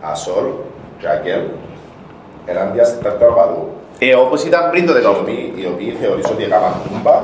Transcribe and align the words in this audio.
Ασόλ 0.00 0.46
και 0.98 1.08
Αγγέλ 1.08 1.40
ενάντια 2.46 2.84
στην 2.84 3.02
Ταρταροπαδού 3.02 3.68
Ε, 3.98 4.14
όπως 4.14 4.44
ήταν 4.44 4.70
πριν 4.70 4.86
το 4.86 4.92
οι 4.98 5.00
18. 5.02 5.20
οποίοι- 5.20 5.52
οι 5.56 5.66
οποίοι 5.72 5.90
θεωρείς 6.00 6.26
ότι 6.30 6.42
έκαναν 6.44 6.72
τούμπα 6.84 7.16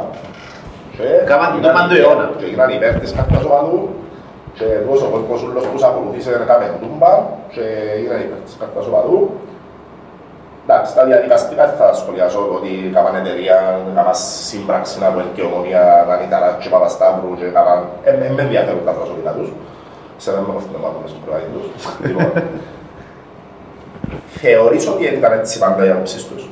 και 0.97 1.03
Έκαναν 1.23 1.51
έγιναν 1.53 1.73
τούμπαν 1.73 1.89
του 1.89 1.95
υπέρ- 1.95 2.07
αιώνα. 2.07 2.31
και 2.39 2.45
έγιναν 2.45 2.71
υπέρ 2.77 2.93
της 3.01 3.13
κάρτας 3.17 3.43
οπαδού 3.49 3.81
και 4.59 4.65
τόσο 4.89 5.05
ο 5.07 5.11
κόσμος 5.15 5.43
ούλος 5.43 5.65
που 5.67 5.73
τους 5.77 5.85
ακολουθήσε 5.91 6.31
έκαμε 6.45 6.67
τούμπα 6.83 7.13
και 7.55 7.63
έγιναν 7.97 8.19
υπέρ 8.27 8.39
της 8.47 8.55
κάρτας 8.61 8.85
οπαδού 8.91 9.21
Εντάξει, 10.65 10.95
τα 10.95 11.05
διαδικαστικά 11.11 11.63
δεν 11.71 11.77
θα 11.83 11.89
σχολιάσω 12.01 12.39
το 12.49 12.55
ότι 12.61 12.71
έκαναν 12.91 13.15
εταιρεία, 13.23 13.57
έκαναν 13.93 14.15
σύμπραξη 14.49 14.95
να 15.03 15.07
βγουν 15.13 15.29
και 15.37 15.43
ομονία 15.49 15.83
να 16.09 16.15
ήταν 16.27 16.43
και 16.61 16.69
Παπασταύρου 16.75 17.31
και 17.39 17.45
έκαναν... 17.53 17.79
Ε, 18.05 18.11
ε, 18.27 18.31
με 18.37 18.43
ενδιαφέρουν 18.47 18.85
τα 18.89 18.93
προσωπικά 18.99 19.31
τους. 19.37 19.49
Ξέρω 20.21 20.37
να 20.37 20.47
με 20.47 20.53
κοφτούν 20.53 20.73
να 20.73 20.79
μάθουν 20.79 21.09
στον 21.09 21.21
προβάδι 21.25 21.45
τους. 21.53 21.85
Λοιπόν, 22.07 22.33
θεωρείς 24.29 24.89
ότι 24.89 25.05
ήταν 25.05 25.33
έτσι 25.33 25.59
πάντα 25.59 25.87
οι 25.87 25.91
άποψεις 25.91 26.25
τους. 26.27 26.49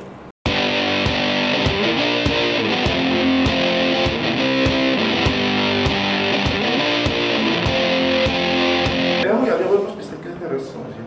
Ε, 9.23 9.29
όχι, 9.29 9.43
γιατί 9.43 9.63
ο 9.63 9.67
κόσμος 9.69 9.93
πιστεύει 9.97 10.21
και 10.21 10.27
δεν 10.29 10.37
θεωρείς 10.41 10.61
τη 10.63 10.69
σημασία. 10.69 11.03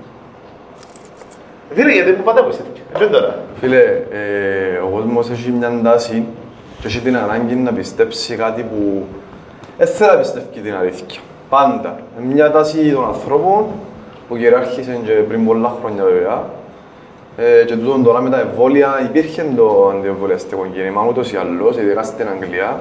Φίλε, 1.74 1.92
γιατί 1.92 2.10
μου 2.10 2.22
πάντα 2.22 2.44
πιστεύει. 2.44 2.68
Δεν 2.98 3.10
τώρα; 3.10 3.38
Φίλε, 3.60 3.82
ε, 4.10 4.76
ο 4.76 4.88
κόσμος 4.88 5.30
έχει 5.30 5.50
μια 5.50 5.80
τάση 5.82 6.26
και 6.80 6.86
έχει 6.86 7.00
την 7.00 7.16
ανάγκη 7.16 7.54
να 7.54 7.72
πιστέψει 7.72 8.36
κάτι 8.36 8.62
που 8.62 9.06
δεν 9.78 9.86
θέλει 9.86 10.10
να 10.10 10.16
πιστεύει 10.16 10.60
την 10.60 10.74
αλήθεια. 10.74 11.20
Πάντα. 11.52 11.98
Είναι 12.18 12.34
μια 12.34 12.50
τάση 12.50 12.92
των 12.92 13.04
ανθρώπων 13.04 13.64
που 14.28 14.36
κυριάρχησε 14.36 15.00
και 15.04 15.12
πριν 15.12 15.46
πολλά 15.46 15.76
χρόνια 15.80 16.04
βέβαια. 16.04 16.44
Ε, 17.36 17.64
και 17.64 17.76
τούτον 17.76 18.02
τώρα 18.02 18.20
με 18.20 18.30
τα 18.30 18.40
εμβόλια 18.40 19.00
υπήρχε 19.04 19.46
το 19.56 19.92
αντιεμβολιαστικό 19.96 20.66
κίνημα 20.72 21.06
ούτως 21.08 21.32
ή 21.32 21.36
άλλως, 21.36 21.76
ειδικά 21.76 22.02
στην 22.02 22.26
Αγγλία. 22.28 22.80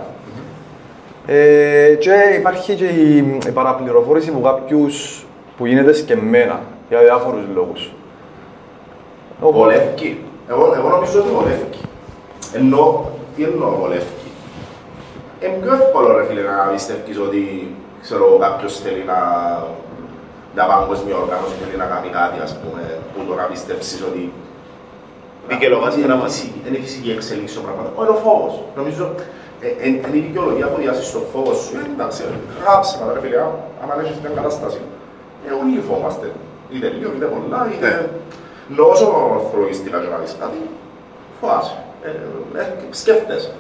Ε, 1.26 1.96
και 2.00 2.14
υπάρχει 2.40 2.76
και 2.76 2.86
η, 2.86 3.40
η 3.48 3.52
παραπληροφόρηση 3.52 4.30
από 4.30 4.40
κάποιους 4.42 5.26
που 5.58 5.66
γίνεται 5.66 5.94
σκεμμένα 5.94 6.60
για 6.90 7.00
διάφορους 7.00 7.44
λόγους. 7.56 7.92
Οπότε- 9.42 9.58
Βολεύκει. 9.58 10.18
Εγώ, 10.50 10.74
εγώ 10.78 10.90
νομίζω 10.90 11.20
ότι 11.20 11.30
βολεύκει. 11.30 11.80
Ενώ, 12.54 13.12
τι 13.36 13.44
εννοώ 13.44 13.70
βολεύκει; 13.80 14.30
Είναι 15.44 15.58
πιο 15.62 15.74
εύκολο 15.74 16.18
ρε 16.18 16.26
φίλε 16.26 16.42
να 16.42 16.72
πιστεύεις 16.74 17.20
ότι 17.20 17.72
ξέρω, 18.02 18.26
κάποιος 18.46 18.74
θέλει 18.84 19.04
να 19.12 19.20
να 20.58 20.64
παγκοσμία 20.72 21.16
οργάνωση 21.24 21.54
θέλει 21.62 21.78
να 21.84 21.88
κάνει 21.94 22.10
κάτι 22.20 22.38
ας 22.48 22.54
πούμε 22.60 22.82
που 23.14 23.20
το 23.28 23.34
να 23.42 23.44
πιστέψεις 23.52 24.02
ότι 24.10 24.24
Δικαιολογάς 25.52 25.94
είναι 25.96 26.06
πράγματα. 26.06 26.28
φυσική- 26.30 26.62
Είναι 26.68 26.78
η 26.78 26.82
φυσική 26.86 27.10
εξέλιξη 27.18 27.54
των 27.58 27.64
πραγμάτων. 27.66 27.92
Είναι 28.00 28.14
ο 28.18 28.20
φόβος. 28.26 28.54
Νομίζω 28.80 29.04
ε, 29.66 29.68
ε, 29.84 29.88
είναι 29.88 30.18
η 30.22 30.24
δικαιολογία 30.28 30.68
που 30.72 30.78
διάσεις 30.84 31.12
το 31.16 31.22
φόβος 31.34 31.58
σου. 31.66 31.74
Ε, 31.80 31.84
εντάξει, 31.96 32.22
γράψε 32.64 32.94
μα 33.00 33.14
ρε 33.16 33.20
φίλε, 33.24 33.38
άμα- 33.46 33.60
άμα 33.82 33.94
έχεις 34.04 34.18
μια 34.24 34.32
κατάσταση. 34.40 34.82
Ε, 35.46 35.50
όλοι 35.60 35.72
φοβάστε. 35.90 36.28
Είτε 36.74 36.88
λίγο, 36.98 37.10
είτε 37.16 37.28
πολλά, 37.34 37.60
είτε... 37.74 37.88
Ενώ 38.72 38.84
όσο 38.94 39.06
θροιστικά 39.52 39.98
και 40.04 40.10
να 40.14 40.18
δεις 40.24 40.34
κάτι, 40.42 40.60
φοβάσαι. 41.40 41.76
Ε, 42.08 42.10
ε, 42.62 42.64
σκέφτεσαι. 43.02 43.52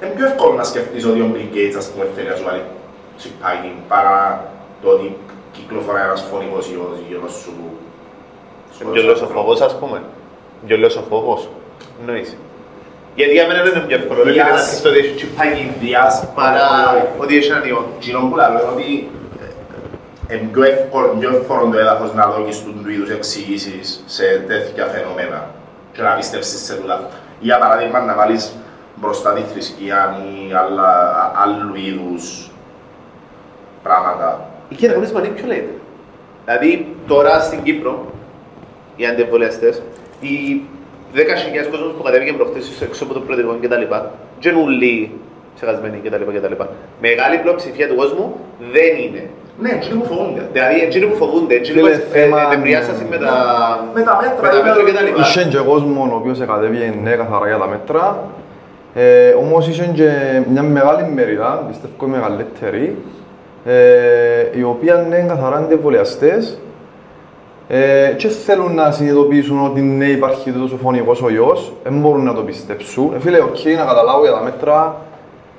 Είναι 0.00 0.12
πιο 0.16 0.24
εύκολο 0.30 0.52
να 0.60 0.64
σκεφτείς 0.70 1.02
ότι 1.10 1.20
ο 1.26 1.28
Bill 1.34 1.48
Gates, 1.54 1.76
ας 1.82 1.86
πούμε, 1.90 2.04
θέλει 2.14 2.28
να 2.32 2.36
σου 2.38 2.44
βάλει 2.48 2.62
τσιπάκι 3.18 3.72
παρά 3.88 4.44
το 4.82 4.88
ότι 4.88 5.16
κυκλοφορά 5.52 6.04
ένας 6.04 6.24
φωνικός 6.30 6.66
ιός 6.70 6.96
γύρω 7.08 7.28
σου. 7.42 7.52
Γελός 8.92 9.22
ο 9.22 9.26
φόβος, 9.26 9.60
ας 9.60 9.78
πούμε. 9.78 10.02
Γελός 10.66 10.96
ο 10.96 11.02
φόβος. 11.10 11.48
Εννοείς. 12.00 12.36
Γιατί 13.14 13.32
για 13.32 13.46
μένα 13.46 13.62
δεν 13.62 13.72
είναι 13.72 13.80
πιο 13.86 13.96
εύκολο. 13.96 14.22
ρε, 14.22 14.30
Διάς- 14.32 14.46
φίλε, 14.46 14.58
να 14.58 14.64
σκεφτώ 14.64 14.88
ότι 14.88 14.98
έχει 14.98 15.14
τσιπάκι 15.14 15.72
Διάς 15.80 16.26
παρά 16.34 16.66
ότι 17.18 17.36
έχει 17.36 17.50
έναν 17.50 17.64
ιό. 17.68 17.86
Κοινό 17.98 18.20
που 18.20 18.36
λέω 18.36 18.50
είναι 18.50 18.60
ότι 18.72 19.10
ε, 20.30 20.34
είναι 20.34 20.48
πιο 20.52 20.62
εύκολο, 20.62 21.16
πιο 21.20 21.30
εύκολο 21.36 21.68
το 21.72 21.78
έδαφος 21.78 22.14
να 22.14 22.26
δώσεις 22.26 22.62
του 22.62 22.74
του 22.82 22.90
είδους 22.90 23.10
εξηγήσεις 23.10 24.02
σε 24.06 24.44
τέτοια 24.46 24.84
φαινόμενα 24.86 25.50
και 25.92 26.02
να 26.02 26.14
πιστέψεις 26.14 26.64
σε 26.64 26.74
τούτα. 26.74 27.08
Για 27.40 27.58
παράδειγμα 27.58 28.00
να 28.00 28.14
βάλεις 28.14 28.52
μπροστά 28.94 29.32
τη 29.32 29.40
θρησκεία 29.52 30.16
ή 30.48 30.52
άλλα, 30.52 30.88
α- 31.22 31.32
άλλου 31.42 31.74
είδους 31.74 32.47
πράγματα. 33.82 34.50
Η 34.68 34.74
κοινωνία 34.74 35.08
είναι 35.18 35.28
πιο 35.28 35.46
λέτε. 35.46 35.72
Δηλαδή 36.44 36.86
τώρα 37.06 37.40
στην 37.40 37.62
Κύπρο, 37.62 38.04
οι 38.96 39.06
αντιεμβολιαστές, 39.06 39.82
οι 40.20 40.60
10.000 41.14 41.70
κόσμος 41.70 41.92
που 41.96 42.02
κατέβηκε 42.02 42.32
προχτές 42.32 42.80
έξω 42.82 43.04
από 43.04 43.14
το 43.14 43.20
πρωτεργό 43.20 43.56
και 43.60 43.68
τα 43.68 43.76
λοιπά, 43.76 44.10
και 44.38 44.48
είναι 44.48 44.60
όλοι 44.60 45.10
ξεχασμένοι 45.56 45.98
και 46.02 46.10
τα 46.10 46.18
λοιπά 46.18 46.32
και 46.32 46.40
τα 46.40 46.48
λοιπά. 46.48 46.68
Μεγάλη 47.00 47.38
πλειοψηφία 47.38 47.88
του 47.88 47.94
κόσμου 47.94 48.36
δεν 48.72 48.92
είναι. 49.04 49.30
Ναι, 49.60 49.70
εκείνοι 49.70 49.98
που 50.00 50.04
φοβούνται. 50.04 50.48
Δηλαδή, 50.52 50.80
εκείνοι 50.80 51.06
που 51.06 51.16
φοβούνται, 51.16 51.54
εκείνοι 51.54 51.80
που 51.80 51.86
Φίλε, 51.86 51.98
θέμα- 51.98 52.52
εμπειριάσαν 52.52 52.94
με 53.10 53.16
τα... 53.16 53.32
Με 53.94 54.02
τα 54.02 54.18
μέτρα, 54.22 54.42
με 54.42 54.48
τα 54.48 54.62
μέτρα 54.64 54.84
και 54.84 54.92
τα 54.92 55.02
λοιπά. 55.02 55.20
Είχε 55.20 55.44
και 55.44 55.58
κόσμος 55.58 56.10
ο 56.12 56.14
οποίος 56.14 56.40
εκατέβηκε 56.40 56.94
ναι 57.02 57.12
καθαρά 57.14 57.46
για 57.46 57.58
τα 57.58 57.66
μέτρα. 57.66 58.18
Ε, 58.94 59.30
όμως 59.30 59.68
είχε 59.68 59.90
και 59.94 60.10
μια 60.50 60.62
μεγάλη 60.62 61.08
μερίδα, 61.14 61.64
πιστεύω 61.68 62.06
η 62.06 62.08
μεγαλύτερη, 62.08 62.96
ε, 63.68 64.58
οι 64.58 64.62
οποίοι 64.62 64.92
είναι 65.06 65.24
καθαρά 65.28 65.56
αντιεμβολιαστές 65.56 66.58
ε, 67.68 68.12
και 68.16 68.28
θέλουν 68.28 68.74
να 68.74 68.90
συνειδητοποιήσουν 68.90 69.64
ότι 69.64 69.80
ναι 69.80 70.04
υπάρχει 70.04 70.52
τόσο 70.52 70.76
φωνικός 70.76 71.22
ο 71.22 71.30
ιός, 71.30 71.72
δεν 71.82 72.00
μπορούν 72.00 72.24
να 72.24 72.34
το 72.34 72.40
πιστέψουν. 72.40 73.12
Ε, 73.14 73.20
φίλε, 73.20 73.40
οκ, 73.40 73.64
να 73.78 73.84
καταλάβω 73.84 74.22
για 74.22 74.32
τα 74.32 74.42
μέτρα 74.42 74.96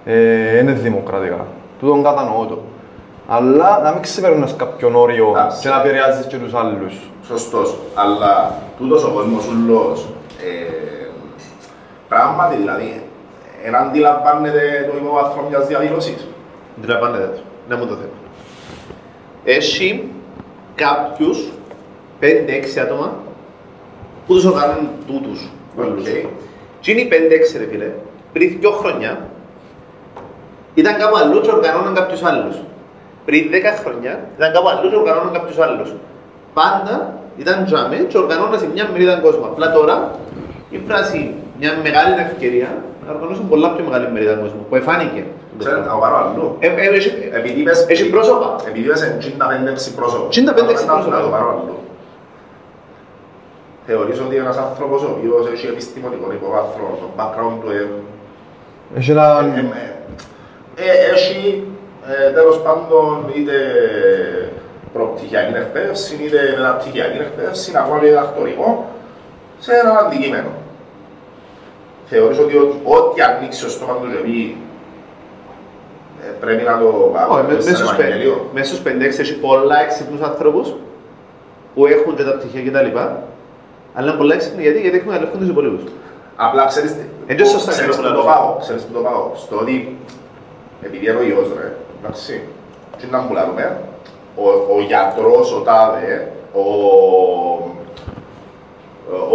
ε, 0.06 0.58
είναι 0.59 0.72
δημοκρατικά. 0.72 1.46
Τούτον 1.80 2.03
κατανοώ 2.03 2.46
το. 2.46 2.58
Αλλά 3.28 3.80
να 3.84 3.92
μην 3.92 4.02
ξεπερνάς 4.02 4.56
κάποιον 4.56 4.96
όριο 4.96 5.28
Εντάξει. 5.30 5.62
και 5.62 5.69
να 5.69 5.80
επηρεάζεις 5.80 6.25
και 6.25 6.38
τους 6.38 6.53
άλλους. 6.53 6.94
Σωστός, 7.28 7.78
αλλά 7.96 8.53
τούτος 8.78 9.03
ο 9.03 9.12
κόσμος 9.12 9.48
ούλος, 9.48 10.08
ε, 10.40 11.08
πράγματι 12.08 12.56
δηλαδή, 12.56 13.03
εν 13.64 13.75
αντιλαμβάνεται 13.75 14.90
το 14.92 14.98
υποβάθρο 14.98 15.46
μιας 15.50 15.68
διαδήλωσης. 15.68 16.28
Αντιλαμβάνεται 16.78 17.30
το. 17.36 17.42
Να 17.69 17.78
μου 17.78 17.85
το 17.85 17.94
θέμα. 17.94 18.18
Έχει 19.44 20.09
κάποιους 20.75 21.50
5-6 22.19 22.80
άτομα 22.81 23.13
που 24.28 24.34
τους 24.34 24.46
οργανώνουν 24.46 24.90
τούτους. 25.07 25.50
όλους. 25.78 26.02
Οκ. 26.02 26.07
Και 26.80 26.91
είναι 26.91 27.02
οι 27.02 27.07
5-6 27.07 27.57
ρε 27.57 27.66
φίλε, 27.66 27.91
πριν 28.34 28.57
δύο 28.59 28.72
χρόνια 28.72 29.28
ήταν 30.74 30.97
κάπου 30.97 31.18
αλλού 31.18 31.41
και 31.41 31.52
οργανώναν 31.52 31.94
κάποιους 31.94 32.24
άλλους. 32.24 32.56
Πριν 33.25 33.50
10 33.52 33.78
χρόνια 33.84 34.19
ήταν 34.38 34.53
κάπου 34.53 34.69
αλλού 34.69 34.90
και 34.90 34.96
οργανώναν 34.96 35.34
κάποιους 35.34 35.57
άλλους. 35.59 35.94
Πάντα 36.53 37.19
ήταν 37.38 37.66
τζάμε 37.66 37.96
και 37.96 38.18
οργανώναν 38.18 38.59
σε 38.59 38.68
μια 38.74 38.90
μερίδα 38.91 39.16
κόσμο. 39.16 39.46
Απλά 39.46 39.72
τώρα 39.72 40.16
ήβρασι 40.70 41.34
μια 41.59 41.72
μεγάλη 41.84 42.13
ευκαιρία 42.19 42.84
να 43.06 43.13
οργανώσουν 43.13 43.50
πολλά 43.50 43.69
πιο 43.72 43.84
μεγάλη 43.86 44.12
μερίδα 44.12 44.34
κόσμο 44.34 44.66
που 44.69 44.75
εφάνηκε. 44.75 45.24
Ξέρετε, 45.59 45.81
να 45.86 45.92
το 45.94 45.97
πάρω 46.00 46.16
αλλού. 46.18 46.56
Ε, 46.59 46.68
ε, 46.68 46.96
έχει- 46.96 47.30
Επειδή 47.34 47.59
είπες, 47.59 47.86
Έχει 47.88 48.09
πρόσωπα. 48.09 48.56
επειδή 48.68 48.86
είπες 48.86 49.02
55 49.20 49.92
πρόσωπα. 49.96 50.28
55 50.28 50.86
να- 50.86 50.94
πρόσωπα. 50.94 51.16
Να 51.16 51.22
το 51.22 51.28
πάρω 51.30 51.50
αλλού. 51.50 51.78
Θεωρείς 53.86 54.19
ότι 54.19 54.36
ένας 54.36 54.58
άνθρωπος 54.58 55.03
ο 55.03 55.09
οποίος 55.18 55.52
έχει 55.53 55.68
επιστημονικό 55.68 56.31
υποβάθρο, 56.34 56.98
το 57.02 57.08
background 57.18 57.58
του 57.64 57.69
ε, 57.72 57.88
Έχει 58.98 59.12
ένα... 59.12 59.52
ε, 59.56 59.59
ε, 60.75 60.90
ε, 60.92 61.12
έχει 61.14 61.64
ε, 62.28 62.31
τέλος 62.31 62.62
πάντων 62.62 63.31
είτε 63.36 63.53
προπτυχιακή 64.94 65.53
εκπαίδευση, 65.58 66.19
είτε 66.24 66.53
μεταπτυχιακή 66.58 67.18
εκπαίδευση, 67.18 67.72
να 67.72 67.86
βάλει 67.89 68.07
διδακτορικό 68.07 68.86
σε 69.60 69.72
ένα 69.74 70.00
αντικείμενο. 70.06 70.50
Θεωρείς 72.06 72.39
ότι 72.39 72.57
ό,τι, 72.57 72.75
ό,τι 72.84 73.22
ανοίξει 73.22 73.66
ο 73.66 73.69
στόμα 73.69 73.94
του 73.94 74.07
και 74.12 74.18
πει 74.25 74.57
ε, 74.57 74.69
πρέπει 76.39 76.63
να 76.63 76.77
το 76.80 76.88
Όχι, 76.88 77.27
πάμε 77.27 77.54
με- 77.54 77.62
στο 77.62 77.69
μέσα 77.71 77.86
στους 77.86 77.92
Ευαγγέλιο. 77.98 78.31
πεν- 78.33 78.48
μέσα 78.54 78.68
στους 78.74 78.80
5-6 78.81 79.19
έχει 79.19 79.33
πολλά 79.36 79.81
έξυπνους 79.86 80.21
ανθρώπους 80.21 80.74
που 81.75 81.86
έχουν 81.86 82.16
και 82.16 82.24
τα 82.24 82.31
πτυχία 82.38 82.62
και 82.62 82.71
τα 82.71 82.81
λοιπά. 82.81 83.24
Αλλά 83.94 84.07
είναι 84.10 84.18
πολλά 84.18 84.33
έξυπνοι 84.33 84.62
γιατί, 84.62 84.80
γιατί 84.80 84.98
έχουν 84.98 85.12
αλεύκουν 85.12 85.39
τους 85.39 85.50
υπολείπους. 85.50 85.83
Απλά 86.36 86.66
ξέρεις 86.66 86.92
τι, 86.94 87.01
Ε, 87.27 87.33
και 87.36 87.45
σωστά 87.45 87.71
ξέρεις 87.71 87.95
είναι 87.95 88.01
που 88.04 88.07
αυτό 88.07 88.16
το 88.16 88.21
που 88.21 88.31
πάω, 88.33 88.56
ξέρεις 88.60 88.81
που 88.83 88.94
το 88.94 89.00
πάω, 89.00 89.31
στο 89.36 89.56
ότι 89.62 89.98
επειδή 90.86 91.10
είναι 91.10 91.18
ο 91.18 91.24
ιός 91.24 91.48
ρε, 91.60 91.71
εντάξει, 92.00 92.42
τι 93.00 93.06
να 93.12 93.22
μπουλάρουμε, 93.22 93.77
ο, 94.36 94.48
ο 94.75 94.81
γιατρός, 94.88 95.54
ο 95.54 95.60
τάδε, 95.60 96.31
ο, 96.54 96.62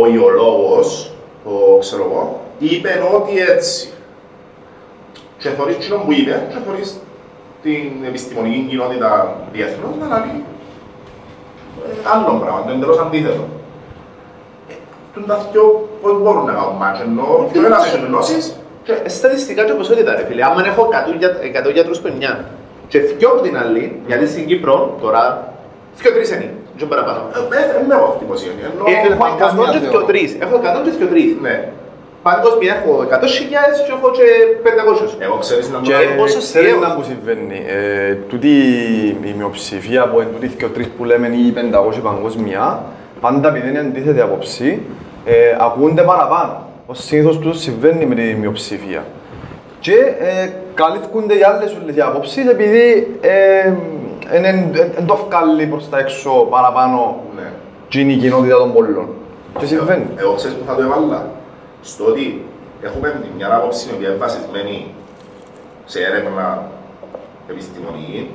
ο 0.01 0.07
ιολόγος, 0.15 1.11
ο 1.45 1.79
ξέρω 1.79 2.03
εγώ, 2.11 2.41
είπε 2.59 2.91
ότι 3.15 3.39
έτσι. 3.41 3.93
Και 5.45 5.51
θωρείς 5.59 5.77
κοινό 5.77 5.97
που 6.05 6.13
είπε 6.19 6.35
και 6.53 6.59
θωρείς 6.67 6.89
την 7.65 7.91
επιστημονική 8.11 8.61
κοινότητα 8.71 9.11
διεθνώς 9.53 9.95
να 10.01 10.07
λέει 10.25 10.39
ε, 11.87 11.93
άλλο 12.13 12.31
πράγμα, 12.43 12.61
το 12.67 12.71
εντελώς 12.77 12.99
αντίθετο. 13.05 13.45
Ε, 14.71 14.75
Τούν 15.15 15.25
τα 15.31 15.37
δυο 15.53 15.65
πώς 16.03 16.13
μπορούν 16.23 16.45
να 16.49 16.53
κάνουν 16.59 16.77
μάτς, 16.83 17.01
ενώ 17.01 17.27
και 17.53 17.59
ο 17.59 17.67
ένας 17.67 17.83
έχει 17.87 17.99
γνώσεις 18.11 18.45
και 18.85 18.93
Ε, 19.05 19.09
Στατιστικά 19.09 19.63
και 19.65 19.73
ποσότητα 19.73 20.11
ρε 20.19 20.25
φίλε. 20.29 20.43
Άμα 20.49 20.61
έχω 20.67 20.83
100, 20.93 21.15
για- 21.23 21.39
100 21.43 21.71
γιατρούς 21.77 21.99
που 22.01 22.07
είναι 22.09 22.19
και 22.91 22.99
δυο 23.19 23.29
από 23.33 23.41
την 23.47 23.55
άλλη, 23.63 24.01
γιατί 24.07 24.25
στην 24.33 24.47
Κύπρο 24.47 24.97
τώρα, 25.01 25.23
δυο 26.01 26.13
τρεις 26.13 26.31
είναι, 26.31 26.55
και 26.77 26.85
παραπάνω. 26.85 27.21
ε, 27.35 27.57
ε, 27.59 27.65
δεν 27.81 27.91
έχω 27.97 28.05
αυτή 28.13 28.25
την 28.25 28.51
ενώ 28.69 28.83
Ε, 28.87 28.93
Έχω 29.07 29.19
παγκόσμια 29.25 29.65
100 29.69 29.73
και 29.73 29.79
θεωρώ. 29.79 29.97
δυο 29.99 30.03
τρεις. 30.11 30.31
Έχω 30.45 30.55
100 30.57 30.81
και 30.85 30.91
δυο 30.99 31.07
τρεις. 31.13 31.31
Ναι. 32.25 32.31
Παγκόσμια 32.33 32.73
έχω 32.79 32.93
100.000 33.11 33.77
και 33.87 33.93
έχω 33.97 34.11
και 34.19 34.27
500. 34.65 35.23
Εγώ 35.27 35.37
ξέρεις 35.45 35.71
να 35.71 35.79
μου 35.79 35.85
Και 35.85 35.93
Ε, 35.93 36.17
πόσο 36.21 36.39
ξέρεις 36.39 36.73
αστείο. 36.73 36.89
να 36.89 36.95
που 36.95 37.03
συμβαίνει. 37.03 37.59
Ε, 37.77 38.15
τούτη 38.15 38.49
η 39.31 39.35
μειοψηφία 39.39 40.03
που 40.09 40.21
είναι 40.21 40.31
τούτη 40.35 40.49
και 40.49 40.67
τρεις 40.67 40.89
που 40.97 41.05
λέμε 41.05 41.27
ή 41.27 41.53
500 41.53 42.01
παγκόσμια, 42.03 42.83
πάντα 43.21 43.49
επειδή 43.49 43.69
είναι 43.69 43.79
αντίθετη 43.79 44.21
άποψη, 44.21 44.83
ε, 45.25 45.35
ακούνται 45.61 46.03
παραπάνω. 46.03 46.69
Ως 46.87 47.05
συνήθως 47.05 47.39
τούτος 47.39 47.59
συμβαίνει 47.61 48.07
με 48.07 48.15
τη 48.15 48.23
μειοψηφία. 48.23 49.05
Και 49.81 49.97
ε, 50.19 50.51
καλύφκονται 50.75 51.35
οι 51.35 51.43
άλλες 51.43 51.77
όλες 51.83 51.97
οι 51.97 52.01
απόψεις 52.01 52.47
επειδή 52.47 53.17
ε, 53.21 53.73
δεν 54.31 55.07
το 55.07 55.19
βγάλει 55.27 55.67
προς 55.67 55.89
τα 55.89 55.99
έξω 55.99 56.31
παραπάνω 56.51 57.21
Ναι. 57.37 57.43
και 57.89 58.01
είναι 58.01 58.13
η 58.13 58.17
κοινότητα 58.17 58.57
των 58.57 58.73
πολλών. 58.73 59.09
Και 59.59 59.67
συμβαίνει. 59.67 60.07
Εγώ 60.17 60.33
ξέρεις 60.35 60.57
που 60.57 60.65
θα 60.67 60.75
το 60.75 60.83
έβαλα. 60.83 61.27
Στο 61.85 62.05
ότι 62.07 62.45
έχουμε 62.83 63.09
την 63.23 63.31
μια 63.37 63.55
άποψη 63.57 63.89
η 63.91 63.93
οποία 63.97 64.09
είναι 64.09 64.17
βασισμένη 64.17 64.95
σε 65.85 65.99
έρευνα 66.09 66.47
επιστημονική 67.51 68.31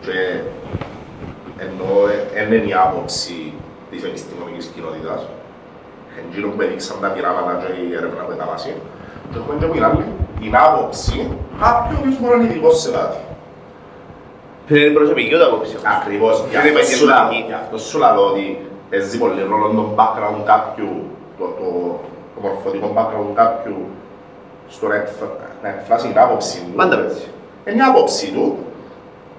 και 0.00 0.16
ενώ 1.64 1.88
δεν 2.34 2.52
είναι 2.52 2.68
η 2.70 2.74
άποψη 2.86 3.52
της 3.90 4.02
επιστημονικής 4.04 4.66
κοινότητας, 4.74 5.20
εντζήνω 6.18 6.48
που 6.48 6.62
έδειξαν 6.62 6.96
τα 7.00 7.08
πειράματα 7.08 7.52
και 7.60 7.68
η 7.88 7.94
έρευνα 7.98 8.22
που 8.24 8.32
ήταν 8.36 8.48
μαζί, 8.52 8.72
και 9.30 9.36
έχουμε 9.38 9.54
και 9.58 9.64
από 9.64 9.74
την 9.74 9.84
άλλη 9.84 10.04
την 10.40 10.56
άποψη 10.56 11.16
κάποιου 11.62 11.96
ο 11.96 12.00
οποίος 12.00 12.16
μπορεί 12.20 12.36
να 12.36 12.42
είναι 12.42 12.50
ειδικός 12.52 12.80
σε 12.80 12.90
κάτι. 12.90 13.16
Φίλε, 14.66 14.80
είναι 14.84 14.94
προσωπική 15.00 15.34
ούτε 15.34 15.44
άποψη. 15.44 15.74
Ακριβώς, 15.96 16.34
γι' 16.50 16.56
Είναι 16.68 16.80
αυτό 16.80 16.94
σου 16.96 17.06
λα- 17.06 17.14
επαγγελματική. 17.14 17.44
γι' 17.50 17.58
αυτό 17.62 17.76
σου 17.88 17.98
λέω 17.98 18.24
ότι 18.30 18.44
παίζει 18.90 19.18
πολύ 19.22 19.40
ρόλο 19.50 19.66
το 19.78 19.84
background 19.98 20.40
κάποιου, 20.52 20.90
το, 20.90 20.98
το, 20.98 21.04
το 21.04 21.13
μορφωτικό 22.44 22.92
background 22.96 23.34
κάποιου 23.34 23.76
στο 24.68 24.86
να, 24.86 24.94
εκφ- 24.94 25.22
να 25.62 25.68
εκφράσει 25.68 26.06
την 26.08 26.18
άποψη 26.18 26.60
του. 26.60 26.72
Πάντα 26.76 27.00
έτσι. 27.08 27.26
Είναι 27.68 27.76
η 27.76 27.80
άποψη 27.90 28.32
του 28.32 28.56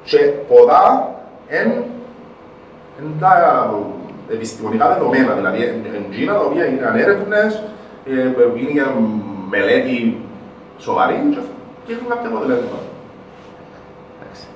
και 0.04 0.18
πολλά 0.18 1.10
είναι 1.52 1.84
εν 3.00 3.06
τα 3.20 3.74
επιστημονικά 4.32 4.94
δεδομένα, 4.94 5.34
δηλαδή 5.34 5.64
εν 5.64 6.06
εκείνα 6.12 6.34
τα 6.34 6.40
οποία 6.40 6.64
έγιναν 6.64 6.96
έρευνες, 6.96 7.64
ε, 8.06 8.12
είναι 8.70 8.86
μελέτη 9.50 10.18
σοβαρή 10.78 11.16
και- 11.32 11.38
και 11.86 11.94
έχουν 11.94 12.08
κάποια 12.08 12.30
αποτελέσματα. 12.30 12.76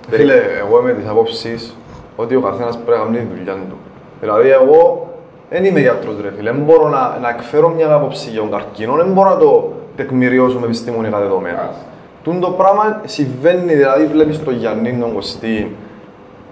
Φίλε, 0.10 0.42
εγώ 0.60 0.80
είμαι 0.80 0.94
της 0.94 1.08
απόψης 1.08 1.76
ότι 2.16 2.36
ο 2.36 2.42
καθένας 2.42 2.78
πρέπει 2.78 2.98
να 3.00 3.04
κάνει 3.06 3.18
τη 3.18 3.36
δουλειά 3.36 3.54
του. 3.54 3.78
Δηλαδή, 4.20 4.50
εγώ 4.50 5.09
δεν 5.50 5.66
είμαι 5.66 5.80
γιατρός 5.80 6.16
ρε 6.22 6.32
φίλε, 6.38 6.52
δεν 6.52 6.62
μπορώ 6.62 6.88
να, 6.90 7.18
να 7.22 7.30
εκφέρω 7.30 7.70
μια 7.70 7.94
άποψη 7.94 8.30
για 8.30 8.40
τον 8.40 8.52
καρκίνο, 8.52 8.94
δεν 8.94 9.08
μπορώ 9.12 9.30
να 9.30 9.38
το 9.38 9.72
τεκμηριώσω 9.96 10.60
με 10.60 10.66
επιστημονικά 10.66 11.20
δεδομένα. 11.20 11.58
Μάλιστα. 11.58 11.84
Τούν 12.24 12.40
το 12.40 12.50
πράγμα 12.50 13.02
συμβαίνει, 13.06 13.74
δηλαδή 13.74 14.06
βλέπεις 14.06 14.44
τον 14.44 14.54
Γιάννη 14.54 14.98
τον 15.00 15.14
Κωστή 15.14 15.76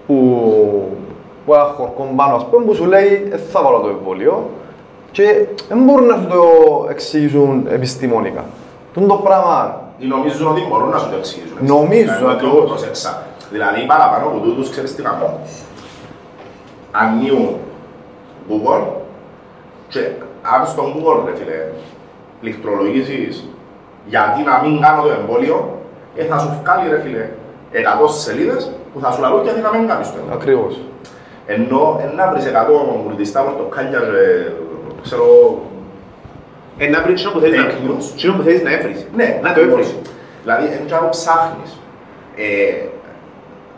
που, 0.07 0.15
που 1.45 1.53
ένα 1.53 1.63
χορκό 1.63 2.13
πάνω, 2.15 2.35
ας 2.35 2.45
πούμε, 2.45 2.65
που 2.65 2.73
σου 2.73 2.85
λέει 2.85 3.27
«Ε, 3.31 3.37
θα 3.37 3.61
βάλω 3.61 3.79
το 3.79 3.89
εμβόλιο» 3.89 4.49
και 5.11 5.45
δεν 5.69 5.83
μπορούν 5.83 6.05
να 6.07 6.15
σου 6.15 6.27
το 6.27 6.41
εξηγήσουν 6.89 7.67
επιστημονικά. 7.69 8.43
Τούν 8.93 9.07
το 9.07 9.13
πράγμα 9.13 9.81
Ή 9.99 10.05
νομίζουν 10.05 10.47
ότι 10.47 10.61
μπορούν 10.69 10.89
να 10.89 10.97
σου 10.97 11.09
το 11.09 11.15
εξηγήσουν. 11.17 11.57
Νομίζω, 11.59 12.01
Δηλαδή, 12.03 12.23
το 12.23 12.29
ακριβώς. 12.29 12.65
πρόσεξα. 12.65 13.23
Δηλαδή, 13.51 13.85
παραπάνω 13.85 14.25
από 14.27 14.39
τούτους, 14.39 14.69
ξέρεις 14.69 14.95
τι 14.95 15.01
κάνουν. 15.01 15.29
Ανοίγουν 16.91 17.55
Google 18.49 18.83
και 19.87 19.99
αν 20.55 20.67
στον 20.67 20.85
Google, 20.93 21.21
ρε 21.25 21.35
φίλε, 21.35 21.59
πληκτρολογήσεις 22.41 23.47
γιατί 24.05 24.41
να 24.41 24.61
μην 24.63 24.81
κάνω 24.81 25.01
το 25.01 25.09
εμβόλιο, 25.19 25.77
ε, 26.15 26.23
θα 26.23 26.37
σου 26.39 26.49
βγάλει, 26.61 26.89
ρε 26.89 26.99
φίλε, 26.99 27.29
100 27.71 28.07
σελίδες 28.09 28.71
που 28.93 28.99
θα 28.99 29.11
σου 29.11 29.21
λαλούν 29.21 29.43
γιατί 29.43 29.59
να 29.61 29.71
μην 29.77 29.87
κάνεις 29.87 30.07
το 30.11 30.17
εμβόλιο. 30.17 30.35
ακριβώς. 30.37 30.79
Ενώ 31.45 31.99
ε, 32.03 32.15
να 32.15 32.29
βρεις 32.31 32.45
100 32.45 32.49
κουρδιστά 33.03 33.41
πορτοκάλια 33.41 33.99
και, 33.99 34.51
ξέρω, 35.01 35.25
Ε, 36.79 36.87
να 36.87 37.01
βρεις 37.01 37.13
εκείνο 37.13 37.31
που 37.33 37.39
θέλεις 37.39 37.57
να 37.59 37.65
Fake 37.65 37.89
news. 37.89 38.05
εκείνο 38.15 38.33
που 38.33 38.41
θέλεις 38.41 38.63
να 38.63 38.71
έβρεις. 38.71 39.07
Ναι, 39.15 39.39
Να 39.43 39.53
το 39.53 39.59
έβρεις. 39.59 39.95
Δηλαδή, 40.41 40.67
δεν 40.67 40.85
ξέρω 40.85 41.09
ψάχνεις. 41.09 41.71
Ε, 42.35 42.85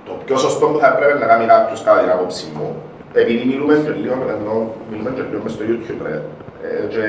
το 0.05 0.11
πιο 0.25 0.37
σωστό 0.37 0.65
που 0.65 0.79
θα 0.79 0.87
έπρεπε 0.87 1.19
να 1.19 1.25
κάνει 1.25 1.45
κάποιος 1.45 1.83
κατά 1.83 1.99
την 1.99 2.09
άποψή 2.09 2.47
μου, 2.55 2.75
επειδή 3.13 3.43
μιλούμε 3.45 3.73
και 3.85 3.91
λίγο, 4.01 4.15
ενώ 4.37 4.71
μιλούμε 4.89 5.09
και 5.15 5.21
λίγο 5.29 5.41
μες 5.43 5.51
στο 5.51 5.63
YouTube, 5.69 6.01
ρε, 6.07 6.15
ε, 6.67 6.85
και 6.93 7.03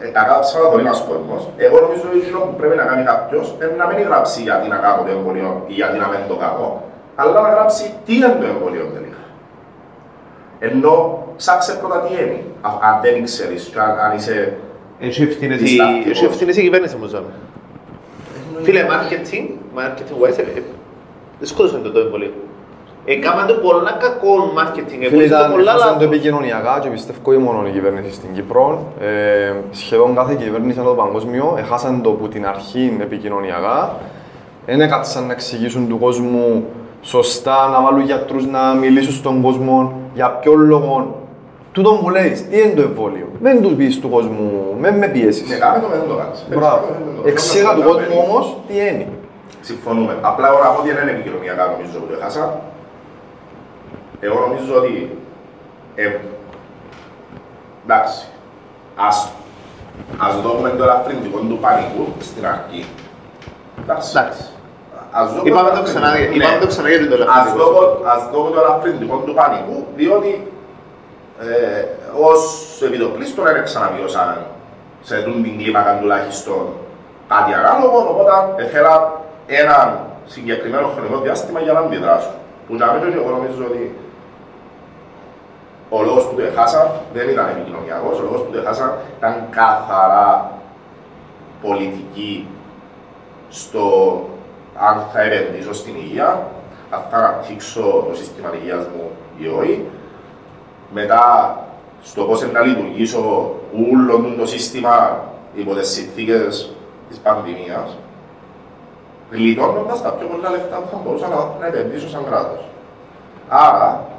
ε, 0.00 0.06
κακά 0.16 0.38
ψάχνω 0.40 0.68
πολύ 0.68 0.82
ένας 0.86 1.00
κόσμος, 1.08 1.48
εγώ 1.56 1.76
νομίζω 1.80 2.02
ότι 2.08 2.18
εκείνο 2.18 2.38
που 2.38 2.54
πρέπει 2.60 2.76
να 2.76 2.84
κάνει 2.90 3.02
κάποιος 3.04 3.46
είναι 3.54 3.74
να 3.82 3.86
μην 3.90 3.98
γράψει 4.08 4.38
γιατί 4.42 4.68
να 4.68 4.76
κάνω 4.84 5.02
το 5.06 5.10
εμβολίο 5.16 5.50
ή 5.66 5.72
γιατί 5.72 5.96
να 5.98 6.08
μην 6.08 6.18
το 6.28 6.36
κάνω, 6.44 6.82
αλλά 7.14 7.40
να 7.40 7.48
γράψει 7.54 7.84
τι 8.04 8.12
είναι 8.16 8.36
το 8.40 8.46
εμβολίο 8.54 8.84
τελικά. 8.94 9.20
Ενώ 10.58 10.92
ψάξε 11.36 11.72
πρώτα 11.80 11.98
τι 12.00 12.12
είναι, 12.14 12.38
α- 12.60 12.78
αν 12.88 12.94
δεν 13.02 13.24
ξέρεις 13.24 13.62
και 13.72 13.78
αν, 13.80 13.90
αν 14.04 14.16
είσαι 14.16 14.56
Έχει 15.00 15.22
ευθύνες 15.22 15.60
η- 15.60 15.64
Διστακτικός. 15.64 16.10
έχει 16.10 16.24
ευθύνες 16.24 16.56
η 16.56 16.60
κυβέρνηση 16.62 16.96
μου 16.96 17.06
ζάμε. 17.06 17.30
Φίλε, 18.62 18.86
marketing, 18.92 19.46
marketing 19.78 20.24
wise, 20.24 20.38
ε, 20.38 20.42
ε, 21.40 21.44
σκότωσαν 21.46 21.82
το 21.82 21.90
το 21.92 21.98
εμβολίο. 22.00 22.32
Έκαναν 23.06 23.46
το 23.46 23.54
πολλά 23.54 23.96
κακό 24.00 24.32
marketing, 24.58 25.00
εγώ 25.00 25.10
Φίλε, 25.10 25.28
το 25.28 25.36
ήταν 25.36 25.50
πολλά 25.50 25.70
εφόσον 25.70 25.88
το 25.88 25.94
λάθος. 25.94 26.06
επικοινωνιακά 26.06 26.78
και 26.82 26.88
πιστεύω 26.88 27.18
όχι 27.24 27.38
μόνο 27.38 27.66
η 27.66 27.70
κυβέρνηση 27.70 28.12
στην 28.12 28.32
Κύπρο, 28.34 28.92
ε, 29.00 29.52
σχεδόν 29.70 30.14
κάθε 30.14 30.34
κυβέρνηση 30.34 30.78
ανά 30.78 30.88
το 30.88 30.94
παγκόσμιο 30.94 31.54
έχασαν 31.58 32.02
το 32.02 32.10
που 32.10 32.28
την 32.28 32.46
αρχή 32.46 32.96
επικοινωνιακά. 33.00 33.96
Δεν 34.66 34.80
έκατσαν 34.80 35.26
να 35.26 35.32
εξηγήσουν 35.32 35.88
του 35.88 35.98
κόσμου 35.98 36.64
σωστά, 37.02 37.68
να 37.68 37.82
βάλουν 37.82 38.04
γιατρούς 38.04 38.46
να 38.46 38.74
μιλήσουν 38.74 39.12
στον 39.12 39.42
κόσμο 39.42 39.92
για 40.14 40.30
ποιο 40.30 40.54
λόγο. 40.54 41.22
Τούτο 41.72 41.92
μου 41.92 42.08
λέει, 42.08 42.30
τι 42.50 42.58
είναι 42.60 42.72
το 42.74 42.82
εμβόλιο. 42.82 43.26
Δεν 43.40 43.62
τους 43.62 43.72
πεις 43.72 44.00
του 44.00 44.08
κόσμου, 44.10 44.76
με 44.78 44.90
με 44.90 45.08
πιέσεις. 45.08 45.48
Ναι, 45.48 45.56
κάμε 45.56 45.78
το 45.80 45.88
με 45.88 45.96
δεν 45.96 46.08
το 46.08 46.14
κάνεις. 46.14 46.44
Μπράβο. 46.48 46.84
Εξήγα 47.24 47.74
του 47.74 47.82
κόσμου 47.82 48.16
όμως 48.28 48.56
τι 48.68 48.74
είναι. 48.74 49.06
Συμφωνούμε. 49.60 50.16
Απλά 50.20 50.52
ώρα 50.52 50.66
από 50.68 50.80
ότι 50.80 50.92
δεν 50.92 51.02
είναι 51.02 51.10
επικοινωνιακά 51.10 51.64
νομίζω 51.72 51.98
που 51.98 52.06
το 52.10 52.14
έχασα. 52.20 52.60
Εγώ 54.26 54.38
νομίζω 54.46 54.72
ότι 54.80 55.18
ε, 55.94 56.16
εντάξει, 57.84 58.24
ας, 58.96 59.28
ας 60.18 60.40
δούμε 60.40 60.68
το 60.70 60.82
ελαφρυντικό 60.82 61.38
του 61.38 61.58
πανικού 61.60 62.04
στην 62.20 62.46
αρχή. 62.46 62.86
Εντάξει. 63.82 64.10
Εντάξει. 64.18 64.42
Ας 65.20 65.26
δούμε 65.30 65.42
Είπαμε 65.48 65.70
το 65.70 65.76
ελαφρυντικό. 65.76 66.00
ξανά, 66.06 66.10
Ναι. 66.18 66.34
είπαμε 66.36 66.58
το 66.60 66.66
ξανά 66.66 66.88
για 66.88 67.08
το 67.08 67.14
Ας 67.14 67.20
ελαφρυντικό. 67.20 67.70
δω- 67.70 68.00
Ας 68.14 68.22
δούμε 68.32 68.50
το 68.54 68.60
ελαφρυντικό 68.64 69.16
του 69.26 69.34
πανικού, 69.38 69.76
διότι 69.96 70.32
ε, 71.40 71.82
ως 72.28 72.40
επιτοπλίστων 72.86 73.44
δεν 73.44 73.64
ξαναβιώσαν 73.64 74.46
σε 75.02 75.14
τούν 75.24 75.42
την 75.42 75.58
κλίμακα 75.58 75.98
τουλάχιστον 76.00 76.62
κάτι 77.28 77.52
ανάλογο, 77.60 77.98
οπότε 78.10 78.62
ήθελα 78.64 78.94
έναν 79.46 79.98
συγκεκριμένο 80.26 80.86
χρονικό 80.94 81.16
διάστημα 81.24 81.60
για 81.60 81.72
να 81.72 81.80
αντιδράσω. 81.80 82.30
Που 82.66 82.74
για 82.74 82.86
μένα 82.92 83.06
εγώ 83.20 83.30
νομίζω 83.30 83.64
ότι 83.70 83.82
ο 85.96 86.02
λόγος 86.02 86.24
που 86.26 86.34
το 86.34 86.42
έχασα 86.42 87.00
δεν 87.12 87.28
ήταν 87.28 87.48
επικοινωνιακός, 87.48 88.18
ο 88.18 88.22
λόγος 88.22 88.40
που 88.42 88.50
το 88.52 88.58
έχασα 88.58 88.98
ήταν 89.18 89.34
καθαρά 89.50 90.50
πολιτική 91.62 92.48
στο 93.48 93.84
αν 94.78 95.02
θα 95.12 95.20
επενδύσω 95.22 95.72
στην 95.74 95.94
υγεία, 95.96 96.46
αν 96.90 97.00
θα 97.10 97.16
αναπτύξω 97.16 98.04
το 98.08 98.14
σύστημα 98.14 98.48
υγείας 98.54 98.86
μου 98.86 99.10
ή 99.38 99.48
όχι. 99.48 99.86
Μετά 100.92 101.22
στο 102.02 102.24
πώς 102.24 102.52
να 102.52 102.60
λειτουργήσω 102.60 103.54
όλο 103.92 104.34
το 104.38 104.46
σύστημα 104.46 105.24
υπό 105.54 105.74
τις 105.74 105.88
συνθήκες 105.88 106.74
της 107.08 107.18
πανδημίας, 107.18 107.96
γλιτώνοντας 109.30 110.02
τα 110.02 110.10
πιο 110.10 110.26
πολλά 110.26 110.50
λεφτά 110.50 110.76
που 110.76 110.88
θα 110.90 111.00
μπορούσα 111.04 111.28
να, 111.28 111.36
να 111.60 111.66
επενδύσω 111.66 112.08
σαν 112.08 112.24
κράτος. 112.24 112.68
Άρα, 113.48 114.13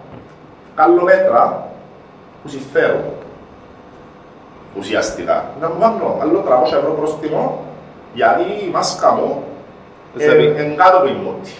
κάνω 0.75 1.01
μέτρα 1.01 1.67
που 2.41 2.49
συμφέρουν 2.49 3.03
ουσιαστικά. 4.77 5.45
Να 5.61 5.67
μου 5.67 5.75
βάλω 5.79 6.17
άλλο 6.21 6.43
300 6.47 6.77
ευρώ 6.77 6.91
πρόστιμο 6.91 7.63
γιατί 8.13 8.41
η 8.41 8.69
μάσκα 8.73 9.11
μου 9.11 9.43
Δεν 10.13 10.29
θα 10.29 10.35
πει. 10.35 10.43
είναι 10.43 10.75
κάτω 10.77 10.97
από 10.97 11.07
η 11.07 11.11
μούτη. 11.23 11.51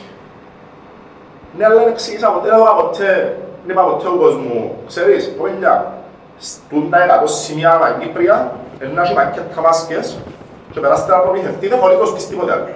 Ναι, 1.57 1.65
αλλά 1.65 1.75
δεν 1.75 1.87
εξήγησα 1.87 2.29
ποτέ, 2.29 2.49
δεν 2.49 2.59
είπα 2.59 2.75
ποτέ 2.75 3.37
δεν 3.65 3.75
είπα 3.75 3.83
ποτέ 3.83 4.07
ο 4.07 4.11
κόσμου, 4.11 4.75
ξέρεις, 4.87 5.31
παιδιά, 5.41 5.93
στούν 6.37 6.89
τα 6.89 6.97
100 7.23 7.27
σημεία 7.27 7.71
ανά 7.71 7.97
Κύπρια, 7.99 8.51
να 8.93 9.01
έχει 9.01 9.13
μακέτα 9.13 9.61
μάσκες 9.61 10.17
και 10.71 10.79
περάστε 10.79 11.11
να 11.11 11.17
προμηθευτείτε 11.19 11.75
χωρίς 11.75 11.97
το 11.97 12.05
σπίτι 12.05 12.25
τίποτε 12.25 12.51
άλλο. 12.51 12.67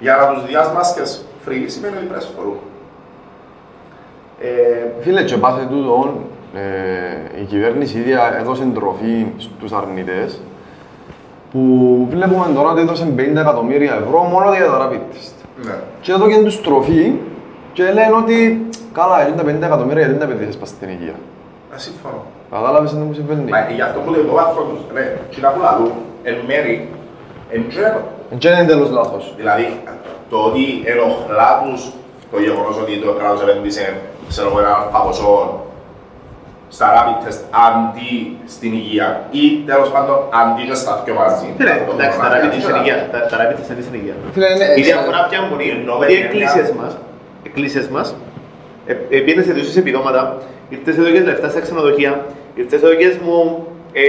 Για 0.00 0.16
να 0.16 0.26
τους 0.32 0.46
διάς 0.46 0.68
μάσκες 0.72 1.24
free 1.46 1.64
σημαίνει 1.66 1.96
ότι 1.96 2.06
πρέπει 2.06 2.24
να 2.24 2.30
φορούν. 2.36 2.58
Ε, 4.44 4.86
Φίλε, 5.00 5.22
και 5.22 5.36
πάσε 5.36 5.66
τούτο, 5.70 6.14
ε, 6.54 7.40
η 7.40 7.44
κυβέρνηση 7.44 7.98
ήδη 7.98 8.12
έδωσε 8.40 8.64
τροφή 8.74 9.26
στους 9.38 9.72
αρνητές 9.72 10.40
που 11.52 11.60
βλέπουμε 12.10 12.46
τώρα 12.54 12.70
ότι 12.70 12.80
έδωσε 12.80 13.06
50 13.16 13.20
εκατομμύρια 13.36 13.94
ευρώ 14.04 14.22
μόνο 14.22 14.52
για 14.54 14.66
τα 14.66 14.78
rapid 14.82 15.02
test. 15.14 15.36
ναι. 15.66 15.74
Και 16.00 16.12
έδωκε 16.12 16.36
τους 16.36 16.60
τροφή 16.62 17.12
και 17.72 17.82
λένε 17.82 18.14
ότι 18.22 18.66
καλά, 18.92 19.26
είναι 19.26 19.36
τα 19.36 19.42
50 19.42 19.62
εκατομμύρια 19.62 20.02
γιατί 20.02 20.18
δεν 20.18 20.28
τα 20.28 20.32
επενδύσεις 20.32 20.56
πας 20.56 20.68
στην 20.68 20.88
υγεία. 20.88 21.14
Ε, 21.74 21.78
συμφωνώ. 21.78 22.22
Κατάλαβες 22.50 22.90
τι 22.90 22.96
μου 22.96 23.14
συμβαίνει; 23.14 23.50
Μα 23.50 23.60
γι' 23.76 23.82
αυτό 23.82 24.00
που 24.00 24.10
λέει 24.10 24.22
το 24.22 24.32
βάθρο 24.32 24.62
τους, 24.62 24.80
ναι, 24.94 25.16
και 25.30 25.40
να 25.40 25.48
πουλαλούν 25.48 25.92
εν 26.22 26.36
μέρη, 26.46 26.88
εν 27.50 27.62
τζέρο. 27.68 28.00
Και 28.38 28.48
δεν 28.48 28.58
είναι 28.58 28.68
τέλος 28.72 28.90
λάθος. 28.90 29.34
Δηλαδή, 29.36 29.66
το 30.30 30.36
ότι 30.48 30.64
ενοχλά 30.92 31.50
τους 31.64 31.80
το 32.30 32.40
γεγονός 32.46 32.76
ότι 32.82 32.92
το 33.04 33.10
κράτος 33.18 33.40
επένδυσε, 33.42 33.86
ξέρω 34.28 34.46
εγώ, 34.50 34.58
έναν 34.64 34.76
ποσό 35.06 35.34
στα 36.76 36.86
rapid 36.96 37.18
test 37.28 37.40
αντί 37.66 38.10
στην 38.54 38.72
υγεία 38.72 39.08
ή 39.30 39.42
τέλος 39.70 39.88
πάντων 39.94 40.16
αντί 40.40 40.62
και 40.68 40.74
στα 40.82 40.92
δυο 41.04 41.14
μαζί. 41.22 41.46
Φίλε, 41.58 41.70
Αυτό 41.70 41.92
Ναι, 41.92 42.02
εντάξει, 42.02 42.16
το 42.18 42.22
τα 42.22 42.28
πράγμα 42.28 42.36
rapid 42.36 42.54
είναι 42.54 42.54
test 42.62 42.64
στην 42.66 42.74
ένα- 42.74 42.82
υγεία. 42.84 42.98
Τα- 43.12 43.26
Τα 43.30 43.36
rapid 43.40 43.56
test 43.60 43.70
είναι 43.74 43.84
στην 43.88 43.94
υγεία. 44.00 44.14
Φίλε, 44.34 44.48
είναι... 44.54 44.66
Η 44.80 44.82
διαφορά 44.88 45.20
πια 45.30 45.38
μπορεί, 45.48 45.66
Ενώ 45.76 45.92
ότι 45.96 46.04
οι 46.04 46.06
παιδιά- 46.08 46.24
εκκλησίες 46.28 46.68
μας, 46.80 46.92
εκκλησίες 47.48 47.86
μας, 47.94 48.06
ε, 48.86 48.92
ε, 49.14 49.18
πήγαινες 49.24 49.44
σε 49.46 49.52
δημόσιες 49.56 49.76
επιδόματα, 49.84 50.20
ήρθες 50.74 50.96
εδώ 51.00 51.08
και 51.14 51.20
λεφτά 51.30 51.48
στα 51.52 51.60
ξενοδοχεία, 51.64 52.12
ήρθες 52.60 52.80
εδώ 52.82 52.94
και 53.00 53.08
μου 53.24 53.38
ε, 53.92 54.02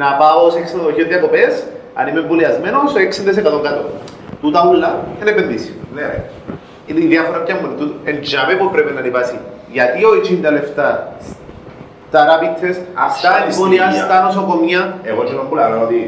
να 0.00 0.06
πάω 0.20 0.42
σε 0.54 0.60
ξενοδοχείο 0.66 1.04
διακοπές, 1.12 1.52
αν 1.98 2.04
είμαι 2.08 2.20
εμβολιασμένος, 2.24 2.88
60% 2.94 3.60
κάτω. 3.66 3.82
Τούτα 4.40 4.60
ούλα 4.70 4.90
είναι 5.20 5.30
επενδύσει. 5.30 5.72
Ναι, 5.94 6.00
ρε. 6.10 6.18
Είναι 6.86 7.00
η 7.06 7.06
διάφορα 7.14 7.38
πια 7.44 7.54
μόνο 7.60 7.72
του, 7.78 7.86
εν 8.04 8.16
τζάμε 8.22 8.54
που 8.60 8.66
πρέπει 8.74 8.92
να 8.92 9.00
υπάσει. 9.10 9.36
Γιατί 9.76 10.04
όχι 10.04 10.32
τα 10.44 10.50
λεφτά 10.56 10.88
στα 12.08 12.20
rapid 12.30 12.52
test, 12.62 12.80
Ας 13.04 13.10
στα 13.18 13.28
πάλι 13.30 13.52
στην 13.52 13.64
εμβόλια, 13.64 13.84
υγεία. 13.88 14.04
στα 14.06 14.16
νοσοκομεία 14.26 14.80
Εγώ 15.10 15.20
και 15.26 15.32
που 15.48 15.54
λέω 15.58 15.80
ότι 15.86 16.00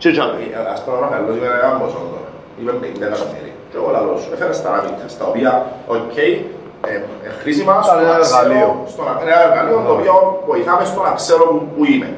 και 0.00 0.10
τζάμε. 0.14 0.34
ε, 0.56 0.72
ας 0.74 0.78
πούμε 0.82 0.96
ο 0.96 1.00
Ραφαέλος 1.04 1.34
είπε 1.36 1.46
ένα 1.62 1.72
ποσό 1.80 2.00
τώρα. 2.12 2.28
Είπε 2.60 2.72
50 2.82 3.06
εκατομμύρια. 3.10 3.54
Και 3.70 3.76
εγώ 3.80 3.88
λαλώ 3.96 4.12
σου, 4.22 4.28
έφερε 4.34 4.52
στα 4.60 4.68
rapid 4.74 4.94
test, 5.00 5.14
τα 5.20 5.24
οποία, 5.30 5.50
οκ, 5.96 6.16
ε, 6.92 6.94
ε, 7.26 7.30
χρήσιμα 7.40 7.72
στο 7.86 7.92
Ήταν 7.94 8.04
ένα 8.04 8.12
να 8.12 8.18
ξέρω- 8.24 8.40
εργαλείο. 8.40 8.68
στο 8.92 9.00
να- 9.06 9.16
ένα 9.24 9.34
εργαλείο 9.48 9.78
το 9.86 9.92
οποίο 9.98 10.14
βοηθάμε 10.50 10.84
στο 10.90 11.00
να 11.06 11.12
ξέρω 11.20 11.44
που- 11.52 11.66
που 11.74 11.82
είμαι. 11.92 12.10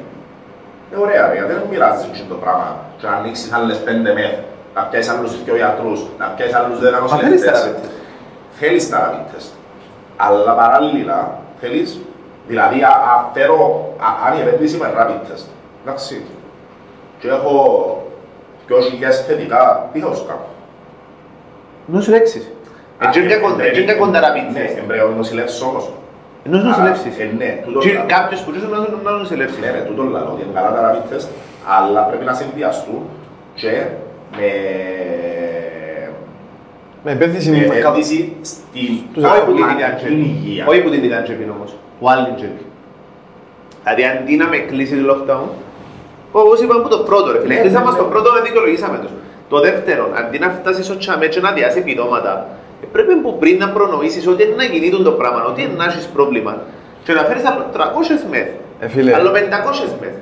Ε, 0.91 0.95
ωραία, 1.03 1.21
ρε, 1.29 1.33
γιατί 1.37 1.51
δεν 1.57 1.63
μοιράζεις 1.71 2.03
έτσι 2.09 2.21
το 2.33 2.37
πράγμα 2.43 2.67
και 2.99 3.05
να 3.09 3.13
ανοίξεις 3.19 3.47
άλλες 3.57 3.77
πέντε 3.87 4.09
μεθ, 4.17 4.35
να 4.77 4.83
πιάσεις 4.83 5.11
άλλους 5.11 5.43
δύο 5.43 5.55
γιατρούς, 5.55 5.99
να 6.19 6.25
πιάσεις 6.25 6.55
άλλους 6.55 6.79
δέκα 6.79 6.99
Μας 7.01 7.11
θέλεις 7.11 7.41
τα 7.43 7.51
νοσηλευτές. 7.51 7.63
rapid 7.63 7.85
test. 7.85 7.89
Θέλεις 8.59 8.89
τα 8.89 8.97
rapid 9.05 9.25
test. 9.35 9.49
Αλλά 10.17 10.51
παράλληλα 10.61 11.39
θέλεις, 11.61 11.99
δηλαδή 12.47 12.81
α- 12.83 13.01
αφαίρω, 13.17 13.59
α- 14.07 14.17
αν 14.27 14.37
η 14.37 14.41
επένδυση 14.41 14.77
με 14.77 14.87
rapid 14.97 15.19
test, 15.31 15.45
εντάξει, 15.83 16.21
και 17.19 17.27
έχω 17.27 17.53
2.000 18.67 19.23
θετικά, 19.27 19.89
τι 19.93 19.99
θα 19.99 20.13
σου 20.15 20.25
κάνω. 20.25 20.45
Νοσηλεύσεις. 21.85 22.51
Έτσι 22.99 23.21
είναι 23.23 23.35
κοντά- 23.35 23.65
έτσι 23.65 23.81
είναι 23.81 23.93
κοντά 23.93 24.19
rapid 24.19 24.53
Ναι, 24.53 24.59
test. 24.59 24.77
εμπρέω 24.77 25.09
νοσηλεύσεις 25.09 25.61
όμως. 25.61 25.91
Ενός 26.45 26.63
νοσηλεύσεις. 26.63 27.17
Ε, 27.19 27.29
ναι, 27.37 27.61
τούτο 27.65 27.79
Και 27.79 27.93
λαλώ. 27.93 28.05
κάποιος 28.07 28.41
που 28.41 28.51
ζούσε 28.51 28.67
να- 28.67 29.11
να 29.11 29.17
νοσηλεύσει. 29.17 29.59
Ναι, 29.59 29.67
ναι, 29.69 29.79
τούτο 29.87 30.03
λαλώ, 30.03 30.29
ότι 30.33 30.41
είναι 30.43 30.51
καλά 30.53 30.71
τα 30.75 30.81
rapid 30.87 31.13
test, 31.13 31.27
αλλά 31.77 32.01
πρέπει 32.01 32.25
να 32.25 32.33
συνδυαστούν 32.33 33.01
και 33.53 33.81
με 34.35 34.49
Με 37.03 37.11
επένδυση 37.11 37.49
με 37.49 37.57
με 37.57 37.63
κάτω. 37.63 37.77
επένδυση 37.77 38.33
στην 38.41 38.89
Τους 39.13 39.23
Όχι 39.23 39.41
που 39.45 39.51
την 39.53 39.63
πραγματική 39.63 39.73
ίδια 39.73 39.95
τσέπη. 39.97 40.13
υγεία. 40.13 40.63
Όχι 40.67 40.81
που 40.83 40.89
την 40.89 41.03
ίδια 41.03 41.21
τσέπη 41.23 41.45
όμως. 41.57 41.69
Ο 41.99 42.05
άλλη 42.13 42.29
τσέπη. 42.37 42.63
Δηλαδή 43.83 44.03
αντί 44.11 44.35
να 44.41 44.47
με 44.47 44.57
κλείσει 44.69 44.95
το 45.01 45.05
lockdown, 45.11 45.47
όπως 46.31 46.57
είπαμε 46.61 46.81
που 46.83 46.89
το 46.95 46.99
πρώτο 47.09 47.27
ρε 47.31 47.39
φίλε, 47.41 47.53
Ναι, 47.53 47.59
κλείσαμε 47.63 47.85
ναι, 47.89 47.91
στο 47.97 48.03
ναι. 48.05 48.11
πρώτο 48.13 48.27
δεν 48.35 48.43
δικαιολογήσαμε 48.47 48.97
τους. 49.03 49.11
Το 49.49 49.57
δεύτερο, 49.67 50.03
αντί 50.19 50.37
να 50.43 50.49
φτάσεις 50.57 50.85
στο 50.85 50.97
τσαμέ 50.97 51.27
και 51.33 51.39
να 51.39 51.51
διάσεις 51.57 51.77
επιδόματα, 51.83 52.31
ε, 52.83 52.85
πρέπει 52.91 53.13
που 53.23 53.37
πριν 53.41 53.55
να 53.63 53.67
προνοήσεις 53.69 54.27
ότι 54.27 54.43
είναι 54.43 54.55
να 54.55 54.63
γίνει 54.63 54.89
το 55.09 55.11
πράγμα, 55.11 55.39
ότι 55.51 55.59
είναι 55.63 55.73
να 55.81 55.85
έχεις 55.89 56.05
πρόβλημα 56.15 56.53
και 57.03 57.13
να 57.13 57.21
φέρεις 57.27 57.43
άλλο 57.49 57.63
300 57.75 58.23
μεθ, 58.31 58.47
Ε, 58.79 58.87
φίλε. 58.87 59.13
άλλο 59.15 59.31
500 59.31 59.87
μεθ. 60.01 60.15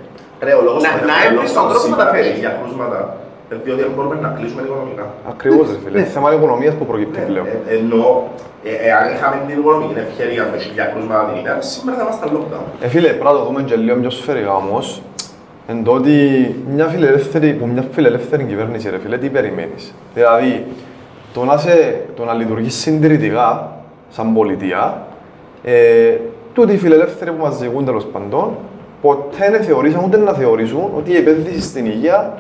Ρε, 0.45 0.53
ο 0.59 0.61
λόγος 0.67 0.81
Να- 0.83 0.89
που 0.89 1.05
να 1.11 1.15
έχουμε 1.23 1.33
έβρεις 1.35 1.53
τον 1.53 1.63
lockdown 1.63 1.69
τρόπο 1.71 1.87
να 1.87 1.95
τα 1.95 2.03
σήμερα 2.03 2.09
φέρεις. 2.15 2.31
και 2.31 2.39
Για 2.43 2.51
κρούσματα, 2.59 2.97
ε, 3.01 3.24
διότι 3.49 3.81
δεν 3.81 3.91
μπορούμε 3.95 4.15
να 4.25 4.29
κλείσουμε 4.37 4.61
οικονομικά. 4.65 5.05
Ακριβώς, 5.33 5.65
ρε 5.71 5.77
φίλε. 5.83 5.99
Ναι. 5.99 6.05
Θέμα 6.05 6.33
οικονομίας 6.33 6.73
που 6.77 6.85
προκύπτει 6.85 7.19
Ναι, 7.19 7.25
πλέον. 7.25 7.45
ε, 7.47 7.75
Ενώ, 7.77 8.03
ε, 8.63 8.73
εάν 8.89 9.03
είχαμε 9.13 9.35
την 9.47 9.57
οικονομική 9.59 9.95
ευκαιρία 10.07 10.43
με 10.51 10.57
χιλιά 10.63 10.85
κρούσματα 10.85 11.23
την 11.29 11.35
ημέρα, 11.39 11.61
σήμερα 11.61 11.97
θα 11.97 12.03
ήμασταν 12.05 12.29
lockdown. 12.35 12.65
Ε, 12.85 12.87
φίλε, 12.87 13.07
πρέπει 13.09 13.23
να 13.23 13.31
το 13.39 13.43
δούμε 13.47 13.61
και 13.69 13.75
λίγο 13.75 13.95
πιο 14.03 14.09
σφαιρικά 14.09 14.53
όμως. 14.63 15.01
Εν 15.67 15.83
το 15.83 15.91
ότι 15.91 16.15
μια 16.75 16.85
φιλελεύθερη, 16.87 17.53
που 17.53 17.65
μια 17.67 17.83
φιλελεύθερη 17.91 18.43
κυβέρνηση, 18.43 18.89
ρε 18.89 18.97
φίλε, 18.99 19.17
τι 19.17 19.29
περιμένεις; 19.29 19.93
Δηλαδή, 20.13 20.65
το 21.33 21.43
να, 21.45 21.57
σε, 21.57 22.01
το 22.15 22.23
να 22.25 22.33
λειτουργείς 22.33 22.75
συντηρητικά, 22.75 23.71
σαν 24.09 24.33
πολιτεία, 24.33 25.05
ε, 25.63 25.73
τούτοι 26.53 26.73
οι 26.73 26.77
φιλελεύθεροι 26.77 27.31
που 27.31 27.43
μας 27.43 27.55
ζυγούν 27.55 27.85
τέλος 27.85 28.05
παντών, 28.05 28.49
ποτέ 29.01 29.49
δεν 29.51 29.63
θεωρήσαν 29.63 30.01
ούτε 30.05 30.17
να 30.17 30.33
θεωρήσουν 30.33 30.91
ότι 30.97 31.11
η 31.11 31.15
επένδυση 31.15 31.61
στην 31.61 31.85
υγεία 31.85 32.33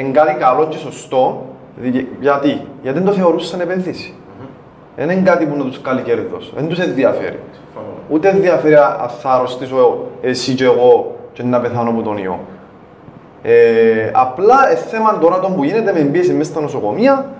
είναι 0.00 0.10
κάτι 0.12 0.34
καλό 0.38 0.66
και 0.66 0.76
σωστό. 0.76 1.44
δι- 1.76 2.06
Γιατί, 2.20 2.66
γιατί 2.82 2.98
δεν 2.98 3.06
το 3.08 3.12
θεωρούσαν 3.12 3.60
επένδυση. 3.60 4.14
Δεν 4.96 5.10
είναι 5.10 5.30
κάτι 5.30 5.46
που 5.46 5.56
να 5.56 5.64
τους 5.64 5.80
κάνει 5.80 6.02
κέρδος, 6.02 6.52
δεν 6.56 6.68
τους 6.68 6.78
ενδιαφέρει. 6.78 7.38
Συμφωνώ. 7.52 7.94
Ούτε 8.08 8.28
ενδιαφέρει 8.28 8.74
αν 8.74 9.08
θα 9.20 9.30
αρρωστήσω 9.32 10.06
εσύ 10.22 10.54
και 10.54 10.64
εγώ 10.64 11.16
και 11.32 11.42
να 11.42 11.60
πεθάνω 11.60 11.90
από 11.90 12.02
τον 12.02 12.16
ιό. 12.18 12.38
Ε, 13.42 14.10
απλά 14.12 14.70
ε, 14.70 14.74
θέμα 14.74 15.18
τώρα 15.18 15.38
το 15.40 15.48
που 15.48 15.64
γίνεται 15.64 15.92
με 15.92 16.00
πίεση 16.00 16.32
μέσα 16.32 16.50
στα 16.50 16.60
νοσοκομεία 16.60 17.30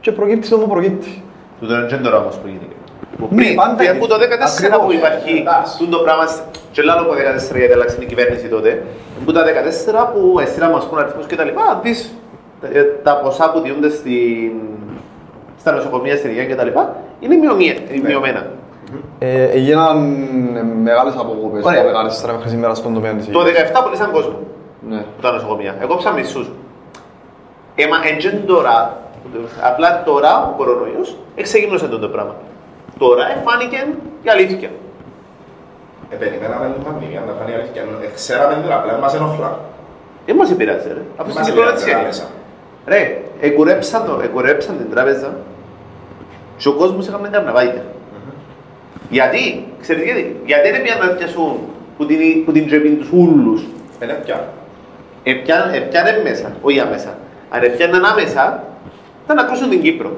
και 0.00 0.12
προκύπτει 0.12 0.48
το 0.48 0.58
που 0.58 0.68
προκύπτει. 0.68 1.22
Του 1.60 1.66
δεν 1.66 1.78
είναι 1.88 1.96
τώρα 1.96 2.18
όμως 2.18 2.36
που 2.36 2.46
γίνεται. 2.46 2.74
Που 3.18 3.28
Ναι, 3.30 3.42
πριν, 3.42 3.54
πάντα 3.54 3.74
πριν 3.74 3.90
είναι. 3.90 3.98
που 3.98 4.06
το 4.06 4.16
14 4.18 4.78
που 4.78 4.84
Ακριβώς. 4.84 4.94
υπάρχει 4.94 5.32
Εντάξει. 5.40 5.78
τούτο 5.78 5.98
πράγμα, 5.98 6.24
και 6.72 6.82
λάλο 6.82 7.00
από 7.06 7.12
14 7.14 7.56
γιατί 7.58 7.72
άλλαξε 7.72 7.96
η 8.00 8.04
κυβέρνηση 8.06 8.46
τότε, 8.48 8.70
που 9.24 9.32
τα 9.32 9.42
14 9.44 10.10
που 10.12 10.38
έστειλαν 10.40 10.70
μας 10.70 10.84
πούν 10.84 10.98
αριθμούς 10.98 11.26
και 11.26 11.36
τα 11.36 11.44
λοιπά, 11.44 11.62
αν 11.72 11.78
δεις 11.82 12.14
τα- 12.60 12.68
ε, 12.78 12.82
τα 13.02 13.12
ποσά 13.22 13.50
που 13.52 13.60
διούνται 13.60 13.90
στην, 13.90 14.52
στα 15.60 15.72
νοσοκομεία, 15.72 16.16
στην 16.16 16.30
υγεία 16.30 16.44
και 16.44 16.54
τα 16.54 16.64
λοιπά, 16.64 16.96
είναι 17.20 17.34
μειωμία- 17.36 17.76
Ναι. 18.02 18.08
μειωμένα. 18.08 18.46
Ε, 19.18 19.42
έγιναν 19.44 19.96
ε, 20.56 20.62
μεγάλες 20.62 21.14
αποκοπές 21.18 21.64
Ωραία. 21.64 21.82
το 21.82 21.88
14 21.88 22.32
μέχρι 22.32 22.48
σήμερα 22.50 22.74
στον 22.74 22.94
τομέα 22.94 23.12
της 23.14 23.26
Το 23.30 23.40
υγείας. 23.40 23.56
17 23.58 23.82
πουλήσαν 23.84 24.10
κόσμο 24.10 24.38
Ναι. 24.88 25.04
τα 25.20 25.30
νοσοκομεία. 25.32 25.74
Εγώ 25.82 25.96
ψάχνω 25.96 26.18
μισούς. 26.18 26.50
Ε, 27.74 27.86
μα 27.86 27.96
εντζεν 28.12 28.42
τώρα, 28.46 28.96
απλά 29.62 30.02
τώρα 30.04 30.50
ο 30.52 30.56
κορονοϊός 30.56 31.16
εξεγίνωσε 31.34 31.86
το 31.86 32.08
πράγμα. 32.08 32.34
Τώρα 32.98 33.24
εφάνηκε 33.38 33.86
η 34.22 34.28
αλήθεια. 34.30 34.70
Ε, 36.10 36.16
περιμέναμε 36.16 36.66
την 36.74 36.82
πανδημία 36.84 37.22
να 37.26 37.32
φανεί 37.38 37.52
αλήθεια. 37.54 37.82
Ε, 37.82 38.06
Ξέραμε 38.14 38.54
την 38.62 38.72
απλά 38.72 38.98
μας 38.98 39.14
ενοχλά. 39.14 39.60
Δεν 40.26 40.36
μας 40.36 40.50
επηρεάζει 40.50 40.88
ρε. 40.88 41.02
Αφού 41.16 41.30
στην 41.30 41.40
Μας 41.40 41.48
Κύπρο 41.48 41.62
επηρεάζει 41.62 41.82
έτσι 41.82 41.90
είναι. 41.90 42.00
άμεσα. 42.00 42.24
Ρε, 42.86 43.22
εκουρέψαν, 43.40 44.04
το, 44.06 44.20
εκουρέψαν 44.24 44.76
την 44.76 44.90
τράπεζα 44.90 45.36
και 46.56 46.68
ο 46.68 46.72
κόσμος 46.72 47.08
έκαμε 47.08 47.28
καρναβάγια. 47.28 47.84
Γιατί, 49.10 49.66
ξέρετε 49.80 50.04
γιατί, 50.04 50.40
γιατί 50.46 50.70
δεν 50.70 50.82
πήγαν 50.82 50.98
να 51.06 51.14
πιάσουν 51.14 51.58
που 51.96 52.06
την, 52.06 52.44
που 52.44 52.52
την 52.52 52.66
τσέπη 52.66 52.88
τους 52.90 53.10
ούλους. 53.12 53.62
Ε, 53.98 54.04
ναι, 54.06 54.12
πια. 54.12 54.48
Επιάνε, 55.22 55.76
επιάνε 55.76 56.20
μέσα, 56.24 56.52
όχι 56.62 56.80
άμεσα. 56.80 57.18
Αν 57.50 57.62
επιάναν 57.62 58.04
άμεσα, 58.04 58.64
θα 59.26 59.34
να 59.34 59.42
κρούσουν 59.42 59.70
την 59.70 59.82
Κύπρο. 59.82 60.10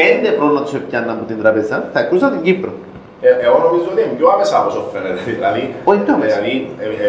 Πέντε 0.00 0.28
ευρώ 0.34 0.46
να 0.56 0.60
τους 0.62 0.74
επιάναν 0.74 1.10
από 1.16 1.24
την 1.30 1.38
τράπεζα, 1.42 1.76
θα 1.92 2.00
κρούσαν 2.02 2.30
την 2.34 2.42
Κύπρο. 2.46 2.72
Ε, 3.20 3.28
εγώ 3.46 3.58
νομίζω 3.66 3.84
ότι 3.92 4.00
είναι 4.02 4.14
πιο 4.18 4.28
άμεσα 4.34 4.54
από 4.58 4.68
όσο 4.70 4.82
φαίνεται. 4.92 5.20
Δηλαδή, 5.36 5.62
Όχι, 5.90 6.00
πιο 6.04 6.12
άμεσα. 6.14 6.36
Δηλαδή, 6.40 6.54
ε, 6.78 6.84
ε, 7.06 7.08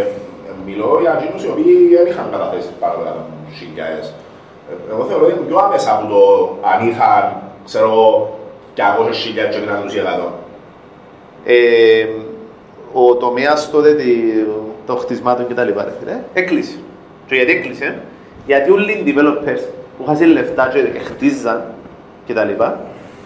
ε, 0.50 0.52
μιλώ 0.68 0.88
για 1.04 1.12
εκείνους 1.20 1.42
οι 1.44 1.50
οποίοι 1.54 1.74
δεν 1.98 2.06
είχαν 2.10 2.28
καταθέσει 2.36 2.70
πάρα 2.84 2.94
πολλά 2.98 3.14
χιλιάδες. 3.60 4.06
Ε, 4.70 4.74
Εγώ 4.94 5.04
θεωρώ 5.10 5.24
ότι 5.26 5.34
είναι 5.36 5.48
πιο 5.50 5.58
άμεσα 5.68 5.90
από 5.96 6.06
το 6.14 6.22
αν 6.72 6.80
είχαν, 6.90 7.24
ξέρω 7.68 7.86
εγώ, 7.94 8.10
200 8.76 9.18
χιλιάδες 9.26 9.52
και 9.54 9.60
έγιναν 9.62 9.80
τους 9.86 9.96
100. 9.96 10.28
Ε, 11.46 12.06
ο 12.94 13.16
τομέας 13.16 13.60
τότε 13.74 13.90
τη- 13.94 14.46
των 14.86 14.98
χτισμάτων 14.98 15.48
και 15.48 15.54
τα 15.54 15.64
λοιπά, 15.64 15.84
ρε 15.84 15.94
φίλε, 16.00 16.16
έκλεισε. 16.34 16.76
Και 17.28 17.36
γιατί 17.36 17.52
έκλεισε, 17.52 17.88
γιατί 18.46 18.72
όλοι 18.72 18.92
οι 18.92 19.04
developers 19.08 19.62
που 19.98 20.02
είχαν 20.12 20.32
λεφτά 20.32 20.64
και 20.74 21.00
χτίζαν 21.00 21.60
και 22.26 22.34
τα 22.34 22.44
λοιπά, 22.44 22.80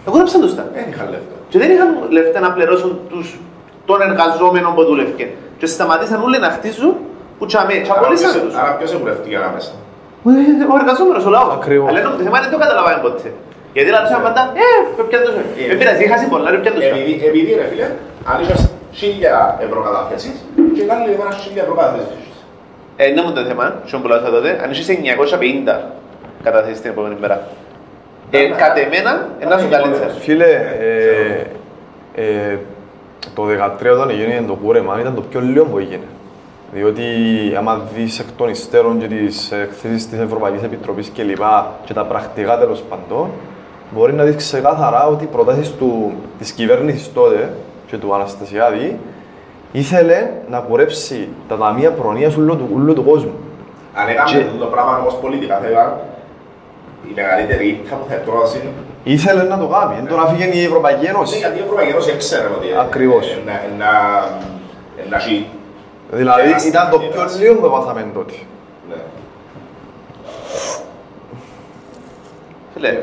εγώραψαν 0.06 0.40
τους 0.40 0.54
τα. 0.54 0.64
Δεν 0.74 0.84
είχαν 0.90 1.06
λεφτά. 1.10 1.36
και 1.48 1.58
δεν 1.58 1.70
είχαν 1.70 1.88
λεφτά 2.08 2.40
να 2.40 2.50
πληρώσουν 2.52 3.00
τους, 3.08 3.38
τον 3.86 4.00
εργαζόμενο 4.00 4.68
που 4.76 4.84
δούλευκε. 4.84 5.26
Και 5.58 5.66
σταματήσαν 5.66 6.22
όλοι 6.22 6.38
να 6.38 6.50
χτίζουν 6.50 6.94
που 7.38 7.46
τσαμέ, 7.46 7.74
και 7.74 7.90
απολύσαν 7.96 8.40
τους. 8.40 8.54
Άρα 8.54 8.72
ποιος 8.78 8.92
εμπορεύτηκε 8.92 9.36
ανάμεσα; 9.36 9.72
Ο 10.72 10.76
εργαζόμενος, 10.80 11.24
ο 11.24 11.30
λαός. 11.30 11.52
Ακριβώς. 11.52 11.88
Αλλά 11.88 12.00
το 12.02 12.22
θέμα 12.26 12.38
δεν 12.40 12.50
το 12.50 12.58
καταλαβαίνει 12.58 13.00
ποτέ. 13.00 13.32
Γιατί 13.76 13.90
λαλούσαν 13.90 14.22
πάντα, 14.22 14.42
ε, 14.62 14.68
πια 15.08 15.18
τους, 15.22 15.34
Ε, 15.34 15.66
δεν 15.70 15.78
πειράζει, 15.78 16.04
είχασαι 16.04 16.26
πολλά, 16.32 16.50
ρε, 16.50 16.58
πια 16.62 16.72
τους. 16.72 16.84
Επειδή, 16.84 17.12
επειδή 17.28 17.50
ρε 17.60 17.66
φίλε, 17.70 17.86
αν 18.30 18.36
είχες 18.42 18.60
1000 19.00 19.58
ευρώ 19.66 19.80
κατάθεσης 19.86 20.36
και 20.76 20.82
κάνει 20.90 21.02
λίγο 21.08 21.22
ένα 21.26 21.34
1000 21.42 21.60
ευρώ 21.64 21.74
κατάθεσης. 21.80 22.24
Ε, 22.96 23.02
είναι 23.08 23.22
μόνο 23.22 23.34
το 23.38 23.42
θέμα, 23.50 23.64
στον 23.88 24.02
που 24.02 24.08
λάζα 24.08 24.30
τότε, 24.36 24.50
αν 24.62 24.68
είσαι 24.70 24.92
950 24.92 25.74
καταθέσεις 26.42 26.80
την 26.80 26.90
επόμενη 26.90 27.16
μέρα. 27.20 27.36
Ε, 28.30 28.38
Ναι, 28.38 28.46
ναι. 28.48 28.56
κατ' 28.56 28.76
εμένα, 28.78 29.28
ένας 29.38 29.60
σου 29.60 29.68
καλύτερα. 29.68 30.08
Φίλε, 30.08 30.44
ε, 30.80 31.46
ε, 32.14 32.58
το 33.34 33.44
2013 33.44 33.92
όταν 33.92 34.10
έγινε 34.10 34.44
το 34.46 34.54
κούρεμα 34.54 35.00
ήταν 35.00 35.14
το 35.14 35.20
πιο 35.20 35.40
λίγο 35.40 35.64
που 35.64 35.78
έγινε. 35.78 36.02
Διότι 36.72 37.02
άμα 37.58 37.80
δεις 37.94 38.18
εκ 38.18 38.26
των 38.36 38.48
υστέρων 38.48 38.98
και 38.98 39.06
τις 39.06 39.52
εκθέσεις 39.52 40.08
της 40.08 40.18
Ευρωπαϊκής 40.18 40.62
Επιτροπής 40.62 41.08
και 41.08 41.22
λοιπά 41.22 41.72
και 41.84 41.92
τα 41.94 42.04
πρακτικά 42.04 42.58
τέλος 42.58 42.82
παντών, 42.88 43.28
μπορεί 43.90 44.12
να 44.12 44.24
δεις 44.24 44.36
ξεκάθαρα 44.36 45.06
ότι 45.06 45.24
οι 45.24 45.26
προτάσεις 45.26 45.72
του, 45.76 46.12
της 46.38 46.50
κυβέρνησης 46.52 47.12
τότε 47.12 47.52
και 47.86 47.96
του 47.96 48.14
Αναστασιάδη 48.14 48.98
ήθελε 49.72 50.30
να 50.50 50.58
κουρέψει 50.58 51.28
τα 51.48 51.56
ταμεία 51.56 51.90
προνοίας 51.90 52.36
όλου 52.36 52.56
του, 52.56 52.68
όλου 52.74 52.94
του 52.94 53.04
κόσμου. 53.04 53.32
Αν 53.94 54.08
έκαμε 54.08 54.30
Και- 54.30 54.44
το 54.58 54.66
πράγμα 54.66 54.98
όμως 54.98 55.14
πολιτικά 55.20 55.58
θα 55.62 55.68
ήταν 55.70 55.92
η 57.10 57.12
μεγαλύτερη 57.14 57.66
ήττα 57.68 57.94
που 57.96 58.06
θα 58.10 58.14
τρώσει 58.16 58.60
Ήθελε 59.04 59.42
να 59.42 59.58
το 59.58 59.66
κάνει, 59.66 59.94
δεν 59.94 60.06
τον 60.06 60.20
άφηγε 60.20 60.44
η 60.44 60.64
Ευρωπαϊκή 60.64 61.02
Ναι, 61.02 61.08
Ένωση. 61.08 61.38
γιατί 61.38 61.58
η 61.58 61.62
Ευρωπαϊκή 61.62 61.90
Ένωση 61.90 62.10
έξερε 62.10 62.46
ότι 62.56 62.68
ε, 62.68 62.78
Ακριβώς. 62.80 63.26
ε, 63.30 63.38
να- 63.46 63.64
να- 63.84 64.28
ε, 64.96 65.08
να 65.08 65.16
έχει 65.16 65.46
Δηλαδή 66.12 66.42
τεράστια 66.42 66.70
ήταν 66.70 66.90
το 66.90 66.98
πιο 66.98 67.06
αντίδραση. 67.08 67.38
λίγο 67.38 67.54
που 67.54 67.66
έπαθαμε 67.66 68.06
τότε. 68.14 68.34
Ναι. 68.88 68.94
Φίλε, 72.74 73.02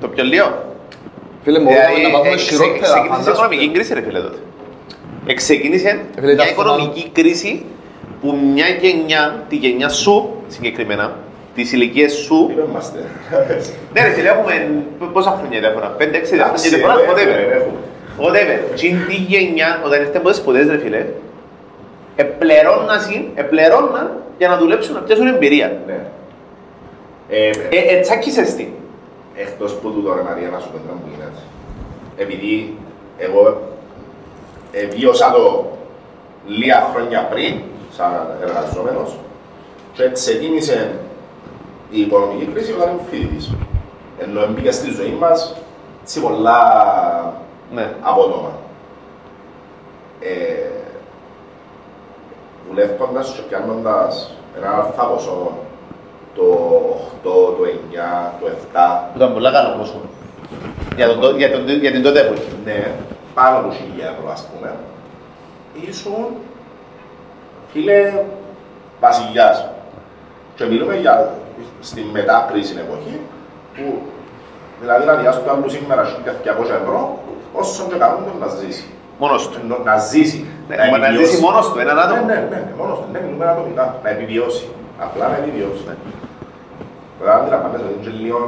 το 0.00 0.08
πιο 0.08 0.24
λίγο. 0.24 0.64
Φίλε, 1.42 1.58
Δηλαδή, 1.58 1.74
μπορούμε 1.76 2.02
να 2.02 2.10
πάθουμε 2.10 2.30
ε, 2.30 2.34
ξε- 2.34 2.48
χειρότερα, 2.50 2.78
Ξεκίνησε 2.82 3.06
η 3.06 3.08
φαντάσου. 3.24 3.30
οικονομική 3.30 3.70
κρίση, 3.72 3.94
ρε 3.94 4.00
φίλε, 4.02 4.20
τότε. 4.20 4.38
Εξεκίνησε 5.26 5.88
Ε, 5.88 6.20
φίλε, 6.20 6.32
μια 6.34 6.44
ήταν 6.44 6.48
οικονομική 6.48 7.10
κρίση 7.12 7.64
που 8.20 8.38
μια 8.54 8.66
γενιά, 8.68 9.44
τη 9.48 9.56
γενιά 9.56 9.88
σου 9.88 10.30
συγκεκριμένα, 10.48 11.16
τις 11.54 11.72
ηλικίες 11.72 12.12
σου, 12.12 12.46
Τι 12.54 12.70
είμαστε. 12.70 12.98
ναι 13.92 14.00
ρε 14.02 14.08
φίλε, 14.10 14.28
έχουμε 14.28 14.84
πόσα 15.12 15.38
χρόνια 15.38 15.60
διαφορά, 15.60 15.86
πέντε, 15.86 16.16
έξι 16.16 16.34
Εντάξει, 16.34 16.68
χρόνια 16.68 16.94
διαφορά, 16.96 17.20
ε, 17.20 17.24
whatever. 17.24 17.52
ε, 17.52 17.56
έχουμε. 17.56 17.78
Whatever. 18.18 18.76
Τι 18.78 18.88
είναι 18.88 19.04
τη 19.08 19.14
γενιά, 19.14 19.82
όταν 19.84 20.00
ήρθαν 20.02 20.22
πόσες 20.22 20.36
σπουδές 20.38 20.66
ρε 20.68 20.78
φίλε, 20.78 21.06
επληρώνασαν, 22.16 23.28
επληρώναν 23.34 24.12
για 24.38 24.48
να 24.48 24.56
δουλέψουν, 24.56 24.94
να 24.94 25.00
πιάσουν 25.00 25.26
εμπειρία. 25.26 25.72
Ναι. 25.86 25.98
Ε, 27.28 27.48
Ε, 27.48 27.96
ε, 27.96 28.00
τσάκισες 28.00 28.54
τι. 28.54 28.68
Εκτός 29.36 29.74
που 29.74 29.90
τούτο 29.92 30.14
ρε 30.14 30.22
Μαρία 30.22 30.48
να 30.48 30.58
σου 30.58 30.68
πω 30.70 30.76
τι 30.76 30.82
μου 30.86 31.00
γίνεται. 31.10 31.40
Επειδή 32.16 32.76
εγώ 33.18 33.60
ε, 34.72 34.86
βίωσα 34.86 35.32
το 35.32 35.70
λίγα 36.46 36.88
χρόνια 36.92 37.28
πριν, 37.30 37.54
σαν 37.96 38.26
εργαζόμενος, 38.42 39.18
και 39.92 40.10
ξεκίνησε 40.12 40.90
η 41.94 42.00
οικονομική 42.00 42.44
κρίση 42.44 42.72
όταν 42.72 42.88
ήμουν 42.88 43.00
φοιτητής. 43.10 43.52
Ενώ 44.18 44.40
έμπηκε 44.42 44.70
στη 44.70 44.90
ζωή 44.90 45.16
μας 45.20 45.54
σε 46.04 46.20
πολλά 46.20 46.58
Ναι. 47.74 47.92
απότομα. 48.00 48.50
Ε, 50.20 50.70
δουλεύοντας 52.68 53.32
και 53.36 53.40
πιάνοντας 53.48 54.30
ένα 54.56 54.70
αλφα 54.76 55.04
ποσό, 55.04 55.52
το 56.34 56.42
8, 57.22 57.54
το 57.56 57.64
9, 57.64 58.32
το 58.40 58.46
7, 58.46 59.08
Που 59.12 59.16
ήταν 59.18 59.32
πολλά 59.32 59.52
καλό 59.52 59.76
πόσο. 59.78 60.00
Για, 60.96 61.06
τον, 61.08 61.20
τό- 61.20 61.36
για, 61.36 61.52
τον, 61.52 61.68
για 61.68 61.90
την 61.92 62.02
τότε 62.02 62.20
εποχή. 62.20 62.48
ναι, 62.64 62.90
πάνω 63.34 63.58
από 63.58 63.68
1000 63.68 63.72
ευρώ 64.18 64.30
ας 64.32 64.46
πούμε, 64.54 64.74
ήσουν, 65.88 66.26
φίλε, 67.72 68.12
βασιλιάς. 69.00 69.68
Και 70.56 70.64
μιλούμε 70.64 70.96
για 70.96 71.34
στη 71.88 72.00
μετάκριση 72.16 72.74
εποχή, 72.84 73.16
που 73.74 73.84
δηλαδή 74.80 75.04
να 75.10 75.14
διάσουν 75.20 75.42
το 75.44 75.50
άλλο 75.52 75.68
σήμερα 75.68 76.02
1200 76.04 76.80
ευρώ, 76.82 77.00
όσο 77.60 77.82
και 77.90 77.96
κάνουν 78.02 78.24
να 78.40 78.48
ζήσει. 78.60 78.86
Μόνος 79.22 79.42
του. 79.50 79.58
Ενώ 79.64 79.76
Να 79.84 79.96
ζήσει. 80.10 80.38
Ναι, 80.68 80.76
μα 80.90 80.98
να 80.98 81.06
επιβιώσει. 81.06 81.30
ζήσει 81.30 81.42
μόνος 81.46 81.64
του, 81.70 81.78
έναν 81.84 81.98
άτομο. 82.04 82.24
Ναι, 82.30 82.34
ναι, 82.34 82.58
ναι, 82.64 82.72
μόνος 82.80 82.96
του. 83.00 83.06
Ναι, 83.12 83.18
μιλούμε 83.24 83.44
ατομικά. 83.54 83.84
Να 84.04 84.08
επιβιώσει. 84.16 84.64
Απλά 85.06 85.24
να 85.32 85.36
επιβιώσει. 85.42 85.82
Ναι. 85.88 85.94
Τώρα 87.18 87.32
αντιλαμβάνεσαι 87.38 87.84
ότι 87.84 87.96
είναι 88.08 88.16
λίγο 88.22 88.40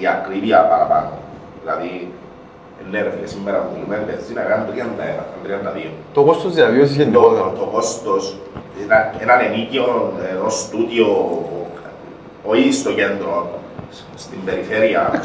η 0.00 0.04
ακρίβεια 0.14 0.58
παραπάνω. 0.72 1.10
Δηλαδή, 1.62 1.90
ναι 2.90 2.98
ρε 3.04 3.10
φίλε, 3.14 3.26
σήμερα 3.34 3.58
που 3.62 3.70
μιλούμε 3.74 3.96
μπενζίνα 4.06 4.40
ήταν 4.46 4.60
31, 4.68 5.22
32. 5.44 5.90
Το 6.16 6.20
κόστος 6.28 6.52
διαβίωσης 6.58 6.96
Το, 6.96 7.02
γενικότερα. 7.02 7.52
το 7.60 7.64
κόστος, 7.74 8.22
ένα, 8.84 8.96
έναν 9.24 9.38
ενίκιο, 9.46 10.12
ενός 10.32 10.54
στούτιο, 10.64 11.08
όχι 12.44 12.72
στο 12.72 12.92
κέντρο, 12.92 13.60
στην 14.16 14.44
περιφέρεια, 14.44 15.22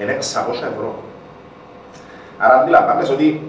είναι 0.00 0.18
600 0.20 0.22
ευρώ. 0.52 1.02
Άρα 2.38 2.60
αντιλαμβάνεσαι 2.60 3.12
ότι 3.12 3.42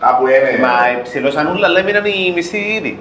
κάπου 0.00 0.26
είναι... 0.26 0.58
Μα 0.60 1.02
ψηλώσαν 1.02 1.46
όλα, 1.46 1.66
αλλά 1.66 1.78
έμειναν 1.78 2.04
οι 2.04 2.32
μισθοί 2.34 2.58
ήδη. 2.58 2.98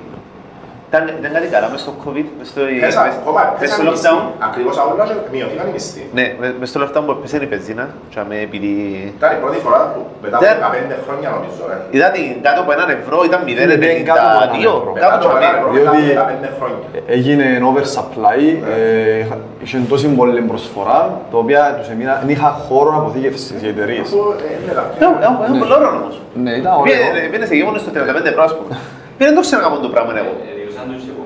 Ήταν, 0.95 1.05
ήταν 1.19 1.31
κάτι 1.37 1.47
καλά 1.55 1.67
μες 1.73 1.81
στο 1.85 1.93
COVID, 2.03 2.27
μες 2.37 2.47
στο, 2.51 2.61
Πέσα, 2.85 3.01
μες- 3.05 3.19
ακόμα, 3.21 3.39
μες 3.51 3.59
πέσαν 3.61 3.75
στο 3.77 3.83
οι 3.85 3.89
μισθοί. 3.93 4.07
lockdown. 4.09 4.47
Ακριβώς 4.47 4.75
όλα 4.91 5.03
και 5.25 5.31
μειωθήκαν 5.35 5.65
οι 5.69 5.73
μισθοί. 5.77 6.03
Ναι, 6.17 6.25
με- 6.41 6.55
μες 6.59 6.69
στο 6.71 6.77
lockdown 6.83 7.03
που 7.05 7.11
έπεσε 7.17 7.35
η 7.47 7.49
πεζίνα, 7.53 7.85
και 8.11 8.17
αμέ 8.23 8.37
επειδή... 8.47 8.71
Ήταν 9.19 9.29
η 9.37 9.39
πρώτη 9.43 9.57
φορά 9.65 9.79
που 9.93 9.99
μετά 10.23 10.35
από 10.37 10.45
Δεν- 10.45 10.57
15 10.91 10.95
χρόνια 11.05 11.27
νομίζω, 11.35 11.61
ρε. 11.71 11.77
Είδα 11.95 12.07
την 12.15 12.25
κάτω 12.47 12.59
από 12.63 12.71
έναν 12.77 12.87
ευρώ, 12.97 13.17
ήταν 13.29 13.39
0,92, 13.47 13.97
Είναι 13.99 14.07
κάτω 14.11 14.25
από 14.29 14.37
έναν 14.43 14.49
ευρώ. 14.59 14.91
Μετά 14.97 15.07
κάτω 15.13 15.25
από 15.27 15.35
από 15.35 15.37
ένα 15.39 15.47
έναν 15.49 15.57
ευρώ, 15.59 15.67
ευρώ. 15.69 15.77
μετά 15.77 15.91
Διότι- 15.97 16.17
από 16.17 16.27
15 16.31 16.49
χρόνια. 16.57 16.79
Ε, 16.97 17.15
Έγινε 17.15 17.45
oversupply, 17.69 18.41
ε, 18.73 19.19
είχα- 19.23 19.41
είχε 19.63 19.75
τόση 19.91 20.07
πολλή 20.19 20.41
προσφορά, 20.51 20.99
το 21.31 21.35
οποίο 21.43 21.59
τους 21.79 21.87
έμεινα, 21.93 22.13
δεν 22.21 22.29
είχα 22.35 22.49
χώρο 22.65 22.91
αποθήκευσης 22.99 23.47
οι 23.63 23.67
εταιρείες. 23.73 24.05
Αυτό, 24.09 24.21
ε, 24.45 24.53
είναι 24.63 24.73
τα 24.77 24.83
Ήταν 24.99 25.11
ήταν 25.21 25.53
πολύ 25.61 25.73
ωραίο 25.77 25.91
όμως. 26.01 26.15
Ναι, 26.45 26.51
ήταν 26.61 26.71
ωραίο. 26.79 26.83
Πήγαινε- 26.87 27.25
Πήγαινε 27.29 27.45
σε 27.51 27.55
γέμονες 27.59 27.81
στο 27.83 27.91
35 27.95 28.29
ευρώ, 28.33 28.43
ας 28.49 28.53
πούμε. 28.57 28.73
Δεν 29.21 29.31
το 29.37 29.41
ξέρω 29.45 29.57
να 29.61 29.67
κάνω 29.67 29.79
το 29.87 29.91
πράγμα 29.95 30.11
εγώ. 30.23 30.33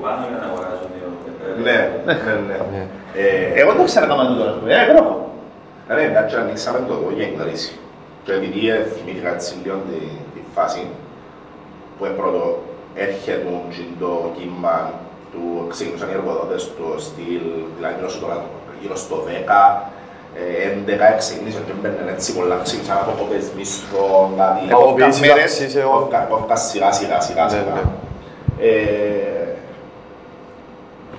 τους 0.00 0.02
από 0.02 0.06
πάνω 0.06 0.22
για 0.30 0.38
να 0.42 0.46
αγοράζουν 0.50 0.88
δύο. 0.94 1.08
Ναι, 1.66 1.78
ναι, 2.06 2.14
ναι. 2.48 2.56
Ναι. 2.74 2.82
Ε, 3.22 3.60
Εγώ 3.60 3.68
δεν 3.72 3.80
το 3.82 3.86
ξέρω 3.90 4.04
να 4.06 4.10
κάνω 4.10 4.22
το 4.30 4.34
τώρα, 4.40 4.50
ας 4.52 4.56
πούμε. 4.58 4.68
Ε, 4.74 4.86
δεν 4.88 4.96
έχω. 5.00 5.14
Ναι, 5.96 6.04
μια 6.12 6.22
και 6.28 6.36
ανοίξαμε 6.42 6.78
το 6.88 6.92
εδώ 6.98 7.10
για 7.16 7.24
εγγλήση. 7.28 7.72
Και 8.24 8.32
επειδή 8.38 8.60
ε, 8.74 8.78
θυμήθηκα 8.94 9.28
έτσι 9.36 9.50
λίγο 9.62 9.76
τη, 9.88 9.98
τη 10.34 10.40
φάση 10.56 10.82
που 11.96 12.02
ε, 12.08 12.10
πρώτο 12.20 12.42
έρχεται 13.06 13.46
το 14.02 14.10
κύμα 14.36 14.76
του 15.32 15.42
ξεκινούσαν 15.72 16.08
οι 16.10 16.14
εργοδότες 16.18 16.62
του 16.76 16.86
στυλ, 17.06 17.44
δηλαδή 17.76 17.94
γύρω 17.98 18.10
στο, 18.16 18.26
γύρω 18.80 18.96
στο 19.04 19.16
10, 19.26 19.28
ε, 20.40 20.68
11 21.14 21.18
ξεκινήσαν 21.22 21.62
και 21.66 21.74
μπαίνουν 21.80 22.08
έτσι 22.14 22.28
πολλά, 22.36 22.56
ξεκινήσαν 22.66 22.96
από 23.04 23.12
κοπές 23.20 23.44
μισθών, 23.56 24.26
δηλαδή 24.34 24.60
Αποποιήσεις 24.76 25.20
μέρες, 25.20 25.44
αυξήσεων. 25.44 25.90
Κόφκα- 25.94 26.26
κόφκα 26.32 26.56
σιγά 26.56 26.90
σιγά 26.98 27.18
σιγά 27.26 27.44
Ναι, 27.44 27.50
σιγά. 27.50 27.74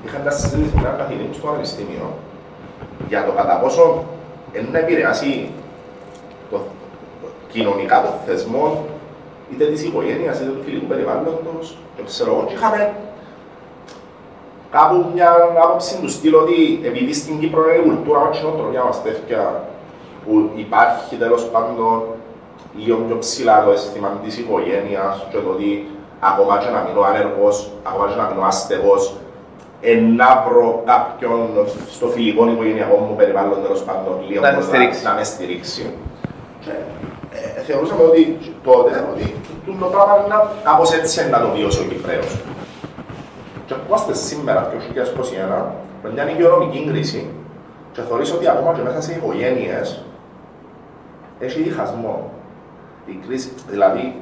Ναι. 0.04 0.10
Ε, 0.10 0.10
Είχα 0.10 0.20
μια 0.20 0.32
συζήτηση 0.32 0.76
με 0.76 0.82
έναν 0.82 0.98
καθηγητή 0.98 1.28
μου 1.28 1.34
στο 1.34 1.48
πανεπιστήμιο 1.48 2.14
για 3.08 3.26
το 3.26 3.32
κατά 3.32 3.60
πόσο 3.60 4.04
είναι 4.54 4.68
να 4.72 4.80
επηρεάσει 4.80 5.50
το, 6.52 6.58
το, 7.22 7.28
κοινωνικά 7.48 8.02
των 8.02 8.12
θεσμών 8.26 8.78
είτε 9.52 9.66
της 9.66 9.84
οικογένειας 9.84 10.40
είτε 10.40 10.50
του 10.50 10.64
φιλικού 10.64 10.86
περιβάλλοντος 10.86 11.78
και 11.96 12.04
ξέρω 12.04 12.32
εγώ 12.32 12.44
και 12.48 12.54
είχαμε 12.54 12.94
κάπου 14.72 15.06
μια 15.14 15.30
άποψη 15.64 16.00
του 16.02 16.10
στυλ 16.10 16.36
ότι 16.36 16.82
επειδή 16.84 17.14
στην 17.14 17.40
Κύπρο 17.40 17.64
είναι 17.64 17.84
η 17.84 17.88
κουλτούρα 17.88 18.20
μας 18.20 18.38
και 18.38 18.46
η 18.46 18.48
νοοτροπία 18.48 18.84
μας 18.84 19.02
τέτοια 19.04 19.64
που 20.26 20.50
υπάρχει 20.56 21.16
τέλος 21.16 21.44
πάντων 21.46 22.04
λίγο 22.76 22.98
πιο 22.98 23.18
ψηλά 23.18 23.64
το 23.64 23.72
αίσθημα 23.72 24.20
της 24.24 24.38
οικογένειας 24.38 25.26
και 25.32 25.38
το 25.38 25.50
ότι 25.50 25.88
ακόμα 26.20 26.58
και 26.58 26.70
να 26.70 26.80
μείνω 26.82 27.02
άνεργος, 27.02 27.72
ακόμα 27.84 28.08
και 28.08 28.16
να 28.16 28.30
μείνω 28.30 28.46
άστεγος, 28.46 29.04
ε, 29.08 29.21
να 30.18 30.46
βρω 30.48 30.84
κάποιον 30.86 31.40
στο 31.90 32.08
φιλικό 32.08 32.50
οικογενειακό 32.52 32.96
μου 32.98 33.16
περιβάλλον 33.16 33.62
τέλος 33.62 33.84
πάντων 33.84 34.14
λίγο 34.28 34.42
Να 34.42 34.48
σε 34.50 34.56
που 34.56 34.62
στηρίξει. 34.62 35.04
να 35.04 35.14
με 35.14 35.24
στηρίξει. 35.24 35.94
Και, 36.60 36.72
ε, 37.58 37.62
θεωρούσαμε 37.62 38.04
ότι 38.04 38.38
τότε 38.64 39.08
ότι 39.12 39.36
το- 39.66 39.72
το 39.80 39.86
πράγμα 39.86 40.14
είναι 40.18 40.28
να- 40.36 40.52
κάπως 40.64 40.92
έτσι 40.94 41.22
είναι 41.22 41.30
να 41.30 41.42
το 41.42 41.50
βιώσει 41.56 41.80
ο 41.80 41.84
Κυπρέος. 41.92 42.38
Και 43.66 43.74
είμαστε 43.88 44.14
σήμερα, 44.14 44.70
το 44.72 44.78
2021, 44.80 45.76
με 46.04 46.12
μια 46.14 46.30
υγειονομική 46.32 46.86
κρίση 46.92 47.30
και 47.94 48.02
θεωρείς 48.02 48.32
ότι 48.34 48.48
ακόμα 48.48 48.74
και 48.74 48.82
μέσα 48.82 49.02
σε 49.02 49.12
οικογένειες 49.14 50.04
έχει 51.40 51.62
διχασμό. 51.62 52.32
Η 53.06 53.20
κρίση, 53.28 53.52
δηλαδή, 53.70 54.16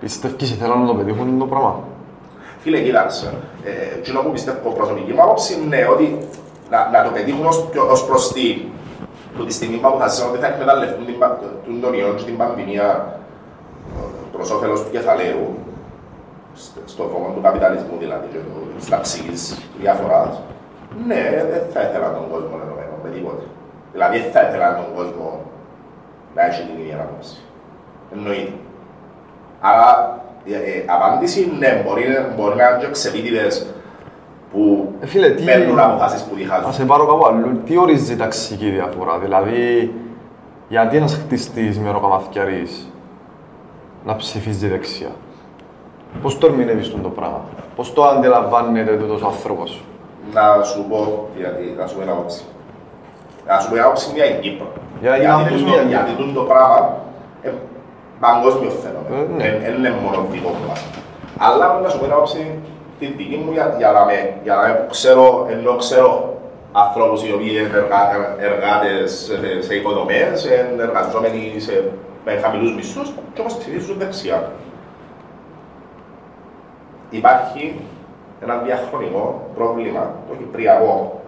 Πιστεύεις 0.00 0.50
ήθελαν 0.50 0.80
να 0.80 0.86
το 0.86 0.94
πετύχουν 0.94 1.38
το 1.38 1.44
πράγμα; 1.44 1.80
Φίλε, 2.66 2.80
κοίταξε. 2.80 3.26
Ε, 3.64 3.98
εκείνο 3.98 4.18
που 4.20 4.30
πιστεύω 4.36 4.70
προσωπική 4.80 5.12
μου 5.12 5.22
άποψη 5.22 5.50
είναι 5.62 5.80
ότι 5.92 6.06
να, 6.72 6.78
να 6.94 6.98
το 7.04 7.10
πετύχουν 7.16 7.46
ως, 7.46 7.58
πιο- 7.70 7.88
ως 7.94 8.06
προς 8.08 8.32
τι. 8.32 8.46
Που 9.36 9.44
τη 9.44 9.52
στιγμή 9.52 9.76
που 9.76 9.88
αποφασίσαν 9.88 10.28
ότι 10.30 10.38
θα 10.38 10.46
εκμεταλλευτούν 10.46 11.04
την, 11.06 11.18
πα- 11.18 11.38
τον, 11.64 11.80
τον 11.80 11.92
ιό 11.94 12.08
και 12.16 12.24
την 12.24 12.36
πανδημία 12.36 12.86
ε, 13.96 14.00
προς 14.32 14.50
όφελος 14.50 14.80
του 14.84 14.90
κεφαλαίου, 14.90 15.44
στο, 16.54 16.80
στο 16.84 17.02
φόβο 17.12 17.28
του 17.34 17.40
καπιταλισμού 17.46 17.94
δηλαδή, 17.98 18.26
και 18.32 18.38
του, 18.38 18.52
της 18.78 18.88
ταξικής 18.88 19.40
διαφοράς, 19.80 20.40
ναι, 21.06 21.22
δεν 21.50 21.62
θα 21.72 21.80
ήθελα 21.86 22.08
τον 22.16 22.24
κόσμο 22.32 22.54
ενωμένο 22.64 22.94
με 23.04 23.08
τίποτε. 23.14 23.44
Δηλαδή, 23.92 24.18
δεν 24.22 24.30
θα 24.34 24.42
ήθελα 24.46 24.68
τον 24.80 24.88
κόσμο 24.96 25.28
να 26.34 26.40
έχει 26.48 26.62
την 26.68 26.76
ίδια 26.82 26.96
άποψη. 27.04 27.36
Εννοείται. 28.14 28.52
Άρα, 29.60 29.88
η 30.25 30.25
ε, 30.54 30.84
απάντηση 30.86 31.52
ναι, 31.58 31.82
μπορεί, 31.86 32.02
μπορεί 32.36 32.56
να 32.56 32.68
είναι 32.68 32.78
και 32.80 32.90
ξεπίτηδες 32.90 33.66
που 34.52 34.92
Ε, 35.00 35.06
φίλε, 35.06 35.28
τι- 35.30 35.44
παίρνουν 35.44 35.78
αποφάσεις 35.78 36.22
που 36.22 36.28
Να 36.34 36.36
διχάζουν. 36.40 36.72
σε 36.72 36.84
πάρω 36.84 37.06
κάπου 37.06 37.26
αλλού. 37.26 37.60
Τι 37.66 37.76
ορίζει 37.76 38.12
η 38.12 38.16
ταξική 38.16 38.68
διαφορά, 38.70 39.18
δηλαδή 39.18 39.92
γιατί 40.68 40.96
ένας 40.96 41.14
χτιστής 41.14 41.78
μεροκαμαθηκιαρής 41.78 42.92
να 44.04 44.16
ψηφίζει 44.16 44.68
δεξιά; 44.68 45.08
Πώς 46.22 46.38
το 46.38 46.46
ερμηνεύεις 46.46 46.90
τον 46.90 47.02
το 47.02 47.08
πράγμα, 47.08 47.40
πώς 47.76 47.92
το 47.92 48.04
αντιλαμβάνεται 48.04 48.96
τούτος 48.96 49.22
ο 49.22 49.26
άνθρωπος; 49.26 49.84
Να 50.32 50.62
σου 50.62 50.84
πω, 50.88 51.28
γιατί, 51.36 51.74
να 51.78 51.86
σου 51.86 51.96
πω 51.96 52.02
ένα 52.02 52.12
άποψη. 52.12 52.44
Να 53.46 53.58
σου 53.58 53.68
πω 53.68 53.74
ένα 53.76 53.84
άποψη 53.84 54.12
μια 54.14 54.24
η 54.24 54.40
Κύπρο. 54.40 54.66
Για 55.00 55.10
να 55.10 55.16
γιατί, 55.16 55.42
μιλήσουμε 55.44 55.70
τούτο- 55.70 55.82
για 55.88 55.96
γιατί 55.98 56.12
τούτο 56.22 56.32
το 56.40 56.42
πράγμα 56.46 56.96
ε, 57.42 57.48
παγκόσμιο 58.20 58.70
φαινόμενο. 58.70 59.16
Ε, 59.16 59.48
ναι. 59.50 59.58
Δεν 59.64 59.74
είναι 59.78 59.92
μόνο 60.02 60.26
δικό 60.30 60.52
μας. 60.68 60.84
Αλλά 61.38 61.80
να 61.82 61.88
σου 61.88 61.98
πω 61.98 62.04
ένα 62.04 62.14
άποψη 62.14 62.58
την 62.98 63.12
δική 63.16 63.36
μου 63.36 63.52
για, 63.52 63.74
για 63.78 63.90
να 63.90 64.04
με, 64.04 64.34
για 64.42 64.54
να 64.54 64.60
με 64.60 64.86
ξέρω, 64.90 65.46
ενώ 65.50 65.76
ξέρω 65.76 66.34
ανθρώπους 66.72 67.24
οι 67.24 67.32
οποίοι 67.32 67.48
είναι 67.50 67.78
εργα, 67.78 68.00
εργάτες 68.38 69.12
σε, 69.12 69.62
σε 69.62 69.74
οικοδομές, 69.74 70.44
είναι 70.44 70.82
εργαζόμενοι 70.82 71.54
σε, 71.58 71.92
με 72.24 72.32
χαμηλούς 72.42 72.74
μισθούς 72.74 73.12
και 73.32 73.40
όμως 73.40 73.56
ψηφίζουν 73.56 73.98
δεξιά. 73.98 74.50
Υπάρχει 77.10 77.80
ένα 78.42 78.56
διαχρονικό 78.56 79.50
πρόβλημα, 79.54 80.14
το 80.28 80.34
κυπριακό. 80.34 81.20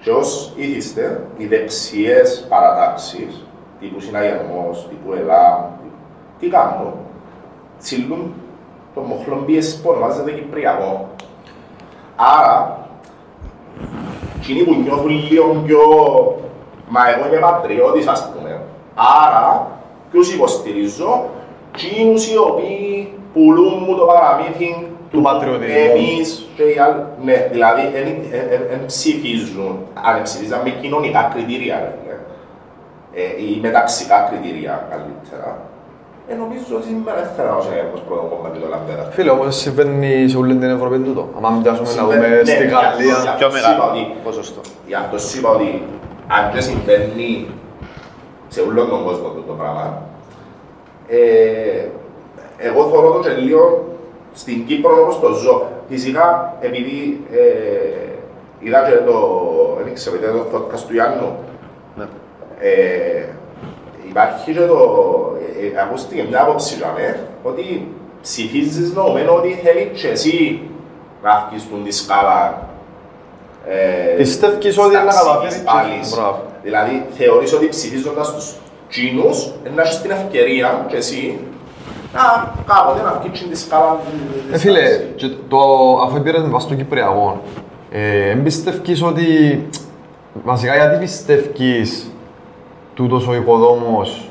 Και 0.00 0.10
ως 0.10 0.52
ήθιστε, 0.56 1.24
οι 1.36 1.46
δεξιές 1.46 2.46
παρατάξεις, 2.48 3.46
τύπου 3.80 4.00
συναγερμός, 4.00 4.86
τύπου 4.88 5.12
ΕΛΑΜ, 5.12 5.64
τι 6.40 6.48
κάνουν, 6.48 6.92
τσιλούν 7.78 8.32
το 8.94 9.00
μοχλόν 9.00 9.44
πίεσης 9.44 9.80
που 9.80 9.90
ονομάζεται 9.90 10.30
κυπριακό. 10.30 11.08
Άρα, 12.16 12.86
εκείνοι 14.40 14.62
που 14.62 14.74
νιώθουν 14.74 15.08
λίγο 15.08 15.62
πιο 15.66 15.80
«Μα 16.88 17.00
εγώ 17.10 17.26
είμαι 17.26 17.36
πατριώτης» 17.36 18.06
ας 18.06 18.32
πούμε. 18.32 18.60
Άρα, 18.94 19.70
ποιους 20.10 20.34
υποστηρίζω, 20.34 21.28
εκείνους 21.74 22.32
οι 22.32 22.36
οποίοι 22.36 23.12
πουλούν 23.32 23.82
μου 23.86 23.96
το 23.96 24.04
παραμύθι 24.04 24.88
Του 25.10 25.22
πατριωτισμού. 25.22 25.76
Εμείς 25.76 26.48
και 26.56 26.62
οι 26.62 26.78
άλλοι, 26.78 27.04
ναι, 27.22 27.48
δηλαδή 27.50 27.82
δεν 28.68 28.86
ψηφίζουν, 28.86 29.78
αν 29.94 30.22
ψηφίζαν 30.22 30.60
με 30.64 30.70
κοινωνικά 30.70 31.30
κριτήρια, 31.32 31.78
ρε 31.78 31.94
φίλε, 32.00 32.16
ε, 33.14 33.42
ή 33.42 33.60
με 33.60 33.70
ταξικά 33.70 34.28
κριτήρια 34.30 34.86
καλύτερα. 34.90 35.60
Ε, 36.30 36.34
νομίζω 36.34 36.62
ότι 36.76 36.86
σήμερα 36.86 37.18
δεν 37.22 37.30
θέλω 37.36 37.50
να 37.56 37.60
σε 37.60 37.74
ως 37.94 38.00
πρώτο 38.08 38.22
κόμμα 38.32 38.48
και 38.52 38.58
το 38.64 38.68
λαμπέρα. 38.74 39.02
Φίλε, 39.16 39.30
όμως 39.30 39.56
συμβαίνει 39.56 40.28
σε 40.28 40.36
όλη 40.36 40.54
την 40.62 40.70
Ευρώπη 40.76 40.98
τούτο. 40.98 41.22
Αν 41.46 41.62
πιάσουμε 41.62 41.88
να 41.88 41.94
Συμβαίνει, 41.94 42.24
δούμε 42.24 42.28
ναι, 42.28 42.50
στη 42.54 42.64
για- 42.66 42.80
Γαλλία. 42.84 43.16
για- 43.24 43.34
Πιο 43.38 43.46
Είπα 43.48 43.56
μεγάλο 43.56 43.82
ότι- 43.90 44.06
ποσοστό. 44.26 44.60
Γι' 44.90 44.94
αυτό 45.02 45.18
σου 45.18 45.38
είπα 45.38 45.48
ότι 45.56 45.70
αν 46.36 46.42
και 46.52 46.60
συμβαίνει 46.68 47.30
σε 48.54 48.60
όλο 48.68 48.80
τον 48.92 49.00
κόσμο 49.06 49.26
αυτό 49.32 49.42
το 49.50 49.54
πράγμα, 49.60 49.86
ε, 51.08 51.18
εγώ 52.68 52.80
θεωρώ 52.90 53.08
το 53.16 53.20
και 53.24 53.30
λίγο 53.44 53.62
στην 54.40 54.66
Κύπρο 54.66 54.92
όπως 55.02 55.20
το 55.20 55.28
ζω. 55.42 55.56
Φυσικά, 55.90 56.26
επειδή 56.60 56.96
ε, 57.32 58.08
είδα 58.64 58.80
και 58.86 58.96
το, 59.10 59.18
δεν 59.84 59.94
ξέρω, 59.94 60.16
είδα 60.16 60.30
το 60.32 60.44
podcast 60.52 60.82
του 60.88 60.94
Ιάννου, 60.94 61.30
Ναι. 61.98 62.06
ε, 62.60 63.24
υπάρχει 64.08 64.52
και 64.52 64.60
το, 64.60 64.78
ε, 65.62 65.66
ε, 65.66 65.80
ακούστηκε 65.82 66.24
μια 66.28 66.40
άποψη 66.42 66.74
για 66.74 66.92
μέ, 66.96 67.20
ότι 67.42 67.88
ψηφίζεις 68.22 68.92
νομμένο 68.92 69.34
ότι 69.34 69.60
θέλεις 69.64 70.00
και 70.00 70.08
εσύ 70.08 70.60
να 71.22 71.46
βγεις 71.50 71.62
στον 71.62 71.84
τη 71.84 71.92
σκάλα 71.94 72.68
ε, 73.68 74.16
Πιστεύεις 74.16 74.78
ότι 74.78 74.86
είναι 74.94 74.98
να 74.98 75.04
ταξικής 75.04 75.24
καταφέρεις 75.24 75.56
και- 75.56 75.62
πάλης. 75.64 76.14
Μπράβο. 76.14 76.42
Δηλαδή, 76.62 77.04
θεωρείς 77.18 77.52
ότι 77.52 77.68
ψηφίζοντας 77.68 78.34
τους 78.34 78.54
Τσίνους, 78.88 79.46
ε, 79.64 79.68
να 79.74 79.82
έχεις 79.82 80.00
την 80.00 80.10
ευκαιρία 80.10 80.84
και 80.88 80.96
εσύ 80.96 81.38
να 82.14 82.54
κάποτε 82.66 83.02
να 83.02 83.20
βγεις 83.22 83.38
στην 83.38 83.50
τη 83.50 83.58
σκάλα 83.58 83.98
της 84.50 84.54
Ε, 84.54 84.58
φίλε, 84.58 84.80
τάξης. 84.80 85.06
και 85.16 85.26
το, 85.48 85.58
αφού 86.04 86.22
πήρες 86.22 86.42
με 86.42 86.48
βάση 86.48 86.66
στο 86.66 86.74
Κυπριακό, 86.74 87.40
ε, 87.90 88.30
εν 88.30 88.42
πιστεύεις 88.42 89.02
ότι, 89.02 89.26
βασικά 90.44 90.74
γιατί 90.76 90.96
πιστεύεις 90.98 92.10
τούτος 92.98 93.28
ο 93.28 93.34
οικοδόμος, 93.34 94.28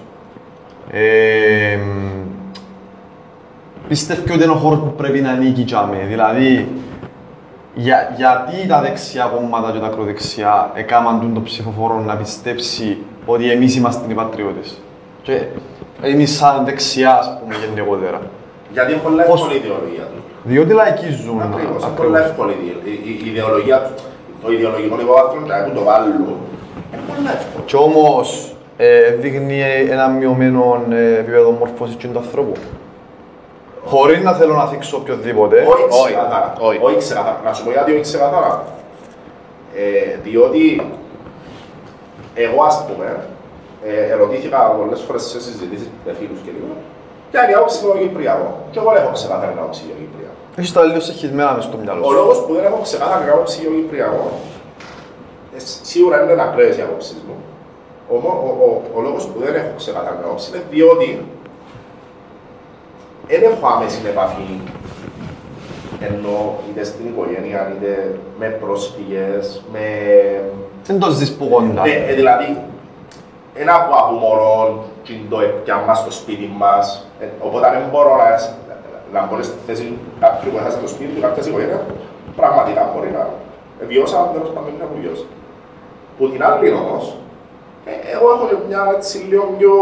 ε, 0.92 1.80
πιστεύει 3.88 4.32
ότι 4.32 4.44
είναι 4.44 4.52
ο 4.52 4.56
χώρος 4.56 4.80
που 4.80 4.94
πρέπει 4.98 5.22
να 5.22 5.30
ανήκει 5.32 5.62
για 5.62 5.84
μέ. 5.92 6.06
Δηλαδή, 6.08 6.68
για, 7.74 8.14
γιατί 8.18 8.68
τα 8.68 8.82
δεξιά 8.82 9.32
κόμματα 9.36 9.72
και 9.72 9.80
τα 9.80 9.86
ακροδεξιά 9.86 10.72
έκαναν 10.74 11.20
τον 11.20 11.34
το 11.34 11.42
ψηφοφόρο 11.42 12.00
να 12.00 12.16
πιστέψει 12.16 12.98
ότι 13.26 13.52
εμείς 13.52 13.76
είμαστε 13.76 14.12
οι 14.12 14.14
πατριώτες; 14.14 14.82
Και 15.22 15.42
εμείς 16.02 16.38
σαν 16.38 16.66
δεξιά, 16.66 17.18
ας 17.18 17.38
πούμε, 17.40 17.56
γενικότερα. 17.66 18.22
Γιατί 18.72 18.92
είναι 18.92 19.02
πολλά 19.02 19.24
Πώς- 19.24 19.42
εύκολη 19.42 19.60
η 19.60 19.62
ιδεολογία 19.64 20.04
τους. 20.14 20.24
Διότι 20.44 20.74
λαϊκίζουν. 20.74 21.42
Ακριβώς, 21.42 21.64
είναι 21.64 21.92
ακριβώς. 21.92 22.06
πολλά 22.06 22.20
εύκολη 22.26 22.52
η, 22.52 22.90
η, 22.90 23.10
η, 23.10 23.22
η 23.26 23.30
ιδεολογία 23.32 23.78
του. 23.82 23.94
Το 24.44 24.52
ιδεολογικό 24.52 24.96
υποβάθρο 25.02 25.42
και 25.46 25.52
να 25.52 25.74
το 25.80 25.84
βάλουν. 25.84 26.14
Είναι 26.94 27.04
πολλά 27.08 27.32
εύκολο. 27.38 27.64
Και 27.66 27.76
όμως 27.76 28.52
ε, 28.78 29.12
δείχνει 29.12 29.62
ένα 29.90 30.08
μειωμένο 30.08 30.84
ε, 30.92 31.18
επίπεδο 31.18 31.52
μόρφωσης 31.52 31.96
και 31.96 32.08
του 32.08 32.20
ανθρώπου. 32.20 32.52
Χωρίς 33.86 34.22
να 34.24 34.34
θέλω 34.34 34.54
να 34.54 34.66
θίξω 34.68 34.98
οποιοδήποτε. 34.98 35.56
Όχι 35.68 35.84
όχι, 35.90 36.14
ξεκάθαρα. 36.14 36.54
όχι. 36.60 36.80
Όχι 36.82 36.98
ξεκάθαρα. 36.98 37.42
Να 37.46 37.54
σου 37.54 37.64
πω 37.64 37.72
γιατί 37.72 37.92
όχι 37.92 38.02
ξεκάθαρα. 38.02 38.64
Ε, 39.76 40.18
διότι 40.24 40.64
εγώ, 42.34 42.64
ας 42.64 42.86
πούμε, 42.88 43.08
ε, 43.86 44.12
ερωτήθηκα 44.14 44.58
πολλές 44.80 45.02
φορές 45.02 45.24
σε 45.24 45.40
συζητήσεις 45.42 45.90
με 46.06 46.12
φίλους 46.20 46.40
και 46.46 46.52
λίγο 46.56 46.68
ποια 47.32 47.40
είναι 47.44 47.52
η 47.52 47.56
άποψη 47.56 47.78
μου 47.82 47.86
για 47.92 48.00
το 48.00 48.08
Κυπριακό. 48.08 48.50
Και 48.72 48.80
εγώ 48.82 48.90
δεν 48.94 49.02
έχω 49.04 49.12
ξεκάθαρη 49.20 49.54
άποψη 49.64 49.82
για 49.88 49.96
το 49.98 50.02
Κυπριακό. 50.06 50.36
Έχεις 50.60 50.72
τα 50.76 50.82
λίγο 50.90 51.00
σεχισμένα 51.10 51.52
μες 51.56 51.64
στο 51.70 51.78
μυαλό 51.84 52.02
Ο 52.08 52.10
σου. 52.10 52.16
λόγος 52.20 52.38
που 52.46 52.52
δεν 52.58 52.64
έχω 52.70 52.80
ξεκάθαρη 52.88 53.30
άποψη 53.36 53.56
για 53.62 53.70
το 53.74 53.76
Κυπριακό, 53.82 54.26
ε, 55.56 55.60
σίγουρα 55.92 56.16
είναι 56.24 56.42
ακραίες 56.48 56.76
οι 56.78 56.82
άποψεις 56.88 57.20
μου. 57.28 57.36
Όμως, 58.10 58.34
ο, 58.34 58.50
ο, 58.66 58.82
ο 58.98 59.02
λόγος 59.02 59.28
που 59.28 59.40
δεν 59.40 59.56
έχω 59.56 59.72
ξεκάθαρη 59.78 60.18
άποψη 60.24 60.50
είναι 60.50 60.64
διότι 60.70 61.26
δεν 63.28 63.44
έχω 63.44 63.68
άμεση 63.68 64.02
επαφή 64.08 64.60
ενώ 66.00 66.56
είτε 66.70 66.84
στην 66.84 67.06
οικογένεια, 67.08 67.72
είτε 67.76 68.20
με 68.40 68.48
πρόσφυγες, 68.48 69.64
με... 69.72 69.82
Δεν 70.84 71.00
το 71.00 71.10
ζεις 71.10 71.36
που 71.36 71.50
κοντά. 71.50 71.82
Ναι, 71.82 71.92
ε, 71.92 72.14
δηλαδή, 72.14 72.58
ένα 73.56 73.76
από 73.76 73.96
από 73.96 74.14
μωρό 74.14 74.84
και 75.04 75.14
το 75.30 75.40
έπιαμα 75.40 75.94
στο 75.94 76.12
σπίτι 76.12 76.54
μας, 76.58 77.08
ε, 77.20 77.26
οπότε 77.40 77.70
δεν 77.70 77.82
μπορώ 77.92 78.16
να, 78.16 78.30
να 79.20 79.28
μπω 79.28 79.44
στη 79.44 79.58
θέση 79.66 79.98
κάποιου 80.20 80.52
που 80.52 80.58
έχασε 80.58 80.78
το 80.78 80.88
σπίτι 80.88 81.12
του, 81.14 81.22
κάποιας 81.22 81.48
οικογένειας, 81.48 81.82
πραγματικά 82.36 82.92
μπορεί 82.94 83.12
να 83.12 83.30
βιώσα, 83.88 84.18
αν 84.20 84.30
τέλος 84.34 84.50
πάντων 84.54 84.74
να 84.80 84.88
βιώσει. 85.00 85.26
Που 86.18 86.30
την 86.30 86.44
άλλη 86.44 86.72
όμως, 86.72 87.04
ε, 87.10 87.27
εγώ 88.14 88.32
έχω 88.34 88.46
και 88.48 88.56
μια 88.68 88.82
έτσι 88.96 89.18
λίγο 89.18 89.56
πιο 89.58 89.74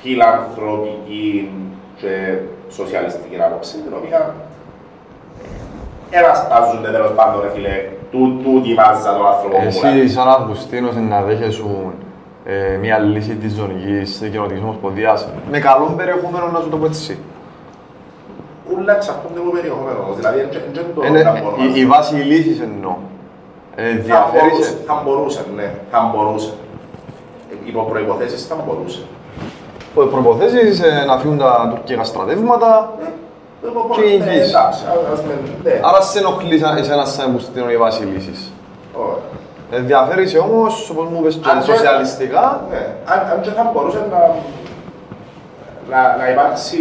φιλανθρωπική 0.00 1.50
και 1.96 2.38
σοσιαλιστική 2.70 3.36
άποψη, 3.42 3.76
την 3.76 3.92
οποία 3.96 4.34
εραστάζονται 6.10 6.90
τέλος 6.90 7.12
πάντων, 7.14 7.40
ρε 7.42 7.50
φίλε, 7.54 7.88
του, 8.10 8.40
του 8.42 8.60
τη 8.62 8.74
μάζα 8.74 9.12
των 9.16 9.26
άνθρωπων 9.26 9.60
που 9.60 9.74
πουλάνε. 9.74 10.00
Εσύ 10.00 10.08
σαν 10.08 10.28
Αυγουστίνος 10.28 10.94
να 10.96 11.22
δέχεσαι 11.22 11.62
ε, 12.44 12.76
μια 12.76 12.98
λύση 12.98 13.34
της 13.34 13.52
ζωνικής 13.52 14.28
κοινωνικής 14.30 14.62
ομοσπονδίας 14.62 15.28
με 15.50 15.58
καλό 15.58 15.94
περιεχόμενο 15.96 16.46
να 16.52 16.60
σου 16.60 16.68
το 16.68 16.76
πω 16.76 16.84
έτσι. 16.86 17.18
Ούλα 18.70 18.96
εξαρτώνται 18.96 19.40
από 19.40 19.50
περιεχόμενο 19.50 19.98
όμως, 20.02 20.16
δηλαδή 20.16 20.38
δεν 20.40 20.48
δεν 20.72 20.84
το 20.94 21.06
Είναι, 21.06 21.22
να 21.22 21.40
μπορώ 21.40 21.56
να 21.56 21.64
η, 21.64 21.80
η 21.80 21.86
βάση 21.86 22.14
λύσης 22.14 22.60
εννοώ. 22.60 22.96
Ε, 23.80 23.90
Θα 23.96 24.02
διαφέρει 24.02 24.48
μπορούσε, 24.50 24.70
σε... 24.70 24.76
θα 24.86 25.02
μπορούσε, 25.04 25.44
ναι, 25.56 25.74
θα 25.90 26.12
μπορούσε. 26.14 26.52
υπό 27.64 27.82
προϋποθέσεις 27.82 28.46
θα 28.46 28.56
μπορούσε. 28.66 29.02
Οι 30.04 30.06
προποθέσει 30.10 30.80
να 31.06 31.18
φύγουν 31.18 31.38
τα 31.38 31.66
τουρκικά 31.70 32.04
στρατεύματα. 32.04 32.92
Εγώ 33.64 33.80
Και 33.80 33.86
μπορώ- 33.88 34.02
η 34.10 34.18
ναι, 34.18 34.24
εγγύηση. 34.24 34.48
εντάξει, 34.50 34.82
ας 35.12 35.22
με- 35.22 35.40
ναι. 35.70 35.80
Άρα 35.82 36.00
σε 36.00 36.18
ενοχλεί 36.18 36.58
σαν- 36.58 36.76
εσένα 36.76 37.04
σαν 37.04 37.32
που 37.32 37.38
στείλουν 37.38 37.70
οι 37.70 37.76
βάση 37.76 38.02
λύσεις. 38.02 38.52
Ωραία. 38.94 39.22
Ενδιαφέρει 39.70 40.38
όμως, 40.38 40.90
όπως 40.90 41.06
μου 41.10 41.18
είπες, 41.20 41.34
και 41.42 41.48
Αν 41.50 41.54
δεν- 41.60 41.64
σοσιαλιστικά, 41.74 42.44
Ναι, 42.70 42.86
αν, 43.12 43.18
αν 43.32 43.40
και 43.40 43.50
θα 43.50 43.70
μπορούσε 43.72 44.00
να, 44.10 44.20
να, 45.92 46.16
να 46.16 46.30
υπάρξει 46.30 46.78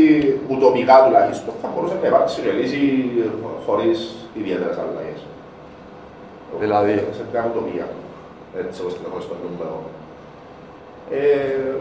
ουτοπικά 0.50 0.96
τουλάχιστον, 1.06 1.54
θα 1.62 1.68
μπορούσε 1.74 1.94
να 2.02 2.08
υπάρξει 2.08 2.42
και 2.42 2.52
λύση 2.60 2.82
χωρίς 3.66 3.98
ιδιαίτερες 4.40 4.78
αλλαγές. 4.84 5.20
Δηλαδή; 6.60 6.94
Σε 7.18 7.24
μια 7.32 7.46
ουτοπία. 7.52 7.88
Έτσι 8.68 8.82
όπως 8.82 8.94
την 8.94 9.04
έχω 9.12 9.22
στο 9.22 9.36
νούμερο. 9.44 9.80
Ε, 11.12 11.76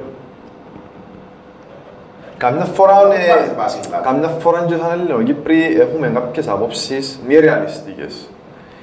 καμιά 2.36 2.64
φορά, 2.64 2.92
ε, 3.14 3.34
βάση- 3.34 3.54
βασικά. 3.56 3.96
καμιά 3.98 4.28
φορά 4.28 4.64
και 4.68 4.74
σαν 4.76 4.90
Ελληνοκύπροι 5.00 5.76
έχουμε 5.80 6.10
κάποιες 6.14 6.48
απόψεις 6.48 7.20
μη 7.26 7.34
ρεαλιστικές. 7.38 8.28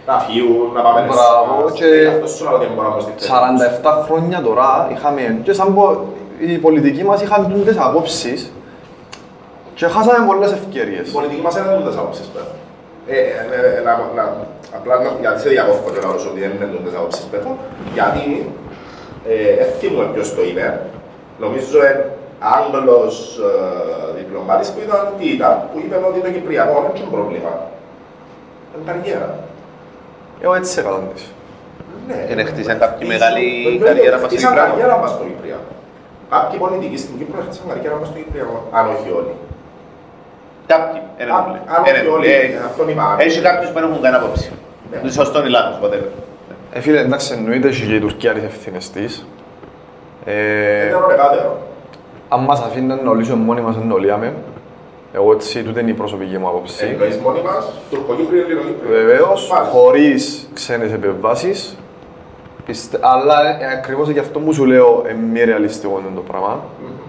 Να 0.07 0.19
φύγουν, 0.19 0.71
να 0.73 0.81
πάμε 0.81 0.99
Μπράβο, 1.01 1.67
στις- 1.67 1.79
και 1.79 1.85
Γι' 1.85 2.05
αυτό 2.05 2.27
σου 2.27 2.43
λέω 2.43 2.53
ότι 2.55 2.65
δεν 2.65 2.73
μπορώ 2.75 2.87
να 2.87 2.93
μπω 2.93 2.99
στη 3.01 3.11
θέση 3.11 3.25
τους. 3.25 3.27
47 3.27 4.03
χρόνια 4.05 4.41
τώρα 4.41 4.89
είχαμε, 4.91 5.39
και 5.43 5.53
σαν 5.53 5.73
πο- 5.73 6.05
οι 6.39 6.57
πολιτικοί 6.57 7.03
μας 7.03 7.21
είχαν 7.21 7.63
τις 7.65 7.77
απόψεις 7.79 8.51
και 9.75 9.85
χάσαμε 9.87 10.25
πολλές 10.27 10.51
Η 10.51 10.53
ευκαιρίες. 10.53 11.09
πολιτική 11.11 11.41
μας 11.41 11.55
είναι 11.57 11.75
τούτες 11.77 11.97
άποψεις 11.97 12.25
πέρα. 12.25 12.45
Ε, 14.73 14.77
ε, 14.77 14.79
ε, 14.79 14.87
να, 14.87 14.93
να, 14.93 14.99
απλά 14.99 15.11
να, 15.11 15.19
γιατί 15.23 15.39
σε 15.41 15.49
διακόφω 15.49 15.89
και 15.93 15.99
να 16.03 16.07
ρωτήσω 16.11 16.29
ότι 16.29 16.39
δεν 16.39 16.51
είναι 16.55 16.67
τούτες 16.73 16.93
άποψεις 16.99 17.23
πέρα, 17.31 17.47
γιατί 17.97 18.25
ε, 19.31 19.55
δεν 19.59 19.67
θυμούμαι 19.79 20.07
ποιος 20.13 20.27
το 20.35 20.41
είπε, 20.49 20.65
νομίζω 21.43 21.77
ε, 21.83 21.93
Άγγλος 22.57 23.15
ε, 23.49 24.17
διπλωμάτης 24.17 24.69
που 24.71 24.79
ήταν, 24.85 25.01
τι 25.17 25.25
ήταν, 25.37 25.53
που 25.71 25.77
είπε 25.83 25.95
ότι 26.09 26.19
το 26.25 26.29
Κυπριακό 26.35 26.75
δεν 26.85 26.91
είναι 26.95 27.11
πρόβλημα. 27.15 27.51
Είναι 28.73 28.83
καριέρα. 28.89 29.29
Εγώ 30.43 30.53
έτσι 30.59 30.79
έκαναν 30.79 31.03
τις. 31.13 31.23
Ναι. 32.07 32.17
Είναι 32.31 32.43
χτίσαν 32.49 32.75
κάποιοι 32.83 33.03
μεγάλη 33.13 33.45
Βέβαια, 33.79 33.87
καριέρα 33.93 34.17
μας 34.17 34.25
στην 34.25 34.29
χτίσαν 34.29 34.49
Κυπριακό. 34.51 34.71
καριέρας 34.71 34.99
μας 35.03 35.09
στο 35.15 35.23
Κυπριακό. 35.29 35.71
Κάποιοι 36.33 36.57
πολιτικοί 36.63 36.97
στην 37.03 37.13
Κύπρο 37.19 37.39
χτίσαν 37.45 37.65
καριέρα 37.71 37.95
μας 37.99 38.07
στο 38.11 38.17
Κυπριακό, 38.23 38.55
αν 38.77 38.83
όχι 38.93 39.09
όλοι. 39.19 39.33
Κάποιοι, 40.71 40.99
είναι 41.19 41.31
Αν- 41.37 41.43
όλοι. 41.47 41.59
αν 41.73 41.79
Είναι 41.87 41.99
όχι 41.99 42.07
όλοι. 42.15 42.27
όλοι, 42.27 42.55
Ε, 42.57 42.61
αυτόν 42.69 42.85
είπα. 42.91 43.05
Έχει 43.25 43.39
κάποιους 43.47 43.67
που 43.71 43.77
δεν 43.79 43.83
έχουν 43.87 44.01
καν 44.05 44.13
απόψη. 44.19 44.49
Ναι. 44.93 44.99
Είναι 45.01 45.11
σωστός 45.11 45.45
ή 45.45 45.49
λάθος, 45.49 45.89
whatever. 45.89 46.07
Ε, 46.73 46.79
φίλε, 46.79 46.99
εντάξει, 46.99 47.33
εννοείται 47.33 47.67
έχει 47.67 47.85
και 47.87 47.95
η 47.95 47.99
Τουρκία 47.99 48.33
τις 48.33 48.43
ευθύνες 48.43 48.89
της. 48.89 49.25
Ε, 50.25 50.85
Έτερο 50.85 51.07
δεκάτερο. 51.07 51.57
αν 52.29 52.39
μας 52.43 52.59
αφήναν 52.59 52.99
να 53.03 53.09
ολίσουμε 53.09 53.43
μόνοι 53.43 53.61
μας, 53.61 53.75
δεν 53.77 53.89
το 53.89 53.93
ολίαμε. 53.95 54.33
Εγώ 55.13 55.31
έτσι, 55.31 55.63
τούτη 55.63 55.79
είναι 55.79 55.89
η 55.89 55.93
προσωπική 55.93 56.37
μου 56.37 56.47
άποψη. 56.47 56.85
Εννοείς 56.85 57.17
μόνοι 57.17 57.41
μας, 57.41 57.71
Τουρκοκύπριο, 57.91 58.41
Ελληνοκύπριο. 58.43 58.95
Βεβαίως, 58.97 59.49
Μάλιστα. 59.51 59.71
χωρίς 59.71 60.49
ξένες 60.53 60.91
επεμβάσεις. 60.91 61.77
Πιστε... 62.65 62.99
Αλλά 63.01 63.39
ε, 63.61 63.71
ακριβώς 63.77 64.09
γι' 64.09 64.19
αυτό 64.19 64.39
που 64.39 64.53
σου 64.53 64.65
λέω 64.65 65.03
είναι 65.09 65.19
μη 65.31 65.43
ρεαλιστικό 65.43 65.99
είναι 65.99 66.15
το 66.15 66.21
πράγμα. 66.21 66.59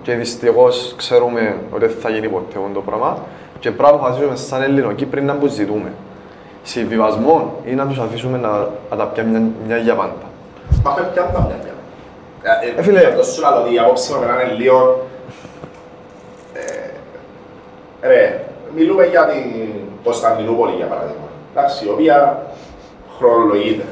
Και 0.03 0.15
δυστυχώς 0.15 0.95
ξέρουμε 0.97 1.57
ότι 1.71 1.87
δεν 1.87 1.97
θα 2.01 2.11
γίνει 2.11 2.29
ποτέ 2.29 2.59
αυτό 2.59 2.71
το 2.75 2.81
πράγμα. 2.81 3.19
Και 3.59 3.71
πρέπει 3.71 3.83
να 3.83 3.89
αποφασίσουμε 3.99 4.37
σαν 4.37 4.63
Ελληνοκύπροι 4.63 5.23
να 5.23 5.35
που 5.35 5.47
ζητούμε. 5.47 5.93
Συμβιβασμό 6.67 7.55
ή 7.65 7.75
να 7.75 7.87
τους 7.87 7.99
αφήσουμε 7.99 8.39
να, 8.39 8.49
να 8.91 8.97
τα 8.97 9.05
πιάνουν 9.07 9.33
μια, 9.33 9.51
μια 9.67 9.77
για 9.77 9.95
πάντα. 9.95 10.13
Μα 10.85 10.91
φεύγει 10.95 11.11
πιάνουν 11.13 11.33
τα 11.33 11.41
μυαλιά. 11.41 11.73
Ε, 12.77 12.83
φίλε. 12.83 13.07
Αυτό 13.07 13.23
σου 13.23 13.41
λέω 13.41 13.61
ότι 13.61 13.75
η 13.75 13.79
απόψη 13.79 14.13
μου 14.13 14.23
εμένα 14.23 14.43
είναι 14.45 14.53
λίγο... 14.53 15.07
ε, 16.53 18.09
Ρε, 18.09 18.45
μιλούμε 18.75 19.05
για 19.07 19.27
την 19.27 19.45
Κωνσταντινούπολη 20.05 20.73
για 20.77 20.87
παράδειγμα. 20.87 21.29
Εντάξει, 21.55 21.87
η 21.87 21.89
οποία 21.89 22.43
χρονολογείται. 23.19 23.85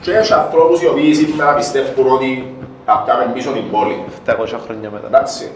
Και 0.00 0.12
έχει 0.16 0.32
ανθρώπους 0.32 0.82
οι 0.82 0.86
οποίοι 0.88 1.14
σήμερα 1.14 1.54
πιστεύουν 1.54 2.12
ότι 2.12 2.54
θα 2.86 3.02
πιάμε 3.04 3.30
πίσω 3.34 3.50
την 3.50 3.70
πόλη. 3.70 4.04
700 4.26 4.32
χρόνια 4.64 4.90
μετά. 4.90 5.06
Εντάξει. 5.06 5.52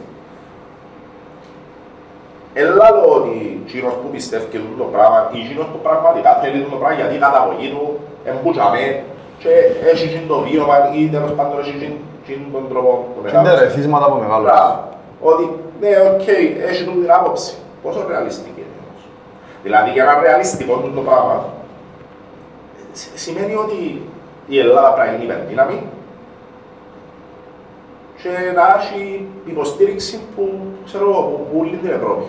Έλα 2.61 2.73
λέω 2.75 3.15
ότι 3.19 3.35
εκείνος 3.67 3.95
που 4.01 4.09
πιστεύει 4.15 4.47
και 4.53 4.59
τούτο 4.59 4.85
πράγμα, 4.95 5.19
ή 5.35 5.39
εκείνος 5.45 5.67
που 5.73 5.79
πραγματικά 5.87 6.31
θέλει 6.43 6.59
τούτο 6.65 6.77
πράγμα 6.81 6.97
γιατί 7.01 7.15
η 7.15 7.23
καταγωγή 7.27 7.69
του 7.75 7.85
εμπούτσαμε 8.31 8.83
και 9.43 9.51
έχει 9.93 10.05
εκείνο 10.09 10.27
το 10.33 10.39
βίωμα 10.47 10.77
ή 10.99 11.01
τέλος 11.15 11.33
πάντων 11.39 11.57
έχει 11.63 11.73
εκείνον 12.23 12.49
τον 12.57 12.65
τρόπο 12.71 12.91
που 13.13 13.19
Και 13.31 13.37
είναι 13.37 13.55
ερεθίσματα 13.63 14.05
από 14.09 14.17
μεγάλους. 14.25 14.47
Μπράβο. 14.51 14.73
Ότι 15.31 15.45
ναι, 15.81 15.91
οκ, 16.11 16.27
έχει 16.71 16.81
τούτη 16.87 17.01
την 17.05 17.13
άποψη. 17.19 17.53
Πόσο 17.83 17.99
ρεαλιστική 18.09 18.61
είναι 18.65 18.77
όμως. 18.85 19.03
Δηλαδή 19.67 19.89
για 19.95 20.03
ένα 20.05 20.15
ρεαλιστικό 20.25 20.75
τούτο 20.85 21.01
πράγμα 21.09 21.37
σ- 22.93 23.13
σημαίνει 23.25 23.55
ότι 23.65 24.03
η 24.55 24.57
Ελλάδα 24.59 24.89
πρέπει 24.93 25.09
να 25.11 25.15
είναι 25.15 25.25
υπερδύναμη 25.29 25.79
και 28.23 28.31
να 28.59 28.65
έχει 28.81 29.27
υποστήριξη 29.53 30.21
που 30.37 30.43
ξέρω 30.85 31.05
εγώ, 31.11 31.21
που, 31.23 31.37
που 31.51 31.59
όλη 31.61 31.77
την 31.83 31.91
Ευρώπη. 31.99 32.25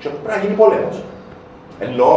Και 0.00 0.08
πρέπει 0.08 0.28
να 0.38 0.42
γίνει 0.44 0.54
πόλεμος. 0.62 0.96
Ενώ 1.86 2.08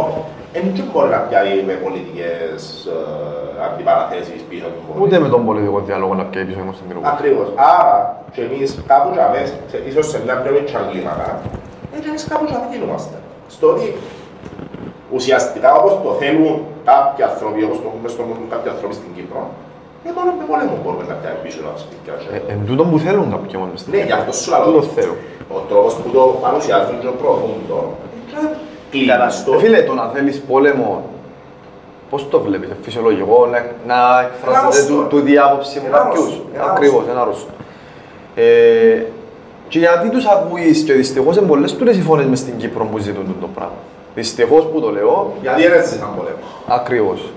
δεν 0.52 0.62
μπορεί 0.92 1.08
να 1.16 1.20
πιάει 1.26 1.52
με 1.68 1.72
πολιτικές 1.84 2.60
ε, 2.94 3.64
αντιπαραθέσεις 3.66 4.40
πίσω 4.48 4.64
από 4.68 4.74
την 4.76 4.82
πόλη. 4.86 4.98
Ούτε 5.04 5.16
με 5.24 5.28
τον 5.34 5.40
πολιτικό 5.48 5.78
διάλογο 5.88 6.14
να 6.20 6.24
πιέει 6.30 6.44
πίσω 6.48 6.58
η 6.64 6.66
Κωνσταντινούπολη. 6.70 7.12
Ακριβώς. 7.16 7.46
Άρα 7.72 7.94
και 8.34 8.42
εμείς 8.48 8.68
κάπου 8.90 9.08
για 9.16 9.26
μέσα, 9.34 9.54
σε- 9.70 9.82
ίσως 9.90 10.04
σε 10.12 10.18
μια 10.24 10.34
πιο 10.42 10.50
μικρή 10.56 10.72
κλίμακα, 10.90 11.28
έτσι 11.94 12.08
εμείς 12.12 12.24
κάπου 12.30 12.44
για 12.48 12.58
μέσα 12.58 12.70
κινούμαστε. 12.74 13.16
Στο 13.54 13.66
ότι 13.74 13.86
ουσιαστικά 15.16 15.70
όπως 15.78 15.92
το 16.04 16.10
θέλουν 16.20 16.52
κάποιοι 16.90 17.22
άνθρωποι, 17.30 17.60
όπως 17.66 17.76
το 17.82 17.86
έχουμε 17.90 18.08
στον 18.14 18.24
κόσμο 18.28 18.44
κάποιοι 18.54 18.68
άνθρωποι 18.74 18.94
στην 19.00 19.10
Κύπρο, 19.16 19.42
δεν 20.04 20.12
μόνο 20.18 20.30
με 20.38 20.44
πόλεμο 20.50 20.74
μπορούμε 20.82 21.04
να 21.12 21.14
πιάμε 21.20 21.38
πίσω 21.44 21.58
τα 21.66 21.72
σπίτια. 21.84 22.12
και- 22.22 22.36
Ε, 22.36 22.52
εν 22.52 22.58
τούτον 22.68 22.86
που 22.90 22.98
θέλουν 23.04 23.26
κάποιοι 23.34 23.54
όμως. 23.60 23.80
στην 23.82 23.90
Ναι, 23.92 23.98
Ελλάδα. 24.00 24.14
γι' 24.14 24.20
αυτό 24.22 24.32
σου 24.40 24.48
λέω. 24.50 24.64
Τούτο 24.68 24.82
θέλω. 24.96 25.14
Ο 25.56 25.58
τρόπος 25.70 25.92
που 26.00 26.08
το 26.16 26.22
παρουσιάζουν 26.44 26.96
και 27.02 27.08
προωθούν 27.20 27.56
το, 27.70 27.78
κλειδαστό. 28.92 29.50
Ε, 29.54 29.58
φίλε, 29.62 29.80
το 29.82 29.94
να 30.00 30.04
θέλεις 30.14 30.36
πόλεμο, 30.50 30.90
πώς 32.10 32.28
το 32.32 32.40
βλέπεις, 32.46 32.66
είναι 32.68 32.76
φυσιολογικό 32.86 33.36
να, 33.52 33.58
να 33.92 33.98
εκφράζεται 34.26 34.66
Άρρωστο. 34.66 34.94
του, 34.94 35.06
του 35.10 35.20
διάποψη 35.20 35.74
με 35.82 35.86
Είναι 35.88 35.96
κάποιους. 35.96 36.22
άρρωστο, 36.24 36.42
είναι 36.54 36.64
Ακριβώς, 36.70 37.02
είναι 37.10 37.20
άρρωστο. 37.20 37.50
Ε, 38.34 39.02
και 39.68 39.78
γιατί 39.78 40.08
τους 40.10 40.24
ακούεις 40.26 40.82
και 40.82 40.92
δυστυχώς 40.92 41.36
είναι 41.36 41.46
πολλές 41.46 41.76
τούτες 41.76 41.96
οι 41.96 42.02
φωνές 42.02 42.26
μες 42.26 42.38
στην 42.38 42.56
Κύπρο 42.56 42.84
που 42.84 42.98
ζητούν 42.98 43.36
το 43.40 43.48
πράγμα. 43.54 43.80
Δυστυχώς 44.14 44.64
που 44.66 44.80
το 44.80 44.90
λέω, 44.90 45.32
Γιατί 45.42 45.62
δεν 45.62 45.72
έζησαν 45.72 46.08
πόλεμο. 46.16 46.36
Ακριβώς. 46.68 47.32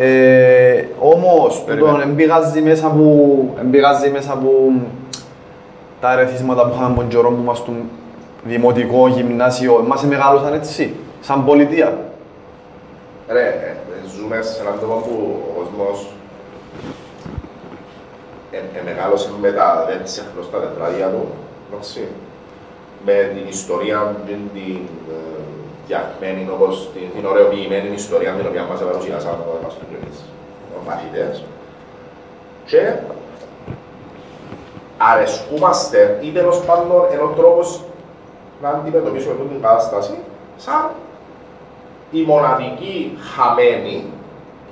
Ε, 0.00 0.84
όμως, 0.98 1.62
Περίμενε. 1.66 1.92
τούτον 1.92 2.10
εμπηγάζει 2.10 2.60
μέσα 2.60 2.86
από, 2.86 3.04
εμπηγάζει 3.60 4.10
μέσα 4.10 4.32
από 4.32 4.72
τα 6.00 6.12
ερεθίσματα 6.12 6.68
που 6.68 6.74
είχαμε 6.74 6.94
τον 6.94 7.08
καιρό 7.08 7.30
που 7.30 7.42
μας 7.42 7.58
στο 7.58 7.72
δημοτικό, 8.44 9.08
γυμνάσιο, 9.08 9.84
μας 9.86 10.02
μεγάλωσαν 10.02 10.52
έτσι, 10.52 10.94
σαν 11.20 11.44
πολιτεία. 11.44 11.98
Ρε, 13.28 13.40
ε, 13.40 13.46
ε, 13.46 13.76
ζούμε 14.16 14.42
σε 14.42 14.60
έναν 14.60 14.78
τόπο 14.80 14.94
που 14.94 15.42
ο 15.48 15.58
κόσμος 15.58 16.06
ε, 18.50 18.56
ε, 18.56 18.82
μεγάλωσε 18.84 19.30
με 19.40 19.50
τα 19.50 19.84
δεν 19.88 20.00
ξεχνώ 20.04 20.42
στα 20.42 20.58
τετράδια 20.58 21.06
του, 21.06 21.28
εντάξει, 21.70 22.08
με 23.04 23.32
την 23.34 23.48
ιστορία 23.48 24.14
την, 24.26 24.38
την 24.54 24.78
ε, 25.88 25.94
φτιαχμένη 25.94 26.48
όπως 26.52 26.90
την, 26.94 27.06
την 27.14 27.26
ωραιοποιημένη 27.26 27.94
ιστορία 27.94 28.32
την 28.32 28.46
οποία 28.46 28.64
μας 28.70 28.80
παρουσιάσαν 28.80 29.32
ο 29.32 29.62
μας 29.62 29.74
τους 29.74 30.18
μαθητές 30.86 31.44
και 32.64 32.92
αρεσκούμαστε 34.98 36.18
ή 36.22 36.30
τέλος 36.30 36.64
πάντων 36.64 36.90
έναν 37.12 37.34
τρόπος 37.36 37.80
να 38.62 38.68
αντιμετωπίσουμε 38.68 39.32
αυτή 39.32 39.46
την 39.46 39.62
κατάσταση 39.62 40.14
σαν 40.56 40.90
η 42.10 42.20
μοναδική 42.22 43.18
χαμένη 43.32 44.04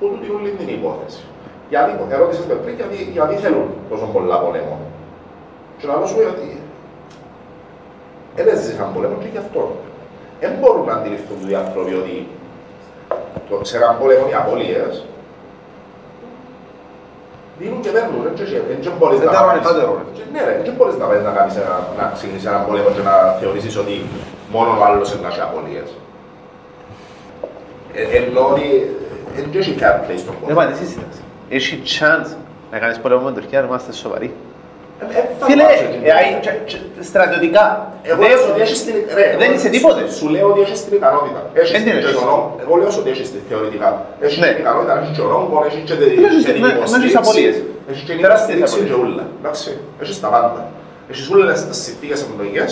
που 0.00 0.06
του 0.08 0.18
δίνουν 0.22 0.40
όλη 0.40 0.50
την 0.50 0.68
υπόθεση. 0.68 1.24
Γιατί, 1.68 1.90
ερώτησες 2.10 2.46
με 2.46 2.54
πριν, 2.54 2.74
γιατί, 2.74 2.96
γιατί 3.12 3.34
θέλουν 3.34 3.68
τόσο 3.90 4.06
πολλά 4.12 4.40
πόλεμο. 4.40 4.78
Και 5.78 5.86
να 5.86 6.06
σου 6.06 6.16
ότι 6.34 6.60
δεν 8.36 8.48
έζησαν 8.48 8.92
πόλεμο 8.94 9.16
και 9.20 9.28
γι' 9.32 9.38
αυτό. 9.38 9.72
Δεν 10.40 10.52
μπορούν 10.60 10.84
να 10.86 10.92
αντιληφθούν 10.98 11.38
οι 11.50 11.54
άνθρωποι 11.54 11.94
ότι 12.02 12.16
το, 13.48 13.54
σε 13.68 13.76
έναν 13.76 13.92
πόλεμο 14.00 14.24
οι 14.30 14.34
απώλειες 14.34 15.04
δίνουν 17.58 17.80
και 17.84 17.90
παίρνουν. 17.90 18.22
Δεν 18.22 18.34
και- 18.34 18.60
Δεν 18.68 18.92
μπορείς 18.98 19.18
να 19.18 19.24
Έτερο 19.24 19.46
κάνεις- 19.46 19.54
είναι 19.54 19.64
πάτερο, 19.68 19.90
ρε. 19.98 20.04
Και 20.16 20.22
Ναι 20.32 20.40
ρε, 20.48 20.54
δεν 20.64 20.74
μπορείς 20.76 20.96
να 21.00 21.06
πας 21.06 21.22
να 21.28 21.32
κάνεις 21.38 21.54
ένα, 21.62 21.74
να 21.98 22.04
ξεκινήσεις 22.14 22.46
έναν 22.50 22.62
πόλεμο 22.66 22.88
και 22.96 23.02
να 23.08 23.14
θεωρήσεις 23.40 23.74
ότι 23.82 23.94
μόνο 24.54 24.70
ο 24.80 24.82
άλλος 24.88 25.06
είναι 25.12 25.22
να 25.22 25.28
έχει 25.32 25.40
απώλειες. 25.48 25.88
Ε, 27.98 28.02
Ενώ 28.18 28.40
ότι 28.52 28.66
δεν 29.36 29.44
έχει 29.60 29.74
fair 29.80 29.94
play 30.04 30.18
στον 30.22 30.34
Δεν 30.34 30.40
πόλεμο. 30.40 30.60
απαντήσεις 30.60 30.88
σύνταξη. 30.92 31.20
Έχει 31.48 31.74
chance 31.96 32.30
να 32.30 32.44
Να 32.70 32.78
κάνεις 32.78 32.98
πόλεμο 32.98 33.20
με 33.22 33.30
την 33.32 33.40
Τουρκία, 33.40 33.60
να 33.60 33.66
είμαστε 33.66 33.92
σοβαροί. 33.92 34.34
Ε, 35.02 35.04
ε, 35.18 35.22
θα 35.38 35.44
Φίλε, 35.48 35.62
πάψω 35.62 35.84
εκεί. 35.88 35.98
ε, 36.10 36.12
αι- 36.18 36.40
τσα- 36.44 36.60
τσα- 36.68 36.84
στρατιωτικά. 37.10 37.64
Εγώ 38.10 38.20
δεν- 38.22 38.28
λέω 38.30 38.40
ότι 38.50 38.60
έχεις 38.66 38.78
την... 38.86 38.94
ρε, 39.18 39.26
Δεν 39.40 39.48
εγώ 39.48 39.54
είσαι 39.56 39.68
τίποτε. 39.76 40.00
Σου 40.18 40.26
λέω 40.34 40.46
ότι 40.52 40.60
έχεις 40.66 40.78
την 40.86 40.92
ικανότητα. 41.00 41.40
Έχεις 41.58 41.70
Δεν 41.74 41.82
την 41.86 41.92
και 41.92 41.98
έχεις. 41.98 42.16
τον 42.18 42.28
όγκο. 42.34 42.46
Εγώ 42.62 42.72
λέω 42.80 42.90
ότι 43.00 43.08
έχεις 43.14 43.26
την 43.34 43.40
θεωρητικά. 43.48 43.88
Έχεις 44.24 44.38
Ναι. 44.42 44.48
την 44.54 44.60
ικανότητα, 44.64 44.92
έχεις 44.98 45.10
και 45.16 45.22
τον 45.24 45.32
όγκο, 45.40 45.56
έχεις 45.68 45.80
και 45.88 45.96
την 46.00 46.08
Έχεις 46.28 46.42
και 46.48 46.52
την 46.56 46.62
με- 46.64 46.76
με 46.94 46.98
τις 47.04 47.16
απολύες. 47.20 47.54
υποστήριξη. 47.56 47.62
Έχεις 47.90 48.02
και 48.06 48.12
την 48.16 48.22
Τεράστιες 48.26 48.56
υποστήριξη 48.58 48.94
απολύες. 48.94 49.14
και 49.14 49.20
ούλα. 49.20 49.24
Εντάξει, 49.40 49.70
έχεις 50.02 50.16
τα 50.24 50.28
πάντα. 50.34 50.60
Έχεις 51.10 51.24
όλες 51.34 51.58
τις 51.68 51.78
συνθήκες 51.84 52.18
επιλογές 52.26 52.70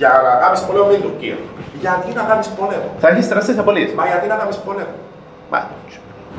για 0.00 0.10
να 0.26 0.32
κάνεις 0.42 0.60
πόλεμο 0.66 0.84
με 0.90 0.94
την 0.98 1.02
Τουρκία. 1.06 1.36
Γιατί 1.84 2.08
να 2.18 2.22
κάνεις 2.30 2.46
πόλεμο; 2.58 2.88
Θα 3.02 3.08
έχεις 3.12 3.26
τεράστιες 3.30 3.58
απολύες. 3.62 3.90
Μα 3.98 4.04
γιατί 4.10 4.26
να 4.32 4.36
κάνεις 4.40 4.56
πόλεμο; 4.66 4.94
Μα, 5.52 5.58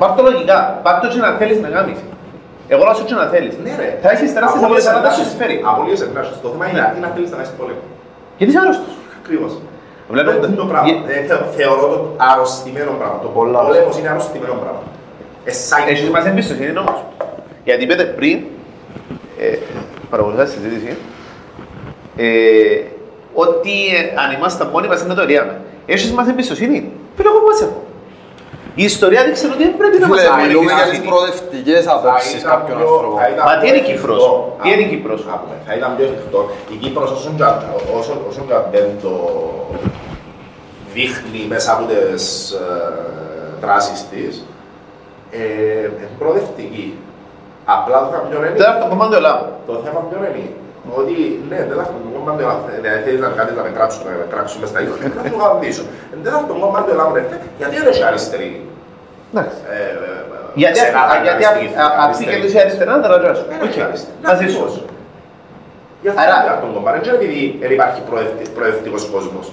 πάρ' 0.00 0.12
το 0.16 0.22
λογικά. 0.28 0.58
Πάρ' 0.84 0.98
το 1.00 1.06
και 1.12 1.20
να 1.26 1.30
θέλεις 1.40 1.58
να 1.66 1.70
κάνεις. 1.76 1.98
Εγώ 2.72 2.82
να 2.88 2.94
σου 2.96 3.04
και 3.08 3.14
να 3.14 3.26
θέλεις. 3.32 3.54
Ναι 3.64 3.72
ρε. 3.82 3.88
Θα 4.02 4.08
έχεις 4.14 4.32
τεράστιες 4.34 4.62
απολύες, 4.64 4.86
αλλά 4.90 5.00
δεν 5.06 5.12
σου 5.16 5.24
συμφέρει. 5.30 5.56
Απολύες 5.70 6.00
εντράσεις. 6.06 6.36
Το 6.44 6.48
θέμα 6.52 6.64
είναι 6.68 6.78
Ναι. 6.78 6.84
γιατί 6.86 7.00
να 7.04 7.08
θέλεις 7.14 7.30
να 7.32 7.36
κάνεις 7.38 7.52
πόλεμο. 7.58 7.82
Γιατί 8.38 8.50
είσαι 8.52 8.60
άρρωστος; 8.64 8.92
Ακριβώς. 9.22 9.52
Βλέπω 10.14 10.30
Δεν 10.30 10.50
είναι 10.50 10.60
το 10.64 10.66
πράγμα. 10.72 10.86
γε- 10.88 11.02
Ε, 11.16 11.18
θε- 11.28 11.44
Θεωρώ 11.58 11.84
το 11.92 11.98
αρρωστημένο 12.30 12.90
πράγμα. 13.00 13.18
Το 13.26 13.28
Πολλά. 13.38 13.58
πόλεμος 13.64 13.98
είναι 13.98 14.08
αρρωστημένο 14.14 14.54
πράγμα. 14.62 14.82
Ε, 15.44 15.52
σαν- 15.52 15.88
Έχεις 15.92 16.08
μας 16.14 16.24
εμπιστοσύνη 16.30 16.78
όμως. 16.84 16.98
Γιατί 17.64 17.82
είπετε 17.84 18.04
πριν, 18.18 18.36
ε, 19.44 19.56
παρακολουθάς 20.10 20.46
τη 20.50 20.54
συζήτηση, 20.56 20.92
ε, 22.16 22.26
ότι 23.34 23.70
ε, 23.96 24.20
αν 24.22 24.28
ήμασταν 24.38 24.66
μόνοι 24.72 24.86
μας 24.88 25.02
είναι 25.02 25.14
το 25.14 25.24
ρίαμε. 25.24 25.60
Έχεις 25.86 26.12
μας 26.12 26.28
εμπιστοσύνη; 26.28 26.78
Φίλε, 27.16 27.28
εγώ 27.28 27.40
μας 27.46 27.60
έχω. 27.60 27.82
Η 28.82 28.84
ιστορία 28.92 29.20
δείξε 29.26 29.46
ότι 29.46 29.56
δεν 29.64 29.72
πρέπει 29.80 29.98
να 30.02 30.06
μας 30.08 30.18
Φίλε, 30.18 30.28
έχουμε 30.30 30.46
μιλούμε 30.46 30.70
για 30.72 30.74
τις 30.74 30.82
εμπιστοσύνη. 30.84 31.08
προοδευτικές 31.10 31.80
θα 31.88 31.92
απόψεις 31.98 32.40
ήταν 32.40 32.50
κάποιων 32.52 32.76
πιο- 32.78 32.86
ανθρώπων. 32.94 33.16
θα 33.20 33.26
ήταν 33.32 33.44
Μα 33.48 33.52
τι 33.54 33.58
πιο 33.60 33.68
είναι 33.68 33.80
εφικτό. 33.82 33.96
Κύπρος; 33.98 34.22
Τι 34.62 34.68
είναι 34.72 34.84
Α, 34.86 34.90
Κύπρος; 34.92 35.20
άκουμε, 35.34 35.56
Θα 35.66 35.72
ήταν 35.78 35.90
πιο 35.96 36.04
εφικτό. 36.10 36.40
Η 36.74 36.76
Κύπρος 36.82 37.08
όσον 37.18 37.34
κα- 37.40 37.58
όσον- 37.98 38.22
όσον 38.30 38.44
κα- 38.50 38.64
δεν 38.74 38.86
το 39.04 39.12
δείχνει 40.94 41.40
μέσα 41.54 41.68
από 41.74 41.82
τις 41.90 42.24
ε, 42.52 42.64
δράσεις 43.62 43.98
της, 44.10 44.32
ε, 45.30 45.84
είναι 45.84 46.08
προοδευτική. 46.20 46.86
Απλά 47.76 47.96
το 48.02 48.06
θέμα 48.12 48.22
ποιο 48.28 48.38
είναι, 48.46 48.58
Τώρα 48.62 48.78
το 48.82 48.86
κομμάτι 48.92 49.10
του 49.14 49.20
λάμου. 49.26 49.46
το 49.68 49.72
θέμα 49.84 50.00
ποιο 50.08 50.18
είναι, 50.28 50.42
ότι 51.00 51.14
ναι, 51.50 51.58
δεν 51.68 51.76
θα 51.80 51.84
το 51.92 52.08
κόμμα 52.16 52.32
του 52.36 52.44
δηλαδή 52.80 53.00
θέλεις 53.04 53.20
να 53.26 53.28
κάνεις 53.38 53.54
να 53.58 53.62
με 53.66 53.70
κράξουμε, 53.76 54.08
να 54.14 54.18
με 54.22 54.26
κράξουμε 54.32 54.66
στα 54.70 54.78
ίδια, 54.82 54.94
να 55.16 55.30
το 55.30 55.36
γαμίσω. 55.44 55.84
Δεν 56.22 56.32
θα 56.34 56.40
το 56.50 56.54
κόμμα 56.62 56.78
του 56.84 56.90
Ελλάδα, 56.94 57.10
γιατί 57.60 57.74
δεν 57.78 57.86
έχει 57.92 58.02
αριστερή; 58.10 58.50
Εντάξει. 59.32 59.56
ε, 59.70 59.76
ε, 59.76 60.22
Γιατί 60.62 60.78
σε 60.78 60.86
ένα 60.92 61.02
γιατί 61.28 61.44
αριστερή- 61.50 61.74
αυτή 62.06 62.22
και 62.30 62.36
τους 62.44 62.54
αριστερά 62.62 62.92
δεν 62.96 63.02
τα 63.04 63.08
ρωτήσω. 63.12 63.44
Δεν 63.50 63.58
Οκ. 63.64 63.68
έχει 63.70 63.80
αριστερή. 63.88 64.16
Μαζί 64.28 64.46
σου. 64.52 64.62
Ακριβώς. 64.64 64.84
Γι' 66.02 66.08
αυτό 66.10 66.20
Άρα- 66.22 66.38
είναι 66.42 66.52
αυτό 66.54 66.64
το 66.68 66.72
κόμμα. 66.76 66.88
Δεν 66.94 67.00
είναι 67.04 67.16
επειδή 67.20 67.40
δεν 67.62 67.70
υπάρχει 67.76 68.00
προεδρ- 68.08 68.50
προεδρευτικός 68.56 69.02
κόσμος. 69.14 69.46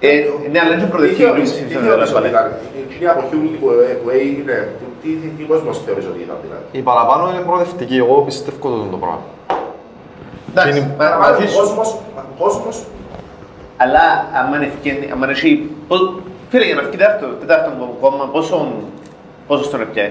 Ε, 0.00 0.08
Ναι, 0.52 0.58
αλλά 0.62 0.72
είναι 0.74 0.82
Τι 0.84 0.90
προοδευτική 0.92 1.22
θεωρείς, 1.22 1.48
λύση. 1.52 1.62
τι 1.70 1.74
θεωρείς 1.86 2.10
ότι 2.18 2.28
ήταν, 2.34 2.44
εκείνη 2.84 3.06
από 3.12 3.20
χιούλη 3.28 3.48
που 3.60 3.66
ε, 3.88 3.92
που 4.00 4.08
έγινε, 4.20 4.54
τι- 5.00 5.16
τι- 5.20 5.32
τι 5.36 5.42
κόσμος 5.52 5.74
θεωρείς 5.86 6.06
ότι 6.12 6.20
ήταν 6.26 6.36
δηλαδή; 6.44 6.64
Η 6.80 6.82
παραπάνω 6.90 7.22
είναι 7.30 7.42
προοδευτική, 7.48 7.96
εγώ 8.04 8.14
πιστεύω 8.28 8.56
το 8.68 8.88
το 8.94 8.98
πράγμα. 9.04 9.22
Εντάξει, 9.28 9.28
Είναι- 9.28 9.54
μα- 9.54 9.54
Μα 9.56 10.44
μαζί 10.44 10.45
ο 10.60 11.48
σου. 11.48 11.56
κόσμος, 11.58 11.88
ο 12.18 12.42
κόσμος, 12.42 12.76
Αλλά 13.76 14.04
άμα 14.40 14.56
ευκαινεί, 14.64 15.10
άμα 15.12 15.30
έχει... 15.30 15.70
πο- 15.88 16.20
Φίλε, 16.50 16.64
για 16.64 16.74
να 16.74 16.82
βγει 16.82 16.96
τέταρτο, 16.96 17.26
τέταρτο 17.26 17.70
κόμμα, 18.00 18.24
πόσο... 18.32 18.72
Πόσο 19.48 19.64
στον 19.64 19.80
έπιαει. 19.80 20.10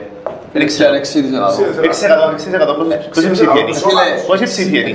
Δεν 0.54 0.66
ξέρω. 0.66 0.94
6%. 0.96 0.98
6% 0.98 1.02
6% 1.02 1.04
πόσο- 2.78 2.98
πόση 3.14 3.32
ψήφια 3.32 3.62
είναι. 3.62 3.74
Φίλε, 3.74 4.06
Πόση 4.28 4.44
ψήφια 4.44 4.80
είναι. 4.80 4.92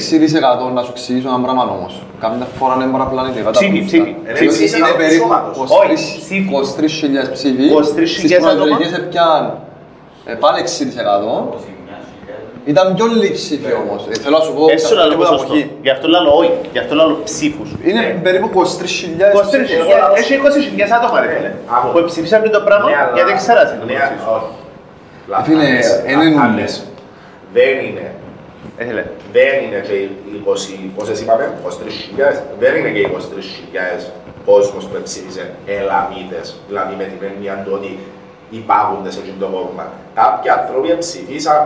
6% 0.70 0.72
να 0.74 0.82
σου 0.82 0.90
εξηγήσω 0.94 1.28
ένα 1.28 1.40
πράγμα 1.40 1.62
όμως. 1.78 2.02
Κάμια 2.20 2.46
φορά 2.58 2.74
είναι 2.74 2.86
παραπλανητικά 2.92 3.44
τα 3.44 3.50
Ψήφι, 3.50 3.70
πούστα. 3.70 3.86
ψήφι. 3.86 4.16
Ε, 4.24 4.32
Ψήφι 4.32 4.48
ψήφι 4.48 4.76
είναι 4.78 4.88
του 4.88 4.96
περίπου 4.96 5.22
σώματος. 5.22 5.56
23 5.58 5.62
Όχι, 5.80 5.94
ψήφι. 5.94 6.48
23.000 7.26 7.32
ψήφοι. 7.32 7.64
23.000 7.70 8.06
Στις 8.18 8.36
προεδρικές 8.38 8.92
έπιαν 9.00 9.42
ε, 10.24 10.32
πάλι 10.34 10.58
6%. 10.62 10.68
Ήταν 12.64 12.94
πιο 12.94 13.06
λίγοι 13.06 13.32
ψήφοι 13.32 13.72
όμως. 13.82 14.00
Ε, 14.10 14.14
Θέλω 14.22 14.36
να 14.38 14.44
σου 14.44 14.52
πω... 14.56 14.62
Έτσι 14.70 14.94
λαλό 14.94 15.10
τίποτα 15.10 15.28
ποσοστό. 15.30 15.52
από 15.52 15.60
εκεί. 15.62 15.70
Γι' 15.82 15.90
αυτό 15.96 16.06
λαλό 16.08 16.32
όχι. 16.42 16.52
Γι' 16.72 16.78
αυτό 16.84 16.94
λαλό 17.00 17.14
ψήφους. 17.24 17.68
Είναι 17.88 18.02
περίπου 18.22 18.46
23.000 18.54 18.62
ψήφοι. 19.46 19.72
εγώ 19.82 19.90
λαλώ- 20.02 20.16
Έχει 20.20 20.32
20.000 20.42 20.92
άτομα 20.98 21.16
ρε 21.20 21.28
φίλε. 21.34 21.50
Άκου. 21.76 21.86
Που 21.94 22.04
ψήφισαν 22.10 22.50
το 22.56 22.60
πράγμα 22.68 22.88
Ναι, 22.90 22.96
αλλά- 23.00 23.12
γιατί 23.18 23.32
ξέρασαι 23.42 23.74
το 23.80 23.84
Ναι, 23.86 23.92
μεταξύ 23.92 24.14
σου. 24.22 24.30
όχι. 24.36 24.52
Λάθος, 25.32 25.46
Φίλε, 25.48 25.68
λάθος, 25.72 26.12
είναι 26.12 26.24
λάθος. 26.24 26.50
νουλές. 26.50 26.72
Δεν 27.56 27.72
είναι. 27.86 28.06
Ε, 28.80 28.82
φίλε. 28.88 29.04
Δεν 29.36 29.50
είναι 29.64 29.78
και 29.88 29.94
οι 30.02 30.06
20, 30.50 30.90
πόσες 30.96 31.20
είπαμε, 31.22 31.44
23.000, 31.64 32.34
δεν 32.62 32.72
είναι 32.78 32.90
και 32.94 33.00
οι 33.02 33.06
23.000 33.14 34.00
κόσμος 34.50 34.82
που 34.88 34.96
ψήφισε 35.06 35.44
Ελαμίτες, 35.78 36.46
δηλαδή 36.68 36.92
με 37.00 37.04
την 37.10 37.20
έννοια 37.30 37.54
του 37.64 37.72
ότι 37.78 37.90
υπάρχονται 38.60 39.10
σε 39.14 39.18
εκείνο 39.22 39.36
το 39.44 39.48
κόμμα. 39.56 39.84
Κάποιοι 40.20 40.48
άνθρωποι 40.58 40.88
ψήφισαν 41.02 41.60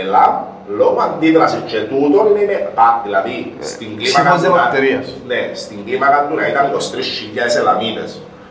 Ελάμ 0.00 0.32
λόγω 0.80 0.98
αντίδρασης 1.08 1.60
και 1.70 1.78
τούτο 1.90 2.18
είναι 2.30 2.44
με, 2.50 2.56
πα, 2.76 2.88
δηλαδή 3.04 3.36
στην 3.72 3.88
κλίμακα 3.98 4.20
Ψήφος 4.22 4.40
του 4.42 4.48
να- 4.48 4.54
διαμαρτυρίας. 4.54 5.06
ναι, 5.30 5.40
στην 5.62 5.78
κλίμακα 5.86 6.18
του 6.28 6.34
να 6.40 6.44
ήταν 6.52 6.64
23.000 6.72 7.56
Ελαμίτες 7.62 8.10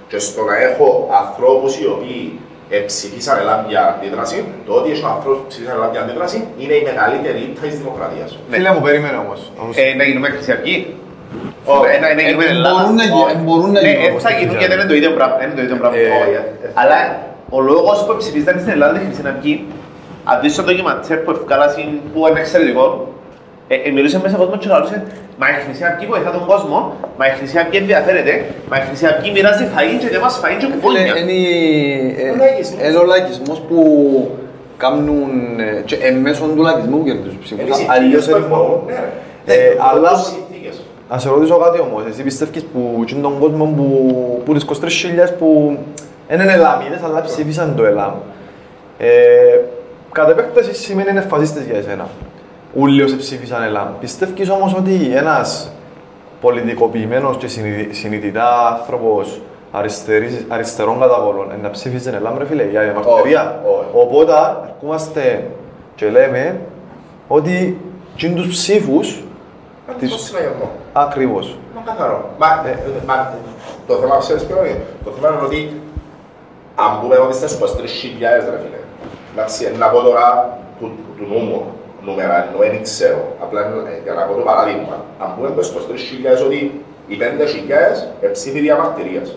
και 0.09 0.19
στο 0.27 0.41
να 0.49 0.55
έχω 0.67 0.87
ανθρώπους 1.21 1.71
οι 1.79 1.85
οποίοι 1.95 2.39
ε, 2.75 2.77
ψηφίσαν 2.89 3.35
Ελάμ 3.43 3.61
για 3.71 3.81
αντίδραση, 3.93 4.37
το 4.67 4.71
ότι 4.79 4.87
έχω 4.95 5.07
ανθρώπους 5.15 5.39
που 5.41 5.47
ψηφίσαν 5.51 5.75
Ελάμ 5.77 5.91
για 5.95 6.01
αντίδραση 6.05 6.37
είναι 6.61 6.73
η 6.81 6.83
μεγαλύτερη 6.89 7.39
ήττα 7.47 7.61
της 7.69 7.77
δημοκρατίας. 7.81 8.29
Φίλε 8.51 8.69
μου, 8.73 8.81
περίμενε 8.87 9.17
όμως. 9.25 9.39
Όμως, 9.61 9.75
Ε, 9.77 9.83
Να 9.99 10.03
γίνουμε 10.09 10.27
χρυσιακοί. 10.35 10.75
Όχι. 11.73 11.85
Ε, 11.95 11.99
να- 12.03 12.13
να 12.19 12.21
γίνουμε 12.25 12.45
Ε, 12.45 12.49
Ελλάδας. 12.55 12.71
μπορούν 12.79 12.95
να 13.01 13.03
γι- 13.03 13.21
Όχι. 13.25 13.35
ε, 13.35 13.39
μπορούν 13.45 13.71
να 13.77 13.81
Ναι, 13.81 13.89
γίνουν. 13.91 14.17
ε, 14.17 14.19
θα 14.25 14.31
γίνουν 14.37 14.55
γιατί 14.61 14.71
δεν 14.73 14.79
είναι 14.79 14.89
το 14.93 14.97
ίδιο 15.01 15.11
πράγμα. 15.17 15.35
δεν 15.39 15.45
είναι 15.47 15.57
το 15.61 15.63
ίδιο 15.67 15.77
πράγμα. 15.81 15.95
Ε, 15.97 16.01
όχι, 16.21 16.35
ε, 16.39 16.41
ε, 16.65 16.81
Αλλά 16.81 16.97
ο 17.49 17.61
λόγος 17.61 18.05
που 18.05 18.15
ψηφίσταν 18.17 18.55
στην 18.59 18.71
Ελλάδα 18.71 18.99
τη 18.99 19.05
Χρυσή 19.05 19.21
Αυγή, 19.27 19.65
αν 20.23 20.39
δεις 20.41 20.55
το 20.55 20.63
ντοκιμαντέρ 20.63 21.17
που 21.17 21.31
ευκάλασαν 21.31 21.99
που 22.13 22.27
είναι 22.29 22.39
εξαιρετικό, 22.39 23.07
ε, 23.67 23.75
ε, 23.75 23.89
μιλούσε 23.91 24.19
μέσα 24.23 24.35
κόσμο 24.37 24.57
και 24.57 24.67
λαλούσε 24.67 25.03
«Μα 25.39 25.47
η 25.49 25.53
Χρυσή 25.65 25.83
Αυγή 25.83 26.05
βοηθά 26.05 26.31
τον 26.31 26.45
κόσμο, 26.45 26.93
μα 27.17 27.25
η 27.27 27.29
Χρυσή 27.37 27.57
Αυγή 27.57 27.77
ενδιαφέρεται, 27.77 28.45
μα 28.69 28.77
η 28.77 28.81
Χρυσή 28.87 29.05
Αυγή 29.05 29.31
μοιράζει 29.31 29.65
φαΐν 29.75 29.97
και 30.01 30.09
δεν 30.09 30.19
μας 30.25 30.35
φαΐν 30.43 30.57
και 30.59 30.65
Φίλε, 30.65 30.73
κουπόνια». 30.75 31.17
είναι 31.19 31.37
ε, 32.23 32.29
Ο 32.31 32.35
λαϊκισμός. 32.35 32.87
είναι 32.87 32.97
ο 32.97 33.05
λαϊκισμός 33.11 33.59
που 33.67 33.77
κάνουν 34.77 35.29
ε, 35.59 35.81
και 35.85 35.95
εν 35.95 36.15
μέσω 36.25 36.43
του 36.55 36.61
λαϊκισμού 36.61 37.03
κερδίζουν 37.03 37.39
ψήφους. 37.43 37.61
Εμείς 37.63 37.79
οι 37.79 37.85
αλλιώς 37.89 38.23
συνθήκες 38.23 38.25
που 38.25 38.35
ερημώ. 38.35 38.55
ευνοούν, 38.55 38.81
ναι, 38.87 38.93
ρε. 39.45 39.53
Ε, 39.53 39.67
Ευνοούν 39.67 39.87
αλλά- 39.89 40.13
τις 40.13 40.27
συνθήκες. 40.35 40.75
Να 41.09 41.17
σε 41.17 41.29
ρωτήσω 41.29 41.57
κάτι 41.57 41.79
όμως, 41.79 42.01
εσύ 42.09 42.21
πιστεύεις 42.23 42.63
που 42.73 42.99
εκείνον 43.01 43.23
τον 43.23 43.39
κόσμο 43.39 43.65
που, 43.77 43.87
που 44.45 44.53
τις 44.53 44.63
23.000 44.63 45.31
που 45.39 45.77
δεν 46.27 46.39
είναι 46.39 46.53
Ελαμίδες 46.53 47.01
αλλά 47.03 47.21
ψήφισαν 47.21 47.75
το 47.75 47.85
Ελάμ. 47.85 48.13
Ε, 48.97 49.07
κατ' 50.11 50.29
επέκταση 50.29 50.73
σημαίνει 50.73 51.09
είναι 51.09 51.21
φασίστες 51.21 51.63
για 51.65 51.77
εσένα. 51.77 52.07
Ούλοι 52.73 53.01
όσοι 53.03 53.17
ψήφισαν 53.17 53.63
Ελάμ. 53.63 53.87
Πιστεύεις 53.99 54.49
όμως 54.49 54.73
ότι 54.73 55.11
ένας 55.15 55.71
πολιτικοποιημένος 56.41 57.37
και 57.37 57.47
συνειδη- 57.47 57.93
συνειδητά 57.95 58.67
άνθρωπος 58.67 59.41
αριστερής, 59.71 60.45
αριστερών 60.47 60.99
καταβολών 60.99 61.47
να 61.61 61.69
ψήφιζε 61.69 62.09
Ελάμ 62.15 62.37
ρε 62.37 62.45
φίλε 62.45 62.63
για 62.63 62.81
διαμαρτυρία. 62.81 63.61
Όχι, 63.65 63.75
όχι. 63.77 63.89
Οπότε 64.05 64.33
ερχόμαστε 64.73 65.47
και 65.95 66.09
λέμε 66.09 66.59
ότι 67.27 67.81
και 68.15 68.29
τους 68.29 68.47
ψήφους 68.47 69.21
Κάτι 69.87 69.99
Τις- 69.99 70.09
στο 70.09 70.19
συναγερμό. 70.19 70.69
ακριβώς. 70.93 71.57
Μα 71.75 71.81
καθαρό. 71.85 72.29
Μα, 72.37 72.47
ε, 72.65 72.69
ε, 72.71 72.75
μα, 73.07 73.33
το 73.87 73.93
θέμα 73.95 74.17
ξέρεις 74.17 74.43
ποιο 74.43 74.65
είναι; 74.65 74.81
Το 75.05 75.11
θέμα 75.11 75.27
είναι 75.33 75.45
ότι 75.45 75.81
αν 76.83 76.99
πούμε 77.01 77.15
ότι 77.17 77.35
στις 77.35 77.57
23.000 77.61 77.63
ρε 78.53 78.59
φίλε, 78.63 78.81
εντάξει, 79.33 79.65
ε, 79.65 79.77
να 79.77 79.87
πω 79.87 80.01
τώρα 80.01 80.57
του, 80.79 80.91
του 81.17 81.25
νου 81.29 81.39
μου 81.39 81.59
νούμερα, 82.05 82.35
ενώ 82.47 82.57
δεν 82.57 82.83
ξέρω, 82.83 83.21
απλά 83.43 83.61
ε, 83.61 84.01
για 84.03 84.13
να 84.13 84.21
πω 84.21 84.33
το 84.33 84.43
παράδειγμα. 84.49 84.95
Αν 85.19 85.35
πούμε 85.35 85.63
στις 85.63 85.75
23.000 86.41 86.45
ότι 86.45 86.81
οι 87.07 87.17
5.000 87.19 87.23
εψήφοι 88.21 88.59
διαμαρτυρίας. 88.59 89.35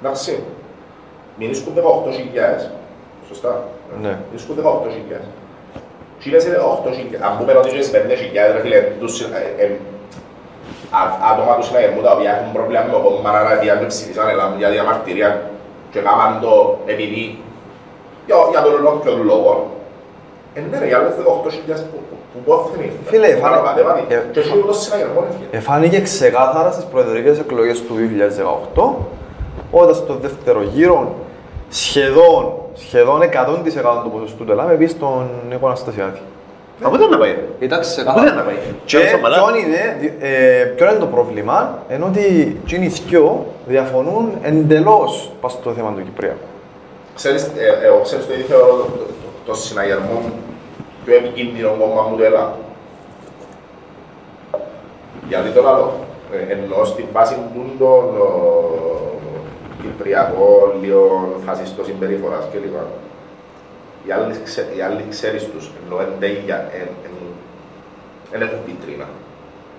Εντάξει, 0.00 0.42
μην 1.38 1.50
ίσκουν 1.50 1.72
18.000. 1.76 2.70
Σωστά. 3.28 3.64
Ναι. 4.02 4.18
Ίσκουν 4.34 4.56
18.000. 4.64 5.20
Τι 6.22 6.30
λες 6.30 6.44
είναι 6.44 6.56
8.000. 6.56 7.16
Αν 7.20 7.38
πούμε 7.38 7.52
ότι 7.52 7.78
είσαι 7.78 8.06
5.000 8.08 8.52
ρε 8.54 8.60
φίλε, 8.60 8.80
τους, 9.00 9.20
ε, 9.20 9.54
ε, 9.58 9.70
α- 10.90 11.32
άτομα 11.32 11.56
τους 11.56 11.66
συναγερμού 11.66 12.00
τα 12.02 12.12
οποία 12.12 12.30
έχουν 12.36 12.52
πρόβλημα 12.52 12.82
με 12.86 12.92
το 12.92 12.98
κόμμα 12.98 13.30
να 13.42 13.54
διάνε 13.54 13.86
ψηφίσαν 13.86 14.28
έλα, 14.28 14.54
για 14.58 14.70
διαμαρτυρία 14.70 15.50
και 15.94 16.00
κάμαν 16.06 16.32
το 16.44 16.52
επειδή 16.94 17.22
για, 18.26 18.36
για 18.52 18.62
τον 18.62 18.72
λόγο 18.84 19.00
και 19.04 19.08
τον 19.10 19.22
λόγο. 19.32 19.52
Ε, 20.56 20.60
ναι 20.70 20.78
ρε, 20.78 20.86
για 20.86 20.96
άλλες 20.98 21.14
18.000 21.18 21.20
που, 21.90 21.98
που, 22.08 22.16
που 22.32 22.38
πόθεν 22.46 22.80
ήρθαν. 22.86 22.98
Φίλε, 23.04 23.28
Που 23.28 23.40
φάνε- 23.40 23.56
παραπατεύαν. 23.56 23.96
ε, 24.08 24.14
Και 24.32 24.40
έχει 24.40 24.62
το 24.66 24.72
συναγερμό 24.72 25.20
ρε 25.20 25.26
φίλε. 25.36 25.58
Εφάνηκε 25.58 26.00
ξεκάθαρα 26.00 26.70
στις 26.72 26.84
προεδρικές 26.84 27.38
εκλογές 27.38 27.78
του 27.86 27.94
2018, 27.94 28.94
όταν 29.70 29.94
στο 29.94 30.14
δεύτερο 30.14 30.62
γύρο 30.62 31.14
σχεδόν, 31.68 32.52
σχεδόν 32.74 33.22
100% 33.22 34.02
του 34.04 34.10
ποσοστού 34.10 34.44
του 34.44 34.50
Ελλάδα 34.50 34.72
πει 34.72 34.86
στον 34.86 35.30
Νίκο 35.48 35.66
Αναστασιάδη. 35.66 36.20
Από 36.82 36.96
πού 36.96 37.08
να 37.10 37.18
πάει; 37.18 37.36
Κοιτάξτε, 37.60 38.00
Από 38.00 38.12
πού 38.12 38.18
να 38.24 38.30
καλά. 38.30 38.42
πάει; 38.42 38.54
Και 38.84 38.98
ποιον 38.98 39.54
είναι, 39.54 39.96
δι- 40.00 40.12
ε, 40.20 40.64
ποιο 40.76 40.90
είναι 40.90 40.98
το 40.98 41.06
πρόβλημα, 41.06 41.78
ενώ 41.88 42.06
ότι 42.06 42.56
εκείνοι 42.64 42.84
οι 42.86 42.88
δυο 43.08 43.46
διαφωνούν 43.66 44.32
εντελώς 44.42 45.30
πάνω 45.40 45.54
στο 45.60 45.70
θέμα 45.72 45.92
του 45.92 46.02
Κυπριακού. 46.02 46.38
Ξέρεις, 47.14 47.42
ε, 47.42 47.86
εγώ 47.86 48.00
ξέρεις 48.02 48.26
το 48.26 48.32
ίδιο 48.32 48.44
θεωρώ 48.46 48.66
το, 48.66 48.82
το, 48.82 48.88
το, 48.90 49.06
το 49.46 49.54
συναγερμό 49.54 50.22
πιο 51.04 51.14
επικίνδυνο 51.16 51.76
κόμμα 51.80 52.02
μου 52.10 52.16
του 52.16 52.22
Ελλάδα. 52.22 52.56
Γιατί 55.28 55.48
το 55.50 55.62
λέω, 55.62 55.92
ε, 56.32 56.52
ενώ 56.52 56.84
στην 56.84 57.04
βάση 57.12 57.34
του 57.54 57.64
των 57.78 58.04
ε, 58.16 59.82
κυπριακών, 59.82 60.66
λίγο 60.82 61.28
φασιστών 61.46 61.84
συμπεριφοράς 61.84 62.44
κλπ. 62.52 62.74
Οι 64.06 64.12
άλλοι, 64.12 64.34
ξε, 64.44 64.68
οι 64.76 64.80
άλλοι 64.80 65.04
ξέρεις 65.10 65.50
τους, 65.50 65.70
ενώ 65.84 66.00
εν 66.00 66.08
τέλεια, 66.20 66.70
εν, 66.72 66.88
εν, 67.04 67.12
εν 68.32 68.42
έχουν 68.42 68.58
βιτρίνα. 68.66 69.08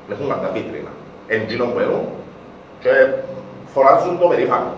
Εν 0.09 0.15
έχουν 0.15 0.29
κατά 0.29 0.49
βιτρίνα. 0.53 0.89
Εν 1.27 1.43
γίνον 1.47 1.73
που 1.73 1.79
έχουν 1.79 2.07
και 2.79 2.89
φοράζουν 3.73 4.19
το 4.19 4.27
περήφανο. 4.27 4.73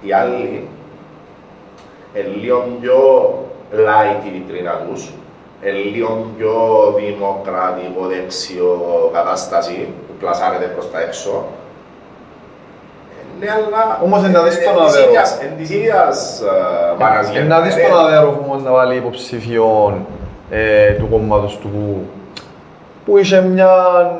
Οι 0.00 0.12
άλλοι 0.12 0.68
είναι 2.14 2.28
λίγο 2.40 2.78
πιο 2.80 2.98
light 3.72 4.26
η 4.26 4.30
βιτρίνα 4.38 4.72
τους, 4.88 5.12
είναι 5.62 5.72
λίγο 5.72 6.30
πιο 6.36 6.54
δημοκρατικό 6.96 8.06
δεξιό 8.06 9.10
κατάσταση 9.12 9.88
που 10.06 10.14
πλασάρεται 10.18 10.64
προς 10.64 10.90
τα 10.90 11.00
έξω. 11.00 11.44
Ε, 13.44 13.52
Ναι, 13.52 13.52
αλλά... 13.76 14.00
Όμως 14.04 14.18
είναι 14.20 14.28
να 14.38 14.42
δεις 14.42 14.56
τον 14.64 14.74
εν 14.78 14.84
της 14.84 14.94
Αβέρο. 14.94 15.08
ίδιας- 15.08 15.38
Εν 15.42 15.50
της 15.58 15.70
ίδιας 15.70 16.40
ε, 16.40 17.02
μάνας 17.02 17.28
Ε, 17.36 17.42
να 17.42 17.60
δεις 17.60 17.74
γεννάται. 17.76 17.94
τον 17.96 18.04
Αβέρο 18.06 18.40
όμως 18.44 18.62
να 18.62 18.70
βάλει 18.72 18.94
υποψηφιόν 18.96 20.06
ε, 20.50 20.90
του 20.98 21.08
κόμματος 21.10 21.58
του 21.62 21.70
που 23.04 23.18
είχε 23.18 23.40
μια 23.40 23.72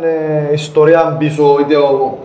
ε, 0.02 0.52
ιστορία 0.52 1.16
πίσω, 1.18 1.56
είτε 1.60 1.76
ο, 1.76 2.18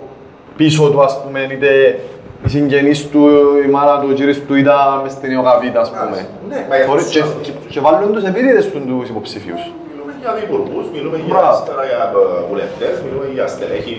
πίσω 0.56 0.90
του 0.90 1.02
ας 1.02 1.22
πούμε, 1.24 1.40
είτε 1.52 2.00
οι 2.46 2.50
συγγενείς 2.50 3.10
του, 3.10 3.22
η 3.66 3.70
μάνα 3.70 4.00
του, 4.00 4.08
ο 4.12 4.14
κύριος 4.14 4.40
του 4.48 4.56
ήταν 4.56 4.76
μες 5.04 5.12
στην 5.12 5.32
Ιωγαβίτα 5.32 5.80
ας 5.80 5.90
πούμε. 5.90 6.20
Ναι, 6.50 6.66
μα 6.70 6.76
για 6.76 6.86
Θωρείς 6.86 7.04
τους 7.04 7.14
και, 7.14 7.20
ανθρώπους. 7.22 7.48
και, 7.48 7.54
και 7.70 7.80
βάλουν 7.80 8.14
τους 8.14 8.24
επίτηδες 8.24 8.66
του 8.72 8.80
τους 8.88 9.10
υποψηφίους. 9.10 9.62
Μιλούμε 9.92 10.12
για 10.22 10.32
υπουργούς, 10.46 10.86
μιλούμε 10.96 11.18
για 11.18 11.26
Μπράβο. 11.34 11.48
αριστερά, 11.48 11.84
για 11.92 12.02
ε, 12.16 12.48
βουλευτές, 12.50 12.94
μιλούμε 13.06 13.26
για 13.36 13.46
στελέχη 13.54 13.94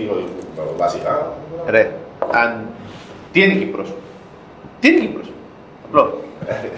ε, 0.57 0.61
βασικά. 0.83 1.13
Ρε, 1.73 1.83
αν... 2.41 2.49
Τι 3.31 3.43
είναι 3.43 3.53
η 3.53 3.57
Κύπρος; 3.57 3.89
Τι 4.79 4.87
είναι 4.87 4.97
η 4.97 5.01
Κύπρος; 5.01 5.27
Απλό. 5.87 6.03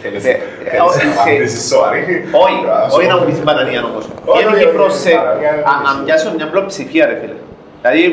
Θέλεις 0.02 0.26
Ε, 0.26 0.30
ε, 0.30 0.38
θέλεις 0.70 0.82
όχι, 0.88 1.06
να 1.08 1.12
σε- 1.14 1.20
απαντήσεις 1.20 1.68
σοβαρή. 1.72 2.02
Όχι, 2.44 2.58
όχι 2.98 3.08
να 3.08 3.18
μου 3.18 3.26
πεις 3.26 3.44
μπανανία 3.44 3.82
όμως. 3.92 4.04
Όχι, 4.26 4.42
Είναι 4.42 4.52
η 4.52 4.54
όχι, 4.56 4.64
Κύπρος 4.66 4.94
όχι, 4.94 5.02
σε... 5.08 5.14
μπανανία 5.16 5.50
είναι 5.54 5.64
αν- 5.74 5.86
Αν 5.90 5.94
πίσω. 5.94 6.04
πιάσω 6.06 6.28
μια 6.38 6.48
πλειοψηφία 6.52 7.04
ρε 7.10 7.16
φίλε. 7.22 7.38
Δηλαδή, 7.82 8.04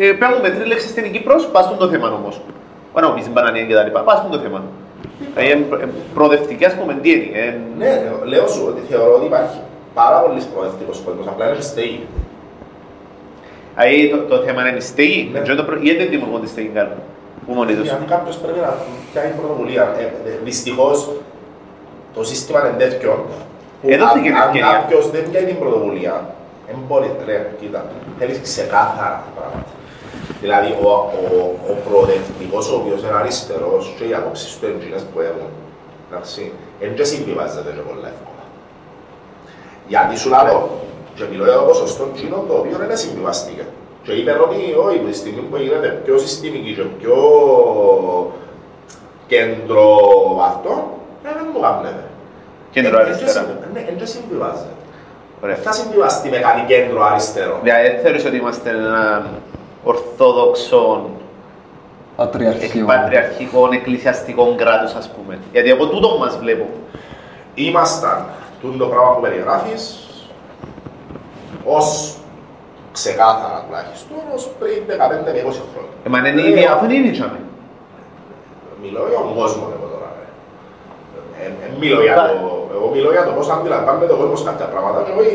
ε, 0.00 0.12
παίρνουμε 0.20 0.48
τρεις 0.54 0.66
λέξεις 0.70 0.90
στην 0.94 1.04
Κύπρος, 1.14 1.42
πας 1.52 1.64
στον 1.64 1.78
το 1.82 1.86
θέμα 1.92 2.06
όμως. 2.20 2.34
Όχι 2.94 3.02
να 3.04 3.08
μου 3.10 3.16
πεις 3.18 3.28
μπανανία 3.32 3.64
και 3.68 3.74
τα 3.78 3.82
λοιπά, 3.86 4.00
πας 4.08 4.16
στον 4.18 4.30
το 4.34 4.38
θέμα. 4.44 4.60
Δηλαδή, 5.34 5.50
εν 5.54 5.60
προ- 5.68 5.80
εν 5.84 5.90
προοδευτική 6.14 6.64
ας 6.70 6.74
πούμε, 6.78 6.92
τι 7.02 7.08
είναι. 7.14 7.26
εν- 7.46 7.60
Ναι, 7.80 7.90
λέω 8.32 8.46
σου 8.54 8.62
ότι 8.70 8.80
θεωρώ 8.90 9.12
ότι 9.18 9.26
υπάρχει 9.32 9.58
πάρα 10.00 10.18
πολύ 10.24 10.40
προοδευτικός 10.52 10.96
κόσμος, 11.06 11.26
απλά 11.32 11.44
είναι 11.50 11.60
στέγη. 11.72 12.00
Δηλαδή, 13.76 14.08
το, 14.12 14.16
το 14.32 14.36
θέμα 14.44 14.68
είναι 14.68 14.76
η 14.76 14.80
στέγη. 14.80 15.30
Ναι. 15.32 15.38
Και 15.40 15.54
το 15.54 15.64
προ- 15.68 15.82
Γιατί 15.82 15.98
δεν 15.98 16.08
δημιουργούν 16.14 16.40
τη 16.44 16.48
στέγη 16.48 16.70
κάνουν. 16.78 16.98
Πού 17.46 17.52
μόνοι 17.52 17.74
τους. 17.74 17.82
Γιατί 17.88 18.04
κάποιος 18.04 18.36
πρέπει 18.36 18.58
να 18.58 18.74
πιάνει 19.12 19.32
πρωτοβουλία. 19.40 19.94
Ε, 19.98 20.02
ε, 20.02 20.38
δυστυχώς, 20.44 21.10
το 22.14 22.24
σύστημα 22.24 22.58
είναι 22.68 22.78
τέτοιο. 22.84 23.26
που 23.82 23.88
Εδώ 23.90 24.04
αν- 24.04 24.10
θα 24.10 24.18
γίνει 24.18 24.36
Αν 24.38 24.46
ευκαιρία. 24.46 24.72
κάποιος 24.72 25.10
δεν 25.10 25.22
πιάνει 25.30 25.46
την 25.46 25.58
πρωτοβουλία, 25.58 26.14
δεν 26.66 26.76
μπορεί, 26.88 27.10
ρε, 27.26 27.50
κοίτα, 27.60 27.84
θέλεις 28.18 28.40
ξεκάθαρα 28.40 29.24
πράγματα. 29.36 29.70
Δηλαδή, 30.40 30.70
ο, 30.82 30.88
ο, 30.88 31.28
ο 31.70 31.72
προοδευτικός, 31.88 32.64
ο 32.72 32.74
οποίος 32.80 33.00
είναι 33.02 33.16
αριστερός 33.22 33.94
και 33.98 34.04
οι 34.08 34.14
απόψεις 34.14 34.58
του 34.58 34.66
εντζήνες 34.66 35.02
που 35.12 35.20
έχουν, 35.20 35.48
εντάξει, 36.10 36.52
δεν 36.80 36.94
και 36.94 37.04
συμβιβάζεται 37.04 37.70
και 37.76 37.82
πολύ 37.88 38.04
εύκολα. 38.12 38.44
Γιατί 39.92 40.14
σου 40.18 40.28
λέω, 40.28 40.58
και 41.14 41.24
μιλώ 41.30 41.44
για 41.44 41.54
το 41.60 41.62
ποσοστό 41.70 42.04
κοινών 42.14 42.42
το 42.48 42.54
οποίο 42.62 42.76
δεν 42.80 42.96
συμβιβαστήκε. 42.96 43.64
Και 44.06 44.12
είπε 44.12 44.30
ότι 44.30 44.56
όχι, 44.86 44.98
τη 44.98 45.16
στιγμή 45.16 45.40
που 45.40 45.56
γίνεται 45.56 45.88
πιο 46.04 46.18
συστημική 46.18 46.72
και 46.74 46.82
πιο 46.82 47.16
κέντρο 49.26 49.86
αυτό, 50.44 50.70
ε, 51.24 51.28
δεν 51.36 51.52
το 51.54 51.60
κάνετε. 51.60 52.04
Κέντρο 52.70 52.98
Ε, 52.98 53.02
αριστερά. 53.02 53.40
ε, 53.40 53.68
Ναι, 53.72 53.84
δεν 53.98 54.06
συμβιβάζεται. 54.06 54.68
Ωραία. 55.42 55.54
Δεν 55.54 55.64
θα 55.64 55.72
συμβιβαστεί 55.72 56.28
με 56.28 56.36
κάτι 56.36 56.60
κέντρο 56.66 57.02
αριστερό. 57.04 57.58
Δηλαδή, 57.62 57.88
δεν 57.88 57.98
θεωρείς 58.00 58.24
ότι 58.24 58.36
είμαστε 58.36 58.70
ένα 58.70 59.26
ορθόδοξο 59.84 61.10
Πατριαρχείο. 62.16 62.86
πατριαρχικό 62.86 63.68
εκκλησιαστικό 63.72 64.54
κράτος, 64.56 64.94
ας 64.94 65.10
πούμε. 65.10 65.38
Γιατί 65.52 65.70
από 65.70 65.86
τούτο 65.86 66.18
μας 66.18 66.36
βλέπω. 66.38 66.66
Ήμασταν 67.54 68.24
τούτο 68.60 68.78
το 68.78 68.86
πράγμα 68.86 69.14
που 69.14 69.20
περιγράφεις 69.20 69.98
ως 71.64 72.15
ξεκάθαρα 72.98 73.58
τουλάχιστον 73.64 74.20
ως 74.36 74.42
πριν 74.60 74.78
15 74.88 74.90
με 75.26 75.40
20 75.50 75.64
χρόνια. 75.72 75.94
Ε, 76.06 76.08
μα 76.12 76.18
είναι 76.28 76.42
Ε, 76.46 76.50
η 76.50 76.52
διάφωνη 76.60 76.94
είναι 76.98 77.10
η 77.14 77.22
Μιλώ 78.82 79.02
για 79.12 79.18
τον 79.26 79.34
κόσμο 79.40 79.64
εγώ 79.76 79.86
τώρα. 79.94 80.08
ρε. 80.18 80.26
Ε, 81.42 81.46
ε, 81.64 81.68
μιλώ 81.80 81.98
για 82.06 82.14
το, 82.20 82.24
εγώ 82.76 82.86
μιλώ 82.94 83.10
για 83.16 83.24
το 83.28 83.32
πώς 83.36 83.46
αντιλαμβάνεται 83.54 84.12
ο 84.16 84.18
κόσμος 84.22 84.40
κάποια 84.48 84.66
πράγματα 84.72 84.98
και 85.06 85.12
όχι 85.22 85.34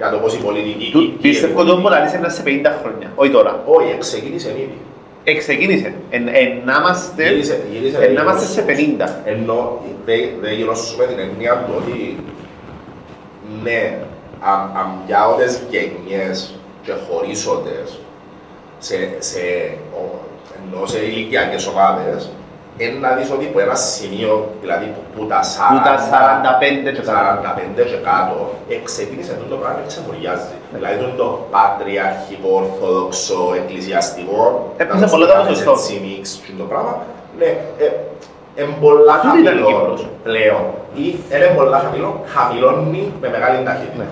για 0.00 0.08
το 0.12 0.16
πώς 0.22 0.32
η 0.38 0.40
πολιτική... 0.46 0.86
Του- 0.94 1.02
η- 1.02 1.22
Πιστεύω 1.26 1.60
ότι 1.60 1.70
ο 1.70 1.76
Μωράλης 1.82 2.12
είναι 2.16 2.28
σε 2.38 2.42
50 2.46 2.48
χρόνια, 2.80 3.08
όχι 3.20 3.30
τώρα. 3.38 3.52
Όχι, 3.76 3.90
ξεκίνησε 4.06 4.48
ήδη. 4.64 4.78
Εξεκίνησε. 5.24 5.88
Εν, 6.10 6.22
εν 6.28 6.48
να 6.64 6.74
είμαστε, 6.80 7.22
Γύρισε, 7.28 7.56
γύρισε. 7.72 7.96
εν 8.04 8.12
να 8.12 8.22
είμαστε 8.22 8.46
σε 8.56 8.62
50. 8.68 9.08
Ενώ 9.24 9.58
δεν 10.06 10.20
δε 10.40 10.50
γυρώσουμε 10.52 11.04
την 11.10 11.18
έννοια 11.18 11.52
του 11.66 11.72
ότι 11.80 12.16
ναι, 13.62 13.98
αν, 14.40 14.58
αν 14.80 14.86
πιάωτες 15.06 15.62
γενιές 15.70 16.54
και 16.82 16.92
χωρίσοντες 17.06 17.98
σε, 18.78 18.96
σε, 19.18 19.40
ο- 20.00 20.18
ενώ 20.58 20.86
σε 20.86 20.98
ηλικιακές 20.98 21.66
ομάδες, 21.66 22.30
είναι 22.76 22.98
να 23.00 23.10
δεις 23.16 23.30
ότι 23.30 23.46
από 23.50 23.60
ένα 23.60 23.74
σημείο, 23.74 24.48
δηλαδή 24.60 24.84
που, 24.94 25.00
που 25.14 25.26
τα 25.26 25.40
40, 25.42 25.46
Που 25.72 25.80
τα 25.88 25.94
45 25.98 26.92
και 26.96 27.00
κάτω. 27.00 27.40
45 27.80 27.84
και 27.90 27.98
κάτω, 28.10 28.36
εξεκίνησε 28.68 29.32
αυτό 29.36 29.44
το 29.52 29.56
πράγμα 29.60 29.78
και 29.80 29.86
ξεμουριάζει. 29.92 30.54
Δηλαδή 30.74 30.96
το, 31.02 31.08
το 31.22 31.26
πατριαρχικό, 31.54 32.48
ορθόδοξο, 32.62 33.38
εκκλησιαστικό, 33.60 34.40
Έπαιζε 34.76 35.04
να 35.04 35.10
πολλά 35.10 35.26
το 35.26 35.32
το 35.32 35.38
κάνεις 35.38 35.48
ποσοστό. 35.58 35.72
έτσι 35.72 35.92
μίξ 36.06 36.24
και 36.46 36.52
το 36.60 36.64
πράγμα, 36.70 36.94
ναι, 37.38 37.50
ε, 37.84 37.86
είναι 38.56 38.74
πολλά 38.84 39.14
Τούτη 39.22 39.38
ήταν 39.40 39.56
η 39.58 39.60
χαμηλό 39.60 39.78
Κύπρος. 39.80 40.00
πλέον. 40.26 40.64
Ή 41.02 41.06
είναι 41.34 41.48
πολλά 41.58 41.78
χαμηλό, 41.84 42.10
χαμηλώνει 42.34 43.12
με 43.20 43.28
μεγάλη 43.34 43.56
ταχύτητα. 43.68 44.06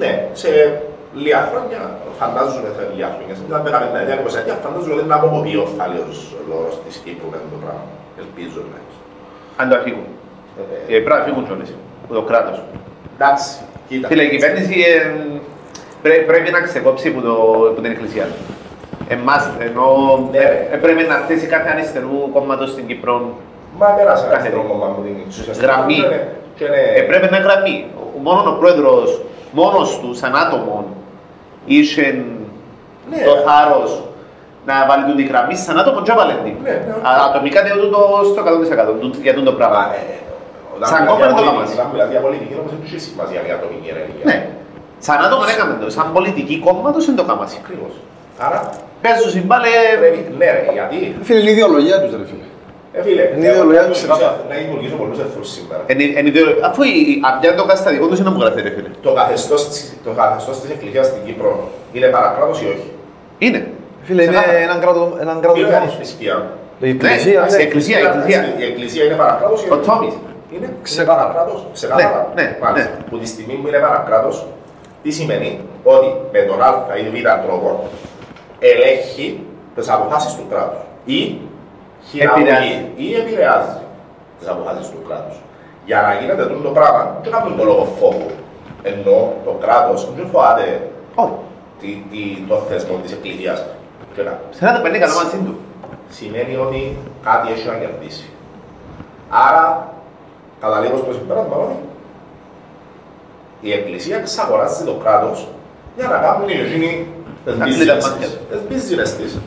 Ναι, 0.00 0.12
σε 0.32 0.48
λίγα 1.24 1.40
χρόνια, 1.50 1.80
φαντάζομαι 2.20 2.70
σε 2.76 2.82
λίγα 2.92 3.08
χρόνια, 3.14 3.34
σε 3.38 3.42
μια 3.48 3.58
δεκαπέντε 3.66 3.98
ετία, 4.02 4.16
εικοσαετία, 4.20 4.56
φαντάζομαι 4.64 4.94
ότι 4.96 5.04
είναι 5.06 5.18
από 5.20 5.28
πολύ 5.36 5.56
ο 5.64 5.66
θάλιος 5.76 6.16
λόγος 6.50 6.72
της 6.84 6.94
Κύπρου 7.04 7.28
με 7.32 7.38
το 7.52 7.58
πράγμα. 7.64 7.86
Ελπίζω 8.22 8.60
να 8.72 8.78
Αν 9.60 9.64
το 9.70 9.74
αφήγουν. 9.80 10.06
Ε, 10.60 10.94
Ε, 10.94 10.98
πρέπει 11.04 11.18
να 11.20 11.26
φύγουν 11.28 11.42
κιόλας. 11.46 11.70
Το 12.18 12.22
κράτος. 12.30 12.58
Εντάξει, 13.16 13.48
κοίτα. 13.88 14.06
Φίλε, 14.10 14.22
η 14.28 14.30
κυβέρνηση 14.34 14.76
ε, 14.92 14.98
πρέ- 16.04 16.24
πρέπει 16.30 16.50
να 16.56 16.60
ξεκόψει 16.68 17.08
από, 17.12 17.20
το, 17.26 17.32
από 17.70 17.78
την 17.80 17.90
εκκλησία. 17.92 18.26
Εμάς, 19.08 19.42
ενώ 19.68 19.86
Ναι. 20.30 20.38
ε, 20.72 20.76
πρέπει 20.84 21.02
να 21.12 21.14
θέσει 21.28 21.46
κάθε 21.46 21.68
αριστερού 21.74 22.30
κόμματος 22.32 22.70
στην 22.70 22.86
Κύπρο. 22.86 23.14
Μα 23.78 23.86
πέρασε 23.86 24.26
ένα 24.26 24.34
Κάθε 24.36 24.48
τρόπο 24.48 24.74
μου 24.74 25.02
την 25.04 25.14
εξουσιαστική. 25.26 25.66
Γραμμή. 25.66 25.94
Και 25.94 26.00
είναι- 26.04 26.28
και 26.56 26.64
είναι- 26.64 26.92
Ε, 26.96 27.02
πρέπει 27.10 27.26
να 27.30 27.38
γραμμή. 27.38 27.86
Μόνο 28.22 28.50
ο 28.50 28.54
πρόεδρος, 28.60 29.20
μόνος 29.52 29.98
του, 30.00 30.14
σαν 30.14 30.36
άτομο, 30.36 30.84
είχε 31.64 32.04
Ναι. 33.10 33.18
το 33.28 33.32
θάρρος 33.46 33.90
να 34.68 34.74
βάλει 34.88 35.04
την 35.14 35.26
γραμμή 35.30 35.56
σαν 35.64 35.76
άτομο 35.82 35.98
και 36.04 36.10
έβαλε 36.14 36.34
την. 36.44 36.54
Ναι, 36.66 36.70
ναι, 36.86 36.92
οκ. 36.98 37.04
Α- 37.08 37.24
Ατομικά 37.28 37.58
είναι 37.60 37.74
τούτο 37.82 37.98
στο 38.30 38.40
100% 38.48 38.92
τούτο- 39.02 39.18
για 39.26 39.34
τούτο 39.38 39.50
Μα, 39.52 39.56
πράγμα. 39.60 39.82
ε, 39.94 40.18
όταν 40.74 40.86
Σαν 40.92 40.98
μιλάς 41.00 41.10
κόμμα 41.10 41.18
για 41.20 41.26
είναι 41.28 41.40
το 41.40 41.42
πολιτική- 41.42 41.56
κάμασι. 41.56 41.72
Όταν 41.78 41.86
μιλάς 41.92 42.08
για 42.14 42.20
πολιτική, 42.26 42.54
όμως 42.60 42.70
δεν 42.74 42.80
έχει 42.86 42.98
σημασία 43.08 43.40
για 43.46 43.54
ατομική 43.58 43.88
ενέργεια. 43.94 44.24
Ναι. 44.30 44.36
Σαν 45.06 45.18
άτομο 45.26 45.42
έκαμε 45.54 45.72
το. 45.80 45.86
Σαν 45.96 46.06
πολιτική 46.16 46.54
κόμματος 46.66 47.02
είναι 47.06 47.18
το 47.22 47.26
κάμασι. 47.30 47.56
Ακριβώς. 47.64 47.92
Άρα, 48.46 48.60
Πες 49.02 49.16
σου 49.22 49.30
συμπάλε... 49.36 49.72
πρέπει, 50.00 50.20
ναι 50.40 50.48
ρε, 50.56 50.62
γιατί; 50.76 50.98
Φίλε, 51.26 51.38
είναι 51.40 51.50
η 51.52 51.56
ιδεολογία 51.58 51.96
τους, 52.02 52.10
ρε 52.20 52.24
φίλε. 52.30 52.46
Ε, 52.92 53.02
φίλε, 53.02 53.22
Είναι 53.36 53.46
η 53.46 53.50
ιδεολογία 53.54 53.80
του 53.80 53.84
εγώ 53.86 53.92
ξεκάθαρα. 54.00 54.36
να 54.50 54.54
δημιουργήσω 54.60 54.96
πολλούς 55.02 55.18
εχθρούς 55.24 55.48
σήμερα. 55.56 55.82
Εν- 55.92 56.12
εν 56.20 56.26
ιδεο- 56.30 56.56
Αφού 56.68 56.80
η- 56.82 56.88
η- 57.10 57.20
απ' 57.28 57.56
το 57.60 57.64
καταστατικό 57.70 58.06
τους 58.10 58.18
είναι 58.20 58.30
που 58.34 58.40
γράφει 58.42 58.60
ρε 58.66 58.70
φίλε. 58.76 58.88
Το 59.06 59.12
καθεστώς, 59.18 59.60
της- 59.68 59.96
το 60.06 60.10
καθεστώς 60.20 60.60
της 60.60 60.70
Εκκλησίας 60.74 61.06
στην 61.10 61.20
Κύπρο 61.26 61.50
είναι 61.92 62.06
παρακράτος 62.16 62.56
ή 62.64 62.66
όχι; 62.74 62.88
Είναι. 63.46 63.60
Φίλε, 64.06 64.22
είναι 64.22 64.32
Ξεκάθαρα. 64.32 64.58
έναν 64.66 64.78
κράτο, 64.80 65.02
έναν 65.24 65.36
κράτος 65.42 65.56
Μιλώ 65.58 65.68
για 65.70 65.76
τη 65.78 65.82
μόνος. 65.84 65.96
θρησκεία. 65.96 66.36
Η 66.80 66.88
εκκλησία, 66.94 67.40
Ναι, 67.40 67.46
ναι. 67.56 67.62
η 67.62 67.66
εκκλησία, 67.66 67.98
η 67.98 68.04
εκκλησία. 68.08 68.40
Η 68.62 68.64
εκκλησία 68.70 69.04
είναι 69.06 69.14
παρακράτος. 69.22 69.60
Ο 69.74 69.76
Τόμις. 69.88 70.14
Είναι 70.54 70.68
Ξεκάθαρα. 70.82 71.26
παρακράτος. 71.28 71.66
Ξεκάθαρα. 71.72 72.20
Ναι, 72.36 72.42
ναι, 72.42 72.56
Μάλιστα. 72.62 72.90
ναι. 72.90 73.04
Που 73.10 73.18
τη 73.18 73.26
στιγμή 73.26 73.54
που 73.60 73.68
είναι 73.68 73.78
παρακράτος, 73.86 74.46
τι 75.02 75.10
σημαίνει; 75.18 75.50
Ότι 75.84 76.08
με 76.32 76.40
τον 76.48 76.62
α 76.62 76.70
ή 77.00 77.08
β 77.14 77.16
τρόπο 77.46 77.68
ελέγχει 78.58 79.40
τις 79.76 79.88
αποφάσεις 79.88 80.32
του 80.34 80.44
κράτους 80.50 80.80
ή 81.04 81.18
χειραγωγεί 81.18 81.49
Επηρεάζει. 82.18 82.90
ή 82.96 83.14
επηρεάζει 83.14 83.76
τις 84.38 84.48
αποφάσεις 84.48 84.90
του 84.90 85.02
κράτους. 85.08 85.36
Για 85.84 86.00
να 86.02 86.14
γίνεται 86.20 86.46
τούτο 86.46 86.62
το 86.68 86.70
πράγμα, 86.78 87.16
δεν 87.22 87.32
κάνουν 87.32 87.56
το 87.56 87.64
λόγο 87.64 87.84
φόβου. 88.00 88.30
Ενώ 88.82 89.32
το 89.44 89.50
κράτος 89.60 90.08
δεν 90.16 90.26
φοβάται 90.32 90.90
Όχι. 91.14 91.32
τι- 91.80 92.02
τι- 92.10 92.42
το 92.48 92.56
θεσμό 92.56 92.96
της 93.02 93.12
εκκλησίας. 93.12 93.64
Και 94.14 94.22
να- 94.22 94.40
Σε 94.50 94.64
να 94.64 94.72
το 94.74 94.80
παίρνει 94.80 94.98
καλά 94.98 95.14
μαζί 95.14 95.36
του. 95.46 95.54
σημαίνει 96.10 96.56
ότι 96.56 96.96
κάτι 97.24 97.52
έχει 97.52 97.66
να 97.66 97.74
κερδίσει. 97.74 98.28
Άρα, 99.30 99.94
καταλήγω 100.60 100.96
στο 100.96 101.12
συμπέρασμα 101.12 101.56
ότι 101.56 101.76
η 103.60 103.72
Εκκλησία 103.72 104.16
εξαγοράζει 104.16 104.84
το 104.84 104.92
κράτος 104.92 105.48
για 105.96 106.08
να 106.08 106.16
κάνουν 106.18 106.48
οι 106.48 106.52
εκείνοι 106.52 107.06
τις 107.44 107.56
Να 107.56 107.64
business 107.64 107.68
κλείνει 107.74 109.40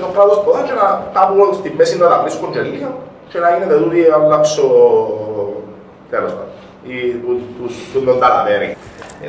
το 0.04 0.08
κράτος 0.14 0.38
ποτέ 0.44 0.60
και 0.68 0.74
να 0.80 0.86
κάπου 1.16 1.34
στη 1.58 1.68
μέση 1.78 1.94
να 2.02 2.06
τα 2.12 2.16
βρίσκουν 2.22 2.48
και 2.54 2.60
λίγα 2.72 2.90
και 3.30 3.38
να 3.42 3.48
γίνεται 3.52 3.76
τούτη 3.82 4.00
αλλάξω 4.16 4.66
τέλος 6.12 6.32
πάντων. 6.36 6.52
Ή 6.92 6.96
του- 7.22 7.42
του- 7.56 7.74
του 7.92 7.98
τον 8.08 8.16
ταλαβέρι. 8.22 8.70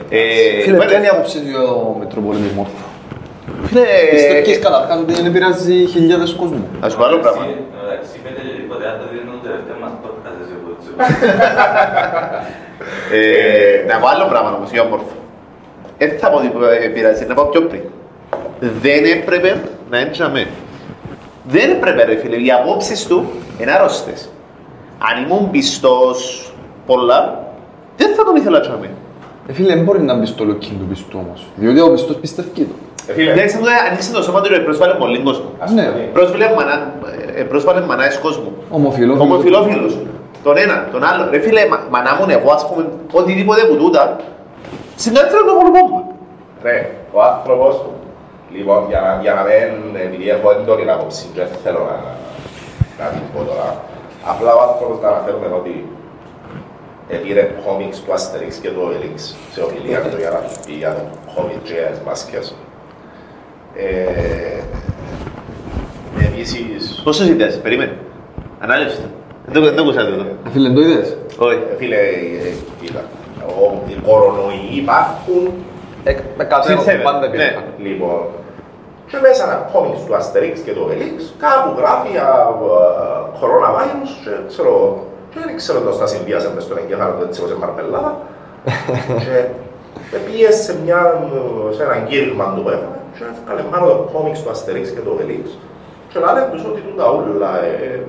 Ε, 0.10 0.18
Φίλε, 0.64 0.78
bueno, 0.78 0.88
ποια 0.90 0.98
είναι 0.98 1.10
η 1.12 1.14
άποψη 1.16 1.38
του 1.42 1.50
για 1.54 1.60
το 1.70 1.96
Μητροπολίτη 2.00 2.52
Μόρφο. 2.58 2.86
Φίλε, 3.70 3.86
Πιστεύεις 4.14 4.60
καταρχάς 4.66 4.98
ότι 5.04 5.14
δεν 5.18 5.26
επηρεάζει 5.32 5.76
χιλιάδες 5.94 6.32
κόσμου. 6.40 6.64
να 6.82 6.88
σου 6.90 6.98
πω 6.98 7.04
άλλο 7.08 7.18
πράγμα. 7.24 7.44
Εντάξει, 7.46 8.14
πέντε 8.26 8.40
και 8.48 8.54
τίποτε, 8.60 8.84
αν 8.92 8.96
το 9.02 9.06
δίνουν 9.12 9.36
το 9.42 9.44
τελευταίος 9.48 9.80
μας 9.84 9.92
podcast, 10.04 10.38
εσύ 10.44 10.56
που 10.62 10.68
έτσι. 10.76 10.90
Ε, 13.12 13.86
Να 13.90 13.96
πω 14.02 14.08
άλλο 14.14 14.26
πράγμα 14.32 14.50
όμως, 14.58 14.70
για 14.72 14.82
όμορφο. 14.88 15.14
Δεν 15.98 16.10
θα 16.22 16.28
πω 16.32 16.38
ότι 16.38 16.50
επηρεάζει, 16.88 17.26
να 17.26 17.34
πάω 17.38 17.46
πιο 17.46 17.62
πριν. 17.62 17.82
Δεν 18.60 19.06
έπρεπε 19.06 19.62
να 19.90 19.98
έντζαμε. 19.98 20.48
Δεν 21.48 21.70
έπρεπε 21.70 22.04
ρε 22.04 22.16
φίλε, 22.16 22.36
οι 22.36 22.52
απόψεις 22.52 23.08
του 23.08 23.26
είναι 23.62 23.72
άρρωστες. 23.72 24.30
Αν 25.12 25.24
ήμουν 25.24 25.52
πιστός 25.52 26.52
πολλά, 26.86 27.44
δεν 27.98 28.14
θα 28.16 28.24
τον 28.24 28.36
ήθελα 28.36 28.60
να 28.60 28.80
Ε, 29.48 29.54
φίλε, 29.54 29.74
δεν 29.76 29.84
μπορεί 29.84 30.02
να 30.02 30.16
μπει 30.18 30.26
στο 30.26 30.44
λοκκίν 30.44 30.80
του 30.80 30.86
πιστού 30.86 31.20
όμως. 31.26 31.46
Διότι 31.56 31.80
ο 31.82 31.92
πιστός 31.92 32.16
πιστεύει 32.16 32.50
το. 32.56 32.62
Ε, 33.08 33.14
φίλε, 33.14 33.32
Εντάξει, 33.32 33.56
αυτό 33.56 33.68
ανοίξε 33.90 34.12
το 34.12 34.22
σώμα 34.24 34.42
του 34.42 34.50
και 34.50 34.60
πρόσβαλε 34.60 34.94
πολύ 34.94 35.20
κόσμο. 35.20 35.46
ας 35.60 35.72
Ναι. 35.72 35.84
πούμε, 35.84 36.10
Πρόσβαλε 36.14 36.46
μανά, 36.58 36.94
ε, 37.36 37.42
πρόσβαλε 37.42 37.82
μανάες 37.82 38.18
κόσμου. 38.18 38.52
Ομοφιλόφιλος. 38.70 39.20
Ομοφιλόφιλος. 39.30 39.98
Τον 40.44 40.58
ένα, 40.58 40.88
τον 40.92 41.04
άλλο. 41.04 41.30
Ρε 41.32 41.40
φίλε, 41.40 41.68
μα- 41.68 41.84
μανά 41.90 42.16
μου 42.20 42.26
εγώ 42.30 42.52
ας 42.52 42.68
πούμε 42.70 42.86
οτιδήποτε 43.12 43.62
που 43.64 43.76
τούτα, 43.76 44.16
συγκάτω 44.96 45.36
να 45.36 45.44
το 45.46 45.54
βολμόμμα. 45.60 46.04
Ρε, 46.64 46.90
ο 47.12 47.22
άνθρωπος, 47.22 47.82
λοιπόν, 48.58 48.80
για 48.92 49.00
να, 49.06 49.12
για 49.22 49.34
να 49.34 49.44
μην, 49.48 49.96
επειδή 50.08 50.30
έχω 50.30 50.48
έντονη 50.52 50.90
άποψη 50.96 51.24
και 51.34 51.40
δεν 51.40 51.60
θέλω 51.64 51.82
να, 51.92 51.98
να 53.04 53.06
την 53.14 53.22
πω 53.34 53.40
τώρα, 53.50 53.68
απλά 54.32 54.52
ο 54.58 54.62
άνθρωπος 54.70 54.98
να 55.02 55.08
αναφέρουμε 55.14 55.48
ότι 55.62 55.74
επήρε 57.10 57.44
κόμιξ 57.66 57.92
του 58.02 58.12
Asterix 58.18 58.54
και 58.62 58.70
του 58.74 58.82
Obelix 58.86 59.18
σε 59.54 59.60
ομιλία 59.68 60.00
του 60.02 60.18
για 60.24 60.30
να 60.36 60.40
τους 60.46 60.58
πει 60.66 60.74
για 60.82 60.92
το 60.98 61.02
COVID 61.36 61.60
και 61.64 61.74
για 61.74 61.90
τις 61.94 62.00
μάσκες. 62.08 62.56
Ε, 63.76 64.60
επίσης, 66.28 67.02
Πόσο 67.04 67.24
ιδέες, 67.26 67.60
περίμενε. 67.60 67.98
Ανάλυση 68.60 68.96
το. 68.96 69.08
Δεν 69.46 69.54
το- 69.54 69.62
δεν 69.68 69.76
το 69.76 69.82
ακούσατε 69.82 70.08
εδώ. 70.14 70.22
Ε, 70.46 70.50
Φίλε, 70.52 70.70
το 70.70 70.82
είδες. 70.82 71.18
Όχι. 71.38 71.60
ε, 71.72 71.76
φίλε, 71.78 71.96
ε, 71.96 72.54
κοίτα, 72.82 73.04
ο- 73.48 73.82
οι 73.88 73.94
κορονοϊοί 74.08 74.70
υπάρχουν 74.72 75.54
Ε, 76.04 76.16
με 76.38 76.44
κατέβω, 76.44 76.82
Συν 76.82 77.02
πάντα 77.02 77.20
ναι. 77.20 77.26
υπήρχαν. 77.26 77.64
Λοιπόν, 77.78 78.20
και 79.10 79.18
μέσα 79.26 79.42
ένα 79.48 79.58
κόμιξ 79.74 79.96
του 80.06 80.14
Asterix 80.20 80.56
και 80.66 80.74
του 80.76 80.84
Obelix, 80.86 81.16
κάπου 81.46 81.70
γράφει 81.80 82.10
για 82.16 82.28
ε, 82.50 83.40
coronavirus 83.40 84.12
και 84.24 84.32
ξέρω, 84.52 84.74
και 85.32 85.40
δεν 85.46 85.56
ξέρω 85.62 85.80
πώς 85.86 85.98
τα 86.02 86.08
συνδυάσαν 86.14 86.52
μες 86.56 86.64
στον 86.64 86.78
εγκέφαλο 86.82 87.14
του 87.18 87.24
έτσι 87.28 87.40
όπως 87.40 87.52
είναι 87.52 87.60
μαρμελάδα. 87.66 88.12
και 90.10 90.18
πήγε 90.26 90.52
σε, 90.52 90.72
μια, 90.84 91.00
σε 91.76 91.84
έναν 91.84 92.00
κήρυγμα 92.08 92.46
του 92.56 92.62
που 92.64 92.70
έκανε 92.70 92.98
και 93.18 93.24
έφυγε 93.50 93.68
πάνω 93.72 93.86
το 93.92 94.10
κόμιξ 94.14 94.36
του 94.44 94.50
Asterix 94.56 94.86
και 94.96 95.02
του 95.06 95.12
Obelix 95.18 95.46
και 96.10 96.20
λένε 96.20 96.48
τους 96.52 96.64
ότι 96.70 96.80
τούντα 96.82 97.08
ούλα. 97.12 97.52
ε, 97.64 98.00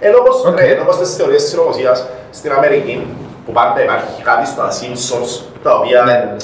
Ενώ 0.00 0.16
όπως, 0.18 0.44
Οκ. 0.44 0.58
ρε, 0.58 0.66
ενώ 0.72 0.82
όπως 0.82 0.98
τις 0.98 1.16
θεωρίες 1.16 1.42
συνωμοσίας 1.48 2.06
στην 2.30 2.52
Αμερική, 2.52 3.06
που 3.46 3.52
πάντα 3.52 3.82
υπάρχει 3.82 4.22
κάτι 4.22 4.46
στα 4.46 4.68
Simpsons, 4.78 5.30
τα 5.62 5.74
οποία 5.78 6.02
Ναι. 6.02 6.12
ε, 6.12 6.16
ε, 6.16 6.36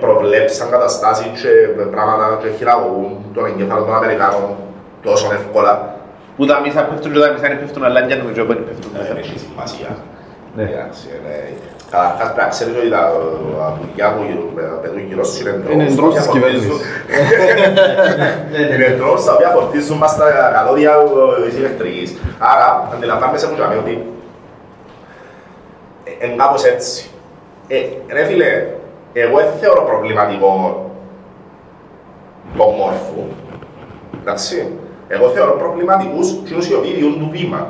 προβλέψαν 0.00 0.70
καταστάσεις 0.70 1.26
και 1.40 1.48
πράγματα 1.94 2.38
και 2.42 2.48
χειραγωγούν 2.58 3.12
τον 3.34 3.44
εγκέφαλο 3.46 3.82
των 3.84 3.94
Αμερικάνων 3.94 4.44
τόσο 5.02 5.30
εύκολα. 5.32 5.94
Που 6.36 6.46
τα 6.46 6.60
μισά 6.64 6.82
πέφτουν 6.84 7.12
και 7.12 7.18
τα 7.18 7.30
μισά 7.32 7.48
δεν 7.48 7.58
πέφτουν, 7.60 7.84
αλλά 7.84 8.00
για 8.00 8.16
νομίζω 8.16 8.42
ότι 8.42 8.54
πέφτουν. 8.68 8.90
Δεν 9.08 9.16
έχει 9.16 9.38
σημασία. 9.38 9.90
Ναι. 10.56 10.62
Εντάξει, 10.62 11.04
είναι- 11.16 11.52
Καταρχάς 11.90 12.26
πρέπει 12.32 12.40
να 12.40 12.48
ξέρεις 12.54 12.74
ότι 12.80 12.90
τα 12.96 13.02
τα 13.58 13.66
πουλιά 13.78 14.06
που 14.14 14.20
γύρω- 14.28 14.78
πετούν 14.82 15.00
γύρω 15.08 15.24
σου 15.24 15.40
είναι 15.40 15.50
Είναι 15.72 15.86
drones, 15.88 15.96
drones 15.98 16.14
τα 16.14 16.20
της 16.20 16.28
οποία 16.28 16.32
κυβέρνησης. 16.32 16.68
φορτίζουν- 16.70 18.74
Είναι 18.74 18.88
drones 19.00 19.22
τα 19.26 19.32
οποία 19.36 19.48
φορτίζουν 19.56 19.96
μας 20.02 20.12
τα 20.16 20.26
καλώδια 20.56 20.92
της 21.46 21.54
ηλεκτρικής. 21.60 22.08
Άρα 22.50 22.66
αντιλαμβάνεσαι 22.94 23.46
που 23.48 23.56
λέμε 23.60 23.76
ότι 23.84 23.94
ε, 26.20 26.26
είναι 26.26 26.36
κάπως 26.42 26.62
έτσι. 26.64 27.10
Ε, 27.68 27.76
ρε 28.16 28.24
φίλε, 28.24 28.50
εγώ 29.22 29.36
δεν 29.36 29.46
θεωρώ 29.60 29.82
προβληματικό 29.90 30.50
τον 32.58 32.66
μόρφο. 32.78 33.20
Εντάξει. 34.20 34.56
Εγώ 35.08 35.26
θεωρώ 35.28 35.52
προβληματικούς 35.62 36.26
εκείνους 36.32 36.68
οι 36.68 36.74
οποίοι 36.74 36.92
διούν 36.98 37.18
του 37.20 37.28
βήμα. 37.32 37.60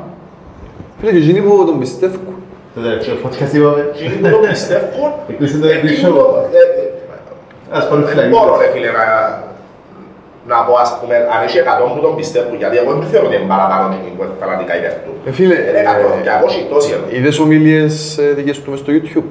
Φίλε, 0.99 1.11
και 1.11 1.17
εκείνοι 1.17 1.39
που 1.41 1.65
τον 1.65 1.79
πιστεύουν. 1.79 2.33
Το 2.75 2.81
τελευταίο 2.81 3.15
podcast 3.23 3.53
είπαμε. 3.57 3.91
Εκείνοι 3.93 4.15
που 4.15 4.29
το 4.29 4.37
πιστεύουν, 4.49 5.09
Έκλεισε 5.29 5.57
το 5.61 5.67
εκείνοι 5.67 5.79
επίσημο. 5.79 6.09
που 6.11 6.17
το- 6.17 6.47
ε, 6.51 6.81
ε, 6.81 7.77
Ας 7.77 7.87
πάμε 7.89 8.01
Δεν 8.01 8.09
φυλακή. 8.09 8.29
μπορώ 8.29 8.57
ρε 8.61 8.67
φίλε 8.73 8.89
να, 8.99 9.05
να 10.51 10.57
πω 10.65 10.73
ας 10.85 10.91
πούμε 10.99 11.15
αν 11.33 11.39
έχει 11.45 11.57
100 11.59 11.93
που 11.95 12.01
τον 12.05 12.15
πιστεύουν 12.15 12.55
γιατί 12.61 12.75
εγώ 12.81 12.91
δεν 12.93 13.07
θεωρώ 13.11 13.27
ότι 13.29 13.35
είναι 13.35 13.49
παραπάνω 13.53 13.83
εκείνοι 13.97 14.15
που 14.17 14.23
είναι 14.23 14.35
φανατικά 14.41 14.73
υπέρ 14.79 14.93
του. 15.03 15.11
Ε, 15.27 15.31
φίλε, 15.37 15.55
Είναι 15.69 15.81
100, 15.93 16.07
ε, 16.19 16.23
200 16.23 16.69
τόσοι 16.73 16.91
εδώ. 16.95 17.05
Είδες 17.17 17.39
ομιλίες 17.39 18.17
ε, 18.17 18.23
δικές 18.37 18.61
του 18.61 18.69
μες 18.71 18.79
στο 18.79 18.91
YouTube; 18.97 19.27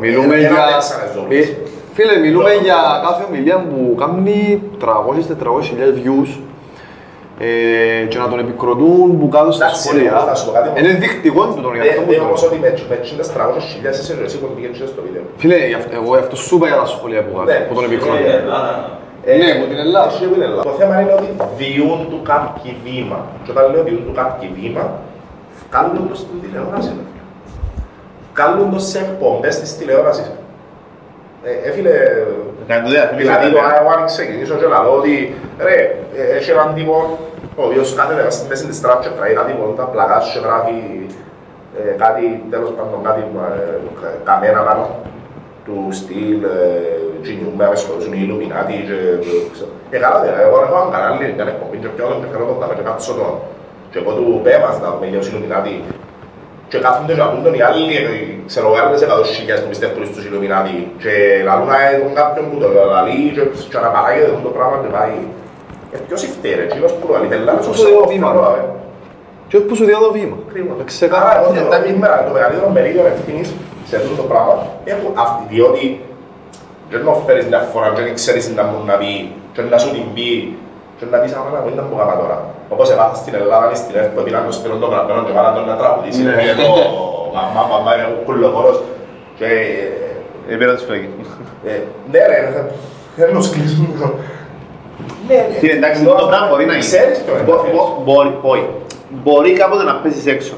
Μιλούμε 0.00 0.26
δεν 0.26 0.38
για... 0.38 0.62
αντέξανε 0.64 1.06
ζώμες. 1.14 1.46
Ε, 1.48 1.56
Φίλε, 1.96 2.14
μιλούμε 2.24 2.48
Λόγω 2.52 2.62
για 2.68 2.78
του. 3.00 3.06
κάθε 3.06 3.22
ομιλία 3.28 3.58
που 3.68 3.78
κάνει 4.02 4.36
300-400 4.84 5.62
χιλιάδες 5.68 5.96
views 6.04 6.30
ε, 7.46 7.46
και 8.10 8.18
να 8.22 8.26
τον 8.32 8.38
επικροτούν 8.44 9.06
που 9.18 9.26
κάτω 9.36 9.50
στα 9.58 9.64
Εντάξει, 9.64 9.82
σχόλια. 9.82 10.10
όμως, 10.12 10.24
να 10.30 10.34
σου 10.38 10.44
πω 10.46 10.52
κάτι 10.56 10.66
όμως. 10.68 10.78
Είναι 10.80 10.92
δεικτικό 11.04 11.40
του 11.46 11.54
τον 11.64 11.72
για 11.74 11.82
αυτό 11.82 11.94
Δεν 11.94 12.04
που 12.06 12.10
δεν 12.12 12.18
το 12.20 12.24
όμως 12.28 12.40
ότι 12.46 12.56
με 12.64 12.68
με 12.90 12.94
εκείνες 13.00 13.26
300.000 13.36 14.00
εσύ 14.02 14.12
εσύ 14.28 14.36
που 14.40 14.46
πήγαινε 14.54 14.74
στο 14.94 15.00
βίντεο. 15.06 15.22
Φίλε, 15.42 15.58
γι' 15.72 15.78
αυτό- 15.80 15.94
εγώ 16.00 16.10
γι' 16.16 16.22
αυτό 16.24 16.36
σου 16.46 16.54
είπα 16.56 16.66
για 16.70 16.78
τα 16.82 16.86
σχόλια 16.94 17.20
που 17.26 17.32
Ναι. 17.38 17.44
κάνει, 17.50 17.64
που 17.68 17.74
τον 17.78 17.84
επικροτούν. 17.88 18.26
Ε, 18.32 18.36
Ελλάδα, 18.42 18.72
Ναι, 19.42 19.48
από 19.56 19.64
την 19.70 19.78
Ελλάδα. 19.86 20.10
Εσύ 20.12 20.24
που 20.28 20.34
είναι 20.36 20.46
Ελλάδα. 20.50 20.64
Το 20.70 20.74
θέμα 20.80 20.94
είναι 21.02 21.12
ότι 21.18 21.28
διούν 21.60 22.00
του 22.10 22.18
κάποιοι 22.32 22.70
βήμα. 22.86 23.18
Και 23.42 23.50
όταν 23.54 23.64
λέω 23.72 23.82
διούν 23.88 24.02
του 24.06 24.14
κάποιοι 24.20 24.46
βήμα, 24.58 24.84
βγάλουν 25.68 25.94
το 26.10 26.14
στην 26.22 26.36
τηλεόραση. 26.42 26.92
Βγάλουν 26.94 26.94
το 26.94 26.94
σε 26.94 26.94
εκπομπές 26.94 26.94
της 26.94 26.94
τηλεόρασης. 26.94 26.94
Ε, 26.94 27.04
ε, 27.14 28.27
φίλε, 31.74 31.94
Κάνει 32.70 32.82
το 32.86 32.90
διάθεση. 32.94 33.20
Δηλαδή 33.22 33.46
το 33.54 33.58
εγώ 33.80 33.90
αν 33.96 34.02
ξεκινήσω 34.12 34.54
και 34.60 34.66
λαλώ 34.74 34.92
ότι 35.00 35.12
ρε, 35.66 35.76
ε, 36.20 36.36
έχει 36.36 36.50
έναν 36.56 36.68
τύπο 36.76 36.96
ο 37.60 37.62
οποίος 37.68 37.88
κάθεται 37.98 38.22
μέσα 38.26 38.38
στη 38.38 38.48
μέση 38.50 38.64
της 38.70 38.80
τράπης 38.84 39.06
και 39.06 39.12
τράει 39.18 39.32
κάτι 39.40 39.52
πολλά 39.60 39.84
πλακάς 39.94 40.24
και 40.32 40.40
γράφει 40.46 40.76
ε, 41.78 41.80
κάτι, 42.04 42.24
τέλος 42.52 42.70
πάντων, 42.76 42.98
κάτι 43.08 43.20
ε, 43.20 43.78
κα- 44.00 44.16
καμένα 44.28 44.60
πάνω 44.68 44.84
του 45.64 45.76
στυλ 45.98 46.40
κινιούμε 47.24 47.64
αμέσως 47.68 48.04
οι 48.16 48.20
Ιλουμινάτι 48.24 48.74
και 48.88 48.96
ξέρω. 49.54 49.70
Ε, 49.94 49.96
καλά, 50.04 50.16
δε, 50.22 50.28
εγώ 50.46 50.56
έχω 50.64 50.74
έναν 50.80 50.90
κανάλι, 50.94 51.24
μια 51.36 51.46
εκπομπή 51.54 51.76
και 51.82 51.88
πιάνω 51.94 52.10
τον 52.12 52.20
και 52.22 52.28
κάνω 52.32 52.44
τον 52.50 52.58
ταπέ 52.62 52.74
και 52.78 52.84
κάτσω 52.88 53.12
τον 53.18 53.32
και 53.90 53.98
εγώ 54.02 54.10
του 54.18 54.26
πέμας 54.46 54.74
να 54.82 54.88
δούμε 54.92 55.06
για 55.12 55.18
τους 55.20 55.28
Ιλουμινάτι 55.30 55.72
και 56.70 56.78
κάθονται 56.84 57.14
και 57.16 57.24
ακούν 57.26 57.42
τον 57.46 57.54
οι 57.58 57.62
άλλοι, 57.68 57.84
ε, 58.00 58.02
ξέρω, 58.50 58.66
άλλες 58.82 59.00
εκατός 59.06 59.28
χιλιάδες 59.36 59.62
που 59.64 59.70
πιστεύουν 59.72 60.02
στους 60.10 60.22
Ιλουμινάτι 60.26 60.74
και 61.02 61.12
λαλούν 61.48 61.70
ε, 61.80 61.98
τον 62.04 62.12
κάποιον 62.20 62.44
που 62.50 62.56
το 62.62 62.68
λαλεί 62.94 63.18
και 63.34 63.42
και 63.70 63.76
αναπαράγεται 63.80 64.28
αυτό 64.34 64.42
το 64.48 64.52
πράγμα 64.56 64.76
και 64.82 64.90
πάει. 64.96 65.16
Ε, 65.94 65.96
ποιος 66.06 66.20
φταίει 66.34 66.54
ρε, 66.58 66.64
εκείνος 66.68 66.92
που 66.96 67.02
το 67.06 67.12
λαλεί, 67.14 67.26
πελάρες 67.32 67.66
Πόσο 67.66 67.70
όπως 67.70 67.80
εγώ 67.90 68.00
δύο 68.00 68.08
βήμα. 68.12 68.28
θέλω 68.30 68.42
να 68.48 68.50
πω. 68.54 68.76
Και 69.48 69.56
όχι 69.56 69.66
που 69.68 69.74
σου 69.78 69.86
διάδω 69.90 70.08
βήμα. 70.18 70.36
Κρίμα. 70.52 70.72
Άρα, 70.74 70.84
Ξεκάθαρα. 70.92 71.38
εγώ 71.40 71.48
θεωρώ 71.54 71.70
ότι 71.78 71.88
σήμερα 71.92 72.14
το 72.26 72.32
μεγαλύτερο 72.36 72.68
μερίδιο 72.76 73.04
ευθύνης 73.14 73.48
σε 73.88 73.94
αυτό 74.00 74.12
το 74.20 74.24
πράγμα 74.30 74.54
έχουν 74.92 75.10
αυτή, 75.24 75.42
διότι 75.54 75.84
δεν 76.92 77.00
το 77.04 77.12
φέρεις 77.26 77.44
μια 77.50 77.60
φορά 77.72 77.88
και 77.94 78.02
δεν 78.06 78.14
ξέρεις 78.20 78.42
τι 78.48 78.52
να 78.60 78.64
μου 78.68 78.78
να 78.90 78.96
πει 80.14 80.30
και 80.98 81.04
να 81.12 81.16
σου 81.16 81.24
την 81.24 81.32
πει 81.32 81.32
και 81.32 81.32
να 81.32 81.32
πεις 81.32 81.32
άμα 81.38 81.48
να 81.56 81.60
μην 81.64 81.72
ήταν 81.76 81.84
που 81.90 81.96
κάμα 82.00 82.14
τώρα. 82.22 82.36
Όπως 82.74 82.86
έμαθα 82.94 83.14
στην 83.22 83.34
Ελλάδα 83.40 83.66
ή 83.74 83.76
στην 83.82 83.92
ΕΡΤ 83.98 84.10
που 84.14 84.22
πήγαν 84.26 84.42
το 84.48 84.52
σπίρον 84.58 84.78
τον 84.82 84.90
γραμμένο 84.92 85.20
και 85.26 85.32
βάλαν 85.36 85.52
τον 85.56 85.64
να 85.70 85.76
τραγουδήσει. 85.80 86.20
Ναι. 86.22 86.32
Είναι 86.42 86.54
το 86.62 86.68
μαμά, 87.36 87.62
μαμά, 87.72 87.90
είναι 87.96 88.06
ο 88.12 88.14
κουκουλοφόρος. 88.26 88.76
Και 89.38 89.48
Ε, 90.50 90.54
πήρα 90.60 90.74
τη 90.76 90.82
φυλακή. 90.86 91.08
ε, 91.70 91.72
ναι 92.12 92.20
ρε, 92.30 92.38
θα- 92.54 92.66
θέλω 93.16 93.32
να 93.38 93.42
σκλείσουν. 93.48 93.88
Ναι, 95.28 95.38
ναι. 95.50 95.56
Τι 95.62 95.66
εντάξει, 95.76 96.00
το 96.04 96.26
πράγμα 96.30 96.46
μπορεί 96.50 96.64
να 96.70 96.74
γίνει. 96.76 96.84
Ξέρεις 96.90 97.16
ποιο 97.24 97.32
είναι. 97.34 97.44
Μπο- 97.48 97.64
μπο- 97.74 97.90
Μπορεί, 98.06 98.30
μπορεί. 98.42 98.64
Μπορεί 99.24 99.50
κάποτε 99.62 99.82
να 99.90 99.94
πέσεις 100.02 100.26
έξω. 100.34 100.54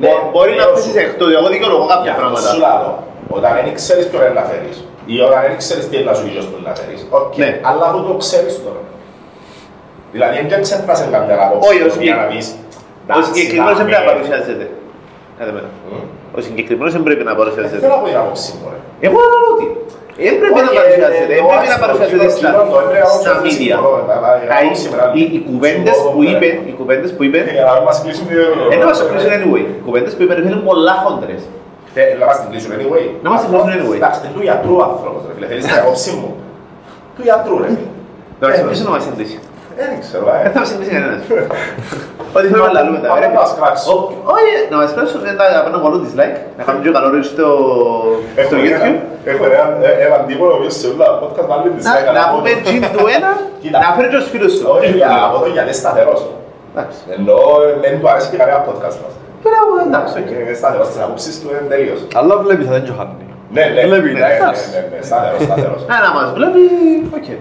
Ναι, 0.00 0.06
Μπο- 0.08 0.22
Μπορεί 0.34 0.52
να 0.60 0.62
έως- 0.64 0.74
πέσεις 0.76 0.94
εκτός. 1.04 1.28
Εγώ 1.38 1.48
δικαιολογώ 1.54 1.84
Γι' 1.86 1.92
κάποια 1.94 2.10
αυτό 2.12 2.22
πράγματα. 2.22 2.48
σου 2.52 2.58
λέω, 2.64 2.88
όταν 3.36 3.50
δεν 3.58 3.74
ξέρεις 3.80 4.04
ποιον 4.10 4.22
είναι 4.24 4.36
να 4.40 4.44
φέρεις 4.50 4.76
ή 5.12 5.14
όταν 5.26 5.38
δεν 5.46 5.54
ξέρεις 5.62 5.84
τι 5.88 5.94
είναι 5.96 6.06
να 6.10 6.14
σου 6.18 6.24
ίσως 6.32 6.46
που 6.50 6.56
να 6.66 6.72
φέρεις, 6.78 7.00
οκ, 7.20 7.32
Ναι. 7.42 7.50
αλλά 7.68 7.84
αφού 7.90 7.98
το 8.08 8.14
ξέρεις 8.22 8.54
τώρα. 8.64 8.80
Δηλαδή, 10.14 10.36
δεν 10.52 10.60
ξέφρασε 10.66 11.04
καμιά 11.14 11.34
άποψη 11.46 11.68
Όχι, 11.70 11.80
ο 11.82 11.86
για 11.86 11.92
συγκεκ- 11.94 12.16
να 12.22 12.26
πεις, 12.32 12.46
Ο 12.50 13.10
«Εντάξει, 13.10 13.28
συγκεκριμένος 13.32 13.76
δεν 13.80 13.86
να 13.86 13.90
πρέπει 13.90 14.02
να 14.02 14.06
με- 14.06 14.10
παρουσιάζεται. 14.12 14.64
Κάτσε 15.38 15.52
μένα. 15.56 15.68
Μμ. 15.88 16.36
Ο 16.36 16.38
συγκεκριμένος 16.46 16.92
δεν 16.96 17.02
πρέπει 17.06 17.24
να 17.28 17.32
Δεν 17.32 17.38
παρουσιάζεται. 17.40 17.78
θέλω 17.82 17.94
να 17.96 18.00
πω 18.02 18.06
την 18.12 18.18
άποψη 18.22 18.48
μου, 18.58 18.66
ρε. 18.72 18.78
Εγώ 19.06 19.18
λέω 19.30 19.44
ότι 19.54 19.66
δεν 20.26 20.34
πρέπει 20.40 20.58
να 20.66 20.70
Όχι, 20.70 20.78
παρουσιάζεται. 20.80 21.18
ε, 21.24 21.30
Δεν 21.32 21.42
πρέπει 21.50 21.68
να 21.74 21.78
ε, 21.80 21.84
παρουσιάζεται 21.84 22.18
το 22.24 22.30
στα 22.34 22.40
κοινό, 22.50 22.60
το 22.72 22.76
έπρεπε 22.82 22.98
να 23.04 23.08
στα 23.08 23.14
παρουσιάζεται 23.14 23.48
media. 23.48 23.76
συμφωνώ, 23.76 23.90
αλλά, 24.16 24.30
ε, 24.42 24.46
Τα- 24.50 24.56
άποψη 24.60 24.84
μεγάλη. 24.92 25.12
οι- 25.20 25.30
Οι 25.36 25.40
κουβέντες 25.48 25.94
Συμφωνώ, 25.96 26.12
που 26.14 26.20
ρε. 26.24 26.30
είπε, 26.32 26.48
οι 26.68 26.72
κουβέντες 26.78 27.10
που 27.16 27.22
είπε, 27.26 27.38
Για 27.58 27.64
να 27.70 27.74
μας 27.88 27.96
κλείσουν 28.02 28.26
οι- 28.32 28.68
δεν 28.72 28.78
μας 28.88 28.98
κλείσουν 29.08 29.32
anyway. 29.38 29.62
Οι 29.78 29.80
κουβέντες 29.86 30.12
που 30.16 30.22
είπε 30.24 30.32
είναι 30.48 30.60
πολλά 30.68 30.94
χόντρες. 31.04 31.42
Ε, 31.98 32.02
Να 32.20 32.24
μας 32.30 32.36
την 32.40 32.46
κλείσουν 32.50 32.70
anyway. 32.78 33.04
Να 33.24 33.28
μας 33.32 33.38
την 33.42 33.48
κλείσουν 33.50 33.70
anyway. 33.78 33.98
Εντάξει, 34.00 34.18
είναι 34.22 34.32
του 34.36 34.42
γιατρού 34.48 34.72
ο 34.80 34.82
άνθρωπος, 34.90 35.20
ρε 35.28 35.32
φίλε. 35.36 35.46
Θέλεις 35.50 35.64
την 35.68 35.74
άποψη 35.82 36.10
μου. 36.20 36.30
Του 37.16 37.22
γιατρού, 37.28 37.54
ρε. 37.64 37.70
Εντάξει, 38.38 38.58
Ε, 38.60 38.64
ποιος 38.68 38.80
να 38.88 38.92
μας 38.96 39.02
συνδύσει. 39.08 39.38
Δεν 39.78 39.88
ξέρω, 40.04 40.24
ε. 40.36 40.38
Δεν 40.44 40.52
θα 40.54 40.58
μας 40.62 40.68
συνδύσει 40.70 40.90
κανένας. 40.96 41.22
Ό,τι 42.36 42.46
θέλουμε 42.52 42.70
να 42.78 42.82
λέμε 42.86 42.98
τα 43.04 43.08
Απλά 43.12 43.20
ρε. 43.22 43.28
να 43.32 43.40
μας 43.40 43.50
κράξουν. 43.58 43.88
Ω- 43.94 44.08
Όχι, 44.36 44.52
να 44.72 44.76
μας 44.80 44.90
κράξουν, 44.94 45.18
δεν 45.26 45.34
τα 45.40 45.44
παίρνω 45.64 45.80
πολύ 45.84 45.96
dislike. 46.04 46.36
Να 46.58 46.62
κάνουμε 46.66 46.80
και 46.84 46.90
καλό 46.96 47.08
ρίξ 47.14 47.26
στο 47.34 47.46
Έχω 48.40 48.48
στο 48.48 48.56
ένα- 48.58 48.68
YouTube. 48.70 48.98
Έχω 49.30 49.42
έναν 49.56 49.68
ε- 49.88 49.98
έναν 50.06 50.20
τύπο 50.28 50.44
ο 50.52 50.54
οποίος 50.58 50.74
σε 50.80 50.86
όλα 50.92 51.04
τα 51.10 51.14
podcast 51.22 51.46
βάλει 51.50 51.68
τη 51.76 51.80
Να- 51.86 51.90
σλέκα 51.90 52.10
Να 52.18 52.22
από 52.26 52.32
πούμε 52.36 52.50
το- 52.56 52.62
τζιν 52.66 52.82
του 52.94 53.02
ένα, 53.16 53.30
Κοίτα. 53.62 53.78
να 53.84 53.88
φέρει 53.96 54.08
και 54.12 54.18
τους 54.22 54.28
φίλους 54.32 54.52
σου. 54.58 54.64
Όχι, 54.76 54.88
για- 55.00 55.16
από 55.26 55.36
το 55.42 55.48
γιατί 55.54 55.68
είναι 55.68 55.78
σταθερός. 55.82 56.20
Εντάξει. 56.72 56.98
Ενώ 57.16 57.38
ε, 57.64 57.68
δεν 57.84 57.92
του 58.00 58.06
αρέσει 58.10 58.26
και 58.32 58.38
κανένα 58.40 58.60
podcast 58.68 58.96
μας. 59.04 59.12
Και 59.40 59.48
λέω, 59.52 59.66
εντάξει, 59.88 60.12
οκ. 60.22 60.28
Είναι 60.42 60.54
σταθερός 60.62 60.86
στις 60.90 60.98
απόψεις 61.04 61.34
του, 61.40 61.46
είναι 61.52 61.64
τελείως. 61.72 62.00
Αλλά 62.18 62.32
βλέπεις, 62.44 62.64
θα 62.68 62.72
δεν 62.78 62.84
τζοχάνει. 62.86 63.14
Ναι, 63.56 63.64
ναι, 63.74 63.82
Βλέπεις, 63.88 64.12
ναι, 64.16 64.20
ναι, 64.26 64.34
εντάξει. 64.38 64.64
ναι, 64.74 64.80
ναι, 64.92 64.98
σταθερός, 65.08 65.40
σταθερός. 65.48 65.80
Να, 65.90 65.96
να 66.06 66.10
μας 66.16 66.28
βλέπει, 66.36 66.62
οκ. 67.18 67.28
Ε, 67.32 67.36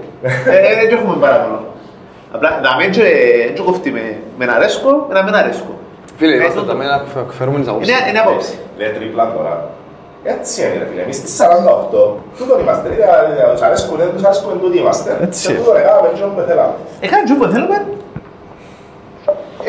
ε, 0.68 0.74
Δεν 0.80 0.88
έχουμε 0.98 1.16
παράπονο. 1.26 1.60
Απλά, 2.36 2.50
να 2.68 2.72
μην 2.80 2.88
και 2.96 3.06
και 3.56 3.62
κοφτεί 3.68 3.90
με 3.98 4.04
με 4.40 4.46
να 4.50 4.54
αρέσκω, 4.60 4.92
με 5.08 5.14
να 5.18 5.24
μην 5.26 5.34
αρέσκω. 5.42 5.74
Φίλε, 6.20 6.34
Ε, 6.34 6.36
είμαστε 6.40 6.60
τούτο. 6.60 6.72
τα 6.72 6.78
μένα 6.82 6.94
που 7.04 7.32
φέρουμε 7.40 7.58
τις 7.60 7.68
απόψεις. 7.72 7.90
Είναι 7.92 8.10
είναι 8.10 8.20
απόψη. 8.26 8.54
Λέει 8.78 8.90
τρίπλα 8.98 9.26
τώρα. 9.36 9.54
Έτσι 10.36 10.56
είναι 10.62 10.78
ρε 10.82 10.86
φίλε, 10.90 11.02
εμείς 11.06 11.16
στις 11.22 11.34
48, 11.42 12.18
τούτον 12.38 12.58
είμαστε, 12.64 12.86
είτε 12.94 13.04
ε, 13.04 13.52
τους 13.54 13.62
αρέσκουν, 13.68 13.96
δεν 14.02 14.10
τους 14.16 14.24
αρέσκουν, 14.28 14.52
τούτοι 14.62 14.78
είμαστε. 14.82 15.10
Έτσι 15.26 15.40
Και 15.46 15.52
είναι. 15.52 15.60
τούτο 15.60 15.72
ρε, 15.78 15.82
κάναμε 15.88 16.08
έτσι 16.12 16.24
όπως 16.24 16.44
θέλαμε. 16.50 16.74
Έκανα 17.06 17.24
τζου 17.26 17.36
που 17.40 17.48
θέλουμε. 17.54 17.78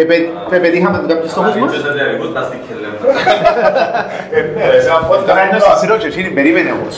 Επε- 0.03 0.29
πε- 0.51 0.61
Πετύχαμε 0.65 0.97
κάποιους 1.13 1.31
στόχους 1.35 1.55
μας. 1.61 1.71
Αναλύσιος 1.71 1.95
εταιρικούς 1.95 2.29
τα 2.37 2.43
στίκια 2.49 2.75
λέμε. 2.83 2.97
Ε, 4.37 4.41
ναι, 4.57 4.65
ρε, 4.73 4.81
σε 4.85 4.89
ένα 4.93 5.01
podcast 5.11 5.27
Τώρα 5.31 5.41
είναι 5.45 5.57
που 5.57 5.61
στο 5.65 5.71
μας- 5.71 5.81
σειρό 5.81 5.97
και 6.03 6.07
εκείνη, 6.13 6.29
περίμενε 6.39 6.71
όμως. 6.79 6.95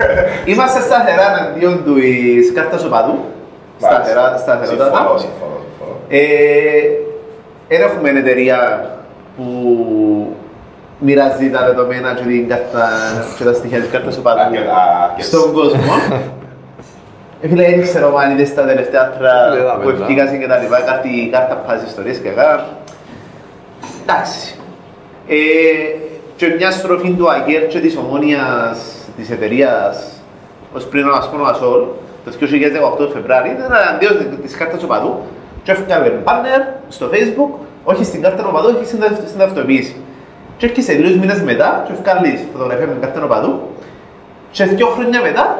Είμαστε 0.50 0.78
σταθερά 0.88 1.26
εναντίον 1.32 1.74
του 1.84 1.94
εις 2.06 2.46
κάρτας 2.56 2.82
οπαδού. 2.88 3.16
Σταθερά, 3.80 4.22
Συμφωνώ, 4.26 4.38
σταθερότατα. 4.38 4.96
συμφωνώ, 4.96 5.18
συμφωνώ. 5.18 5.96
Ε, 6.08 6.20
Δεν 7.68 7.80
έχουμε 7.82 8.08
εταιρεία 8.10 8.90
που 9.36 9.44
μοιράζει 10.98 11.50
τα 11.50 11.64
δεδομένα 11.64 12.14
και 12.14 12.22
την 12.22 12.48
κάρτα 12.48 12.88
και 13.38 13.44
τα 13.44 13.52
στοιχεία 13.52 13.80
της 13.80 13.90
κάρτας 13.90 14.16
οπαδού 14.16 14.40
Αρκετά- 14.40 15.12
και- 15.16 15.22
στον 15.22 15.52
κόσμο. 15.52 15.92
Ε, 17.42 17.48
φίλε, 17.48 17.64
δεν 17.64 17.82
ξέρω 17.82 18.16
αν 18.16 18.30
είδες 18.30 18.54
τα 18.54 18.62
τελευταία 18.66 19.00
άρθρα 19.00 19.32
Φίλε, 19.50 19.62
είδαμε, 19.62 19.84
που 19.84 19.90
ναι. 19.90 19.98
ευκήκασαν 20.00 20.40
και 20.40 20.46
τα 20.46 20.56
λοιπά, 20.58 20.80
κάτι 20.80 21.28
κάρτα 21.32 21.54
πας 21.54 21.82
ιστορίες 21.82 22.18
και 22.18 22.28
αγά. 22.28 22.64
Εντάξει. 24.02 24.54
Ε, 25.28 25.34
και 26.36 26.46
μια 26.58 26.70
στροφή 26.70 27.10
του 27.10 27.30
ΑΚΕΡ 27.30 27.66
και 27.66 27.78
της 27.80 27.96
ομόνιας 27.96 28.78
της 29.16 29.30
εταιρείας 29.30 30.06
ως 30.74 30.84
πριν 30.86 31.08
ας 31.18 31.28
πούμε 31.30 31.42
ο 31.42 31.46
Ασόλ, 31.46 31.82
το 32.24 32.30
2018 33.06 33.08
Φεβράρι, 33.12 33.50
ήταν 33.50 33.72
αντίον 33.94 34.38
της 34.42 34.54
κάρτας 34.56 34.82
οπαδού 34.82 35.20
και 35.62 35.70
έφυγε 35.72 36.10
μπάνερ 36.24 36.60
στο 36.88 37.10
facebook, 37.12 37.58
όχι 37.84 38.04
στην 38.04 38.22
κάρτα 38.22 38.46
οπαδού, 38.46 38.74
όχι 38.76 38.86
στην, 38.86 39.02
αυ- 39.04 39.28
στην 39.28 39.42
αυτοποίηση. 39.42 39.96
Και 40.56 40.66
έρχεσαι 40.66 40.92
λίγους 40.92 41.16
μήνες 41.16 41.42
μετά 41.42 41.84
και 41.86 41.92
έφυγε 41.92 42.38
φωτογραφία 42.52 42.86
με 42.86 42.92
την 42.92 43.00
κάρτα 43.02 43.24
οπαδού 43.24 43.60
και 44.50 44.64
δύο 44.64 44.86
χρόνια 44.86 45.20
μετά 45.22 45.58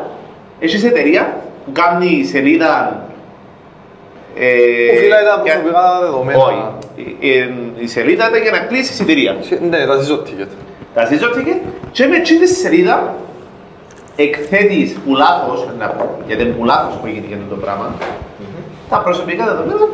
έχεις 0.61 0.85
εταιρεία 0.85 1.37
που 1.65 1.73
κάνει 1.73 2.25
σελίδα 2.25 3.03
ε, 4.39 4.47
Που 4.93 4.97
φυλάει 4.99 5.25
τα 5.25 5.41
για- 5.45 5.53
προσωπικά 5.53 5.99
δεδομένα. 6.01 6.39
όχι. 6.39 6.63
Η, 6.95 7.17
η- 7.29 7.73
η 7.79 7.87
σελίδα 7.87 8.29
ήταν 8.29 8.43
για 8.43 8.51
να 8.51 8.59
κλείσει 8.59 8.93
εισιτήρια. 8.93 9.37
Ναι, 9.71 9.87
τα 9.87 9.97
ζήσω 9.97 10.23
ticket. 10.27 10.49
Τα 10.95 11.05
ζήτηκε 11.07 11.57
και 11.93 12.07
με 12.07 12.17
εκείνη 12.17 12.39
τη 12.39 12.49
σελίδα 12.49 13.15
εκθέτεις 14.23 14.91
που 15.05 15.11
λάθος, 15.23 15.68
να 15.79 15.87
πω, 15.89 16.05
γιατί 16.27 16.43
είναι 16.43 16.53
που 16.53 16.64
λάθος 16.64 16.95
που 16.95 17.07
έγινε 17.07 17.35
αυτό 17.35 17.55
το 17.55 17.61
πράγμα, 17.64 17.87
τα 18.91 18.99
προσωπικά 19.07 19.45
δεδομένα 19.45 19.87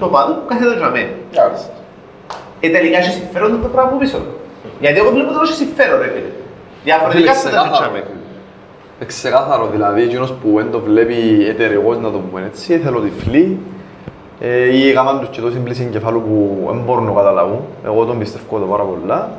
το 0.00 0.06
πάδου 0.06 0.32
που 0.34 0.42
κάθεται 0.48 0.76
για 0.76 0.90
μένα. 0.90 1.12
Μάλιστα. 1.38 1.72
Ε, 2.60 2.68
τελικά 2.68 2.98
έχει 2.98 3.10
συμφέρον 3.10 3.62
το 3.62 3.68
πράγμα 3.68 3.90
που 3.90 3.98
πίσω. 3.98 4.18
Γιατί 4.80 4.98
εγώ 4.98 5.10
βλέπω 5.10 5.28
ότι 5.30 5.38
έχει 5.48 5.54
συμφέρον, 5.62 5.98
ρε 6.00 6.08
φίλε. 6.14 6.30
Διαφορετικά 6.84 7.32
Φίλε, 7.32 7.50
θα 7.50 7.56
τα 7.56 7.62
ξεκάθαρο. 7.62 7.84
ζητάμε. 7.84 8.04
Ε, 9.00 9.04
Ξεκάθαρο, 9.04 9.66
δηλαδή, 9.72 10.02
εκείνος 10.02 10.32
που 10.32 10.48
δεν 10.56 10.70
το 10.70 10.80
βλέπει 10.80 11.46
εταιρεγός, 11.48 11.98
να 11.98 12.10
το 12.10 12.18
πούμε 12.18 12.42
έτσι, 12.46 12.78
θέλω 12.78 13.00
τυφλή, 13.00 13.58
ε, 14.40 14.76
ή 14.76 14.88
έκαναν 14.88 15.20
τους 15.20 15.28
και 15.28 15.40
τόση 15.40 15.58
πλήση 15.58 15.82
εγκεφάλου 15.82 16.20
που 16.22 16.64
δεν 16.72 16.82
μπορούν 16.86 17.04
να 17.04 17.12
καταλάβουν. 17.12 17.60
Εγώ 17.84 18.04
τον 18.04 18.18
πιστεύω 18.18 18.58
το 18.58 18.66
πάρα 18.66 18.82
πολλά. 18.82 19.30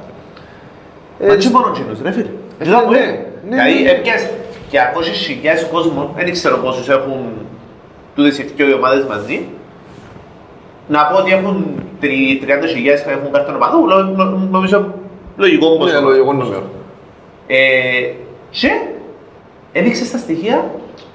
Ε, 1.19 1.27
Μα 1.27 1.35
τι 1.35 1.49
μόνο 1.49 1.67
εκείνος, 1.75 2.01
ρε 2.03 2.11
φίλε. 2.11 2.29
Ε, 2.59 2.63
Τι 2.63 2.69
να 2.69 2.79
πω, 2.79 2.91
ναι, 2.91 2.97
ε. 2.97 3.01
ναι, 3.01 3.25
Δηλαδή, 3.49 3.83
ναι. 3.83 3.89
έπιας 3.89 4.27
και 4.69 4.81
ακόσεις 4.81 5.17
χιλιάδες 5.17 5.67
κόσμο, 5.71 6.13
δεν 6.15 6.31
ξέρω 6.31 6.57
πόσους 6.57 6.89
έχουν 6.89 7.19
τούτες 8.15 8.37
οι 8.37 8.43
δυο 8.43 8.75
ομάδες 8.75 9.03
μαζί. 9.05 9.47
Να 10.87 11.05
πω 11.05 11.17
ότι 11.17 11.31
έχουν 11.31 11.83
τρι- 11.99 12.39
30.000 12.41 13.03
που 13.03 13.09
έχουν 13.09 13.31
κάρτα 13.31 13.55
οπαδού, 13.55 13.85
νο- 13.85 14.03
νο- 14.03 14.47
νομίζω 14.51 14.93
λογικό 15.37 15.69
Ναι, 15.69 15.77
ποσό. 15.77 16.01
λογικό 16.01 16.33
νούμερο. 16.33 16.63
Ε, 17.47 17.57
και 18.49 18.69
έδειξες 19.71 20.07
στα 20.07 20.17
στοιχεία 20.17 20.65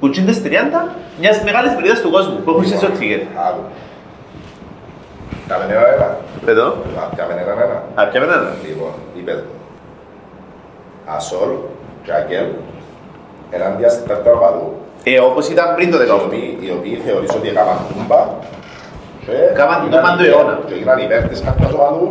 που 0.01 0.11
τσίντες 0.11 0.43
30 0.43 0.97
μιας 1.21 1.43
μεγάλης 1.45 1.75
μερίδας 1.75 2.01
του 2.01 2.11
κόσμου 2.11 2.41
που 2.45 2.51
έχουν 2.51 2.63
Λοιπόν, 2.63 2.79
σε 2.79 2.87
ticket. 2.87 3.23
άκου. 3.49 3.61
Κάμε 5.49 5.65
ένα 5.65 5.95
ένα. 5.95 6.17
Εδώ, 6.47 6.67
Α, 6.67 7.17
Κάμε 7.17 7.33
ένα 7.33 7.41
ένα. 7.53 7.83
α, 7.95 8.07
ποια 8.07 8.21
μένα. 8.21 8.55
Λοιπόν, 8.69 8.91
είπε 9.19 9.33
το. 9.33 9.43
Ασόλ, 11.07 11.51
Τζάκελ, 12.05 12.47
ενάντια 13.51 13.89
στην 13.95 14.05
ταρτάρα 14.09 14.37
παδού. 14.45 14.67
Ε, 15.05 15.19
όπως 15.29 15.45
ήταν 15.55 15.67
πριν 15.77 15.91
το 15.91 15.97
Οι 16.03 16.07
18. 16.11 16.25
οποίοι, 16.27 16.49
οι 16.65 16.71
οποίοι 16.79 16.95
θεωρείς 17.07 17.33
ότι 17.39 17.49
έκαναν 17.53 17.79
τούμπα 17.89 18.21
και 19.25 19.33
Έκαναν 19.53 19.79
έγιναν 19.81 20.01
τούμπαν 20.01 20.13
του 20.17 20.23
υπέρ- 20.25 20.35
αιώνα. 20.37 20.55
Και 20.67 20.75
έγιναν 20.77 20.99
υπέρ 21.07 21.23
της 21.31 21.41
κάρτας 21.47 21.73
οπαδού 21.77 22.09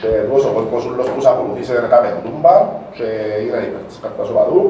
και 0.00 0.08
τόσο 0.30 0.48
ο 0.48 0.52
κόσμος 0.72 0.82
ούλος 0.86 1.06
που 1.10 1.16
τους 1.18 1.26
ακολουθήσε 1.32 1.72
έκαμε 1.88 2.08
τούμπα 2.24 2.54
και 2.96 3.06
έγιναν 3.38 3.62
υπέρ 3.68 3.82
της 3.88 3.98
κάρτας 4.02 4.28
οπαδού. 4.32 4.62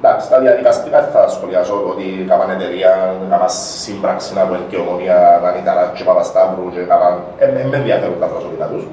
Εντάξει, 0.00 0.24
τα 0.32 0.38
διαδικαστικά 0.44 0.98
δεν 1.04 1.12
θα 1.16 1.22
σχολιάσω 1.34 1.74
ότι 1.92 2.06
έκαναν 2.24 2.48
εταιρεία, 2.56 2.92
έκαναν 3.26 3.50
σύμπραξη 3.82 4.30
να 4.36 4.42
πούμε 4.46 4.58
και 4.70 4.76
ομονία 4.84 5.16
να 5.44 5.48
ήταν 5.62 5.76
και 5.96 6.04
Παπασταύρου 6.08 6.66
και 6.74 6.80
έκαναν... 6.86 7.12
Ε, 7.38 7.44
ε, 7.60 7.64
με 7.70 7.76
ενδιαφέρουν 7.80 8.18
τα 8.22 8.28
προσωπικά 8.32 8.66
τους. 8.72 8.84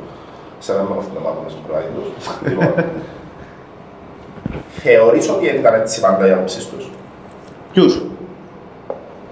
Σε 0.66 0.72
να 0.76 0.82
μην 0.86 0.93
κοφτούν 0.97 1.16
να 1.20 1.24
μάθουμε 1.26 1.49
στον 1.53 1.64
προάδι 1.68 1.89
τους. 1.95 2.07
Λοιπόν, 4.53 4.63
θεωρείς 4.83 5.29
ότι 5.29 5.45
ήταν 5.45 5.73
έτσι 5.73 6.01
πάντα 6.01 6.27
οι 6.27 6.31
άποψεις 6.31 6.65
τους 6.69 6.89
Ποιους. 7.73 8.01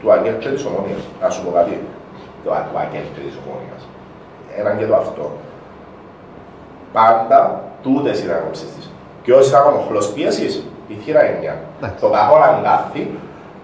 του 0.01 0.11
Αγγέλ 0.11 0.37
και 0.37 0.49
της 0.49 0.65
Ομόνιας. 0.65 0.99
Να 1.21 1.29
σου 1.29 1.43
πω 1.45 1.51
κάτι. 1.51 1.79
Το 2.43 2.51
Α- 2.51 2.65
του 2.71 2.77
Αγγέλ 2.83 3.01
και 3.15 3.21
της 3.27 3.35
Ομόνιας. 3.45 3.81
Έναν 4.59 4.77
και 4.77 4.85
το 4.85 4.95
αυτό. 4.95 5.31
Πάντα 6.93 7.61
τούτες 7.83 8.23
ήταν 8.23 8.35
άποψεις 8.35 8.67
της. 8.75 8.91
Και 9.23 9.33
όσοι 9.33 9.49
ήταν 9.49 9.73
μοχλός 9.73 10.07
πίεσης, 10.13 10.53
η 10.87 10.93
θύρα 11.03 11.21
εννιά. 11.25 11.55
Εντάξει. 11.77 12.01
Το 12.03 12.09
κακό 12.09 12.35
αγκάθι, 12.35 13.03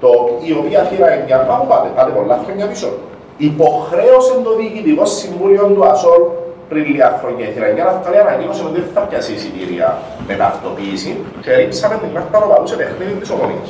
το, 0.01 0.09
η 0.49 0.51
οποία 0.61 0.81
θύρα 0.83 1.09
εννιά, 1.11 1.37
πάμε 1.39 1.65
πάτε, 1.67 1.87
πάτε 1.95 2.11
πολλά 2.11 2.39
χρόνια 2.45 2.67
πίσω. 2.67 2.89
Υποχρέωσε 3.37 4.33
το 4.43 4.55
διοικητικό 4.55 5.05
συμβούλιο 5.05 5.65
του 5.75 5.85
ΑΣΟΛ 5.85 6.21
πριν 6.69 6.85
λίγα 6.85 7.19
χρόνια 7.21 7.45
η 7.49 7.51
θύρα 7.53 7.65
εννιά 7.65 7.83
να 7.83 7.93
βγάλει 8.01 8.17
ανακοίνωση 8.19 8.61
ότι 8.67 8.73
δεν 8.79 8.89
θα 8.93 9.01
πιάσει 9.01 9.31
εισιτήρια 9.33 9.87
με 10.27 10.33
ταυτοποίηση 10.41 11.11
και 11.41 11.55
ρίψαμε 11.55 11.95
την 12.01 12.13
κάρτα 12.13 12.39
ροπαδού 12.39 12.67
σε 12.67 12.75
παιχνίδι 12.75 13.13
της 13.21 13.29
Ομόνιας. 13.29 13.69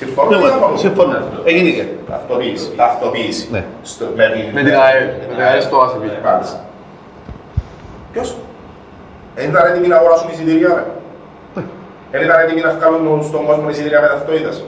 Συμφωνώ 0.00 0.30
ή 0.36 0.40
διαφωνώ. 0.40 0.76
Συμφωνώ. 0.76 1.16
Έγινε 1.44 1.70
και. 1.70 1.84
Ταυτοποίηση. 2.10 2.66
Ταυτοποίηση. 2.76 3.48
Ναι. 3.50 3.64
Στο- 3.82 4.08
Με 4.16 4.26
την 4.34 4.44
Με 4.56 4.62
την 4.68 4.74
ΑΕΛ. 4.84 5.04
Με 5.20 5.34
την 5.34 5.42
ΑΕΛ 5.46 5.60
στο 5.62 5.76
ΑΣΕΠ. 5.84 6.02
Μάλιστα. 6.24 6.58
Ποιος; 8.12 8.36
Δεν 9.36 9.48
ήταν 9.50 9.66
έτοιμοι 9.70 9.86
να 9.86 9.96
αγοράσουν 9.96 10.28
εισιτήρια, 10.32 10.68
ρε. 10.78 10.84
Δεν 12.12 12.22
ήταν 12.22 12.40
έτοιμοι 12.40 12.60
να 12.60 12.70
βγάλουν 12.70 13.22
στον 13.24 13.44
κόσμο 13.46 13.68
εισιτήρια 13.70 14.00
με 14.00 14.06
ταυτότητας. 14.06 14.64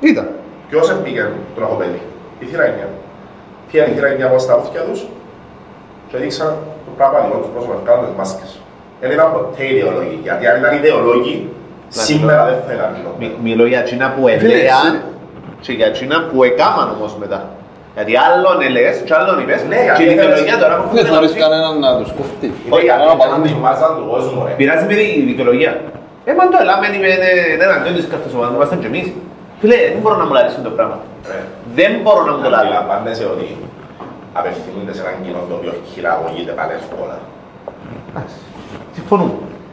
Ήταν. 0.00 0.28
Ποιος 0.68 0.90
έπηγε 0.90 1.22
το 1.22 1.28
τροχοπέδι. 1.56 2.00
Η 2.40 2.44
θύρα 2.44 2.64
εννιά. 2.64 2.88
Ποια 3.70 3.82
είναι 3.82 3.92
η 3.92 3.94
θύρα 3.94 4.08
εννιά 4.08 4.26
από 4.26 4.38
στα 4.38 4.54
αυτιά 4.54 4.80
τους; 4.80 5.06
Και 6.08 6.16
δείξαν 6.16 6.56
το 7.00 7.08
πράγμα 7.12 7.18
λίγο 7.28 7.38
τους 7.42 7.50
πρόσωπα, 7.54 7.74
κάνουν 7.88 8.04
τις 8.08 8.16
μάσκες. 8.20 8.50
Δεν 9.02 9.10
ήταν 9.16 9.26
ποτέ 9.36 9.62
ιδεολόγοι, 9.72 10.16
γιατί 10.26 10.42
αν 10.50 10.54
ήταν 10.60 10.72
ιδεολόγοι, 10.80 11.34
σήμερα 12.06 12.40
δεν 12.48 12.56
θα 12.66 12.72
ήταν 12.78 12.88
κοινό. 12.96 13.10
Μι- 13.20 13.36
Μιλώ 13.46 13.64
για 13.72 13.80
εκείνα 13.84 14.06
που 14.14 14.20
Φίλε, 14.26 14.54
έλεγαν 14.58 14.86
εσύ- 14.94 15.02
και 15.64 15.72
για 15.78 15.86
εκείνα 15.92 16.16
που 16.28 16.36
έκαναν 16.48 16.88
όμως 16.96 17.12
μετά. 17.22 17.40
Γιατί 17.96 18.12
άλλον 18.26 18.56
ελέγες 18.68 18.96
και 19.06 19.14
άλλον 19.20 19.36
είπες 19.42 19.60
Ναι, 19.72 19.78
γιατί 19.86 19.98
και 19.98 20.04
η 20.06 20.08
δικαιολογία 20.12 20.44
έκανες- 20.46 20.62
τώρα 20.64 20.74
που 20.80 20.86
Δεν 20.96 21.02
έχουν 21.04 21.10
θεωρείς 21.12 21.32
να 21.34 21.40
κανέναν 21.44 21.72
να 21.84 21.90
τους 22.00 22.10
κοφτεί. 22.18 22.48
Όχι, 22.74 22.84
γιατί 22.86 22.86
Κανένα 22.90 23.06
ήταν 23.10 23.18
παράδειγμα. 23.22 23.46
τη 23.50 23.54
μάζα 23.66 23.86
του 23.96 24.04
κόσμου, 24.12 24.38
ρε. 24.46 24.52
Πειράζει 24.60 24.84
με 24.90 24.94
τη 25.00 25.06
δικαιολογία. 25.30 25.72
Ε, 26.28 26.30
μα 26.38 26.44
το 26.52 26.58
ελάμε 26.64 26.84
είναι 26.96 27.10
εναντίον 27.66 27.94
της 27.98 28.06
κάρτας 28.12 28.32
ομάδας, 28.36 28.52
είμαστε 28.56 28.76
και 28.82 28.88
εμείς. 28.92 29.06
Φίλε, 29.60 29.76
δεν 29.94 30.00
μπορώ 30.02 30.16
να 30.22 30.26
μου 30.28 30.34
λαρίσουν 30.38 30.62
το 30.68 30.72
πράγμα. 30.76 30.96
Ρε. 31.30 31.40
Δεν 31.78 31.90
μπορώ 32.02 32.20
να 32.28 32.32
μου 32.34 32.40
το 32.44 32.48
λαρίσω. 32.54 32.66
Αντιλαμβάνεσαι 32.70 33.24
ότι 33.34 33.46
απευθύνονται 34.38 34.92
σε 34.96 35.00
έναν 35.04 35.14
κοινό 35.22 35.40
το 35.48 35.54
οποίο 35.58 35.72
χειραγωγείται 35.92 36.52
πάλι 36.58 36.72
εύκολα. 36.80 37.18
Συμφωνούμε. 38.96 39.32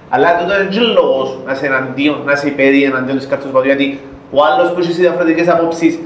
Αλλά 0.10 0.38
τότε 0.40 0.54
δεν 0.58 0.72
είναι 0.72 0.92
λόγος 1.00 1.38
να 1.46 1.52
είσαι 1.54 1.66
εναντίον, 1.66 2.18
να 2.26 2.32
είσαι 2.32 2.48
υπέρ 2.48 2.74
ή 2.74 2.84
εναντίον 2.84 3.18
της 3.18 3.28
κάρτας 3.28 3.50
ομάδας, 3.50 3.68
γιατί 3.72 4.00
ο 4.32 4.38
άλλος 4.48 4.72
που 4.72 4.80
έχεις 4.80 4.96
διαφορετικές 4.98 5.48
απόψεις 5.50 6.00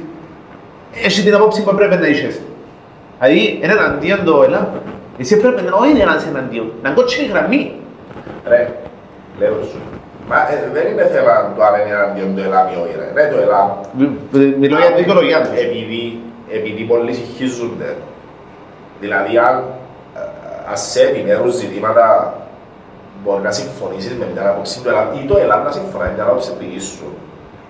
έχεις 1.03 1.23
την 1.23 1.33
απόψη 1.35 1.63
που 1.63 1.75
πρέπει 1.75 1.95
να 1.95 2.05
έχεις. 2.07 2.41
Δηλαδή, 3.19 3.59
είναι 3.63 3.73
εναντίον 3.73 4.23
το 4.23 4.43
ΕΛΑ. 4.43 4.69
Εσύ 5.17 5.37
πρέπει 5.41 5.61
να 5.61 5.75
όχι 5.75 5.93
να 5.93 6.15
είσαι 6.15 6.27
εναντίον, 6.29 6.71
να 6.83 6.89
κότσινη 6.89 7.27
γραμμή. 7.27 7.75
Ρε, 8.47 8.73
λέω 9.39 9.57
σου. 9.69 9.79
Μα 10.29 10.35
ε, 10.51 10.69
δεν 10.73 10.85
είναι 10.91 11.05
θέμα 11.13 11.53
του 11.55 11.63
αν 11.63 11.73
είναι 11.79 11.95
εναντίον 11.99 12.35
του 12.35 12.41
ΕΛΑΜ 12.47 12.67
ή 12.73 12.75
όχι, 12.83 12.95
ρε. 13.01 13.07
Ρε, 13.21 13.23
το 13.33 13.37
ΕΛΑΜ 13.45 13.67
Μιλώ 14.59 14.77
για 14.77 14.87
την 14.87 14.95
δικαιολογία 14.97 15.39
τους. 15.41 15.59
επειδή, 15.65 16.19
επειδή 16.57 16.83
πολλοί 16.83 17.13
συγχύζονται. 17.13 17.89
Δηλαδή, 19.03 19.33
αν, 19.47 19.55
ε, 20.15 20.19
ας 20.71 20.81
σε 20.91 21.01
επιμέρους 21.01 21.53
ζητήματα 21.61 22.05
μπορεί 23.23 23.41
να 23.41 23.51
συμφωνήσεις 23.51 24.13
με 24.19 24.25
μια 24.33 24.49
άποψη 24.49 24.75
του 24.81 24.89
ΕΛΑΜ 24.89 25.07
ή 25.19 25.21
το 25.29 25.35
ΕΛΑΜ 25.43 25.61
να 25.63 25.71
συμφωνεί 25.77 26.03
με 26.07 26.13
μια 26.15 26.23
άποψη 26.23 26.51
δική 26.59 26.79
σου. 26.79 27.07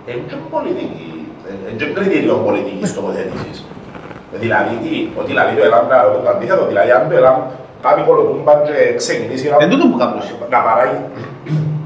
Είναι 0.06 0.24
και 0.30 0.36
πολιτική, 0.54 1.10
είναι 1.70 1.78
και 1.80 1.88
κριτήριο 1.98 2.36
πολιτικής 2.48 2.94
τοποθέτησης. 2.96 3.58
Δηλαδή, 4.44 4.74
τι, 4.84 4.94
ότι 5.20 5.28
δηλαδή 5.32 5.52
το 5.58 5.64
ΕΛΑΜ 5.68 5.86
να 5.92 5.98
το 6.26 6.30
αντίθετο, 6.34 6.64
δηλαδή 6.72 6.90
αν 6.98 7.02
το 7.10 7.16
ΕΛΑΜ 7.20 7.38
κάποιοι 7.86 8.04
κολοτούμπαν 8.08 8.58
και 8.68 8.76
ξεκινήσει 9.02 9.46
να 9.50 9.56
Εν 9.64 9.70
τούτο 9.70 9.86
που 9.92 9.98
κάνουν. 10.02 10.20
να 10.54 10.60
παράγει, 10.68 11.00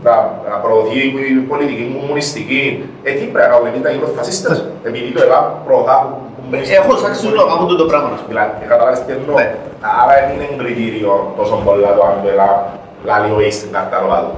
να, 0.06 0.16
να 0.50 0.56
προωθεί 0.64 0.98
η 1.38 1.40
πολιτική 1.52 1.86
κομμουνιστική. 1.96 2.64
Ε, 3.08 3.12
τι 3.18 3.24
πρέπει 3.32 3.46
να 3.46 3.52
κάνουμε 3.52 3.70
εμείς 3.72 3.82
να 3.86 3.90
γίνουμε 3.92 4.12
φασίστες, 4.18 4.58
επειδή 4.88 5.10
το 5.16 5.22
ΕΛΑΜ 5.26 5.46
προωθά 5.66 5.98
που- 6.46 6.50
που 6.50 6.50
μπαίνει 6.50 6.66
στην 6.66 6.76
Έχω 6.80 6.92
σάξει 7.04 7.20
πολιτική. 7.22 7.38
να 7.42 7.44
κάνουν 7.52 7.78
το 7.82 7.86
πράγμα. 7.92 8.10
ας 8.18 8.22
πούμε. 8.24 8.32
Δηλαδή, 8.34 8.52
ε, 8.64 8.68
καταλάβεις 8.72 9.00
τι 9.06 9.12
εννοώ. 9.18 9.36
Ναι. 9.40 9.48
Άρα 10.00 10.14
δεν 10.20 10.28
είναι 10.36 10.48
κριτήριο 10.62 11.14
τόσο 11.40 11.56
πολλά 11.66 11.90
το 11.98 12.02
αν 12.10 12.16
το 12.24 12.28
ΕΛΑΜ 12.34 12.58
λάλει 13.08 13.30
ο 13.38 13.40
εις 13.46 13.56
στην 13.60 13.70
καρταρόβα 13.76 14.20
του. 14.26 14.34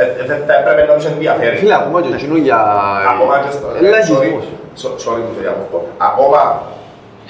Ε, 0.00 0.02
ε, 0.20 0.24
Δεν 0.30 0.38
θα 0.46 0.54
έπρεπε 0.60 0.82
να 0.90 0.94
τους 0.98 1.06
ενδιαφέρει. 1.12 1.56
Φίλε, 1.62 1.74
ακόμα 1.82 1.98
και 2.04 2.10
εκείνο 2.18 2.36
για... 2.46 2.58
Ακόμα 3.12 3.34
και 3.42 3.50
στο... 3.56 3.66
ε, 3.78 3.88
Λαγισμός. 3.94 4.20
sorry, 4.20 4.32
so- 4.80 4.96
Sorry 5.04 5.20
που 5.26 5.32
το 5.36 5.40
διακόπτω. 5.46 5.78
Ακόμα 6.10 6.40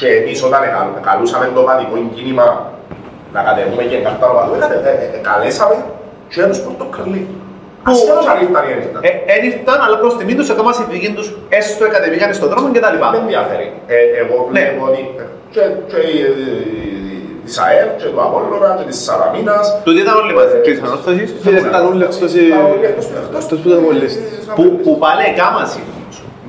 και 0.01 0.09
εμείς 0.21 0.39
όταν 0.49 0.61
εκα- 0.69 0.93
καλούσαμε 1.09 1.45
το 1.57 1.61
παδικό 1.69 1.95
κίνημα 2.17 2.47
να 3.35 3.41
κατεβούμε 3.49 3.83
και 3.91 3.97
καρτάρω 4.07 4.35
παδού, 4.39 4.53
ε, 4.55 4.89
ε, 4.91 4.93
ε, 5.17 5.19
καλέσαμε 5.29 5.77
και 6.33 6.43
τους 6.51 6.61
πορτοκαλί. 6.65 7.23
Ασχέτως 7.91 8.27
αν 8.33 8.37
ήρθαν 8.45 8.63
ή 8.65 8.69
δεν 8.73 8.79
ήρθαν. 8.87 9.01
Ε, 9.09 9.11
Εν 9.35 9.41
ήρθαν, 9.51 9.79
αλλά 9.85 9.97
προς 10.03 10.13
τιμή 10.19 10.35
τους 10.39 10.49
ακόμα 10.55 10.71
συνθήκη 10.79 11.09
τους 11.19 11.27
έστω 11.59 11.85
κατεβήκαν 11.95 12.29
στον 12.39 12.49
δρόμο 12.53 12.67
και 12.75 12.83
τα 12.85 12.91
λοιπά. 12.95 13.09
Δεν 13.15 13.21
με 13.21 13.27
ενδιαφέρει. 13.29 13.67
Ε, 13.95 13.97
Εγώ 14.23 14.37
Ναι. 14.39 14.49
βλέπω 14.53 14.81
ότι 14.91 15.01
ε, 15.23 15.25
και, 15.55 15.63
και 15.91 15.99
η- 16.17 16.25
της 17.47 17.57
ΑΕΛ 17.65 17.89
και 18.01 18.07
του 18.13 18.21
Απόλλωνα 18.27 18.71
και 18.79 18.85
της 18.91 18.99
Σαλαμίνας 19.07 19.67
Τούτοι 19.85 20.01
ήταν 20.07 20.15
όλοι 20.23 20.33
μαζί. 20.41 20.57
Και 20.65 20.71
οι 20.75 20.79
ανόρθωσεις 20.87 21.29
Φίλε, 21.45 21.59
ήταν 21.73 21.83
όλοι 21.91 22.03
εκτός 22.09 22.31
οι- 22.37 22.47
ήταν 22.53 22.65
όλοι 22.75 22.85
εκτός 22.91 23.05
που- 23.09 23.19
εκτός 23.23 23.43
εκτός 23.45 23.59
που 23.63 23.69
ήταν 23.71 23.81
πολύ. 23.89 24.09
που, 24.57 24.63
που 24.85 24.91
πάλι 25.05 25.23
εκάμαση. 25.33 25.81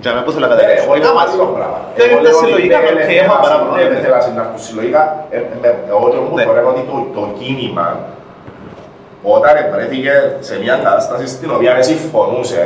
Για 0.02 0.10
να 0.12 0.16
μην 0.18 0.24
πω 0.26 0.32
θέλω 0.36 0.46
να 0.46 0.50
Ναι, 0.50 0.56
καταλάβεις. 0.56 0.84
εγώ 0.84 0.92
λέω 0.94 1.02
Εκάμαση. 1.06 1.34
άλλο 1.36 1.48
πράγμα. 1.58 1.80
Δεν 1.98 2.06
Εγώ 2.06 2.16
ήρθαν 2.16 2.24
λέω 2.26 2.36
ότι 2.38 2.46
συλλογικά, 2.46 2.78
δεν 2.86 2.94
οκ, 2.94 3.00
είναι 3.00 3.06
έχω 3.22 3.36
θέμα- 3.36 3.44
παράπονο. 3.46 3.74
δεν 3.80 3.86
είναι 3.90 4.00
θέμα 4.06 4.18
να 4.38 4.42
έρθουν 4.46 4.60
συλλογικά. 4.68 5.02
Ε, 5.36 5.38
με- 5.62 5.78
Εγώ 5.94 6.06
και 6.14 6.20
μου 6.24 6.36
Ναι. 6.38 6.44
θεωρώ 6.46 6.62
ότι 6.74 6.82
το- 6.92 7.08
το 7.18 7.22
κίνημα 7.40 7.86
όταν 9.36 9.54
βρέθηκε 9.74 10.14
σε 10.40 10.54
μια 10.64 10.76
κατάσταση 10.84 11.26
στην 11.28 11.50
οποία 11.56 11.74
δεν 11.74 11.84
συμφωνούσε 11.84 12.62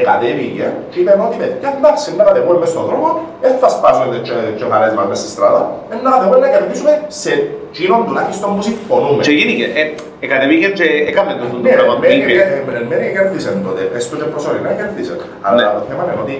εκατέβηκε 0.00 0.66
και 0.90 0.98
είπε 1.00 1.12
ότι 1.26 1.36
παιδιά 1.42 1.68
εντάξει 1.78 2.08
να 2.18 2.24
κατεβούμε 2.28 2.58
μες 2.62 2.68
στον 2.74 2.84
δρόμο 2.88 3.08
δεν 3.42 3.52
θα 3.60 3.68
σπάσουμε 3.74 4.16
και 4.58 4.64
χαρές 4.72 4.92
μας 4.96 5.06
μες 5.10 5.18
στη 5.22 5.28
στράτα 5.34 5.62
ε, 5.92 5.94
να 6.04 6.10
κατεβούμε 6.14 6.38
να 6.44 6.48
κερδίσουμε 6.54 6.92
σε 7.22 7.30
εκείνον 7.72 8.00
τουλάχιστον 8.06 8.48
που 8.56 8.62
συμφωνούμε. 8.68 9.20
Και 9.26 9.34
γίνηκε. 9.40 9.64
Ε, 9.80 9.82
ε, 10.22 10.26
κατεβήκε 10.32 10.68
και 10.78 10.86
έκαμε 11.10 11.30
το 11.40 11.44
το 11.52 11.56
Ναι, 11.66 11.70
πράγμα 11.76 11.94
που 11.94 12.00
μερικοί- 12.04 12.30
είπε. 12.30 12.42
ε, 12.72 12.80
ε, 12.80 12.86
μερικοί 12.90 13.10
κέρδισαν 13.16 13.54
τότε, 13.66 13.82
έστω 13.98 14.14
και 14.20 14.26
προσωρινά 14.34 14.70
κέρδισαν. 14.78 15.18
Αλλά 15.46 15.60
Ναι. 15.62 15.68
το 15.76 15.80
θέμα 15.88 16.02
είναι 16.04 16.20
ότι 16.24 16.34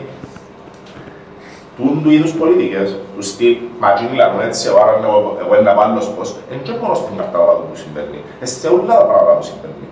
τούν 1.76 2.02
του 2.02 2.10
είδους 2.14 2.32
πολιτικές, 2.40 2.88
του 3.14 3.22
στυλ 3.30 3.56
«Μα 3.80 3.88
τι 3.92 4.02
μιλάνε 4.10 4.44
έτσι, 4.48 4.64
άρα 4.82 4.92
εγώ 5.08 5.36
εγώ 5.42 5.52
είναι 5.58 5.70
απάλληλος 5.74 6.06
πώς», 6.16 6.28
είναι 6.50 6.62
και 6.66 6.74
μόνο 6.80 6.94
στην 7.00 7.16
καρτάβα 7.18 7.52
του 7.56 7.64
που 7.70 7.76
συμβαίνει. 7.82 8.18
Ε, 8.42 8.46
σε 8.46 8.68
όλα 8.74 8.94
τα 9.00 9.04
πράγματα 9.10 9.34
που 9.38 9.46
συμβαίνει. 9.50 9.84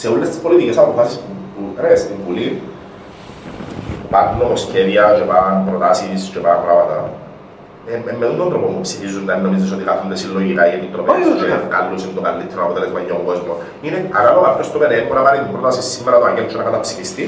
Σε 0.00 0.06
όλες 0.12 0.28
τις 0.30 0.38
πολιτικές 0.44 0.76
αποφάσεις 0.82 1.16
που, 1.22 1.30
που 1.54 1.62
ρε, 1.82 1.96
στην 2.02 2.16
Βουλή, 2.24 2.48
πάνε 4.12 4.30
νομοσχέδια 4.40 5.04
και 5.16 5.24
πάνε 5.30 5.50
προτάσεις 5.68 6.20
και 6.32 6.38
πάνε 6.44 6.60
πράγματα. 6.66 6.96
Ε, 7.90 7.94
ε, 8.10 8.14
με 8.20 8.26
τον 8.40 8.48
τρόπο 8.52 8.66
που 8.72 8.80
ψηφίζουν 8.86 9.22
δεν 9.30 9.38
νομίζεις 9.46 9.70
ότι 9.76 9.84
κάθονται 9.88 10.16
συλλογικά 10.22 10.62
οι 10.68 10.74
επιτροπές 10.78 11.14
Όχι, 11.14 11.28
όχι. 11.32 11.40
και 11.40 11.56
βγάλουν 11.66 12.14
το 12.16 12.22
καλύτερο 12.28 12.60
αποτέλεσμα 12.66 12.98
για 13.06 13.14
τον 13.18 13.24
κόσμο. 13.30 13.52
Είναι 13.84 13.98
ανάλογα 14.20 14.48
ποιος 14.56 14.68
το 14.72 14.78
πέντε, 14.82 14.94
μπορεί 15.06 15.18
να 15.20 15.26
πάρει 15.26 15.38
την 15.44 15.50
πρόταση 15.54 15.80
σήμερα 15.94 16.16
το 16.20 16.26
Αγγέλ 16.28 16.46
και 16.50 16.56
να 16.60 16.64
καταψηφιστεί 16.68 17.24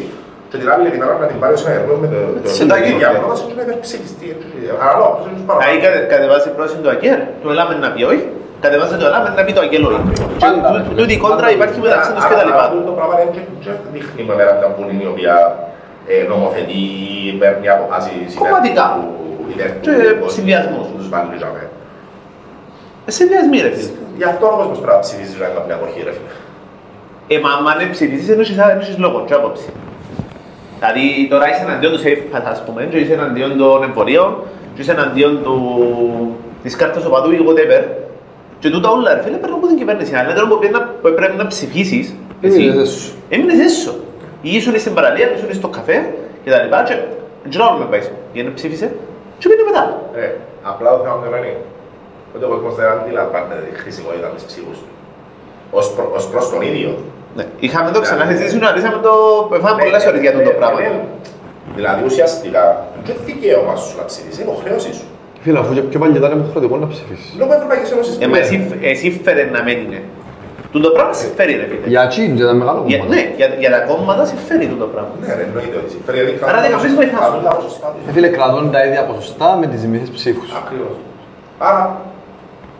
και 0.52 0.58
την 0.62 0.68
άλλη 0.74 0.86
ημέρα 0.96 1.12
να 1.24 1.26
την 1.30 1.38
πάρει 1.42 1.54
ως 1.58 1.62
ένα 1.66 1.74
έργο 1.80 1.92
με 2.02 2.06
το- 2.12 2.26
το- 2.34 2.48
Έτσι, 2.48 2.62
εντάξει, 2.66 2.82
την 2.88 2.94
ίδια 2.96 3.08
ναι. 3.12 3.18
πρόταση 3.22 3.42
και 3.48 3.54
να 3.58 3.62
υπερψηφιστεί. 3.66 4.26
Ανάλογα 4.82 5.08
ποιος 5.14 5.24
είναι 5.28 5.36
τους 5.38 5.44
Ahí 5.46 5.48
παραπάνω. 5.50 5.80
κατε- 5.84 6.06
κατεβάζει 6.12 6.48
πρόσιν 6.56 6.78
το 6.84 6.88
ΑΚΕΡ, 6.94 7.18
το 7.42 7.46
ελάμε 7.54 7.74
να 7.84 7.88
πει 7.94 8.00
όχι, 8.12 8.24
κατεβάζει 8.64 8.94
το 9.02 9.06
ελάμε 9.10 9.28
να 9.38 9.42
πει 9.46 9.52
το 9.58 9.62
ΑΚΕΛ 9.66 9.84
όχι. 9.90 10.00
Και 10.40 10.44
Πάντα. 10.44 10.68
τού- 10.86 10.96
Τούτη 10.98 11.12
η 11.18 11.20
κόντρα 11.24 11.48
υπάρχει 11.56 11.78
μεταξύ 11.86 12.10
τους 12.16 12.24
και 12.30 12.34
τα 12.40 12.44
Άρα, 12.44 12.48
λοιπά. 12.48 12.62
αυτό 12.66 12.78
το 12.90 12.92
πράγμα 12.98 13.14
δεν 13.20 13.28
και- 13.34 13.46
και 13.64 13.70
δείχνει 13.94 14.22
με 14.28 14.34
μέρα 14.38 14.52
μια 14.58 14.68
Βουλή 14.76 14.96
η 15.06 15.08
οποία 15.14 15.34
ε, 16.12 16.14
νομοθετεί 16.32 16.80
ή 17.28 17.32
παίρνει 17.40 17.66
αποφάσεις 17.76 18.28
υπέρ 18.34 18.40
Κομματικά. 18.42 18.86
του- 18.94 19.10
υπέρ 19.52 19.68
του 19.82 19.90
Και 19.96 19.96
κόσμου. 20.20 20.28
συνδυασμός. 20.36 20.84
Τους 20.96 21.06
βάλει 21.12 21.36
για 21.42 21.50
μένα. 21.54 21.70
Ε, 23.08 23.10
Σε 23.16 23.22
διασμοί 23.30 23.58
ρε 23.66 23.70
φίλε. 23.76 23.90
Γι' 24.20 24.28
αυτό 24.32 24.44
ο 24.52 24.54
κόσμος 24.60 24.78
πρέπει 24.82 24.94
να 24.98 25.02
ψηφίζεις 25.06 25.34
για 25.40 25.50
κάποια 25.56 25.74
αποχή 25.78 26.00
ρε 26.08 26.12
φίλε. 26.16 26.32
Ε, 27.32 27.36
μα 27.44 27.50
αν 27.72 27.78
δεν 27.80 27.88
ψηφίσεις 27.96 28.28
εννοείς 28.32 28.48
εννοείς 28.74 28.98
λόγο 29.04 29.18
και 29.28 29.34
άποψη. 29.40 29.68
Δηλαδή 30.82 31.26
τώρα 31.30 31.48
είσαι 31.50 31.62
εναντίον 31.68 31.92
του 31.92 31.98
ΣΕΙΦΑ, 31.98 32.42
ας 32.54 32.62
πούμε, 32.64 32.84
και 32.90 32.96
είσαι 32.98 33.12
εναντίον 33.12 33.58
των 33.58 33.82
εμπορίων, 33.82 34.36
και 34.74 34.80
είσαι 34.82 34.90
εναντίον 34.92 35.42
του... 35.42 35.56
της 36.62 36.76
κάρτας 36.76 37.04
οπαδού 37.06 37.30
ή 37.32 37.38
whatever. 37.48 37.82
Και 38.58 38.70
τούτα 38.70 38.88
όλα 38.90 39.14
ρε 39.14 39.22
φίλε 39.22 39.36
παίρνουν 39.36 39.58
από 39.58 39.66
την 39.66 39.76
κυβέρνηση. 39.76 40.14
Αλλά 40.14 40.34
τώρα 40.34 40.46
που 40.48 40.58
πρέπει 40.58 40.72
να- 40.74 40.88
που 41.02 41.12
πρέπει 41.14 41.36
να 41.36 41.46
ψηφίσεις, 41.46 42.14
εσύ, 42.40 42.62
Έμεινες 42.62 42.88
έσως. 42.88 43.14
έμεινες 43.28 43.58
έσως. 43.66 43.96
Ή 44.42 44.50
ήσουν 44.56 44.78
στην 44.78 44.94
παραλία, 44.94 45.26
ήσουν 45.36 45.54
στο 45.54 45.68
καφέ 45.68 45.98
και 46.44 46.50
τα 46.50 46.62
λοιπά 46.62 46.82
και 46.82 46.94
δεν 47.42 47.50
ξέρω 47.50 47.64
αν 47.70 47.76
με 47.78 47.84
πάει. 47.90 48.00
Για 48.32 48.42
να 48.44 48.52
ψήφισε 48.58 48.86
και 49.38 49.48
πήγαινε 49.48 49.68
μετά. 49.70 49.82
Ε, 50.16 50.26
απλά 50.62 50.88
το 50.96 51.00
θέμα 51.04 51.16
ποιο 51.22 51.36
είναι 51.36 51.56
ότι 52.34 52.44
ο 52.44 52.48
κόσμος 52.48 52.74
δεν 52.74 52.86
αντιλαμβάνεται 52.94 53.62
τη 53.70 53.74
χρησιμότητα 53.82 54.26
της 54.36 54.44
ψήφους 54.44 54.76
του. 54.82 54.88
Ως, 55.70 55.86
προ, 55.94 56.04
ως 56.18 56.24
προς 56.32 56.44
τον 56.50 56.60
ίδιο. 56.70 56.90
Ναι. 57.36 57.44
Είχαμε 57.66 57.90
το 57.90 58.00
ξανά 58.00 58.24
συζητήσει, 58.30 58.58
αρίσαμε 58.70 58.98
το... 59.06 59.12
Φάμε 59.64 59.82
πολλές 59.82 60.06
ώρες 60.06 60.20
για 60.20 60.30
αυτό 60.30 60.42
το 60.42 60.50
Ε, 60.50 60.52
πράγμα. 60.60 60.78
ε, 60.80 60.90
Δηλαδή 61.76 62.00
ουσιαστικά 62.08 62.64
και 63.06 63.12
δικαίωμα 63.26 63.74
σου 63.76 63.96
να 63.98 64.04
ψηφίσεις, 64.10 64.38
είναι 64.40 64.50
υποχρέωση 64.50 64.90
σου. 64.98 65.04
Φίλε, 65.44 65.58
αφού 65.58 65.74
και 65.74 65.80
πιο 65.80 65.98
παλιά 66.02 66.16
ήταν 66.22 66.30
υποχρεωτικό 66.38 66.76
να 66.76 66.86
ψηφίσεις. 66.94 67.30
Λόγω 67.40 67.52
Ευρωπαϊκής 67.58 67.90
Ένωσης. 67.94 68.14
Ε, 68.20 68.26
μα 68.32 68.38
εσύ, 68.44 68.56
εσύ 68.90 69.08
φέρε 69.24 69.42
να 69.54 69.62
μένει, 69.66 69.86
ναι. 69.92 70.00
Του 70.72 70.80
το 70.80 70.90
πράγμα 70.96 71.12
σε 71.22 71.26
φέρει, 71.36 71.54
ρε 71.60 71.66
φίλε. 71.70 71.86
Για 71.94 72.06
τσιν, 72.10 72.30
για 72.38 72.46
τα 72.46 72.54
μεγάλα 72.60 72.80
Για, 72.86 72.98
κόμματα. 72.98 73.14
ναι, 73.14 73.22
για, 73.38 73.46
για 73.62 73.70
τα 73.74 73.80
κόμματα 73.90 74.22
σε 74.30 74.36
φέρει 74.48 74.66
το 74.82 74.86
πράγμα. 74.94 75.12
Ναι, 75.22 75.34
ρε, 75.38 75.42
εννοείται 75.48 75.76
ότι 75.82 75.90
συμφέρει. 75.96 76.16
γιατί 76.18 76.44
Άρα 76.50 76.60
δεν 76.64 76.70
καμπείς 76.70 76.94
βοηθάς. 77.00 77.20
κρατούν 77.20 77.42
τα 77.48 77.52
ποσοστά 77.58 77.86
τους. 77.94 78.02
Ε, 78.08 78.12
Φίλε, 78.14 78.28
κρατούν 78.36 78.64
τα 78.74 78.80
ίδια 78.86 79.02
ποσοστά 79.10 79.48
με 79.60 79.66
τις 79.70 79.78
ζημίες 79.82 80.08
ψήφους. 80.16 80.48
Ακριβώς. 80.62 80.96
Άρα, 81.68 81.82
ε, 81.84 81.92
δεν 81.92 81.96
Έτσι. 81.96 82.00
πώς 82.00 82.71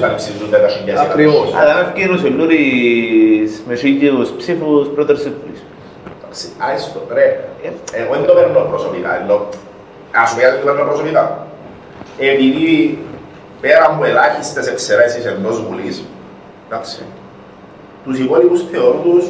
θα 0.00 0.14
ψηφίζουν 0.14 0.50
τα 0.50 0.68
χιλιάδες. 0.68 1.02
Ακριβώς. 1.10 1.54
Αλλά 1.54 1.74
με 1.74 1.80
ευκαιρία 1.80 2.14
ο 2.14 2.16
Σιλούρης 2.18 3.62
με 3.68 3.74
χίλιους 3.74 4.30
ψήφους 4.30 4.88
πρώτερς 4.94 5.20
σύμφωνης. 5.20 5.64
Ξε- 6.30 6.50
Άιστο, 6.58 7.02
ρε. 7.12 7.44
Εγώ 7.92 8.14
δεν 8.14 8.24
το 8.26 8.32
παίρνω 8.32 8.60
προσωπικά. 8.60 9.20
Ενώ, 9.22 9.48
ας 10.22 10.30
πούμε 10.30 10.42
γιατί 10.42 10.56
το 10.58 10.66
παίρνω 10.66 10.84
προσωπικά. 10.84 11.46
Επειδή 12.18 12.98
πέρα 13.60 13.84
από 13.86 14.04
ελάχιστες 14.04 14.66
εξαιρέσεις 14.66 15.24
εντός 15.24 15.62
Βουλής, 15.62 16.04
εντάξει, 16.70 17.02
τους 18.04 18.18
υπόλοιπους 18.18 18.64
θεωρώ 18.72 19.00
τους 19.04 19.24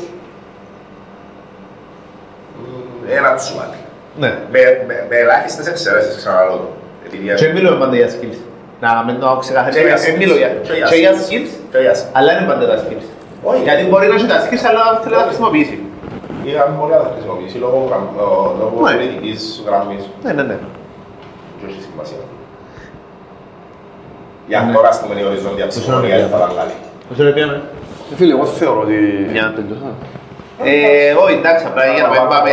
μ, 2.58 3.10
ένα 3.10 3.34
τσουάλι. 3.34 3.76
Ναι. 4.18 4.28
Με, 4.50 4.84
με, 4.86 5.06
με 5.08 5.16
ελάχιστες 5.16 5.66
εξαιρέσεις, 5.66 6.16
ξαναλέω 6.16 6.56
το. 6.56 6.68
Επειδή 7.06 7.34
Και 7.34 7.52
μιλούμε 7.52 7.76
πάντα 7.78 7.96
για 7.96 8.08
skills. 8.08 8.38
Να 8.84 8.90
μην 9.06 9.16
το 9.22 9.28
ξεκαθαρίσω. 9.44 9.78
Και 9.80 9.86
για 9.86 9.96
Δεν 9.96 10.04
skills. 10.14 10.18
μιλώ 10.20 10.34
για 10.42 10.48
Και 10.66 10.72
για 10.80 10.86
και 10.90 10.96
για 11.04 11.12
skills. 11.18 11.22
skills, 11.26 11.50
Και 11.72 11.78
για 11.86 11.94
skills. 11.98 12.16
αλλά 12.18 12.28
είναι 12.32 12.46
πάντα 12.50 12.64
τα 12.70 12.76
skills. 12.82 13.06
Όχι. 13.50 13.62
Γιατί 13.68 13.82
μπορεί 13.90 14.06
να 14.10 14.14
έχει 14.18 14.26
τα 14.34 14.38
skills, 14.44 14.64
αλλά 14.70 14.82
θέλει 15.02 15.14
να 15.16 15.20
τα 15.22 15.26
χρησιμοποιήσει. 15.30 15.76
Είχαμε 16.48 16.72
πολύ 16.80 16.92
να 16.96 17.00
τα 17.06 17.10
χρησιμοποιήσει 17.14 17.56
λόγω, 17.64 17.78
γραμ- 17.88 18.12
ε, 18.22 18.24
λόγω 18.60 18.74
Ναι. 18.76 18.82
πολιτικής 18.82 19.40
γραμμής. 19.66 20.02
Ναι, 20.24 20.32
ναι, 20.36 20.42
ναι. 20.50 20.56
Και 21.58 21.64
όχι 21.68 21.80
σημασία. 21.88 22.22
Γι' 24.50 24.58
αυτό 24.62 24.78
ας 24.92 24.96
πούμε 25.00 25.14
η 25.20 25.24
οριζόντια 25.30 25.66
ψυχολογία 25.72 26.16
δεν 26.22 26.28
θα 26.32 26.36
ήταν 26.42 26.52
καλή. 26.60 26.76
Πώς 27.08 27.16
είναι 27.18 27.30
πιάνε. 27.36 27.60
Φίλε, 28.18 28.32
εγώ 28.36 28.46
θεωρώ 28.60 28.80
ότι... 28.86 28.96
Μια. 29.34 29.46
Τελειώσα. 29.56 29.90
Ε, 30.64 31.12
όχι, 31.24 31.34
εντάξει, 31.40 31.62
απλά 31.70 31.82
για 31.96 32.02
να 32.06 32.10
μην 32.12 32.20
πάμε... 32.34 32.52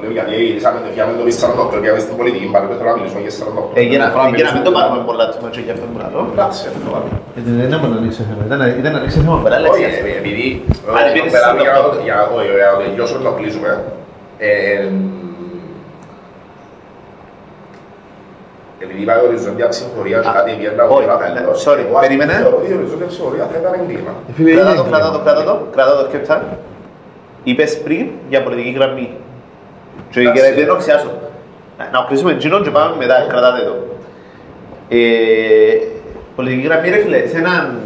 Λέω 0.00 0.12
γιατί 0.16 0.32
γυρίσαμε 0.48 0.78
το 0.84 0.88
πιάμε 0.94 1.12
το 1.18 1.24
πίσω 1.26 1.38
48 1.74 1.76
και 1.82 1.90
στην 2.04 2.14
πολιτική 2.20 2.46
μπάρε 2.50 2.66
θέλω 2.78 2.90
να 2.92 2.96
μιλήσουμε 2.98 3.20
για 3.26 3.32
48. 3.38 3.78
Ε, 3.78 3.82
για 3.90 3.98
να- 4.02 4.08
για 4.38 4.44
να 4.48 4.52
μην 4.56 4.62
το 4.66 4.70
πάρουμε 4.76 5.00
πολλά 5.08 5.24
του 5.30 5.36
μάτσο 5.42 5.60
για 5.66 5.72
αυτό 5.76 5.84
που 5.90 5.96
λέω. 6.00 6.22
Εντάξει, 6.34 6.60
αυτό 6.72 6.86
πάμε. 6.94 7.08
Δεν 7.46 7.54
ήταν 7.68 7.78
να 7.92 7.96
ανοίξει 8.00 8.20
θέμα, 8.28 8.42
ήταν- 8.48 8.74
ήταν 8.80 8.90
να 8.94 8.98
ανοίξει 9.00 9.16
θέμα 9.22 9.32
με 9.38 9.42
παράλληλα. 9.46 9.68
Όχι, 9.74 9.84
ε, 9.88 9.92
επειδή 10.22 10.46
Αν 10.98 11.02
ε, 11.08 11.10
πήγες 11.14 11.32
μιλάμε 11.34 11.58
στο 11.58 11.64
για 11.66 11.72
να 11.76 11.80
48. 11.80 11.90
το- 11.94 12.02
για 12.06 12.14
να 12.20 12.24
το- 12.30 12.42
για 12.58 12.66
να 12.70 12.72
το 12.76 12.80
τελειώσουμε 12.86 13.18
να 13.22 13.26
το 13.28 13.32
κλείσουμε. 13.38 13.70
ε, 14.38 14.50
Επειδή 18.84 19.00
είπα 19.04 19.14
η 19.20 19.22
οριζόντια 19.28 19.66
ψηφοφορία 19.74 20.18
και 20.24 20.30
Α, 20.32 20.32
κάτι 20.38 20.50
βγαίνει 20.58 20.78
όχι, 20.96 21.06
να 21.10 21.16
ναι, 21.34 21.40
τέλος, 21.40 21.58
sorry, 21.66 21.82
εγώ 21.86 21.94
ας 21.98 22.04
πούμε 22.04 22.04
περίμενε. 22.06 22.34
θεωρώ 22.44 22.56
ότι 22.60 22.68
η 22.72 22.74
οριζόντια 22.80 23.08
ψηφοφορία 23.12 23.44
θα 23.50 23.56
ήταν 23.62 23.72
εγκλήμα. 23.80 24.12
Ε, 24.28 24.32
Φίλε, 24.36 24.50
Κράτα 24.56 24.70
είναι 24.72 24.80
το, 24.82 24.84
κράτα 24.90 25.08
το, 25.14 25.18
εγκλήμα. 25.18 25.24
κράτα 25.26 25.42
το, 25.50 25.54
κράτα 25.74 25.92
το 26.00 26.04
σκέψα. 26.08 26.34
Είπες 27.44 27.82
πριν 27.82 28.06
για 28.28 28.42
πολιτική 28.42 28.70
γραμμή. 28.70 29.10
Και 30.10 30.20
για 30.20 30.30
Εντάξει. 30.30 30.50
να 30.50 30.56
δεν 30.56 30.66
το 30.66 30.76
ξιάσω. 30.76 31.10
Να 31.92 32.04
κλείσουμε 32.08 32.32
εκείνον 32.32 32.62
και 32.62 32.70
πάμε 32.70 32.96
μετά, 32.96 33.26
κρατάτε 33.28 33.64
το. 33.64 33.74
Ε, 34.88 34.98
πολιτική 36.36 36.66
γραμμή 36.66 36.88
ρε 36.88 36.96
φίλε, 36.96 37.26
σε 37.26 37.36
έναν... 37.36 37.78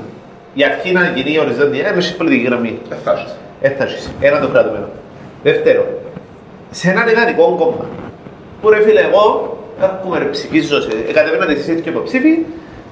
Η 0.54 0.64
αρχή 0.64 0.92
να 0.92 1.12
γίνει 1.14 1.32
η 1.32 1.38
οριζόντια, 1.38 1.88
έχεις 1.88 2.16
πολιτική 2.16 2.44
γραμμή. 2.44 2.78
Δεν 2.88 2.98
θα 3.04 3.12
έχεις. 3.12 3.36
Έφτασες. 3.60 4.10
Ένα 4.20 4.40
το 4.40 4.48
κρατούμενο. 4.48 4.86
Δεύτερο, 5.42 5.86
σε 6.70 6.90
έναν 6.90 7.08
ιδανικό 7.08 7.56
κόμμα. 7.58 7.86
Που 8.60 8.70
ρε 8.70 8.82
φίλε, 8.82 9.00
εγώ 9.00 9.56
έρχομαι 9.82 10.18
ρε 10.18 10.24
ψηφίζω 10.24 10.80
σε, 10.80 10.90
κατεβαίνατε 11.12 11.52
εσείς 11.52 11.80
και 11.80 11.88
υποψήφοι 11.88 12.44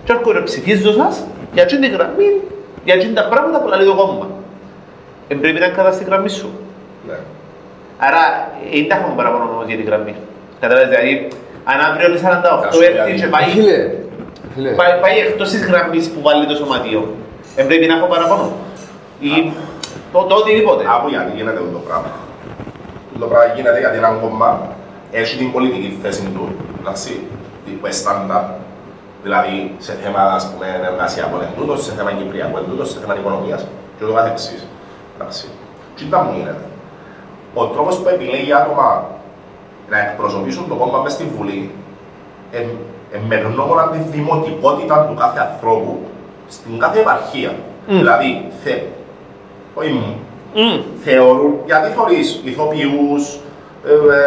και 0.05 0.12
έρχομαι 0.12 0.39
ρε 0.39 0.45
ψηφίζω 0.45 0.93
σας 0.93 1.25
για 1.53 1.62
εκείνη 1.62 1.89
τη 1.89 1.93
γραμμή, 1.95 2.41
για 2.85 2.95
εκείνη 2.95 3.12
τα 3.12 3.29
πράγματα 3.29 3.61
που 3.61 3.69
λέει 3.69 3.87
το 3.87 3.95
κόμμα. 3.95 4.29
Ε, 5.29 5.35
πρέπει 5.35 5.59
να 5.61 5.68
κρατάς 5.68 5.99
τη 5.99 6.05
γραμμή 6.05 6.29
σου. 6.29 6.49
Ναι. 7.09 7.18
Άρα, 7.99 8.22
ε, 8.72 8.77
δεν 8.77 8.89
τα 8.89 8.95
έχουμε 8.97 9.14
παραπάνω 9.16 9.45
όμως 9.53 9.66
για 9.66 9.77
τη 9.77 9.83
γραμμή. 9.83 10.14
Καταλάβεις, 10.61 10.89
δηλαδή, 10.89 11.29
αν 11.70 11.79
αύριο 11.87 12.07
είναι 12.09 12.20
48 12.25 12.72
σου 12.72 12.83
έρθει 12.83 12.93
πει 12.93 12.99
και 12.99 13.03
αλήθεια. 13.03 13.29
πάει, 13.29 13.49
Φίλε, 13.57 13.79
φίλε, 14.55 14.70
πάει, 14.81 14.93
πάει 15.03 15.16
εκτός 15.18 15.49
της 15.51 15.62
γραμμής 15.68 16.05
που 16.11 16.20
βάλει 16.27 16.47
το 16.47 16.55
σωματείο, 16.55 17.03
ε, 17.57 17.62
πρέπει 17.68 17.87
να 17.87 17.95
έχω 17.97 18.07
παραπάνω. 18.07 18.53
Ή 19.20 19.53
το, 20.12 20.18
το 20.29 20.35
οτιδήποτε. 20.35 20.85
Από 20.97 21.09
γιατί 21.09 21.31
γίνεται 21.37 21.59
αυτό 21.62 21.72
το 21.79 21.83
πράγμα. 21.87 22.11
Το 23.20 23.27
πράγμα 23.27 23.55
γίνεται 23.55 23.79
γιατί 23.79 23.97
ένα 23.97 24.11
κόμμα 24.22 24.51
έχει 25.11 25.37
την 25.37 25.53
πολιτική 25.53 25.99
θέση 26.03 26.22
του, 26.35 26.45
εντάξει, 26.81 27.12
τύπου 27.64 27.87
στάνταρ, 27.91 28.45
δηλαδή 29.22 29.75
σε 29.79 29.93
θέμα 30.03 30.22
ας 30.39 30.45
πούμε, 30.51 30.66
εργασιακών 30.91 31.41
εντούτος, 31.49 31.85
σε 31.85 31.93
θέμα 31.97 32.11
κυπριακών 32.12 32.61
εντούτος, 32.64 32.91
σε 32.91 32.99
θέμα 33.01 33.14
οικονομίας 33.18 33.66
και 33.97 34.05
ούτω 34.05 34.14
καθεξής. 34.14 34.61
Εντάξει. 35.15 35.49
Τι 35.97 36.05
να 36.05 36.19
μου 36.23 36.33
γίνεται; 36.37 36.65
Ο 37.55 37.67
τρόπος 37.67 37.97
που 37.99 38.09
επιλέγει 38.09 38.53
άτομα 38.53 39.07
να 39.91 39.99
εκπροσωπήσουν 39.99 40.69
το 40.69 40.75
κόμμα 40.75 40.99
μες 40.99 41.12
στη 41.12 41.25
Βουλή 41.37 41.71
ε, 42.53 42.59
ε, 42.59 43.19
με 43.29 43.37
γνώμονα 43.37 43.89
τη 43.89 43.99
δημοτικότητα 43.99 45.07
του 45.09 45.15
κάθε 45.15 45.41
ανθρώπου 45.41 45.99
στην 46.49 46.79
κάθε 46.79 47.01
επαρχία. 47.01 47.55
Δηλαδή, 47.87 48.47
θε, 48.65 48.79
όχι 49.75 49.91
μου, 49.91 50.17
Μμ. 50.55 50.81
θεωρούν, 51.05 51.55
γιατί 51.67 51.91
θεωρείς 51.91 52.41
ηθοποιούς, 52.45 53.39
ε, 53.87 53.91
ε, 53.91 54.25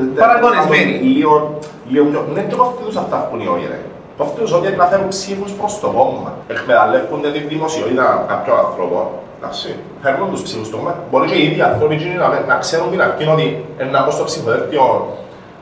ε, 0.00 0.20
Παραγωνισμένοι. 0.20 0.92
Λίγο, 0.92 1.58
λίγο 1.88 2.04
πιο, 2.04 2.24
δεν 2.32 2.48
και 2.48 2.54
κόφτει 2.54 2.84
τους 2.84 2.96
αυτά 2.96 3.16
που 3.16 3.36
είναι 3.36 3.48
όλοι 3.48 3.66
ρε. 3.70 3.80
Κόφτει 4.18 4.40
τους 4.40 4.52
ότι 4.52 4.76
να 4.76 4.84
φέρουν 4.84 5.08
ψήφους 5.08 5.52
προς 5.52 5.80
το 5.80 5.86
κόμμα. 5.86 6.34
Εκμεταλλεύονται 6.48 7.30
την 7.30 7.48
δημοσιότητα 7.48 8.24
κάποιων 8.28 8.58
ανθρώπων. 8.58 9.06
Εντάξει, 9.40 9.74
φέρνουν 10.02 10.30
τους 10.30 10.42
ψήφους 10.42 10.66
στο 10.66 10.76
κόμμα. 10.76 10.94
Μπορεί 11.10 11.28
και 11.30 11.34
οι 11.34 11.44
ίδιοι 11.44 11.62
άνθρωποι 11.62 11.94
εκείνοι 11.94 12.14
να, 12.14 12.28
να 12.46 12.56
ξέρουν 12.56 12.90
την 12.90 13.02
αρχή 13.02 13.26
ότι 13.26 13.64
να 13.90 14.02
πω 14.04 14.10
στο 14.10 14.24
ψηφοδέλτιο, 14.24 14.84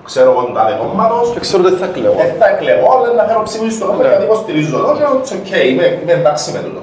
ξέρω 0.05 0.31
εγώ 0.31 0.43
του 0.45 0.53
τάδε 0.53 0.77
κόμματος, 0.81 1.33
δεν 1.33 1.41
ξέρω 1.41 1.63
τι 1.63 1.77
θα 1.85 1.87
κλαίω. 1.87 2.13
δεν 2.13 2.35
θα 2.39 2.49
εκλεγώ, 2.49 2.89
αλλά 2.97 3.13
να 3.13 3.23
φέρω 3.29 3.43
ψήφους 3.43 3.75
στο 3.75 3.87
κόμμα 3.87 4.03
γιατί 4.03 4.25
υποστηρίζω 4.25 4.77
το 4.79 4.93
και 4.99 5.05
it's 5.19 5.33
okay, 5.37 5.65
είμαι, 5.71 5.99
είμαι 6.03 6.13
εντάξει 6.13 6.53
με 6.53 6.59
τούτο. 6.59 6.81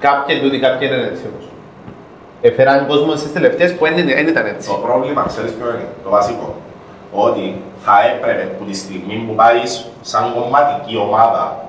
Κάποιοι 0.00 0.40
τούτοι, 0.40 0.58
κάποιοι 0.60 0.88
είναι 0.90 1.06
έτσι 1.12 1.24
όμως. 1.30 1.46
Έφεραν 2.40 2.86
κόσμο 2.86 3.16
στις 3.16 3.32
τελευταίες 3.32 3.74
που 3.74 3.84
δεν 3.84 3.94
δεν 4.06 4.26
ήταν 4.28 4.46
έτσι. 4.46 4.68
Το 4.68 4.74
πρόβλημα, 4.74 5.24
ξέρεις 5.28 5.52
ποιο 5.52 5.66
είναι, 5.74 5.86
το 6.04 6.10
βασικό. 6.10 6.54
Ότι 7.12 7.44
θα 7.84 7.94
έπρεπε 8.12 8.42
που 8.58 8.64
τη 8.64 8.74
στιγμή 8.76 9.24
που 9.26 9.34
πάεις 9.34 9.86
σαν 10.00 10.32
κομματική 10.34 10.96
ομάδα, 10.96 11.64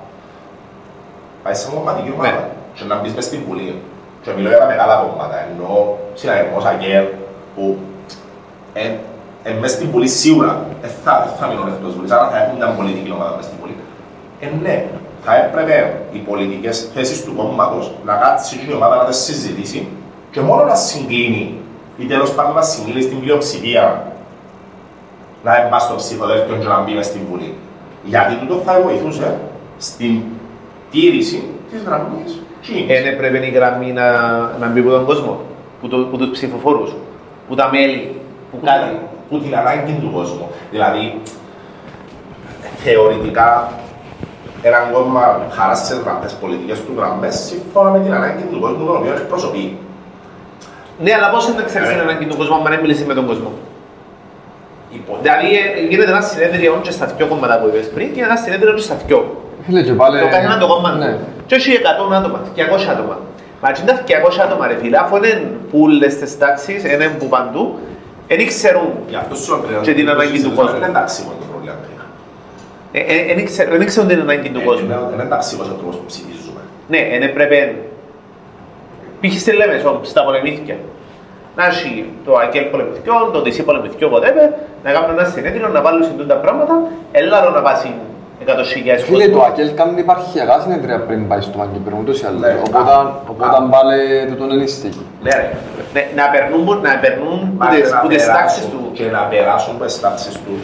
πάεις 1.42 1.58
σαν 1.58 1.70
κομματική 1.74 2.12
ομάδα 2.18 2.30
Ναι. 2.36 2.48
και 2.74 2.84
να 2.84 2.94
μπεις 3.00 3.12
μες 3.14 3.24
στη 3.24 3.36
Βουλή. 3.48 3.82
Και 4.22 4.30
μιλώ 4.36 4.48
για 4.48 4.58
τα 4.58 4.66
μεγάλα 4.66 4.94
κόμματα, 4.94 5.36
ενώ 5.50 5.98
συναγερμός 6.14 6.64
ΑΚΕΡ 6.64 7.04
που 7.54 7.78
εν, 8.72 8.92
εν 9.42 9.56
μες 9.56 9.70
στη 9.70 9.84
Βουλή 9.84 10.08
σίγουρα 10.08 10.66
δεν 10.80 10.90
θα, 11.04 11.22
δεν 11.26 11.34
θα 11.38 11.46
μείνουν 11.46 11.68
εκτός 11.68 11.94
Βουλής, 11.94 12.10
άρα 12.10 12.28
θα 12.30 12.42
έχουν 12.42 12.56
μια 12.56 12.66
πολιτική 12.66 13.10
ομάδα 13.12 13.36
μες 13.36 13.44
στη 13.44 13.54
Βουλή. 13.60 13.76
Ε, 14.40 14.46
ναι, 14.62 14.86
θα 15.24 15.36
έπρεπε 15.36 16.00
οι 16.12 16.18
πολιτικές 16.18 16.90
θέσεις 16.94 17.24
του 17.24 17.34
κόμματος 17.36 17.92
να 18.04 18.14
κάτσει 18.14 18.60
η 18.68 18.72
ομάδα 18.72 18.96
να 18.96 19.04
τις 19.04 19.16
συζητήσει 19.16 19.88
και 20.30 20.40
μόνο 20.40 20.64
να 20.64 20.74
συγκλίνει 20.74 21.58
ή 21.96 22.04
τέλος 22.04 22.34
πάντων 22.34 22.54
να 22.54 22.62
συγκλίνει 22.62 23.02
στην 23.02 23.20
πλειοψηφία 23.20 24.06
να 25.44 25.56
εμπά 25.56 25.78
στο 25.78 25.94
ψηφοδέλτιο 25.94 26.56
και 26.56 26.66
να 26.66 26.80
μπει 26.82 26.92
μες 26.92 27.06
στην 27.06 27.20
Βουλή. 27.30 27.54
Γιατί 28.04 28.34
τούτο 28.34 28.54
θα 28.64 28.80
βοηθούσε 28.80 29.38
στην 29.78 30.22
τήρηση 30.90 31.44
της 31.70 31.82
γραμμής 31.82 32.22
Κίνης. 32.22 32.41
Δεν 32.86 33.06
έπρεπε 33.12 33.46
η 33.46 33.50
γραμμή 33.50 33.92
να, 33.92 34.10
να 34.60 34.66
μπει 34.66 34.80
από 34.80 34.90
τον 34.90 35.04
κόσμο, 35.04 35.40
που, 35.80 35.88
το, 35.88 35.96
που 35.96 36.16
τους 36.18 36.28
ψηφοφόρους, 36.30 36.94
που 37.48 37.54
τα 37.54 37.68
μέλη, 37.72 38.16
που 38.50 38.58
που, 38.58 38.66
κάτι. 38.66 38.98
που 39.28 39.38
την 39.38 39.56
ανάγκη 39.56 39.98
του 40.00 40.10
κόσμου. 40.14 40.48
Δηλαδή, 40.70 41.20
θεωρητικά, 42.76 43.72
ένα 44.62 44.78
κόμμα 44.92 45.40
χαράσει 45.50 45.82
τις 45.92 46.00
γραμμές, 46.04 46.32
πολιτικές 46.32 46.78
του 46.84 46.92
γραμμές, 46.96 47.34
σύμφωνα 47.34 47.90
με 47.90 47.98
την 48.00 48.12
ανάγκη 48.14 48.42
του 48.52 48.60
κόσμου, 48.60 48.84
τον 48.86 48.96
οποίο 48.96 49.12
εκπροσωπεί. 49.12 49.76
Ναι, 50.98 51.12
αλλά 51.14 51.30
πώς 51.30 51.54
να 51.54 51.62
ξέρεις 51.62 51.88
Ε. 51.88 51.92
την 51.92 52.00
ανάγκη 52.00 52.24
του 52.24 52.36
κόσμου 52.36 52.54
αν 52.54 52.62
δεν 52.62 52.80
μιλήσεις 52.80 53.06
με 53.06 53.14
τον 53.14 53.26
κόσμο; 53.26 53.50
Υπό- 54.94 55.18
Δηλαδή 55.22 55.46
ε, 55.46 55.86
γίνεται 55.88 56.10
ένα 56.10 56.20
συνέδριο 56.20 56.78
και 56.82 56.90
στα 56.90 57.06
δυο 57.06 57.26
κόμματα 57.26 57.58
που 57.60 57.66
είπες 57.68 57.86
πριν 57.94 58.12
και 58.14 58.22
ένα 58.22 58.36
συνέδριο 58.36 58.72
και 58.74 58.80
στα 58.82 58.94
δυο. 59.06 59.20
Φίλε, 59.66 59.82
και 59.82 59.92
πάλι... 59.92 60.20
Το 60.20 60.28
καθένα 60.28 60.58
το 60.58 60.66
κόμμα 60.66 60.90
Ναι. 60.92 61.16
Του. 61.42 61.46
Και 61.46 61.54
όχι 61.54 61.70
100 62.10 62.12
άτομα, 62.18 62.40
200 62.56 62.60
άτομα. 62.90 63.20
Μα 63.62 63.68
έτσι 63.68 63.84
τα 63.84 64.02
200 64.06 64.44
άτομα 64.44 64.66
ρε 64.66 64.76
φίλε, 64.80 64.98
αφού 64.98 65.16
είναι 65.16 65.50
πουλες 65.70 66.12
στις 66.12 66.38
τάξεις, 66.38 66.84
είναι 66.84 67.06
που 67.18 67.28
παντού, 67.28 67.78
δεν 68.28 68.46
ξέρουν, 68.46 68.90
Γι' 69.08 69.16
αυτό 69.16 69.34
σου 69.34 69.64
λέω 69.70 69.80
Και 69.80 69.92
την 69.92 70.08
ανάγκη 70.10 70.42
τους 70.42 70.54
κόσμου. 70.54 70.76
Είναι 70.76 70.86
εντάξει 70.86 71.22
μόνο 71.22 71.36
το 71.40 71.46
πρόβλημα. 71.50 71.74
ε, 72.92 73.00
ε, 73.30 73.34
δεν 73.34 73.44
ξέρουν, 73.44 73.76
δεν 73.78 73.86
ξέρουν 73.86 74.08
την 74.08 74.20
ανάγκη 74.20 74.48
του 74.48 74.60
Ε, 74.60 74.64
κόσμου. 74.64 74.84
Είναι 74.86 74.98
είναι 75.12 75.22
εντάξει 75.22 75.56
ο 75.60 75.64
τρόπος 75.80 75.96
που 75.96 76.04
ψηφίζουμε. 76.06 76.60
Ναι, 76.88 77.08
δεν 77.10 77.22
έπρεπε. 77.22 77.74
Π.χ. 79.20 79.38
στη 79.40 79.52
Λέμεσο, 79.52 80.00
στα 80.02 80.24
πολεμήθηκια. 80.24 80.76
Να 81.56 81.66
έχει 81.66 82.10
το 82.24 82.32
ΑΚΕΛ 82.34 82.64
πολεμηθιό, 82.64 83.14
το 83.32 83.42
ΤΙΣΥ 83.42 83.62
πολεμηθιό, 83.62 84.10
whatever, 84.14 84.46
να 84.84 84.92
κάνουν 84.92 85.10
ένα 85.18 85.28
συνέδριο, 85.28 85.68
να 85.68 85.80
βάλουν 85.80 86.04
συντούν 86.04 86.26
τα 86.26 86.34
πράγματα, 86.34 86.82
ελάρο 87.12 87.50
να 87.50 87.60
πάσει 87.62 87.94
100 88.46 88.64
χιλιάδες 88.72 89.04
Φίλε, 89.04 89.24
το 89.24 89.30
κόσμο. 89.30 89.46
ΑΚΕΛ 89.46 89.74
κάνει 89.74 90.00
υπαρχιακά 90.00 90.60
συνεδρία 90.60 90.98
πριν 91.08 91.28
πάει 91.28 91.40
στο 91.40 91.58
Μαγκύπρο, 91.58 91.96
ούτως 92.00 92.20
ή 92.20 92.24
άλλως. 92.28 92.40
Ναι, 92.40 92.54
Οπότε, 92.66 92.90
α, 92.92 93.20
οπότε 93.30 93.56
α. 93.56 93.62
πάλι 93.74 93.98
τούτον 94.30 94.50
είναι 94.50 94.66
στήκη. 94.66 95.06
Ναι 95.22 95.30
ρε. 95.30 95.46
Ναι, 95.94 96.02
να 96.20 96.24
περνούν, 96.34 96.66
να 96.88 96.92
περνούν 97.04 97.38
που 97.40 97.54
Μάλιστα, 97.64 97.82
τις- 97.82 97.92
να 97.92 98.00
που 98.00 98.08
τις 98.08 98.16
περάσουν 98.16 98.40
τάξεις 98.42 98.64
του. 98.72 98.80
Και 98.92 99.04
να 99.16 99.20
περάσουν 99.32 99.74
από 99.76 99.84
τις 99.84 100.00
τάξεις 100.00 100.34
του. 100.44 100.54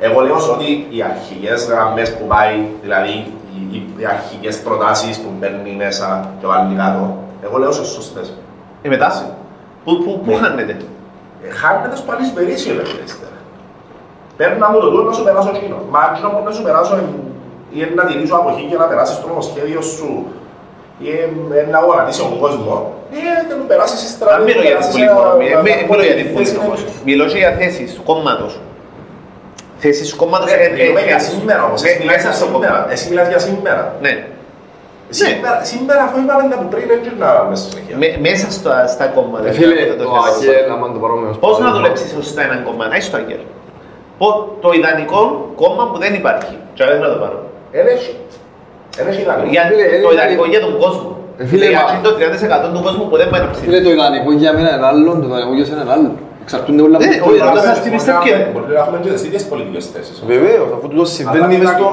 Εγώ 0.00 0.20
λέω 0.20 0.38
ότι 0.54 0.68
οι 0.94 0.98
αρχικές 1.12 1.58
γραμμές 1.70 2.08
που 2.16 2.24
πάει, 2.26 2.54
δηλαδή 2.84 3.14
οι, 3.54 3.60
οι, 3.72 3.78
οι 4.00 4.04
αρχικές 4.14 4.54
προτάσεις 4.66 5.14
που 5.22 5.28
μπαίνουν 5.38 5.66
μέσα 5.84 6.06
και 6.40 6.46
βάλουν 6.46 6.76
κάτω, 6.76 7.02
εγώ 7.44 7.56
λέω 7.58 7.68
ότι 7.68 7.76
είναι 7.78 7.86
σωστές. 7.86 8.26
Ε, 8.82 8.88
μετά, 8.88 9.08
πού, 9.84 9.90
πού, 10.04 10.20
πού 10.24 10.32
χάνεται; 10.42 10.76
Ε, 11.44 11.50
Χάνεται 11.60 11.96
στο 11.96 12.12
αλυσβερίσιο, 12.12 12.72
ρε 12.78 12.84
φίλε, 12.84 13.02
ύστερα. 13.10 13.27
Παίρνα 14.38 14.66
μου 14.70 14.78
το 14.84 14.88
τούτο 14.92 15.02
να 15.10 15.14
σου 15.16 15.24
περάσω 15.28 15.50
εκείνο. 15.56 15.76
Μα 15.94 16.00
εκείνο 16.10 16.28
που 16.34 16.40
να 16.48 16.52
σου 16.56 16.62
περάσω 16.66 16.92
εν- 17.00 17.16
ή 17.76 17.78
εν 17.84 17.90
να 17.98 18.04
τηρήσω 18.08 18.34
αποχή 18.40 18.64
και 18.70 18.76
να 18.82 18.86
περάσεις 18.90 19.16
το 19.22 19.26
νομοσχέδιο 19.32 19.80
σου 19.94 20.08
ή 21.04 21.06
εν- 21.24 21.50
εν 21.60 21.66
να 21.74 21.78
γονατίσει 21.86 22.20
τον 22.24 22.38
κόσμος, 22.42 22.78
ε, 23.12 23.18
δεν 23.48 23.56
μου 23.60 23.66
περάσεις 23.72 23.98
ύστερα. 24.08 24.30
Αν 24.34 24.38
δεν 24.38 24.46
μιλώ 24.48 24.60
μου 24.60 24.66
για 24.68 24.76
την 24.76 24.78
περάσεις 24.78 24.92
πολιτικό, 24.94 25.20
ένα- 25.44 25.58
ε, 25.58 25.62
μη- 25.66 25.80
μιλώ 25.90 26.02
για 26.08 26.16
την 26.20 26.26
θέση 26.26 26.34
πολιτικό. 26.36 26.62
να- 26.62 26.68
όμως. 26.68 26.80
Μιλώ 27.08 27.24
και 27.32 27.38
για 27.44 27.52
θέσεις 27.60 27.88
του 27.96 28.02
κόμματος. 28.10 28.52
Θέσεις 29.82 30.06
του 30.10 30.16
κόμματος 30.22 30.46
Ρε, 30.50 30.56
ε, 30.62 30.66
ε, 30.66 30.70
μιλούμε 30.78 31.02
για 31.10 31.18
ε, 31.22 31.26
σήμερα 31.30 31.60
όμως, 31.68 31.80
με- 31.82 31.88
εσύ 31.88 31.98
μιλάς 32.00 32.14
μέσα 32.16 32.28
για 32.28 32.36
στο 32.38 32.46
σήμερα. 32.50 32.76
κόμμα. 32.76 32.92
Εσύ 32.94 33.04
μιλάς 33.10 33.26
για 33.32 33.40
σήμερα. 33.48 33.82
Ναι. 34.06 34.12
Σήμερα, 35.20 35.58
σήμερα 35.72 36.00
αφού 36.06 36.16
είπαμε 36.22 36.42
τα 36.52 36.56
που 36.60 36.66
πριν 36.72 36.84
δεν 36.90 37.00
να 37.22 37.28
μες 37.48 37.58
στη 37.60 37.68
συνέχεια. 37.70 37.94
Με- 38.02 38.14
Μέσα 38.28 38.46
στα- 38.58 38.86
στα 38.94 39.06
κόμματα. 39.16 39.46
Ε, 39.48 39.52
Φίλε, 39.58 39.74
δεν 39.90 39.98
το 40.00 40.04
θέλω. 40.08 40.22
ΑΚΕΛ, 40.30 40.66
άμα 40.74 40.86
το 40.94 40.98
πάρουμε 41.04 41.24
ως 41.32 41.36
Πώς 41.38 41.50
να 41.50 41.56
παράδειγμα. 41.56 41.76
δουλέψεις 41.76 42.08
σωστά 42.18 42.40
έναν 42.48 42.58
κόμμα, 42.66 42.82
να 42.90 42.94
έχεις 42.98 43.10
το 43.12 43.16
αγγέλ. 43.22 43.42
Το 44.64 44.68
ιδανικό 44.78 45.20
κόμμα 45.62 45.82
που 45.90 45.98
δεν 46.04 46.12
υπάρχει. 46.20 46.54
Και 46.76 46.84
δεν 46.90 46.98
θα 47.02 47.08
το 47.12 47.18
πάρω. 47.22 47.38
Εν 47.78 47.86
έχει. 47.94 48.12
Εν 49.00 49.04
έχει 49.10 49.20
ιδανικό. 49.26 49.48
Για 49.54 49.62
Φίλε, 49.70 49.84
το 49.84 49.88
είναι 49.88 49.96
ιδανικό 49.98 50.14
ιδανικό. 50.16 50.44
για 50.54 50.60
τον 50.66 50.72
κόσμο. 50.82 51.08
Ε, 51.40 51.44
φίλε, 51.50 51.66
Για 51.74 51.82
μα- 51.86 52.00
το 52.08 52.10
30% 52.18 52.66
του 52.74 52.80
κόσμου 52.86 53.04
που 53.10 53.16
δεν 53.20 53.26
μπορεί 53.30 53.42
να 53.46 53.50
ψηφίσει. 53.52 53.66
Φίλε, 53.70 53.80
το 53.86 53.90
ιδανικό 53.96 54.30
για 54.42 54.52
μένα 54.56 54.70
είναι 54.76 54.86
άλλο, 54.92 55.10
το 55.22 55.26
ιδανικό 55.30 55.52
για 55.58 55.66
σένα 55.70 55.82
είναι 55.84 55.94
άλλο. 55.98 56.10
Εξαρτούνται 56.44 56.82
όλα 56.88 56.98
Ναι, 56.98 57.04
από 57.04 57.24
ο 57.26 57.28
το 57.28 57.34
ιδανικός 57.34 57.62
ιδανικό. 57.62 57.74
σας 57.74 57.84
τι 57.84 57.90
πιστεύει. 57.96 58.30
Μπορεί 58.52 58.72
να 58.76 58.80
έχουμε 58.84 58.98
και 59.04 59.10
τις 59.16 59.24
ίδιες 59.28 59.42
πολιτικές 59.52 59.84
θέσεις. 59.94 60.16
Βεβαίως, 60.32 60.68
αφού 60.76 60.84
τούτος 60.92 61.08
συμβαίνει 61.18 61.54
μες 61.62 61.68
στο- 61.76 61.92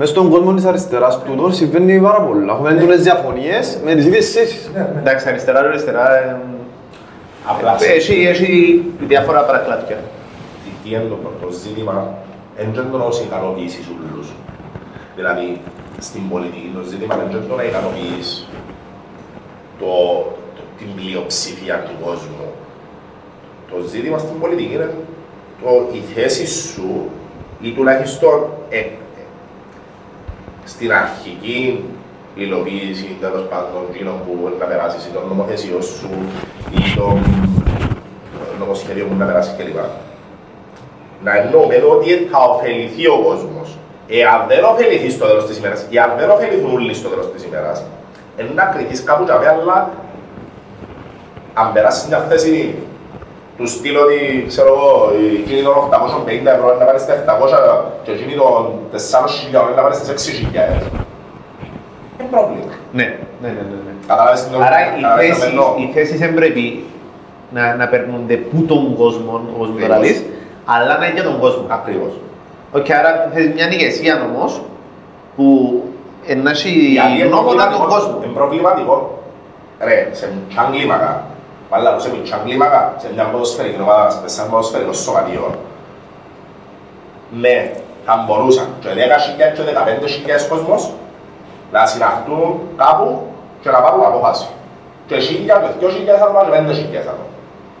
μες 0.00 0.08
στον 0.14 0.24
κόσμο 0.32 0.50
της 0.58 0.64
αριστεράς 0.70 1.14
τούτος 1.26 1.50
συμβαίνει 1.60 1.92
πάρα 2.08 2.20
πολλά. 2.26 2.52
Έχουμε 2.54 2.70
έντονες 2.74 3.00
διαφωνίες 3.08 3.64
με 3.86 3.90
τις 3.96 4.04
ίδιες 4.08 4.26
θέσεις. 4.34 4.62
Εντάξει, 5.00 5.22
αριστερά, 5.28 5.58
αριστερά. 5.72 6.04
ε, 6.18 6.36
Απλά 7.52 7.76
ε, 7.80 7.96
Έχει, 7.96 8.26
έχει 8.32 8.50
διάφορα 9.12 9.40
παρακλάδια. 9.48 9.96
Τι 10.86 10.92
τι 10.92 10.98
είναι 10.98 11.08
το 11.08 11.46
το 11.46 11.52
ζήτημα, 11.52 12.14
δεν 12.56 12.66
είναι 12.66 12.82
το 12.92 12.98
να 12.98 13.10
σε 13.10 13.22
ικανοποιήσεις 13.22 13.86
όλους. 13.86 14.32
Δηλαδή, 15.16 15.60
στην 15.98 16.28
πολιτική 16.28 16.70
το 16.74 16.82
ζήτημα 16.82 17.16
δεν 17.16 17.30
είναι 17.30 17.46
το 17.48 17.54
να 17.54 17.62
ικανοποιείς 17.62 18.46
το, 19.78 19.86
το, 20.56 20.62
την 20.78 20.86
πλειοψηφία 20.96 21.82
του 21.82 22.04
κόσμου. 22.04 22.46
Το 23.70 23.76
ζήτημα 23.88 24.18
στην 24.18 24.40
πολιτική 24.40 24.74
είναι 24.74 24.94
το, 25.62 25.70
η 25.92 26.00
θέση 26.14 26.46
σου 26.46 27.08
ή 27.60 27.70
τουλάχιστον 27.72 28.46
ε, 28.68 28.78
ε, 28.78 28.88
στην 30.64 30.92
αρχική 30.92 31.84
υλοποίηση 32.34 33.16
τέλος 33.20 33.48
πάντων 33.48 33.82
εκείνων 33.90 34.14
που 34.26 34.38
μπορεί 34.40 34.54
να 34.58 34.66
περάσεις 34.66 35.06
ή 35.06 35.10
των 35.10 35.28
νομοθεσιών 35.28 35.82
σου 35.82 36.10
ή 36.70 36.96
των 36.96 37.16
ε, 38.54 38.58
νομοσχεδίων 38.58 39.08
που 39.08 39.14
να 39.14 39.26
περάσεις 39.26 39.54
κλπ. 39.56 39.78
Να 41.24 41.36
εννοούμε 41.36 41.76
ότι 41.94 42.28
θα 42.30 42.38
ωφεληθεί 42.50 43.06
ο 43.06 43.18
κόσμος. 43.26 43.68
Εάν 44.08 44.44
δεν 44.48 44.64
ωφεληθεί 44.64 45.10
στο 45.10 45.26
τέλος 45.26 45.46
της 45.46 45.58
ημέρας, 45.58 45.86
ή 45.88 45.98
αν 45.98 46.10
δεν 46.18 46.30
ωφεληθούν 46.30 46.72
όλοι 46.74 46.94
στο 46.94 47.08
τέλος 47.08 47.32
της 47.32 47.44
ημέρας, 47.44 47.84
να 48.54 48.64
κρυθείς 48.64 49.02
κάπου 49.04 49.24
τα 49.24 49.34
αλλά 49.34 49.90
αν 51.54 51.72
περάσεις 51.72 52.08
μια 52.08 52.18
θέση 52.18 52.74
του 53.56 53.66
στείλω 53.66 54.00
ότι, 54.00 54.44
ξέρω 54.48 54.68
εγώ, 54.68 55.12
εκείνη 55.42 55.62
των 55.62 55.74
850 55.74 56.46
ευρώ 56.56 56.76
να 56.78 56.84
πάρεις 56.84 57.02
στα 57.02 57.14
700 57.14 57.84
και 58.04 58.10
εκείνη 58.12 58.34
των 58.34 58.72
4.000 58.92 59.74
να 59.76 59.82
πάρεις 59.82 59.96
στα 59.98 60.12
6.000. 60.12 60.82
Είναι 62.20 62.28
πρόβλημα. 62.30 62.72
Ναι, 62.92 63.06
ναι, 63.42 63.48
ναι. 63.48 63.62
ναι, 63.70 63.78
ναι. 63.86 63.92
Καταλάβεις 64.06 64.40
τι 64.44 64.48
Άρα 64.66 64.78
οι 64.80 64.84
καταλάβεις 64.84 65.26
τι 65.26 65.32
θέσεις, 65.32 65.44
εννοώ. 65.48 65.74
οι 65.80 65.90
θέσεις 65.94 66.18
δεν 66.18 66.34
πρέπει 66.34 66.84
να, 67.50 67.74
να 67.74 67.86
περνούνται 67.88 68.34
που 68.36 68.58
τον 68.70 68.96
κόσμο, 68.96 69.32
όπως 69.54 69.68
μου 69.70 69.78
τώρα 69.80 69.94
Ακριβώς. 69.96 70.20
λες, 70.20 70.22
αλλά 70.66 70.98
να 70.98 71.04
είναι 71.06 71.14
για 71.14 71.22
τον 71.22 71.40
κόσμο. 71.40 71.64
Ακριβώς. 71.68 72.12
Οκ, 72.72 72.90
άρα 72.90 73.30
θες 73.32 73.46
μια 73.54 73.72
ηγεσία 73.72 74.14
όμως 74.32 74.62
που 75.36 75.46
να 76.42 76.50
έχει 76.50 76.68
Γιατί 76.70 77.12
είναι 77.12 77.24
γνώμονα 77.24 77.68
τον 77.68 77.78
προβληματικό. 77.78 77.86
κόσμο. 77.94 78.20
Είναι 78.24 78.32
προβληματικό. 78.32 79.22
Ρε, 79.80 80.08
σε 80.12 80.32
μια 80.48 80.68
κλίμακα, 80.72 81.24
πάλι 81.70 81.86
σε 81.96 82.08
μια 82.10 82.36
κλίμακα, 82.44 82.94
σε 82.98 83.08
μια 83.14 83.24
ποδοσφαιρική 83.24 83.80
ομάδα, 83.80 84.22
σε 84.24 84.40
ένα 84.40 84.50
ποδοσφαιρικό 84.50 84.92
σωματείο, 84.92 85.54
ναι, 87.40 87.72
θα 88.06 88.24
μπορούσαν 88.26 88.66
και 88.80 88.88
10.000 88.88 88.92
και 89.36 89.62
15.000 90.42 90.48
κόσμος 90.48 90.92
να 91.72 91.86
συναχτούν 91.86 92.60
κάπου 92.76 93.22
και 93.62 93.70
να 93.70 93.78
πάρουν 93.80 94.04
απόφαση. 94.04 94.46
Και 95.06 95.16
1.000 95.16 95.20
και 95.78 95.86
2.000 95.86 96.22
άτομα 96.22 96.44
και 96.44 96.50
5.000 96.96 97.00
άτομα. 97.00 97.26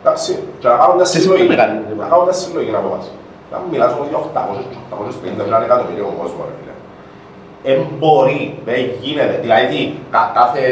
Εντάξει, 0.06 0.32
και 0.60 0.66
να 0.72 0.76
πάρουν 0.80 0.96
τις 1.02 1.10
Τι 1.10 1.16
συλλογικές. 1.20 1.46
σημαίνει 1.46 1.52
μεγάλη, 1.54 2.00
Να 2.02 2.06
κάνουν 2.12 2.26
τις 2.30 2.38
συλλογικές 2.44 2.76
απόφαση. 2.82 3.10
Να 3.52 3.56
μην 3.60 3.68
μιλάς 3.72 3.90
όμως 3.96 4.06
για 4.10 4.18
800 4.26 4.62
και 4.72 4.76
850 4.94 5.42
και 5.46 5.50
ένα 5.52 5.58
εκατομμύριο 5.68 6.06
κόσμο, 6.20 6.40
ρε 6.48 6.54
φίλε. 6.58 6.74
Εν 7.70 7.78
μπορεί, 7.98 8.40
δεν 8.68 8.80
γίνεται. 9.02 9.34
Δηλαδή, 9.44 9.64
τι, 9.72 9.80
κα- 10.14 10.30
κάθε, 10.38 10.62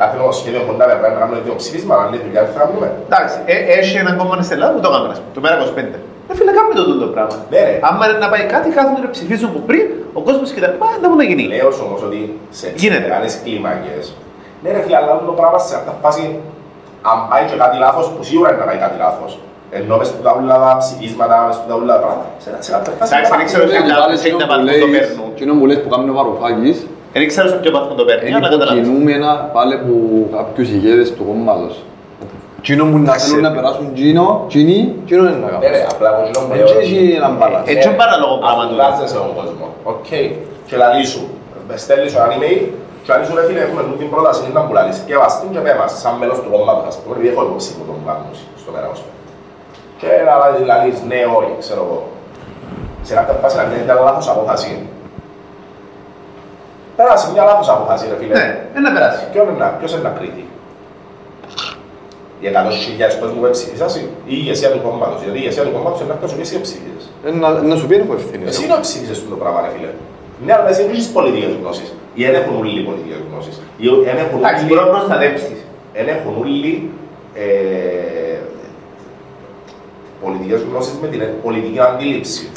κάθε 0.00 0.14
νομοσχέδιο 0.20 0.60
που 0.66 0.72
να 0.80 0.84
περνάει 0.90 1.12
να 1.16 1.20
κάνουμε 1.22 1.38
δύο 1.46 1.54
ψήφισμα, 1.60 1.92
να 2.00 2.04
λέει 2.10 2.20
δουλειά, 2.26 2.40
δεν 2.46 2.52
θα 2.54 2.58
κάνουμε. 2.62 2.86
Εντάξει, 3.08 3.36
ε, 3.52 3.54
έχει 3.78 3.94
ένα 4.02 4.12
κόμμα 4.18 4.34
στην 4.46 4.54
Ελλάδα 4.56 4.72
που 4.76 4.80
το 4.84 4.88
έκαμε, 4.92 5.08
ας 5.14 5.18
πούμε, 5.20 5.30
το 5.36 5.40
μέρα 5.44 5.54
25. 5.66 5.98
Ε, 6.30 6.32
φίλε, 6.38 6.50
κάνουμε 6.58 6.74
το 6.80 6.84
τούτο 6.90 7.06
πράγμα. 7.14 7.36
Ναι, 7.52 7.60
ρε. 7.68 7.74
Άμα 7.88 8.02
είναι 8.08 8.18
να 8.24 8.28
πάει 8.32 8.44
κάτι, 8.54 8.66
κάθονται 8.76 9.02
να 9.06 9.10
ψηφίζουν 9.16 9.48
που 9.54 9.60
πριν, 9.68 9.84
ο 10.18 10.20
κόσμος 10.28 10.48
κοιτάει, 10.54 10.72
μα 10.82 10.86
δεν 11.02 11.08
μπορεί 11.10 11.20
να 11.24 11.28
γίνει. 11.30 11.44
Λέω 11.54 11.70
όμως 11.86 12.00
ότι 12.08 12.20
σε 12.60 12.66
Γίνεται. 12.82 13.00
μεγάλες 13.06 13.32
κλίμακες, 13.44 14.04
ναι 14.62 14.68
ρε 14.74 14.80
φίλε, 14.84 14.96
αλλά 15.00 15.10
το 15.30 15.34
πράγμα 15.40 15.58
σε 15.68 15.74
αυτά 15.80 15.92
φάση, 16.04 16.22
αν 17.10 17.18
πάει 17.30 17.44
και 17.50 17.56
κάτι 17.62 17.76
λάθος, 17.84 18.04
που 18.14 18.22
σίγουρα 18.28 18.48
είναι 18.50 18.60
να 18.62 18.66
πάει 18.70 18.78
κάτι 18.84 18.96
λάθος. 19.04 19.30
Ενώ 19.78 19.94
μες 20.00 20.08
του 20.12 20.20
τα 20.26 20.32
ούλα 20.38 20.56
τα 20.64 20.70
ψηφίσματα, 20.82 21.34
μες 21.46 21.56
του 21.60 21.66
τα 21.70 21.74
ούλα 21.78 21.92
τα 21.96 22.00
πράγματα, 22.04 22.28
σε, 22.44 22.48
σε 22.66 22.70
κάποια 22.74 22.92
φάση... 22.98 23.10
Εντάξει, 23.14 23.30
δεν 23.40 23.46
ξέρω 23.50 23.62
Φίλε, 23.66 23.78
σε 23.78 23.82
και 23.88 23.94
πάλι 24.02 24.14
σε 24.22 24.26
εκείνο 24.26 24.36
ποιο 24.38 24.46
που 24.46 24.52
βαθμό 24.52 24.66
το 24.84 24.86
λέεις- 24.88 25.06
παίρνουν. 25.06 25.26
εκείνο 25.34 25.52
που 25.58 25.64
λες 25.68 25.78
που 25.82 25.88
κάνει 25.92 26.08
ο 26.12 26.14
Βαρουφάκης, 26.18 26.76
Δεν 27.16 27.26
ξέρω 27.32 27.46
σε 27.52 27.56
ποιο 27.62 27.70
βαθμό 27.76 27.92
το 28.00 28.04
παίρνει, 28.08 28.26
είναι 28.28 28.36
αλλά 28.40 28.48
καταλάβεις. 28.48 28.74
υποκινούμενα 28.80 29.30
πάλι 29.56 29.72
από 29.80 29.92
κάποιους 30.36 30.68
ηγέτες 30.76 31.08
του 31.16 31.24
κόμματος. 31.28 31.74
Εκείνο 32.62 32.82
που 32.90 32.98
να 33.08 33.12
θέλουν 33.22 33.42
να 33.48 33.52
περάσουν 33.56 33.84
εκείνο, 33.94 34.24
εκείνοι, 34.48 34.76
εκείνο 35.04 35.20
είναι 35.28 35.40
να 35.44 35.50
Ναι 35.62 35.68
ρε, 35.74 35.78
κάνουν. 35.78 35.92
απλά 35.94 36.08
εγώ 36.12 36.20
λέω 36.54 36.66
Δεν 36.68 36.78
έχει 36.84 36.98
έναν 37.20 37.32
balance. 37.42 37.66
Έτσι 37.72 37.84
είναι 37.88 37.96
παράλογο 38.02 38.34
πράγμα 38.42 38.62
τούτο. 38.68 38.82
Αφουλάζεσαι 38.82 39.14
τον 39.20 39.30
κόσμο. 39.38 39.66
Οκ. 39.92 40.08
Και 40.68 40.76
λαλί 40.82 41.04
σου. 41.12 41.22
Μες 41.68 41.80
στέλνεις 41.84 42.10
σου 42.12 42.18
ένα 42.24 42.28
email 42.36 42.60
και 43.06 43.12
λαλί 43.12 43.24
σου 43.26 43.34
ρε 43.38 43.44
φίλε 43.48 43.60
έχουμε 43.66 43.82
τούτη 43.86 43.98
την 44.02 44.10
πρόταση 44.14 44.42
να 44.56 44.60
μου 44.64 44.72
λαλείς 44.78 44.98
και 45.06 45.16
βαστήν 45.22 45.50
και 45.54 45.58
πέμας 45.66 45.90
σαν 46.02 46.14
μέλος 46.20 46.38
του 46.42 46.50
κόμματος 46.54 46.86
ας 46.92 46.96
πούμε 47.00 47.12
επειδή 47.16 47.28
έχω 47.32 47.42
υπόψη 47.46 47.70
μου 47.78 47.84
τον 47.88 47.98
Μάγνους 48.06 48.38
στο 48.62 48.70
μέρος 48.74 48.98
του. 49.04 49.10
Και 50.00 50.08
λαλείς, 50.28 50.60
λαλείς 50.70 50.98
ναι 51.10 51.18
όχι 51.38 51.52
ξέρω 51.64 51.82
εγώ. 51.86 52.00
Σε 53.08 53.12
κάποια 53.18 53.34
φάση 53.42 53.56
να 53.56 53.62
γίνει 53.68 53.82
μια 53.88 53.94
λάθος 54.08 54.28
απόφαση. 54.34 54.70
Πέρασε 56.96 57.26
μια 57.32 57.44
λάθος 57.50 57.68
απόφαση 57.74 58.04
ρε 58.10 58.16
φίλε. 58.20 58.34
Ναι, 58.38 58.46
δεν 58.72 58.82
να 58.86 58.90
περάσει. 58.96 59.22
Ποιον 59.32 59.44
είναι 59.48 59.58
να- 59.64 59.74
Ποιος 59.78 59.92
είναι 59.92 60.02
να 60.08 60.12
κρίνει; 60.18 60.44
Οι 62.40 62.46
100.000 62.46 63.14
κόσμου 63.20 63.38
που 63.40 63.48
ψήφισαν 63.56 63.88
ή 64.00 64.02
η 64.34 64.36
ηγεσία 64.40 64.70
του 64.72 64.80
κόμματος. 64.86 65.20
Γιατί 65.22 65.36
η 65.38 65.40
ηγεσία 65.44 65.62
του 65.66 65.72
κόμματος 65.76 65.98
είναι 66.00 66.08
να 66.12 66.18
έρθει 66.22 66.34
και 66.38 66.44
εσύ 66.46 66.56
ψήφισες. 66.66 67.04
Ε, 67.26 67.30
να- 67.42 67.60
Να 67.70 67.74
σου 67.80 67.86
πει 67.88 67.94
έχω 67.94 68.14
ευθύνη. 68.20 68.44
Εσύ 68.52 68.66
να 68.72 68.80
ψήφισες 68.84 69.18
το 69.32 69.36
πράγμα, 69.42 69.58
ρε 69.64 69.70
φίλε. 69.74 69.90
Ναι, 70.44 70.52
αλλά 70.56 70.68
εσύ 70.72 70.82
δεν 70.82 70.90
έχεις 70.94 71.08
πολιτικές 71.16 71.50
γνώσεις. 71.60 71.88
Ή 72.18 72.24
δεν 72.24 72.34
έχουν 72.34 72.56
όλοι 72.60 72.82
πολιτικές 72.88 73.18
γνώσεις. 73.30 73.54
Ή 73.78 73.86
δεν 74.06 74.16
έχουν 74.24 74.38
Εντάξει, 74.38 74.62
όλοι- 74.64 74.68
μπορεί 74.74 74.80
να 74.84 74.86
προστατεύσεις. 74.96 75.58
δεν 75.96 76.06
έχουν 76.14 76.32
όλοι 76.42 76.90
ε, 77.34 78.38
πολιτικές 80.22 80.60
γνώσεις 80.70 80.94
με 81.02 81.08
την 81.08 81.20
πολιτική 81.42 81.80
αντίληψη. 81.80 82.50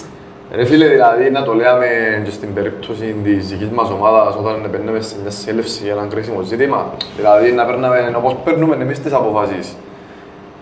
Ρε 0.56 0.66
φίλε, 0.66 0.88
δηλαδή 0.88 1.30
να 1.32 1.44
το 1.44 1.54
λέμε 1.54 1.88
και 2.26 2.32
στην 2.32 2.54
περίπτωση 2.54 3.16
της 3.24 3.48
δικής 3.48 3.70
μας 3.70 3.90
ομάδας 3.90 4.36
όταν 4.36 4.68
παίρνουμε 4.72 5.00
σε 5.02 5.16
μια 5.22 5.32
συνέλευση 5.32 5.84
για 5.84 5.92
ένα 5.94 6.06
κρίσιμο 6.10 6.42
ζήτημα. 6.42 6.94
Δηλαδή 7.18 7.52
να 7.52 7.66
παίρναμε 7.66 8.14
όπως 8.18 8.36
παίρνουμε 8.44 8.76
εμείς 8.82 9.00
τις 9.00 9.14
αποφάσεις. 9.14 9.76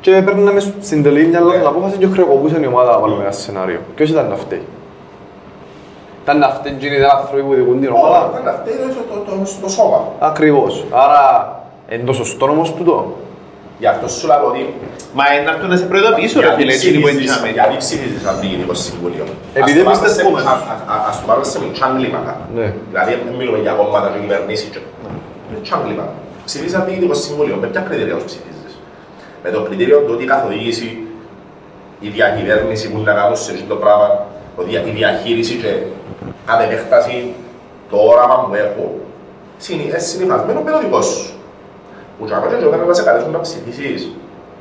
Και 0.02 0.22
παίρναμε 0.26 0.60
στην 0.60 1.04
τελική 1.04 1.28
μια 1.28 1.40
λάθος 1.40 1.66
απόφαση 1.68 1.98
και 1.98 2.08
χρεοκοπούσε 2.08 2.60
η 2.62 2.66
ομάδα 2.66 2.92
να 2.92 3.00
βάλουμε 3.00 3.22
ένα 3.24 3.32
σενάριο. 3.32 3.80
Ποιος 3.96 4.10
ήταν 4.10 4.28
να 4.30 4.36
φταίει. 4.36 4.62
Ήταν 6.28 6.44
αυτοί 6.44 6.68
εκείνοι 6.70 6.96
οι 7.02 7.04
άνθρωποι 7.16 7.42
που 7.48 7.54
διηγούν 7.58 7.78
την 7.82 7.90
Όλα 7.92 8.00
ομάδα. 8.00 8.26
αυτά 8.38 8.50
αυτά 8.56 8.70
είναι 8.72 8.92
στο- 8.96 9.06
το- 9.12 9.24
το- 9.30 9.46
στο 9.56 9.70
σώμα. 9.78 10.00
Ακριβώς. 10.32 10.74
Άρα, 11.04 11.22
είναι 11.92 12.04
το 12.10 12.14
σωστό 12.22 12.46
όμως 12.56 12.68
τούτο. 12.78 12.96
Γι' 13.82 13.88
αυτό 13.94 14.06
σου 14.08 14.28
λέω 14.28 14.44
ότι 14.52 14.62
Μα 15.18 15.24
είναι 15.34 15.44
να 15.48 15.52
έρθουν 15.54 15.70
να 15.74 15.78
σε 15.82 15.86
προειδοποιήσω, 15.92 16.38
ρε 16.40 16.46
γιατί 16.46 16.62
φίλε, 16.62 16.74
εκείνοι 16.80 16.98
που 17.02 17.08
ψηφίζεις- 17.08 17.30
έντυχαμε. 17.36 17.50
γιατί 17.58 17.76
ψηφίζεις 17.84 18.22
αν 18.30 18.36
διοικητικό 18.42 18.74
συμβούλιο. 18.88 19.24
Επειδή 19.60 19.80
Ας 19.80 19.86
το 19.86 19.90
εμείς 19.90 19.98
πάρουμε 20.00 20.08
σε 20.08 20.16
τεσκόμενος. 20.16 20.44
μητσά- 20.48 20.72
α- 20.72 20.92
α- 20.96 21.04
Ας 21.10 21.16
το 21.20 21.24
πάρουμε 21.30 21.48
σε 21.54 21.58
μητσά 21.64 21.86
κλίμακα. 21.98 22.34
Ναι. 22.58 22.68
Δηλαδή 22.92 23.12
δεν 23.28 23.34
μιλούμε 23.40 23.60
για 23.66 23.74
κόμματα 23.80 24.08
και 24.14 24.20
κυβερνήσεις. 24.24 24.68
και- 24.74 24.84
Μητσά 25.52 25.76
κλίμακα. 25.84 26.14
Ψηφίζεις 26.48 26.76
αν 26.80 26.84
διοικητικό 26.88 27.16
συμβούλιο. 27.26 27.56
Με 27.64 27.68
ποια 27.72 27.82
κριτήρια 27.88 28.16
ως 28.20 28.26
ψηφίζεις. 28.30 28.72
Με 29.44 29.50
το 29.54 29.60
κριτήριο 29.68 29.98
του 30.06 30.12
ότι 30.16 30.24
η 30.28 30.30
καθοδήγηση, 30.34 30.88
η 32.06 32.08
διακυβέρνηση 32.18 32.86
που 32.90 32.96
είναι 33.00 33.08
να 33.12 33.16
κάνουν 33.20 33.36
σε 33.44 33.50
αυτό 33.56 33.68
το 33.74 33.78
πράγμα, 33.84 34.08
ο 34.08 34.10
δια- 34.18 34.37
η 34.88 34.92
διαχείριση 34.92 35.56
και 35.56 35.72
αν 36.46 36.62
επέκταση 36.64 37.34
το 37.90 37.98
όραμα 37.98 38.46
που 38.48 38.56
έχω, 38.56 38.96
συνη- 39.58 39.88
είναι 39.88 39.98
συνηθισμένο 39.98 40.62
με 40.62 40.72
το 40.72 40.80
δικό 40.80 41.02
σου. 41.02 41.32
Που 42.20 42.26
και 42.26 42.34
ακόμα 42.34 42.56
και 42.56 42.66
όταν 42.66 42.88
να 42.88 42.94
σε 42.94 43.04
καλέσουν 43.04 43.32
να 43.32 43.40
ψηφίσεις, 43.40 44.12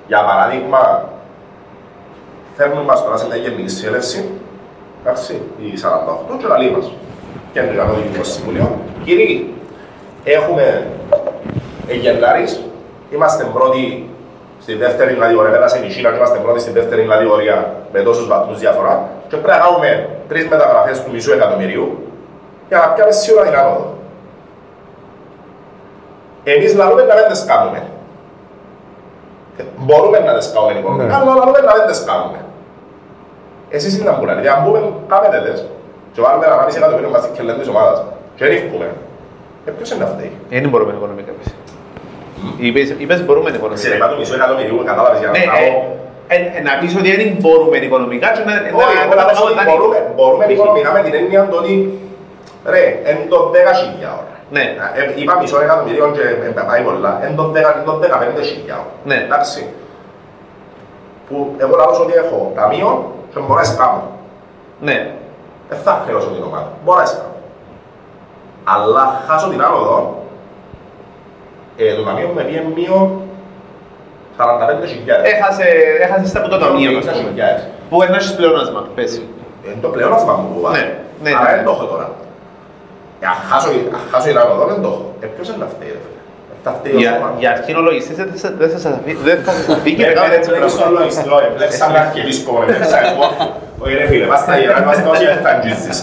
για 0.06 0.24
παράδειγμα, 0.24 1.08
φέρνουν 2.56 2.84
μας 2.84 3.04
τώρα 3.04 3.16
σε 3.16 3.26
μια 3.26 3.36
γενική 3.36 3.68
συνέλευση, 3.68 4.28
εντάξει, 5.02 5.40
η 5.60 5.76
48 5.76 6.36
και 6.38 6.46
λαλεί 6.46 6.70
μας. 6.70 6.92
Και 7.52 7.60
είναι 7.60 7.72
το 7.88 7.94
Διοικητικό 7.94 8.24
Συμβουλίο. 8.24 8.78
Κύριοι, 9.04 9.54
έχουμε 10.24 10.86
Γενάρης, 11.88 12.60
είμαστε 13.12 13.44
πρώτοι 13.52 14.08
στη 14.60 14.74
δεύτερη 14.74 15.14
κατηγορία, 15.14 15.50
πέρασε 15.50 15.78
η 15.78 15.80
China 15.88 16.10
και 16.10 16.16
είμαστε 16.16 16.38
πρώτοι 16.38 16.60
στη 16.60 16.70
δεύτερη 16.70 17.02
κατηγορία 17.02 17.74
με 17.92 18.00
τόσους 18.00 18.26
βαθμούς 18.26 18.58
διαφορά 18.58 19.10
και 19.28 19.36
πρέπει 19.36 19.58
να 19.58 19.64
κάνουμε 19.64 20.08
τρεις 20.28 20.44
μεταγραφές 20.48 21.02
του 21.02 21.10
μισού 21.12 21.32
εκατομμυρίου 21.32 21.86
για 22.68 22.78
να 22.78 22.86
πιάμε 22.88 23.10
σίγουρα 23.12 23.42
την 23.44 23.56
άνοδο. 23.56 23.94
Εμείς 26.44 26.74
λαλούμε 26.74 27.02
να 27.02 27.14
δεν 27.14 27.28
τις 27.32 27.44
κάνουμε. 27.44 27.82
Ε, 29.56 29.62
Μπορούμε 29.76 30.18
να 30.18 30.32
τις 30.38 30.52
κάνουμε 30.54 30.78
οικονομικά, 30.78 31.16
αλλά 31.16 31.34
λαλούμε 31.34 31.60
να 31.68 31.72
δεν 31.78 31.86
τις 31.90 32.04
κάνουμε. 32.08 32.38
Εσείς 33.68 33.92
είναι 33.98 34.10
να 34.10 34.16
μπουλάνε, 34.16 34.48
αν 34.48 34.58
πούμε 34.64 34.78
κάνετε 35.12 35.38
τες 35.46 35.60
και 36.12 36.20
βάλουμε 36.20 36.46
ένα 36.46 36.64
μισή 36.64 36.78
εκατομμύριο 36.80 37.10
μας 37.10 37.20
στην 37.22 37.32
κελέν 37.36 37.58
της 37.58 37.68
ομάδας 37.68 38.02
και 38.36 38.44
ρίχνουμε. 38.46 38.86
Ε, 39.66 39.70
ποιος 39.70 39.90
είναι 39.90 40.04
αυτή. 40.04 40.26
Δεν 40.48 40.68
μπορούμε 40.68 40.92
οικονομικά 40.92 41.32
πεις. 41.38 41.48
Είπες, 42.66 42.88
είπες 42.98 43.24
μπορούμε 43.24 43.50
Σε 43.50 43.56
οικονομικά. 43.56 43.88
ρεμά 43.92 44.06
του 44.08 44.16
μισού 44.18 44.34
εκατομμυρίου, 44.34 44.82
κατάλαβες 44.90 45.18
για 45.18 45.28
να 45.30 45.38
Ναι, 45.38 45.44
κάνω... 45.44 45.95
ε, 46.28 46.34
ε, 46.36 46.52
ε, 46.56 46.60
να 46.66 46.72
πεις 46.80 46.96
ότι 46.96 47.16
δεν 47.16 47.36
μπορούμε 47.40 47.76
οικονομικά 47.76 48.28
και 48.32 48.42
να 48.48 48.52
Όχι, 48.80 48.96
εγώ 49.04 49.14
να 49.20 49.24
πω 49.24 49.44
ότι 49.44 49.54
να- 49.54 49.64
μπορούμε, 49.70 49.98
μπορούμε 50.16 50.44
Π.χ. 50.44 50.50
οικονομικά 50.50 50.92
με 50.92 51.00
την 51.04 51.14
έννοια 51.14 51.48
το 51.50 51.56
ότι 51.56 51.98
ρε, 52.72 52.84
εν 53.04 53.18
το 53.28 53.38
10 53.54 53.56
ώρα. 54.20 54.34
Ναι. 54.50 54.64
Ε, 54.94 55.20
είπα 55.20 55.38
μισό 55.40 55.60
εκατομμύριο 55.62 56.06
και 56.16 56.20
ε, 56.60 56.60
πάει 56.68 56.82
πολλά. 56.82 57.20
Εν 57.26 57.36
το 57.36 57.42
10 57.54 57.56
εν 57.78 57.84
το 57.84 57.98
15 58.38 58.42
χιλιά. 58.42 58.78
Ναι. 59.04 59.14
Εντάξει. 59.14 59.66
Που 61.28 61.54
εγώ 61.58 61.76
λάβω 61.76 62.02
ότι 62.02 62.12
έχω 62.12 62.52
ταμείο 62.54 63.12
και 63.34 63.40
μπορώ 63.40 63.54
να 63.60 63.64
σκάμω. 63.64 64.02
Ναι. 64.80 65.10
Δεν 65.68 65.78
θα 65.84 66.02
χρεώσω 66.04 66.28
την 66.28 66.42
ομάδα. 66.42 66.68
Μπορώ 66.84 66.98
να 67.00 67.06
σκάμω. 67.06 67.34
Αλλά 68.64 69.22
χάσω 69.28 69.48
την 69.48 69.62
άνοδο, 69.62 70.22
ε, 71.76 71.94
το 71.94 72.02
ταμείο 72.02 72.26
μου 72.26 72.34
με 72.34 72.42
πήγε 72.42 72.62
μείον 72.74 73.20
45 74.38 74.86
χιλιάδες. 74.92 75.24
Έχασε, 75.32 75.64
έχασες 76.04 76.30
τα 76.32 76.38
από 76.40 76.48
το 76.54 76.58
ταμείο, 76.62 76.90
ας 76.98 77.04
πούμε. 77.04 77.30
Που 77.90 77.96
ένα 78.06 78.16
έχεις 78.20 78.32
πλεόνασμα, 78.38 78.80
πες. 78.96 79.12
Είναι 79.64 79.78
το 79.84 79.88
πλεόνασμα 79.94 80.32
μου 80.38 80.46
που 80.52 80.60
βάζει. 80.64 80.76
Ναι, 80.80 80.86
ναι, 81.24 81.30
Αλλά 81.38 81.48
ναι. 81.50 81.54
δεν 81.56 81.64
το 81.66 81.70
έχω 81.76 81.84
τώρα. 81.92 82.06
Ε, 83.22 83.26
αν 83.32 83.36
χάσω, 83.48 83.68
αν 83.98 84.02
χάσω 84.12 84.26
την 84.30 84.38
άνοδο, 84.42 84.64
δεν 84.72 84.80
το 84.84 84.88
έχω. 84.94 85.04
Ε, 85.22 85.26
ποιος 85.34 85.46
είναι 85.48 85.60
να 85.64 85.68
φταίει, 85.74 85.90
ρε 85.96 86.00
φίλε; 86.04 86.20
Ε, 86.52 86.56
Θα 86.66 86.70
φταίει 86.78 86.94
ο 86.96 86.98
Για, 87.02 87.12
Σώμα. 87.14 87.28
για 87.42 87.50
αρχινολογιστές 87.56 88.14
δεν 88.20 88.28
θα- 88.42 88.54
δεν 88.62 88.68
θα 88.74 88.78
σας 88.84 88.92
αφή- 88.98 89.20
δεν 89.28 89.36
θα 89.46 89.52
σας 89.58 89.66
αφήγει 89.76 90.02
Ε, 90.02 90.06
να 90.08 90.12
κάνετε 90.18 90.36
έτσι 90.40 90.48
βλέπεις 90.50 90.72
πράγματα. 90.72 90.86
τον 90.86 90.92
λογιστή, 90.98 91.26
όχι, 91.38 91.48
βλέπεις 91.58 91.76
σαν 91.80 91.90
αρχιεπίσκοπο, 92.04 92.58
ρε, 92.60 92.66
βλέπεις 92.70 92.88
σαν 92.94 93.02
εγώ. 93.10 93.24
Όχι, 93.82 93.94
ρε 94.00 94.06
φίλε, 94.10 94.26
πας 94.32 94.40
στα 94.44 94.52
ιερά, 94.60 94.78
πας 94.88 94.96
στα 95.00 95.08
όσια 95.14 95.28
δεν 95.34 95.40
θα 95.44 95.50
αγγίζεις. 95.54 95.98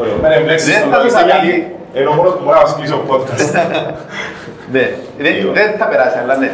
Όχι, 0.00 0.12
μην 0.22 0.30
εμπλέξεις 0.38 0.66
Δεν 0.72 0.80
τον 0.84 0.90
θα 0.92 0.98
λογιστή, 1.00 1.20
τους 1.20 1.28
γιατί 1.30 1.46
αφήγει. 1.46 1.60
είναι 1.96 2.08
ο 2.12 2.14
μόνος 2.18 2.32
που 2.36 2.42
μπορεί 2.44 2.56
να 2.58 2.62
μας 2.66 2.72
κλείσει 2.76 2.94
ο 3.00 3.02
podcast. 3.10 3.48
Ναι, 4.74 4.84
δεν- 5.24 5.34
Λίγο. 5.36 5.50
δεν 5.58 5.68
θα 5.80 5.84
περάσει, 5.92 6.16
αλλά 6.22 6.34
ναι. 6.42 6.48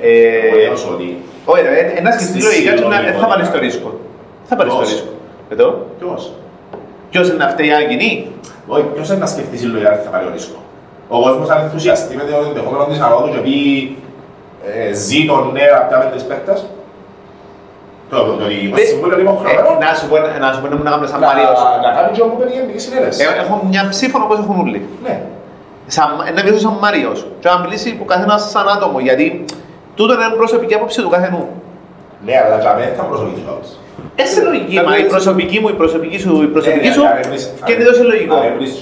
Ναι, 0.00 0.06
ρε. 0.08 0.12
Ε, 0.12 0.46
Εγώ 0.48 0.56
λέω 0.64 0.76
σου 0.82 0.88
ότι 0.96 1.08
Όχι 1.50 1.62
ρε, 1.62 1.68
ε, 1.80 1.92
ένα 2.00 2.10
σκεφτεί 2.16 2.32
Στη 2.40 2.42
λογικά 2.48 2.60
και 2.60 2.70
να- 2.70 2.76
συλλογικότητα. 2.76 3.10
δεν 3.12 3.20
θα 3.22 3.26
πάρεις 3.32 3.48
το 3.54 3.58
ρίσκο. 3.66 3.88
Θα 4.48 4.54
πάρεις 4.56 4.72
το 4.72 4.78
Ποιος; 4.78 4.90
ρίσκο. 4.92 5.10
Εδώ. 5.54 5.66
ποιος; 5.98 6.22
Ποιος 7.10 7.26
είναι 7.30 7.44
αυτή 7.50 7.62
η 7.70 7.72
άγγινη. 7.80 8.10
Όχι, 8.74 8.84
ποιος 8.94 9.06
είναι 9.08 9.18
να 9.24 9.28
σκεφτείς 9.34 9.60
συλλογικά 9.62 9.90
ότι 9.96 10.02
θα 10.06 10.10
πάρει 10.14 10.24
ο 10.30 10.32
ρίσκο. 10.36 10.58
Ο 11.14 11.16
κόσμος 11.24 11.48
αν 11.54 11.58
ενθουσιαστεί 11.66 12.12
με 12.16 12.22
το 12.28 12.34
ενδεχόμενο 12.48 12.84
της 12.90 12.98
ανόδου 13.06 13.28
και 13.34 13.40
πει 13.46 13.56
ε, 14.70 14.92
ζήτω 15.06 15.34
ναι 15.54 15.64
να 15.74 15.80
πιάμε 15.88 16.06
τις 16.14 16.22
παίκτες. 16.28 16.58
Το 18.10 18.16
το- 18.26 18.32
το 18.40 18.44
διοικητικό 18.50 18.76
Δεν- 18.76 18.86
συμβούλιο 18.90 19.14
είναι 19.18 19.28
Ε, 19.28 19.32
υποχρεωμένο 19.32 19.70
Να 19.84 19.90
σου 19.98 20.06
πω 20.10 20.16
να 20.44 20.48
σου 20.54 20.60
πω 20.62 20.66
να 20.72 20.76
μου 20.76 20.82
να 20.86 20.90
κάνουμε 20.90 21.08
σαν 21.12 21.20
να- 21.20 21.26
Μάριος. 21.26 21.58
να 21.84 21.90
κάνει 21.96 22.10
και 22.16 22.22
όπου 22.26 22.36
είναι 22.42 22.50
η 22.52 22.54
γενική 22.58 22.78
συνέλευση. 22.86 23.20
Ε, 23.24 23.40
Έχω 23.42 23.54
μια 23.70 23.82
ψήφο 23.92 24.16
όπως 24.26 24.38
έχουν 24.42 24.56
όλοι. 24.64 24.80
Ναι. 25.06 25.14
Σαν, 25.94 26.08
να 26.36 26.40
μιλήσω 26.44 26.62
σαν 26.66 26.76
Μάριος. 26.84 27.18
Και 27.40 27.48
να 27.52 27.58
μιλήσει 27.62 27.88
που 27.98 28.04
καθένας 28.12 28.40
σαν 28.52 28.66
άτομο. 28.74 28.98
Γιατί 29.08 29.26
τούτο 30.00 30.12
είναι 30.14 30.28
προσωπική 30.42 30.74
άποψη 30.78 30.98
του 31.04 31.10
καθενού. 31.14 31.42
Ναι, 32.26 32.34
αλλά 32.44 32.56
για 32.64 32.72
μένα 32.78 32.92
θα 32.98 33.04
προσωπική 33.12 33.42
άποψη. 33.50 33.72
Έτσι 34.22 34.36
λογική, 34.48 34.74
θα 34.76 34.82
μα 34.88 34.92
η 34.96 34.98
βρεις- 34.98 35.12
προσωπική 35.14 35.56
μου, 35.62 35.68
η 35.74 35.76
προσωπική 35.82 36.18
σου, 36.24 36.32
η 36.48 36.50
προσωπική 36.56 36.86
Ναι, 36.88 36.94
σου 36.96 37.02
αν 37.06 37.16
βρεις- 37.28 37.46
και 37.66 37.72
είναι 37.72 37.82
αν- 37.84 37.90
τόσο 37.90 38.02
λογικό. 38.12 38.34
αν 38.36 38.52
βρεις 38.58 38.72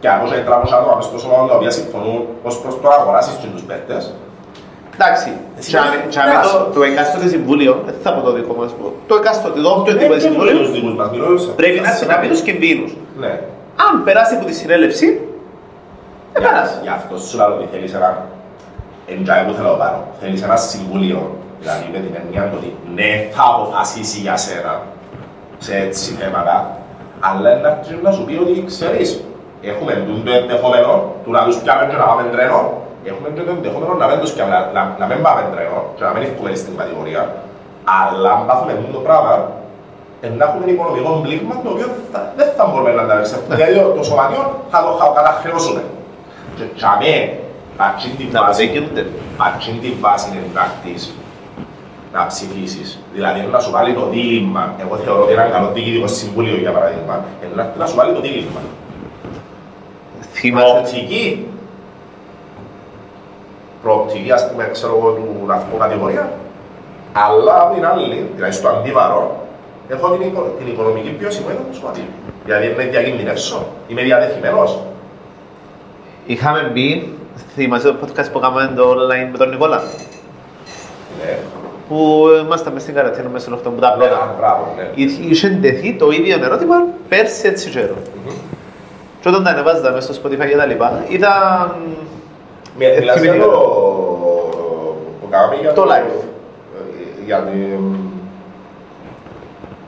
Και 0.00 0.08
από 0.14 0.22
όσα 0.26 0.34
τράβωσα 0.48 0.74
άτομα 0.78 0.94
μες 0.98 1.04
στο 1.10 1.18
σώμα 1.24 1.38
τα 1.50 1.54
οποία 1.58 1.72
συμφωνούν 1.78 2.20
ως 2.48 2.54
προς 2.62 2.74
το 2.80 2.86
να 2.88 2.94
αγοράσεις 3.00 3.34
και 3.40 3.48
τους 3.54 3.62
παίκτες, 3.68 4.02
Εντάξει, 4.98 5.28
Εσύ 5.58 5.68
τσάμε- 5.70 5.90
δεν- 5.94 6.08
τσάμε 6.12 6.30
δεν 6.30 6.40
το, 6.40 6.48
άσχημα. 6.48 6.68
το 6.76 6.82
εκάστοτε 6.90 7.26
συμβούλιο, 7.34 7.72
δεν 7.86 7.94
θα 8.02 8.10
πω 8.14 8.20
το 8.28 8.32
δικό 8.38 8.52
μας, 8.60 8.70
το 9.10 9.14
εκάστοτε, 9.20 9.58
το 9.66 9.68
όποιο 9.76 9.92
δεν 9.92 9.98
τίποτα 10.00 10.18
και 10.20 10.26
συμβούλιο, 10.26 10.56
τους 10.58 10.72
δικούς 10.76 10.94
μας, 10.98 11.08
μιλώ 11.12 11.28
σε- 11.44 11.50
πρέπει 11.60 11.78
να 11.80 11.88
σε- 11.88 11.92
έρθει 11.92 12.06
να 12.12 12.16
πει 12.20 12.26
τους 12.32 12.40
κινδύνους. 12.46 12.90
Ναι. 13.22 13.32
Αν 13.86 13.92
περάσει 14.06 14.32
από 14.36 14.44
τη 14.50 14.54
συνέλευση, 14.60 15.06
δεν 16.32 16.40
Για- 16.42 16.48
περάσει. 16.50 16.76
Γι' 16.86 16.94
αυτό 16.98 17.12
σου 17.18 17.36
λέω 17.38 17.46
ότι 17.56 17.66
θέλεις 17.72 17.92
ένα 17.98 18.10
εντζάι 19.12 19.42
που 19.46 19.52
θέλω 19.56 19.70
να 19.74 19.78
πάρω. 19.82 19.98
Θέλεις 20.20 20.42
ένα 20.42 20.56
συμβούλιο, 20.56 21.20
δηλαδή 21.60 21.84
με 21.92 21.98
την 22.04 22.12
έννοια 22.20 22.42
του 22.50 22.56
ότι 22.60 22.70
ναι 22.96 23.10
θα 23.34 23.42
αποφασίσει 23.54 24.18
για 24.26 24.36
σένα 24.36 24.74
σε 25.58 25.72
έτσι 25.84 26.12
θέματα, 26.20 26.56
αλλά 27.20 27.48
να 27.62 27.68
αρχίσει 27.68 27.98
να 28.02 28.10
σου 28.16 28.24
πει 28.26 28.34
ότι 28.44 28.64
ξέρεις, 28.72 29.08
έχουμε 29.70 29.92
το 30.24 30.30
ενδεχόμενο 30.40 30.90
του 31.24 31.30
να 31.36 31.40
τους 31.44 31.56
πιάμε 31.62 31.82
και 31.90 31.96
να 32.02 32.04
πάμε 32.10 32.22
τρένο, 32.34 32.60
έχουμε 33.10 33.28
και 33.34 33.42
το 33.46 33.50
ενδεχόμενο 33.58 33.92
να 34.02 34.06
μην 34.10 34.18
τους 34.22 34.30
πιάμε, 34.34 34.50
να, 34.54 34.60
να, 34.76 34.82
να 35.00 35.06
μην 35.10 35.18
πάμε 35.24 35.42
τρένο 35.52 35.78
και 35.96 36.02
να 36.06 36.10
μην 36.14 36.22
έχουμε 36.28 36.50
στην 36.62 36.76
κατηγορία, 36.80 37.22
αλλά 38.00 38.30
αν 38.36 38.40
πάθουμε 38.48 38.72
αυτό 38.78 38.92
το 38.98 39.02
πράγμα, 39.06 39.32
ε, 40.24 40.28
να 40.38 40.44
έχουμε 40.44 40.64
οικονομικό 40.72 41.10
πλήγμα 41.24 41.54
το 41.64 41.68
οποίο 41.74 41.88
θα, 42.12 42.18
δεν 42.38 42.48
θα 42.56 42.62
μπορούμε 42.66 42.90
να 42.98 43.02
ανταπεξέλθουμε. 43.02 43.54
Δηλαδή 43.56 43.74
το, 43.78 43.82
το 43.98 44.02
σωματείο 44.08 44.42
θα 44.72 44.78
το 44.84 44.90
χα- 44.98 45.14
καταχρεώσουμε. 45.18 45.82
Και 46.56 46.64
για 46.80 46.92
μέ, 47.78 47.84
πατσίν 47.84 48.16
την 48.16 48.28
Να 48.32 48.40
βάση, 48.42 48.62
αποδεικνύονται. 48.64 49.06
πατσίν 49.36 49.80
την 49.80 49.94
βάση 50.00 50.28
είναι 50.30 50.42
εντακτής 50.50 51.14
να 52.12 52.26
ψηφίσεις. 52.26 52.98
Δηλαδή 53.14 53.40
να 53.52 53.58
σου 53.60 53.70
βάλει 53.70 53.94
το 53.94 54.08
δίλημμα, 54.08 54.74
εγώ 54.80 54.96
θεωρώ 54.96 55.22
ότι 55.22 55.32
ένα 55.32 55.42
καλό 55.42 55.70
διοικητικό 55.74 56.06
συμβούλιο 56.06 56.56
για 56.56 56.70
παράδειγμα, 56.70 57.24
είναι 57.44 57.52
να- 57.54 57.72
να 57.78 57.86
σου 57.86 57.94
βάλει 57.96 58.12
το 58.14 58.20
δίλημμα. 58.20 58.60
Θυμάσαι, 60.32 60.66
Προοπτική, 60.72 61.46
προοπτική 63.82 64.32
ας 64.32 64.50
πούμε 64.50 64.68
ξέρω 64.72 64.96
εγώ 64.98 65.10
του 65.10 65.40
βαθμού 65.44 65.76
κατηγορία, 65.78 66.32
αλλά 67.12 67.60
από 67.60 67.74
την 67.74 67.86
άλλη, 67.86 68.30
δηλαδή 68.34 68.52
στο 68.52 68.68
αντίβαρο, 68.68 69.46
έχω 69.88 70.10
την, 70.10 70.26
οικο- 70.26 70.54
την 70.58 70.66
οικονομική 70.66 71.16
βιωσιμότητα 71.18 71.62
του 71.70 71.76
σωματείου. 71.76 72.04
Δηλαδή 72.44 72.66
είναι 72.66 72.82
διακινδυνεύσω, 72.84 73.66
είμαι 73.88 74.02
διαδεθειμένος. 74.02 74.78
είχαμε 76.26 76.70
μπει, 76.72 77.15
θυμάσαι 77.54 77.88
το 77.88 77.94
podcast 78.02 78.32
που 78.32 78.38
κάναμε 78.38 78.72
το 78.76 78.90
online 78.90 79.28
με 79.32 79.38
τον 79.38 79.48
Νικόλα, 79.48 79.82
Ναι, 81.24 81.38
που 81.88 82.26
ήμασταν 82.44 82.72
μες 82.72 82.82
στην 82.82 82.94
καρατίνα 82.94 83.28
μέσα 83.28 83.44
στον 83.44 83.58
8 83.58 83.74
που 83.74 83.80
τα 83.80 83.96
ναι, 83.96 84.04
απλώτα. 84.04 84.34
μπράβο, 84.38 84.74
ναι. 84.76 84.90
Είχε 85.30 85.48
ντεθεί 85.48 85.94
το 85.94 86.10
ίδιο 86.10 86.38
ερώτημα 86.44 86.76
πέρσι 87.08 87.46
έτσι 87.48 87.70
καιρό. 87.70 87.94
Μμμ. 88.26 88.34
Και 89.20 89.28
όταν 89.28 89.44
τα 89.44 89.50
ανεβάζα 89.50 89.90
μέσα 89.92 90.12
στο 90.12 90.22
Spotify 90.28 90.48
και 90.48 90.56
τα 90.56 90.66
λοιπά, 90.66 91.04
ήταν... 91.08 91.74
Μι- 92.78 92.88
Ε, 92.88 92.98
Μιλάς 92.98 93.20
για 93.20 93.32
θυμηθήκα. 93.32 93.44
το... 93.44 93.58
που 95.20 95.28
κάναμε 95.30 95.54
για 95.60 95.72
Το 95.72 95.82
live. 95.82 96.20
ε, 96.76 97.24
Για 97.26 97.38
την... 97.38 97.80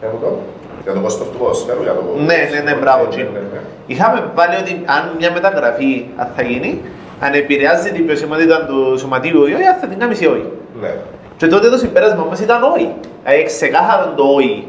Για 0.00 0.08
το 0.20 0.38
Για 0.82 0.92
το 0.92 1.00
κόστος 1.00 1.28
του 1.28 1.38
ποδοσφαίρου, 1.38 1.82
για 1.82 1.92
το... 1.94 2.02
Ναι, 2.18 2.36
ναι, 2.52 2.70
ναι, 2.70 2.74
μπράβο, 2.80 3.02
Ναι, 3.02 3.08
Τζιν. 3.08 3.26
ναι, 3.32 3.38
ναι. 3.38 3.60
Είχαμε 3.86 4.30
βάλει 4.34 4.56
ότι 4.56 4.82
αν 4.86 5.14
μια 5.18 5.32
μεταγραφή 5.32 6.06
αν 6.16 6.28
θα 6.36 6.42
γίνει, 6.42 6.82
αν 7.20 7.34
επηρεάζει 7.34 7.90
την 7.90 8.06
βιωσιμότητα 8.06 8.64
του 8.66 8.98
σωματείου 8.98 9.46
ή 9.46 9.54
όχι, 9.54 9.64
αν 9.64 9.76
θα 9.80 9.86
την 9.86 9.98
κάνει 9.98 10.16
ή 10.20 10.26
όχι. 10.26 10.52
Ναι. 10.80 10.94
Και 11.36 11.46
τότε 11.46 11.68
το 11.68 11.76
συμπέρασμα 11.76 12.24
μας 12.24 12.40
ήταν 12.40 12.62
όχι. 12.62 12.94
Δηλαδή 13.24 13.42
ξεκάθαρο 13.44 14.12
το 14.16 14.24
όχι. 14.24 14.68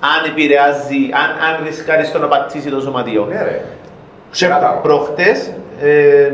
Αν 0.00 0.30
επηρεάζει, 0.30 1.00
αν, 1.12 1.30
αν 1.46 1.64
ρισκάρει 1.64 2.04
στο 2.04 2.18
να 2.18 2.26
πατήσει 2.26 2.70
το 2.70 2.80
σωματείο. 2.80 3.26
Ναι, 3.30 3.42
ρε. 3.42 3.64
Και 4.30 4.46
Κατάλαβα. 4.46 4.80
προχτές 4.80 5.52
ε, 5.80 6.32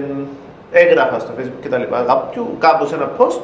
έγραφα 0.73 1.19
στο 1.19 1.33
facebook 1.39 1.61
και 1.63 1.69
τα 1.69 1.79
λοιπά, 1.79 2.05
κάποιου, 2.07 2.57
κάπου 2.59 2.87
σε 2.87 2.95
ένα 2.95 3.11
post, 3.19 3.41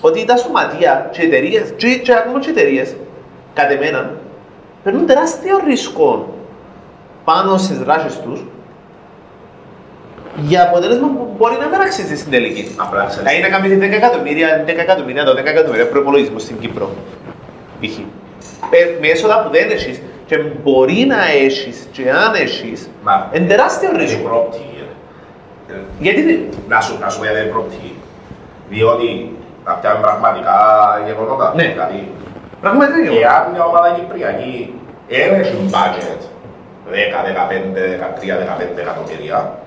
ότι 0.00 0.24
τα 0.24 0.36
σωματεία 0.36 1.08
και 1.12 1.22
οι 1.22 1.26
εταιρείες, 1.26 1.72
και, 1.76 1.88
και 1.98 2.12
ακόμα 2.12 2.38
και 2.38 2.48
οι 2.48 2.52
εταιρείες, 2.52 2.96
κατ' 3.54 3.70
εμένα, 3.70 4.10
παίρνουν 4.82 5.06
τεράστιο 5.06 5.60
ρίσκο 5.66 6.34
πάνω 7.24 7.56
στις 7.56 7.78
δράσεις 7.78 8.20
τους 8.20 8.44
για 10.36 10.62
αποτέλεσμα 10.62 11.06
που 11.08 11.34
μπορεί 11.38 11.56
να 11.60 11.66
μην 11.68 11.80
αξίζει 11.80 12.16
στην 12.16 12.30
τελική. 12.30 12.74
Απλά 12.76 13.04
ξέρεις. 13.04 13.16
Δηλαδή 13.28 13.40
να 13.42 13.48
κάνεις 13.48 13.78
10 13.78 13.92
εκατομμύρια, 14.02 14.64
10 14.66 14.68
εκατομμύρια, 14.68 15.24
12 15.24 15.36
εκατομμύρια 15.54 15.86
προπολογισμό 15.88 16.38
στην 16.38 16.58
Κύπρο. 16.58 16.90
π.χ. 17.80 17.98
Ε, 18.70 18.78
Με 19.00 19.06
έσοδα 19.08 19.42
που 19.42 19.50
δεν 19.56 19.70
έχεις 19.70 20.02
και 20.26 20.36
μπορεί 20.62 21.04
να 21.08 21.20
έχεις 21.44 21.88
και 21.92 22.10
αν 22.10 22.34
έχεις, 22.34 22.90
Μα- 23.04 23.30
είναι 23.32 23.46
τεράστιο 23.46 23.88
Είναι 23.90 23.98
ρίσκο. 24.02 24.22
προοπτική, 24.28 24.76
ρε. 25.68 25.74
Ε, 25.74 25.78
Γιατί 25.98 26.22
δεν- 26.22 26.40
Να 26.68 26.80
σου, 26.80 26.98
να 27.00 27.08
σου 27.10 27.18
πω 27.18 27.24
γιατί 27.24 27.38
είναι 27.40 27.48
προοπτική. 27.50 27.92
Διότι 28.70 29.36
θα 29.64 29.72
πιάνουν 29.80 30.00
πραγματικά 30.02 30.56
γεγονότα. 31.06 31.52
Ναι. 31.56 31.66
Δηλαδή, 31.72 32.00
Πραγματικά 32.60 32.96
είναι. 32.98 33.10
Εάν 33.26 33.42
μια 33.52 33.64
ομάδα 33.70 33.88
κυπριακή 33.98 34.74
δεν 35.08 35.40
έχει 35.40 35.56
budget 35.74 36.20
10, 36.90 37.18
15, 37.28 37.80
13, 38.02 38.34
15 38.42 38.80
εκατομμύρια, 38.84 39.38
δεν 39.48 39.65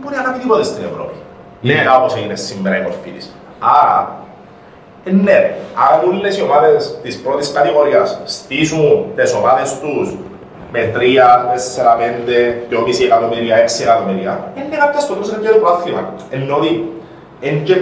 μπορεί 0.00 0.14
να 0.16 0.22
κάνει 0.22 0.38
τίποτε 0.38 0.62
στην 0.62 0.84
Ευρώπη. 0.90 1.16
Ναι. 1.60 1.72
Ειδικά 1.72 1.96
όπως 1.96 2.14
έγινε 2.16 2.36
σήμερα 2.36 2.78
η 2.78 2.82
μορφή 2.82 3.10
της. 3.10 3.36
Άρα, 3.58 3.98
ε, 5.04 5.10
ναι, 5.10 5.32
ρε. 5.32 5.54
αν 5.84 6.08
όλες 6.08 6.38
οι 6.38 6.42
ομάδες 6.42 6.98
της 7.02 7.20
πρώτης 7.20 7.52
κατηγορίας 7.52 8.20
στήσουν 8.24 9.06
τις 9.16 9.34
ομάδες 9.34 9.78
τους 9.80 10.16
με 10.72 10.80
3, 10.94 11.50
4, 11.52 11.96
5, 11.96 12.66
2,5 12.70 13.04
εκατομμύρια, 13.04 13.56
6 13.56 13.82
εκατομμύρια, 13.82 14.52
είναι 14.56 14.76
κάποια 14.76 15.00
στο 15.00 15.12
τέλος 15.12 15.28
είναι 15.28 15.48
το 15.48 15.58
πρόθυμα. 15.58 16.14
Ενώ 16.30 16.56
ότι, 16.56 16.92
εν 17.40 17.62
και 17.64 17.76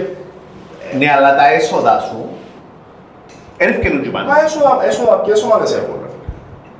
Ναι, 0.97 1.11
αλλά 1.15 1.35
τα 1.35 1.53
έσοδα 1.53 1.99
σου 1.99 2.29
δεν 3.57 3.69
ευκαινούν 3.69 4.03
και 4.03 4.09
πάνω. 4.09 4.27
Μα 4.27 4.43
έσοδα, 4.45 4.79
έσοδα, 4.87 5.13
ποιες 5.15 5.43
ομάδες 5.43 5.73
έχουν; 5.73 5.92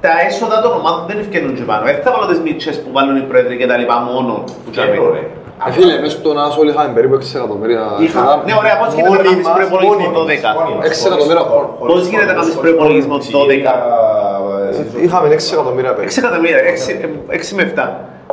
Ρε. 0.04 0.08
Τα 0.08 0.14
έσοδα 0.28 0.58
των 0.64 0.72
ομάδων 0.80 1.02
δεν 1.10 1.18
ευκαινούν 1.24 1.52
και 1.58 1.64
πάνω. 1.70 1.82
Δεν 1.90 1.96
θα 2.06 2.10
βάλω 2.14 2.26
τις 2.32 2.40
μίτσες 2.46 2.76
που 2.82 2.90
βάλουν 2.98 3.16
οι 3.22 3.26
πρόεδροι 3.30 3.56
και 3.62 3.68
τα 3.72 3.76
λοιπά 3.82 3.96
μόνο 4.10 4.34
που 4.64 4.70
Και 4.70 4.72
τσάμε. 4.72 4.92
εννοώ, 4.96 5.10
ρε. 5.18 5.24
Ε, 5.68 5.72
Φίλε, 5.76 5.96
μες 6.04 6.12
στον 6.12 6.36
Άσο 6.44 6.58
όλοι 6.62 6.70
είχαμε 6.74 6.92
περίπου 6.98 7.16
6 7.20 7.36
εκατομμύρια. 7.40 7.82
Είχα- 8.06 8.22
Είχα- 8.24 8.42
Ναι, 8.48 8.54
ωραία, 8.62 8.76
πώς 8.82 8.90
γίνεται 8.96 9.18
να 9.18 9.24
κάνεις 9.28 9.32
Μόνοι 9.34 9.44
μας, 9.48 9.56
προϋπολογισμό 9.58 10.04
μόνοι 10.04 10.14
μας. 10.14 10.20
12. 10.22 10.50
Μόνοι 10.60 10.72
μας, 10.78 10.84
Έξι 10.88 11.00
χωρίς- 11.02 11.08
εκατομμύρια 11.10 11.44
χώρο. 11.52 11.68
χωρίς- 11.80 11.92
Πώς 11.94 12.02
γίνεται 12.12 12.30
να 12.32 12.36
κάνεις 12.40 12.54
χωρίς- 12.56 12.64
προϋπολογισμό 12.64 13.16
χωρίς- 13.18 13.36
12? 13.38 13.72
χωρίς- 14.44 15.04
Είχαμε 15.06 15.28
6 15.38 15.50
εκατομμύρια 15.56 15.92
6 15.92 15.98
πέρυσι. 15.98 16.20
εκατομμύρια, 16.26 16.60
6 17.38 17.50
με 17.58 17.62
7. 17.68 17.86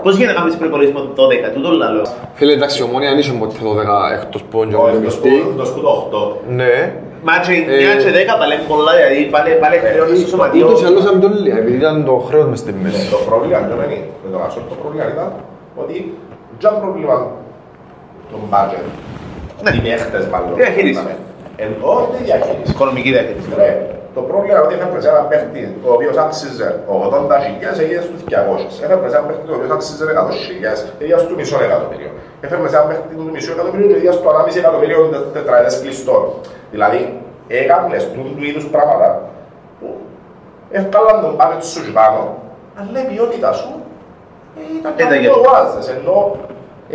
Πώς 0.04 0.12
γίνεται 0.16 0.32
να 0.34 0.38
κάνεις 0.40 0.54
προϋπολογισμό 0.60 1.00
12, 1.20 1.46
τούτο 1.54 1.68
λαλό. 1.82 2.04
Φίλε, 2.38 2.52
εντάξει, 2.58 2.76
η 2.80 2.84
ομόνια 2.88 3.08
δεν 3.12 3.18
είχε 3.22 3.32
ποτέ 3.42 3.54
12 3.68 3.96
εκτός 4.16 4.42
πόντζο 4.52 4.76
Όχι, 4.82 4.86
με 4.86 4.92
το 4.98 5.00
μισθή. 5.06 5.32
σπου- 5.40 5.56
το 5.60 5.64
σπουδό 5.70 5.90
8. 6.02 6.20
Ναι. 6.60 6.74
Μα 7.28 7.34
και 7.44 7.52
Ε, 7.52 7.96
9 7.96 8.02
και 8.02 8.10
10 8.18 8.38
πάλι 8.40 8.52
είναι 8.54 8.66
πολλά, 8.72 8.92
δηλαδή 8.98 9.20
πάλι 9.34 9.50
πάλι 9.62 9.76
χρεώνεις 9.84 10.18
στο 10.20 10.28
σωματείο. 10.32 10.64
Ούτως 10.66 10.82
ή 10.82 10.86
άλλως 10.88 11.02
ήταν 11.06 11.14
πιο 11.20 11.28
λίγα, 11.44 11.56
επειδή 11.60 11.60
Επειδή 11.60 11.76
ήταν 11.84 11.96
το 12.10 12.14
χρέος 12.28 12.46
μες 12.50 12.58
στη 12.64 12.72
μέση. 12.82 13.02
Το 13.16 13.20
πρόβλημα 13.28 13.58
ποιο 13.66 13.76
είναι, 13.86 13.98
με 14.22 14.28
τον 14.32 14.40
Άσο, 14.46 14.58
το 14.72 14.76
πρόβλημα 14.80 15.04
ήταν 15.14 15.28
ότι 15.82 15.96
δεν 16.62 16.72
πρόβλημα 16.82 17.16
τον 18.30 18.42
budget. 18.52 18.86
Ναι. 19.64 19.70
Οι 19.76 19.80
παίχτες 19.86 20.24
μάλλον. 20.32 20.50
Διαχείριση. 20.62 21.04
Ενώ 21.64 21.90
τη 22.12 22.18
διαχείριση. 22.28 22.70
Οικονομική 22.74 23.10
διαχείριση. 23.16 23.48
Ρε, 23.60 23.70
το 24.16 24.20
πρόβλημα 24.28 24.54
είναι 24.56 24.64
ότι 24.66 24.74
έφερε 24.86 25.08
ένα 25.14 25.22
παίχτη 25.30 25.62
ο 25.88 25.90
οποίος 25.96 26.16
άξιζε 26.24 26.68
80 27.30 27.36
χιλιάς, 27.44 27.76
έγινε 27.82 28.02
στους 28.06 28.20
200. 28.30 28.84
Έφερε 28.84 29.10
ένα 29.18 29.22
παίχτη 29.28 29.44
ο 29.52 29.56
οποίος 29.58 29.70
άξιζε 29.76 30.04
100 30.04 30.32
χιλιάς, 30.46 30.78
έγινε 31.02 31.18
στο 31.24 31.34
μισό 31.40 31.56
εκατομμύριο. 31.66 32.10
Έφερε 32.40 32.60
ένα 32.68 32.80
παίχτη 32.88 33.14
του 33.14 33.28
μισό 33.32 33.52
εκατομμύριο 33.52 33.86
και 33.88 33.94
έγινε 33.94 34.12
στο 34.12 34.28
1,5 34.30 34.56
εκατομμύριο 34.62 34.98
τετραετές 35.32 35.80
κλειστών. 35.80 36.22
Δηλαδή, 36.70 37.00
έκανες 37.48 38.02
του 38.12 38.22
του 38.36 38.44
είδους 38.48 38.66
πράγματα 38.74 39.08
που 39.80 39.86
ευκάλαν 40.70 41.20
τον 41.24 41.36
πάνε 41.36 41.60
σου 41.60 41.80
και 41.84 41.90
πάνω, 41.98 42.20
αλλά 42.78 42.98
η 43.04 43.06
ποιότητα 43.12 43.52
σου 43.52 43.70
ε, 44.58 44.60
ήταν 44.78 44.92
Ήταν 44.96 45.08
κάτι 45.08 45.18
για 45.22 45.30
που 45.32 45.40
το- 45.40 45.40
αγοράζες, 45.50 45.86
ενώ 45.96 46.14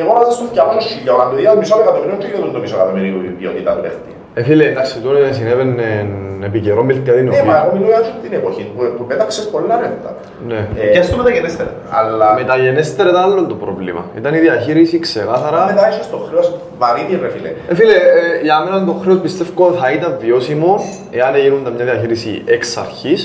αγοράζες 0.01 0.33
στο 0.37 0.45
200 0.53 0.87
χιλιάς, 0.93 1.15
όταν 1.17 1.27
το 1.31 1.37
είδας 1.41 1.55
μισό 1.61 1.75
εκατομμύριο 1.83 2.15
και 2.21 2.25
έγινε 2.27 2.51
το 2.57 2.59
μισό 2.63 2.75
εκατομμύριο 2.79 3.17
η 3.29 3.33
ποιότητα 3.39 3.71
του 3.75 3.81
παίχτη. 3.85 4.11
Ε, 4.37 4.43
φίλε, 4.43 4.65
εντάξει, 4.65 4.99
τώρα 4.99 5.31
συνέβαινε 5.33 6.07
επί 6.43 6.59
καιρό 6.59 6.83
Μιλτιαδίνο. 6.83 7.31
Ναι, 7.31 7.43
μα 7.43 7.55
εγώ 7.65 7.75
μιλώ 7.75 7.87
για 7.87 7.97
αυτή 7.97 8.17
την 8.27 8.33
εποχή 8.39 8.71
που, 8.75 8.81
που 8.97 9.03
πέταξες 9.05 9.45
πολλά 9.53 9.75
ρεύτα. 9.81 10.09
Ναι. 10.47 10.59
Ε, 10.81 10.85
Και 10.95 11.01
στο 11.01 11.17
μεταγενέστερα. 11.17 11.71
αλλά 11.99 12.33
Μεταγενέστερα 12.33 13.09
ήταν 13.09 13.21
άλλο 13.23 13.45
το 13.45 13.55
πρόβλημα. 13.63 14.05
Ήταν 14.17 14.33
η 14.33 14.39
διαχείριση 14.47 14.99
ξεκάθαρα. 14.99 15.65
μετά 15.65 15.87
έχεις 15.87 16.09
το 16.09 16.17
χρέος 16.27 16.47
βαρύδι 16.81 17.19
ρε 17.21 17.29
φίλε. 17.29 17.51
Ε, 17.71 17.75
φίλε, 17.79 17.93
ε, 17.93 18.41
για 18.47 18.55
μένα 18.63 18.85
το 18.85 18.93
χρέος 19.01 19.19
πιστεύω 19.25 19.71
θα 19.81 19.87
ήταν 19.97 20.11
βιώσιμο 20.23 20.71
εάν 21.11 21.31
έγιναν 21.35 21.73
μια 21.75 21.85
διαχείριση 21.89 22.31
εξ 22.55 22.77
αρχής. 22.85 23.19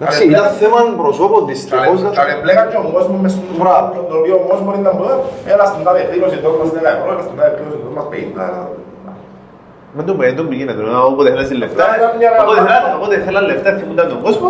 Εντάξει, 0.00 0.22
Αλλά 0.22 0.30
ήταν 0.36 0.46
πλέον- 0.58 0.58
θέμα 0.60 0.78
προσώπων 1.02 1.40
δυστυχώς. 1.50 1.98
Και 2.14 2.20
αν 2.24 2.28
εμπλέκαν 2.36 2.66
και 2.70 2.78
ο 2.84 2.86
κόσμος 2.96 3.18
μες 3.22 3.32
στον 3.36 3.56
Μπράβο. 3.60 3.88
το 4.10 4.14
οποίο 4.20 4.34
ο 4.40 4.42
κόσμος 4.48 4.62
μπορεί 4.66 4.80
να 4.88 4.92
μου 4.96 5.02
πει 5.44 5.50
έλα 5.52 5.64
στην 5.70 5.80
τάδε 5.86 5.98
εκδήλωση 6.04 6.36
τώρα 6.44 6.56
μας 6.60 6.70
10 6.76 6.90
ευρώ, 6.96 7.08
έλα 7.14 7.22
στην 7.26 7.34
τάδε 7.38 7.48
εκδήλωση 7.52 7.78
τώρα 7.82 7.94
μας 7.98 8.06
50. 8.12 8.46
Με 9.96 10.02
το 10.08 10.12
παιδί 10.18 10.34
του 10.38 10.46
γίνεται, 10.58 10.82
όποτε 11.10 11.28
θέλεις 11.34 11.50
λεφτά, 11.62 11.84
Ήταν 11.98 12.10
μια 12.20 12.30
όποτε 12.42 12.58
ραγδαία. 12.60 12.76
θέλα- 12.80 12.96
όποτε 12.98 13.16
θέλαν 13.26 13.44
λεφτά 13.50 13.70
θυμούνταν 13.78 14.06
τον 14.12 14.20
κόσμο 14.26 14.48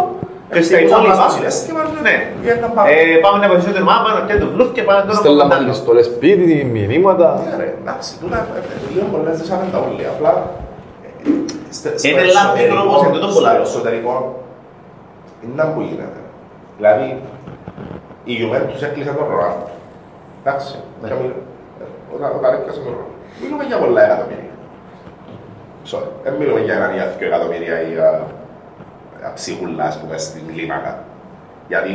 και 0.52 0.62
στα 0.62 0.76
Στείλαν 0.76 0.84
μας 0.90 1.00
υπόλοιπα, 1.00 1.24
το 1.26 1.32
συναίσθημα, 1.36 1.80
ναι. 2.06 2.14
βγαίναν 2.40 2.70
πάνω. 2.76 2.86
Ε, 2.92 2.94
πάμε 3.24 3.36
να 3.42 3.46
βοηθήσουμε 3.50 3.74
την 3.76 3.82
ομάδα, 3.86 4.00
πάμε 4.04 4.14
να 4.18 4.22
πιάνουμε 4.26 4.44
το 4.46 4.50
βλούφ 4.54 4.68
και 4.76 4.82
πάμε 4.88 4.98
να 4.98 5.14
Στέλναμε 5.20 5.24
κάνουμε 5.26 5.42
κάτι 5.52 5.62
άλλο. 5.62 5.70
επιστολές 5.72 6.06
σπίτι, 6.12 6.54
μηνύματα. 6.74 7.28
Ναι, 7.44 7.54
ρε, 7.62 7.68
εντάξει, 7.82 8.10
τούτα 8.20 8.38
ε, 8.56 8.60
ε, 8.74 8.92
λίγο 8.94 9.06
πολλές 9.14 9.34
δεν 9.38 9.46
σ' 9.48 9.52
τα 9.74 9.78
όλοι, 9.84 10.02
απλά 10.12 10.32
ε, 11.06 11.30
στε- 11.78 11.96
στο 12.00 12.06
Είναι 12.08 12.22
λάθος 12.36 12.42
εσωτερικό- 12.46 12.74
τρόπος, 12.74 12.98
εν 13.06 13.10
τούτο 13.14 13.26
στο 13.32 13.36
πολλά. 13.38 13.50
εσωτερικό 13.68 14.14
είναι 15.42 15.64
που 15.74 15.80
γίνεται. 15.88 16.20
Δηλαδή, 16.78 17.06
η 18.30 18.32
Juventus 18.40 18.80
έκλεισε 18.88 19.12
τον 19.18 19.26
Ρονάλντο. 19.32 19.66
Εντάξει, 20.42 20.70
Ναι. 21.00 21.06
και 21.08 21.14
μιλ- 21.20 21.40
ε, 21.82 21.84
όταν- 22.14 22.32
όταν 22.38 22.50
έπιασε 22.56 22.80
τον 22.84 22.90
Ρονάλντο. 22.94 23.14
Μιλούμε 23.40 23.64
για 23.70 23.78
πολλά 23.84 24.00
εκατομμύρια. 24.08 24.45
Sorry, 25.90 26.10
δεν 26.24 26.32
μιλούμε 26.38 26.60
για 26.60 26.74
ένα 26.74 26.86
ή 26.94 26.98
δύο 27.18 27.26
εκατομμύρια 27.30 27.76
ή 27.86 27.92
για 27.92 28.08
για 29.20 29.30
ψίχουλα, 29.34 29.84
ας 29.84 29.96
πούμε, 30.00 30.18
στην 30.18 30.42
κλίμακα. 30.52 30.92
Γιατί, 31.68 31.92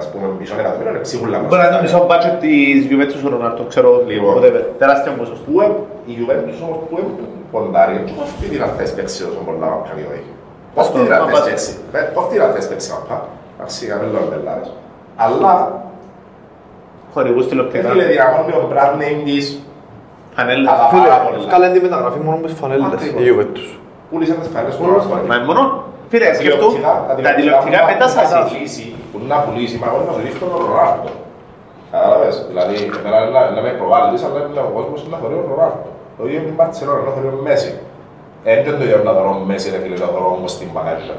ας 0.00 0.06
πούμε, 0.10 0.26
μισό 0.40 0.54
εκατομμύριο 0.62 0.90
είναι 0.92 1.04
ψίχουλα. 1.06 1.38
Μπορεί 1.38 1.60
να 1.60 1.66
είναι 1.66 1.76
το 1.76 1.82
μισό 1.82 1.98
μπάτσετ 2.06 2.34
της 2.44 2.76
Juventus 2.90 3.22
ο 3.26 3.28
Ρονάρτο, 3.34 3.62
ξέρω, 3.72 3.90
Λοιπόν. 4.06 4.34
whatever, 4.36 4.62
τεράστιο 4.78 5.12
ποσοστό. 5.20 5.44
Που 5.50 5.60
ε- 5.60 5.76
η 6.10 6.12
Juventus 6.20 6.58
όμως 6.66 6.78
που 6.88 6.94
ε- 7.00 7.10
ποντάρει, 7.52 7.96
και 8.06 8.12
πώς 8.18 8.28
τι 8.40 8.46
την 8.52 8.62
αθές 8.62 8.90
παίξει 8.96 9.20
όσο 9.28 9.40
πολλά 9.46 9.66
να 9.74 9.78
κάνει 9.88 10.02
ο 10.10 10.12
έχει. 10.18 10.32
Πώς 10.74 10.84
Αυτό, 10.86 10.98
τι 10.98 11.04
την 11.04 11.12
μα 11.14 11.18
αθές 11.22 11.32
πας- 11.34 11.48
παίξει, 11.48 11.72
ε, 11.92 12.00
πώς 12.14 12.24
τι 12.26 12.32
την 12.34 12.42
αθές 12.46 12.64
παίξει 12.68 12.88
να 12.94 12.98
πάει. 13.08 13.24
Εντάξει, 13.56 13.84
για 13.88 13.96
μέλλον 14.00 14.24
μπελάρες. 14.30 14.70
Αλλά, 15.24 15.54
Χορηγούς 17.14 17.44
ε, 17.44 17.48
τηλεοπτικά, 17.48 17.88
φίλε, 17.88 18.04
δυναμώνει 18.04 18.52
ο 18.60 18.62
brand 18.72 18.94
name 19.02 19.20
της, 19.24 19.44
πανέλες. 20.40 20.66
Αλλά- 20.72 20.88
Φίλε, 20.92 21.08
πάρα 21.12 21.18
πολλά. 21.24 21.36
ευκάλεν 21.42 21.70
τη 21.74 21.80
μεταγραφή 21.86 22.18
μόνο 22.26 22.36
με 22.42 22.46
τις 22.50 22.56
φανέλες, 22.60 22.86
Ακριβώς. 22.96 23.20
η 23.22 23.24
Juventus. 23.28 23.66
πούλησε 24.10 24.32
τις 24.42 24.50
φανέλες 24.54 24.74
του 24.76 24.82
Μόνο 24.82 24.92
Ρονάλντο. 24.96 25.26
Μα 25.30 25.36
μόνο, 25.50 25.62
φίλε, 26.10 26.26
Τα 26.30 26.34
σκεφτού, 26.40 26.68
τηλεοπτικά- 26.74 26.98
τα 27.08 27.32
τηλεοπτικά 27.38 27.78
που 27.82 27.86
να- 27.86 27.90
πετάς 27.90 28.10
που 28.14 28.18
να 28.20 28.38
ασύ. 28.40 28.54
πουλήσει, 28.54 28.84
Που 29.12 29.18
να 29.30 29.36
πουλήσει, 29.44 29.76
μα 29.80 29.86
εγώ 29.90 29.98
να 30.08 30.12
σου 30.16 30.22
δείχνω 30.26 30.44
τον 30.54 30.60
Ρονάλντο. 30.70 31.10
Κατάλαβες, 31.92 32.34
δηλαδή, 32.50 32.76
εμένα 32.98 33.18
να- 33.34 33.50
να 33.56 33.60
με 33.66 33.70
προβάλλεις, 33.80 34.20
αλλά 34.26 34.38
είναι 34.46 34.62
ο 34.68 34.72
κόσμος 34.76 34.98
να 35.12 35.16
θεωρεί 35.20 35.34
τον 35.42 35.48
Ρονάλντο. 35.52 35.86
Το 36.16 36.22
ίδιο 36.28 36.40
με 36.42 36.46
την 36.50 36.56
Μπαρτσελόνα, 36.58 37.00
να 37.08 37.12
θεωρεί 37.14 37.28
τον 37.36 37.42
Μέση. 37.48 37.70
Ε, 38.48 38.52
δεν 38.64 38.74
το 38.78 38.82
ίδιο 38.86 38.98
να 39.08 39.12
θεωρώ 39.16 39.32
Μέση, 39.50 39.66
ρε 39.74 39.78
φίλε, 39.82 39.96
να 40.04 40.08
θεωρώ 40.12 40.28
όμως 40.38 40.50
την 40.60 40.68
Παγάζα. 40.76 41.16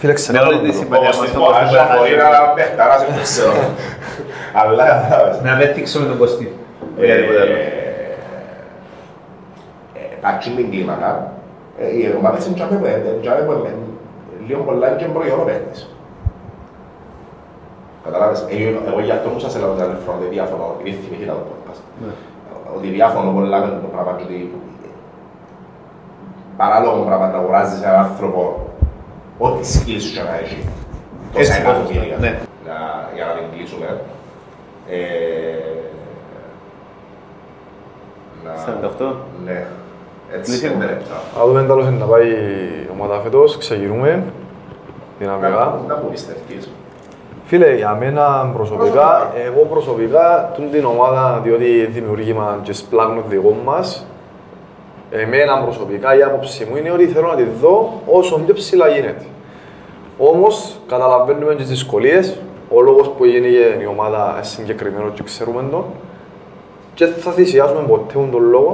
Φίλε, 0.00 0.12
Με 0.12 0.18
ξανά 0.20 0.40
όλη 0.48 0.56
τον 0.58 0.64
τη 0.64 0.70
τρόπο. 0.70 0.82
συμπαθία 0.82 1.08
Όπως 1.08 1.16
μας 1.18 1.26
την 1.26 1.34
στον 1.34 1.42
κόσμο 1.44 1.58
Παγάζα 1.58 1.94
μπορεί 1.96 2.12
να 2.22 2.28
να 2.36 2.40
παιχταράς, 2.56 3.00
δεν 3.06 3.14
ξέρω. 3.28 3.52
Αλλά, 4.62 4.84
κατάλαβες; 4.92 5.36
Να 5.46 5.52
μην 5.58 5.66
δείξουμε 5.74 6.04
τον 6.10 6.18
Κωστή. 6.22 6.46
Ή 6.96 7.02
οτιδήποτε 7.02 7.40
άλλο. 7.40 7.56
Πατσί 10.20 10.50
την 10.50 10.70
κλίμακα, 10.70 11.32
ε, 11.80 11.86
οι 11.96 12.14
ομάδες 12.18 12.46
είναι 12.46 12.54
τζάμε 12.54 12.76
που 12.78 12.84
είναι, 12.86 13.18
τζάμε 13.22 13.40
που 13.46 13.52
είναι, 13.52 13.72
λίγο 14.46 14.60
πολλά 14.62 14.88
είναι 14.88 14.98
και 15.00 15.04
προϊόν 15.04 15.40
ο 15.40 15.44
παίκτης. 15.44 15.80
Καταλάβες, 18.04 18.40
Ε, 18.50 18.54
εγώ 18.90 19.00
γι' 19.00 19.10
αυτό 19.10 19.28
μου 19.28 19.38
σας 19.38 19.54
έλεγα 19.56 19.70
τον 19.72 19.80
έλεγχο 19.84 20.10
ότι 20.18 20.26
διαφωνώ, 20.36 20.66
επειδή 20.80 20.96
θυμήθηκα 21.02 21.32
το 21.32 21.42
podcast. 21.50 21.80
Ότι 22.76 22.86
διαφωνώ 22.88 23.30
πολλά 23.32 23.58
με 23.64 23.68
το 23.84 23.88
πράγμα 23.94 24.12
και 24.18 24.24
ότι 24.28 24.38
παράλογο 26.56 27.00
πράγμα 27.08 27.26
να 27.30 27.38
αγοράζεις 27.38 27.82
έναν 27.82 27.94
άνθρωπο 28.04 28.40
ό,τι 29.38 29.62
skills 29.74 30.00
σου 30.04 30.12
και 30.14 30.22
να 30.28 30.34
έχει. 30.42 30.58
Τόσα 31.32 31.52
Έτσι, 31.54 31.60
εκατομμύρια. 31.60 32.16
ναι. 32.24 32.32
Για- 32.64 33.10
Για 33.14 33.24
να 33.28 33.32
την 33.38 33.44
κλείσουμε. 33.52 33.88
Ε, 38.44 38.48
να- 38.48 38.56
48. 38.56 39.14
Ναι. 39.44 39.64
Έτσι, 40.32 40.50
Κλείσε 40.50 40.66
πέντε 40.68 40.84
μου. 40.84 40.90
λεπτά. 40.90 41.14
Αν 41.40 41.46
δούμε 41.46 41.62
τέλος 41.62 41.86
να 41.98 42.04
πάει 42.06 42.28
η 42.28 42.88
ομάδα 42.92 43.20
φέτος, 43.20 43.56
ξεκινούμε 43.58 44.22
δυναμικά. 45.18 45.78
Να 45.88 45.94
που 45.94 46.08
πιστεύεις. 46.10 46.70
Φίλε, 47.44 47.74
για 47.74 47.94
μένα 48.00 48.50
προσωπικά, 48.56 49.32
εγώ 49.46 49.60
προσωπικά, 49.70 50.50
τούν 50.54 50.70
την 50.70 50.84
ομάδα, 50.84 51.40
διότι 51.44 51.86
δημιουργήμα 51.86 52.58
και 52.62 52.72
σπλάγνο 52.72 53.22
δικό 53.28 53.56
μας, 53.64 54.06
εμένα 55.10 55.58
προσωπικά 55.62 56.16
η 56.18 56.22
άποψη 56.22 56.66
μου 56.70 56.76
είναι 56.76 56.90
ότι 56.90 57.06
θέλω 57.06 57.26
να 57.26 57.34
τη 57.34 57.42
δω 57.60 58.00
όσο 58.06 58.38
πιο 58.38 58.54
ψηλά 58.54 58.88
γίνεται. 58.88 59.24
Όμως, 60.18 60.76
καταλαβαίνουμε 60.88 61.54
τις 61.54 61.68
δυσκολίες, 61.68 62.38
ο 62.74 62.80
λόγος 62.80 63.08
που 63.08 63.24
έγινε 63.24 63.46
η 63.82 63.86
ομάδα 63.90 64.30
είναι 64.34 64.42
συγκεκριμένο 64.42 65.08
και 65.14 65.22
ξέρουμε 65.22 65.64
τον 65.70 65.84
και 66.96 67.04
θα 67.24 67.30
θυσιάσουμε 67.36 67.82
ποτέ 67.92 68.14
τον 68.32 68.42
λόγο 68.54 68.72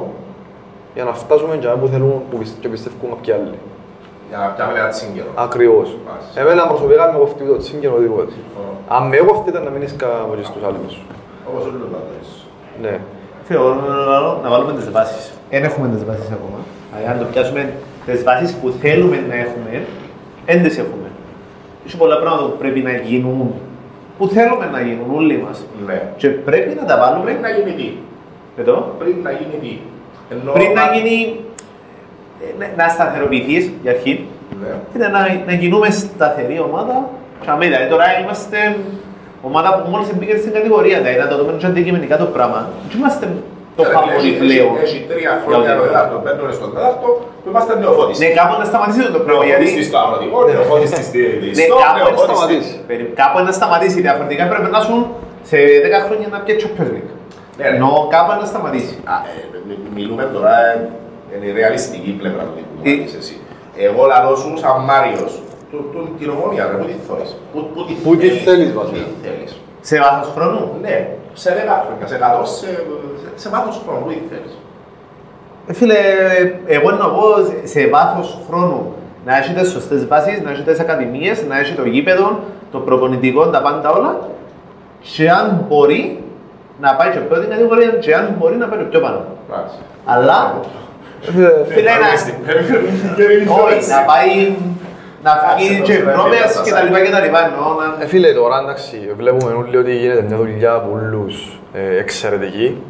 για 0.95 1.05
να 1.09 1.13
φτάσουμε 1.23 1.57
και 1.57 1.69
που 1.81 1.87
θέλουν 1.93 2.15
που 2.31 2.37
πιστε- 2.41 2.61
και 2.63 2.69
πιστεύουν 2.75 3.09
κάποιοι 3.15 3.33
άλλοι. 3.37 3.59
Για 4.29 4.39
να 4.43 4.47
πιάμε 4.55 4.79
ένα 4.83 4.89
τσίγκερο. 4.95 5.31
Ακριβώς. 5.47 5.89
Μάλιστα. 6.09 6.41
Εμένα 6.41 6.63
προσωπικά 6.73 7.05
με 7.13 7.19
κοφτεί 7.23 7.43
το 7.53 7.57
τσίγκενο 7.63 7.95
οτιδήποτε. 7.95 8.31
Συμφωνώ. 8.39 8.73
Αν 8.97 9.03
με 9.11 9.17
κοφτεί 9.29 9.49
ήταν 9.53 9.63
να 9.69 9.71
μην 9.75 9.83
είσαι 9.85 9.97
από 10.25 10.33
και 10.39 10.45
στους 10.51 10.63
άλλους. 10.69 10.95
Όπως 11.49 11.63
όλους 11.69 11.89
να 11.95 12.01
δεις. 12.09 12.29
Ναι. 12.85 12.95
Θεωρώ 13.49 14.41
να 14.45 14.49
βάλουμε 14.53 14.73
τις 14.79 14.91
βάσεις. 14.97 15.25
Δεν 15.51 15.63
έχουμε 15.69 15.87
τις 15.95 16.05
βάσεις 16.09 16.31
ακόμα. 16.39 16.59
Αλλά 16.95 17.07
αν 17.13 17.17
το 17.19 17.25
πιάσουμε 17.33 17.63
τις 18.07 18.23
βάσεις 18.29 18.51
που 18.59 18.67
θέλουμε 18.83 19.17
να 19.31 19.35
έχουμε, 19.45 19.71
δεν 20.47 20.63
τις 20.63 20.79
έχουμε. 20.79 21.09
Έχει 21.87 21.97
πολλά 21.97 22.17
πράγματα 22.23 22.45
που 22.51 22.57
πρέπει 22.63 22.81
να 22.81 22.93
γίνουν, 23.09 23.53
που 24.19 24.25
θέλουμε 24.29 24.67
να 24.75 24.81
γίνουν 24.81 25.09
όλοι 25.21 25.37
μας. 25.45 25.57
Ναι. 25.87 25.99
Και 26.17 26.29
πρέπει 26.29 26.75
να 26.81 26.85
τα 26.91 26.95
βάλουμε 27.01 27.25
Πριν 27.25 27.41
να 27.47 27.51
γίνει 27.57 27.73
τι; 27.79 27.89
Εδώ, 28.61 28.95
Πριν 28.99 29.17
να 29.23 29.31
γίνει 29.31 29.57
τι; 29.63 29.73
Ενώ- 30.35 30.53
πριν 30.53 30.71
να 30.79 30.85
γίνει, 30.95 31.17
ε, 32.43 32.47
να- 32.59 32.73
να 32.85 32.89
σταθεροποιηθείς 32.89 33.65
για 33.83 33.91
αρχή, 33.91 34.27
Ναι. 34.63 34.73
είναι 34.95 35.09
να, 35.15 35.21
να 35.47 35.53
γίνουμε 35.61 35.89
σταθερή 35.91 36.57
ομάδα. 36.69 36.97
Και 37.43 37.51
αμέ, 37.51 37.65
δηλαδή 37.71 37.87
τώρα 37.95 38.05
είμαστε 38.23 38.59
ομάδα 39.49 39.69
που 39.79 39.91
μόλις 39.93 40.09
μπήκε 40.17 40.37
στην 40.43 40.53
κατηγορία, 40.59 40.97
δηλαδή 41.01 41.19
να 41.25 41.29
το 41.33 41.37
δούμε 41.39 41.53
και 41.59 41.67
αντικειμενικά 41.67 42.17
το 42.23 42.25
πράγμα. 42.37 42.61
Και 42.89 42.97
είμαστε 42.99 43.25
το 43.79 43.83
Έχει- 43.83 43.93
φαβορή 43.95 44.29
έχει- 44.33 44.39
πλέον. 44.43 44.73
Έχει 44.87 44.99
τρία 45.11 45.21
Για 45.21 45.43
χρόνια 45.45 45.59
οτιδήποτε. 45.59 45.87
το 45.89 45.93
τέταρτο, 45.93 46.15
μπαίνουν 46.23 46.49
στον 46.59 46.71
τέταρτο, 46.75 47.09
που 47.43 47.47
είμαστε 47.53 47.73
νεοφώτιστοι. 47.83 48.21
Ναι, 48.25 48.31
κάπου 48.41 48.55
να 48.63 48.67
σταματήσει 48.71 49.01
το 49.19 49.23
πράγμα, 49.27 49.45
γιατί... 49.51 49.65
Νεοφώτιστοι 49.65 49.89
στο 49.91 49.99
αγροτικό, 50.05 50.37
νεοφώτιστοι 50.55 51.03
στη 51.11 51.21
Ναι, 51.29 51.37
διεστό, 51.43 51.75
κάπου 51.85 51.99
να 51.99 51.99
νεοφώτιστοι- 51.99 52.29
σταματήσει. 52.31 52.73
Περι- 52.89 53.13
Κάπου 53.23 53.37
να 53.47 53.53
σταματήσει, 53.59 53.99
διαφορετικά 54.07 54.43
πρέπει 54.53 54.69
να 54.77 54.81
σου 54.87 54.95
σε 55.51 55.57
10 55.85 55.99
χρόνια 56.07 56.27
να 56.35 56.39
πιέσει 56.45 56.61
Champions 56.65 56.91
League. 56.97 57.12
Ναι, 57.59 57.69
ναι. 57.69 57.77
Ενώ 57.77 57.91
κάπου 58.11 58.31
να 58.41 58.47
σταματήσει. 58.53 58.95
Α, 59.05 59.15
ε, 59.31 59.59
μι- 59.69 59.85
Μιλούμε 59.97 60.25
τώρα, 60.35 60.53
ε, 60.71 60.89
είναι 61.37 61.47
η 61.47 61.53
ρεαλιστική 61.53 62.11
πλευρά 62.21 62.43
του 62.43 62.53
τύπου, 62.57 62.75
Ε. 62.83 62.91
να 62.91 63.17
εσύ. 63.23 63.37
Εγώ 63.87 64.03
λαλώ 64.07 64.33
σου 64.37 64.49
σαν 64.63 64.77
Μάριος, 64.89 65.33
του- 65.71 65.87
του- 65.93 66.15
την 66.19 66.29
ομόνια, 66.35 66.63
ρε, 66.71 66.77
πού 66.81 66.85
τη 66.91 66.97
θωρείς, 67.09 67.31
πού- 67.53 67.69
πού 67.75 67.81
τη 67.87 67.93
Πού 68.05 68.17
τη 68.17 68.29
θέλεις, 68.29 68.71
βασικά. 68.73 68.99
Πού 68.99 69.13
τη 69.23 69.29
θέλεις; 69.29 69.53
Σε 69.81 69.99
βάθος 70.05 70.29
χρόνου; 70.37 70.63
Ναι, 70.85 70.97
σε 71.43 71.51
10 71.59 71.75
χρόνια, 71.85 72.07
σε 72.07 72.17
100, 72.19 72.45
σε, 72.45 72.67
σε- 73.23 73.33
σε 73.43 73.49
βάθος 73.49 73.83
χρόνου, 73.87 74.03
πού 74.05 74.09
τη 74.09 74.21
θέλεις; 74.35 74.53
Ε, 75.67 75.73
Φίλε, 75.73 75.95
εγώ 76.67 76.89
εννοώ 76.91 77.07
εγώ 77.09 77.27
σε 77.65 77.87
βάθος 77.89 78.39
χρόνου 78.49 78.93
να 79.27 79.37
έχεις 79.37 79.55
τις 79.55 79.71
σωστές 79.71 80.07
βάσεις, 80.07 80.41
να 80.43 80.51
έχεις 80.51 80.65
τις 80.65 80.81
ακαδημίες, 80.81 81.45
να 81.49 81.59
έχεις 81.59 81.75
το 81.77 81.85
γήπεδο, 81.85 82.39
το 82.73 82.79
προπονητικό, 82.79 83.47
τα 83.47 83.61
πάντα 83.63 83.91
όλα 83.91 84.19
και 85.17 85.31
αν 85.31 85.65
μπορεί 85.69 86.23
να 86.85 86.91
πάει 86.99 87.11
και 87.15 87.19
πρώτη 87.31 87.47
κατηγορία 87.53 87.89
και 88.05 88.15
αν 88.21 88.25
μπορεί 88.39 88.57
να 88.63 88.67
πάει 88.71 88.81
πιο 88.91 89.01
πάνω. 89.07 89.21
Εντάξει. 89.49 89.77
Αλλά, 90.15 90.39
φίλε, 91.73 91.91
πάμε 91.91 92.07
να- 92.11 92.17
στην 92.25 92.35
Premier 92.47 92.79
League 92.85 93.15
και 93.17 93.23
είναι 93.23 93.51
όχι, 93.63 93.75
έτσι. 93.75 93.91
να 93.97 94.01
πάει 94.11 94.33
να 95.27 95.31
Κάτσε, 95.31 95.55
βγει 95.57 95.79
το 95.79 95.85
και 95.87 95.93
ξέρω, 95.93 96.13
πρόμοιας 96.17 96.53
δεν 96.55 96.63
και 96.65 96.71
τα 96.77 96.83
λοιπά 96.83 96.99
και 97.05 97.11
τα 97.17 97.21
λοιπά. 97.21 97.41
εννοώ 97.49 97.67
να- 97.81 98.03
Ε, 98.05 98.07
φίλε, 98.07 98.31
τώρα 98.41 98.57
εντάξει, 98.65 98.97
βλέπουμε 99.21 99.53
όλοι 99.53 99.77
ότι 99.77 99.93
γίνεται 99.97 100.23
μια 100.29 100.37
δουλειά 100.37 100.73
πολλούς 100.91 101.35
ε, 101.73 101.97
εξαιρετική 102.05 102.83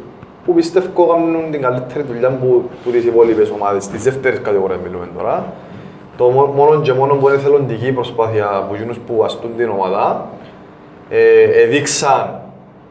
που 0.45 0.53
πιστεύω 0.53 1.05
κάνουν 1.11 1.51
την 1.51 1.61
καλύτερη 1.61 2.03
δουλειά 2.09 2.29
που, 2.29 2.69
που 2.83 2.89
τις 2.91 3.03
υπόλοιπες 3.05 3.49
ομάδες, 3.49 3.87
τις 3.87 4.03
δεύτερες 4.03 4.39
κατηγορίες 4.47 4.79
μιλούμε 4.83 5.07
τώρα. 5.17 5.45
Το 6.17 6.25
μό- 6.29 6.53
μόνο 6.55 6.81
και 6.81 6.93
μόνο 6.93 7.13
που 7.15 7.29
είναι 7.29 7.37
θελοντική 7.37 7.91
προσπάθεια 7.91 8.49
από 8.53 8.75
εκείνους 8.75 8.97
που 8.97 9.23
αστούν 9.25 9.51
την 9.57 9.69
ομάδα 9.69 10.25
ε, 11.09 11.43
εδείξαν, 11.63 12.39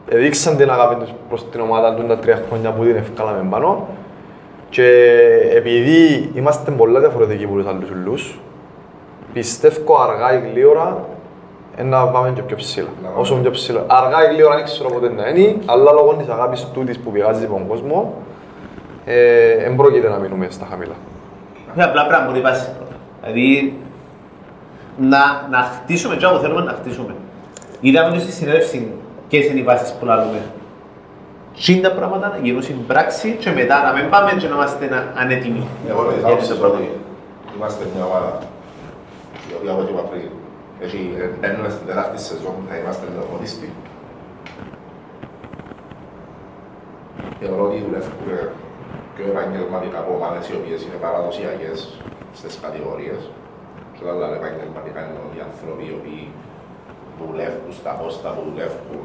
εδείξαν 0.09 0.57
την 0.57 0.71
αγάπη 0.71 0.95
τους 0.95 1.13
προς 1.29 1.49
την 1.49 1.59
ομάδα 1.59 1.93
τους 1.95 2.07
τα 2.07 2.17
τρία 2.17 2.43
χρόνια 2.47 2.71
που 2.71 2.83
την 2.83 2.95
ευκάλαμε 2.95 3.47
πάνω 3.49 3.87
και 4.69 4.87
επειδή 5.55 6.31
είμαστε 6.33 6.71
πολλά 6.71 6.99
διαφορετικοί 6.99 7.43
από 7.43 7.53
τους 7.53 7.67
άλλους 7.67 7.89
ούλους, 7.89 8.39
πιστεύω 9.33 10.01
αργά 10.01 10.33
ή 10.33 10.49
γλύωρα 10.49 11.05
ε, 11.75 11.83
να 11.83 12.07
πάμε 12.07 12.31
και 12.31 12.41
πιο 12.41 12.55
ψηλά. 12.55 12.87
Να 13.03 13.07
πάμε. 13.09 13.21
Όσο 13.21 13.35
πιο 13.35 13.51
ψηλά. 13.51 13.85
Αργά 13.87 14.29
ή 14.29 14.33
γλύωρα 14.33 14.55
δεν 14.55 14.63
ξέρω 14.63 14.89
πότε 14.89 15.09
να 15.09 15.27
είναι, 15.27 15.55
αλλά 15.65 15.91
λόγω 15.91 16.13
της 16.13 16.27
αγάπης 16.27 16.67
τούτης 16.73 16.99
που 16.99 17.11
πηγάζει 17.11 17.45
από 17.45 17.53
τον 17.53 17.67
κόσμο, 17.67 18.13
ε, 19.05 19.55
δεν 19.57 19.75
πρόκειται 19.75 20.09
να 20.09 20.17
μείνουμε 20.17 20.47
στα 20.49 20.67
χαμηλά. 20.69 20.95
Είναι 21.75 21.83
απλά 21.83 22.07
πράγμα 22.07 22.27
μπορεί 22.27 22.41
βάσεις 22.41 22.69
πρώτα. 22.77 22.95
Δηλαδή, 23.21 23.77
να, 24.97 25.47
να 25.49 25.57
χτίσουμε 25.57 26.15
και 26.15 26.25
όπου 26.25 26.39
θέλουμε 26.39 26.61
να 26.61 26.71
χτίσουμε. 26.71 27.15
Είδαμε 27.79 28.11
και 28.11 28.19
στη 28.19 28.31
συνέλευση 28.31 28.91
ποιες 29.33 29.47
είναι 29.49 29.59
οι 29.59 29.67
βάσεις 29.71 29.91
που 29.97 30.05
λαλούμε. 30.05 30.41
Τι 31.65 31.73
τα 31.85 31.91
πράγματα 31.97 32.27
να 32.33 32.37
γίνουν 32.43 32.61
στην 32.67 32.85
πράξη 32.91 33.27
και 33.43 33.51
μετά 33.59 33.77
να 33.85 33.91
μην 33.97 34.05
πάμε 34.13 34.29
και 34.39 34.47
να 34.47 34.55
είμαστε 34.55 34.85
να- 34.93 35.07
ανέτοιμοι. 35.21 35.63
Εγώ 35.89 36.01
με 36.01 36.11
τις 36.13 36.19
Για 36.21 36.27
άποψεις 36.27 36.47
το 36.49 36.53
ότι 36.53 36.61
πρώτο. 36.63 36.77
είμαστε 37.55 37.83
μια 37.93 38.03
ομάδα 38.09 38.31
η 39.49 39.53
οποία 39.57 39.71
όπως 39.75 39.85
είπα 39.89 40.01
πριν 40.11 40.27
έχει, 40.85 41.01
ε, 41.21 41.25
μπαίνουμε 41.39 41.69
στην 41.75 41.85
τεράστια 41.89 42.19
σεζόν 42.27 42.53
που 42.57 42.63
θα 42.69 42.75
είμαστε 42.79 43.03
νεοφωτιστοί. 43.15 43.69
Θεωρώ 47.39 47.61
ότι 47.69 47.77
δουλεύουμε 47.85 48.35
πιο 49.15 49.25
επαγγελματικά 49.31 49.97
από 50.03 50.11
ομάδες 50.17 50.43
οι 50.49 50.55
οποίες 50.59 50.79
είναι 50.85 50.97
παραδοσιακές 51.05 51.77
στις 52.39 52.53
κατηγορίες. 52.65 53.21
Και 53.95 54.01
όταν 54.05 54.15
λέμε 54.21 54.35
επαγγελματικά 54.41 54.99
εννοώ 55.07 55.23
οι 55.35 55.41
άνθρωποι 55.49 55.83
οι 55.89 55.93
οποίοι 55.99 56.23
δουλεύουν 57.19 57.71
στα 57.79 57.91
πόστα 57.99 58.27
που 58.35 58.41
δουλεύουν 58.49 59.01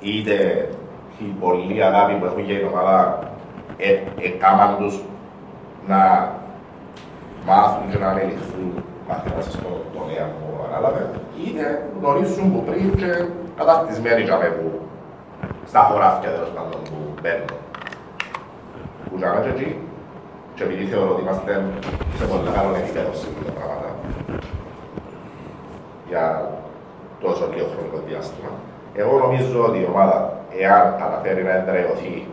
είτε 0.00 0.68
η 1.18 1.24
πολλή 1.40 1.84
αγάπη 1.84 2.14
που 2.14 2.24
έχουν 2.24 2.44
για 2.44 2.58
την 2.58 2.66
ομάδα 2.66 3.18
ε, 3.76 3.98
έκαναν 4.26 4.76
τους 4.78 5.00
να 5.86 6.32
μάθουν 7.46 7.90
και 7.90 7.98
να 7.98 8.08
ανελιχθούν 8.08 8.84
μαθαίνοντας 9.08 9.44
στον 9.44 9.76
τομέα 9.96 10.24
που 10.36 10.46
ανάλαβε, 10.66 11.10
είτε 11.44 11.64
γνωρίζουν 11.98 12.52
που 12.52 12.64
πριν 12.68 12.94
και 13.00 13.10
καταρτισμένοι 13.58 14.22
για 14.22 14.36
που 14.56 14.80
στα 15.70 15.80
χωράφια 15.88 16.30
τέλος 16.30 16.50
πάντων 16.56 16.80
που 16.88 16.96
μπαίνουν. 17.20 17.52
Που 19.06 19.14
για 19.16 19.40
και 19.44 19.52
εκεί, 19.54 19.70
και 20.54 20.62
επειδή 20.66 20.84
θεωρώ 20.90 21.10
ότι 21.14 21.22
είμαστε 21.22 21.52
σε 22.18 22.24
πολύ 22.30 22.50
καλό 22.56 22.70
επίπεδο 22.80 23.10
σε 23.20 23.26
αυτά 23.30 23.42
τα 23.48 23.52
πράγματα, 23.58 23.90
για 26.08 26.24
τόσο 27.24 27.44
λίγο 27.52 27.66
χρονικό 27.72 27.98
διάστημα, 28.08 28.50
εγώ 28.94 29.18
νομίζω 29.18 29.64
ότι 29.64 29.78
η 29.78 29.86
ομάδα, 29.92 30.32
εάν 30.58 30.94
καταφέρει 30.98 31.42
να 31.42 31.50
εντρεωθεί 31.52 32.26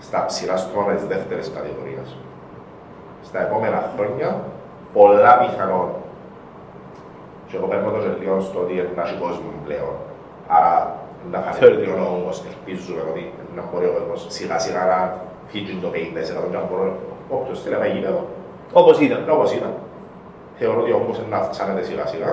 στα 0.00 0.24
ψηλά 0.26 0.56
στρώματα 0.56 0.92
της 0.94 1.06
δεύτερης 1.06 1.50
κατηγορίας, 1.56 2.16
στα 3.22 3.42
επόμενα 3.46 3.90
χρόνια, 3.96 4.36
πολλά 4.92 5.38
πιθανόν. 5.38 5.88
Και 7.48 7.56
εγώ 7.56 7.66
παίρνω 7.66 7.90
το 7.90 7.98
γελίο 7.98 8.40
στο 8.40 8.58
ότι 8.60 8.74
να 8.96 9.02
έχει 9.02 9.16
κόσμο 9.24 9.50
πλέον. 9.64 9.94
Άρα, 10.48 10.96
να 11.32 11.38
φανεί 11.40 11.56
Θεωρητικά. 11.56 11.90
λίγο 11.92 12.06
όμως, 12.18 12.42
ελπίζουμε 12.50 13.00
ότι 13.10 13.32
να 13.56 13.62
μπορεί 13.68 13.86
ο 13.86 13.92
κόσμος 13.98 14.20
σιγά 14.28 14.58
σιγά 14.58 14.82
να 14.92 14.98
φύγει 15.50 15.72
το 15.84 15.88
50% 15.94 16.50
και 16.50 16.56
να 16.56 16.64
μπορεί 16.68 16.92
όποιος 17.36 17.62
θέλει 17.62 17.74
να 17.74 17.80
πάει 17.80 17.92
γήπεδο, 17.94 18.22
Όπως 18.72 19.00
ήταν. 19.00 19.20
όπως 19.36 19.52
ήταν. 19.58 19.72
Θεωρώ 20.58 20.80
ότι 20.80 20.92
όμως 20.92 21.20
να 21.30 21.36
αυξάνεται 21.36 21.82
σιγά 21.88 22.06
σιγά. 22.06 22.32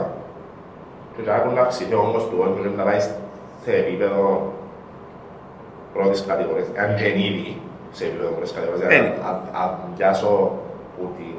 Και 1.18 1.23
να 1.30 1.35
έχουν 1.35 1.53
να 1.53 1.61
αυξηθεί 1.61 1.94
ο 1.94 2.02
όγκος 2.07 2.23
του 2.30 2.38
κόσμου 2.38 2.61
και 2.64 2.69
να 2.81 2.84
πάει 2.89 2.99
σε 3.64 3.72
επίπεδο 3.84 4.23
πρώτης 5.94 6.19
κατηγορίας, 6.30 6.68
αν 6.84 6.89
και 6.98 7.06
είναι 7.10 7.23
ήδη 7.30 7.49
σε 7.98 8.03
επίπεδο 8.07 8.30
πρώτης 8.35 8.53
κατηγορίας. 8.57 8.84
Είναι. 8.84 8.91
Δηλαδή, 8.94 9.19
αν- 9.30 9.45
αν 9.61 9.69
πιάσω 9.98 10.31
που 10.95 11.03
την 11.18 11.35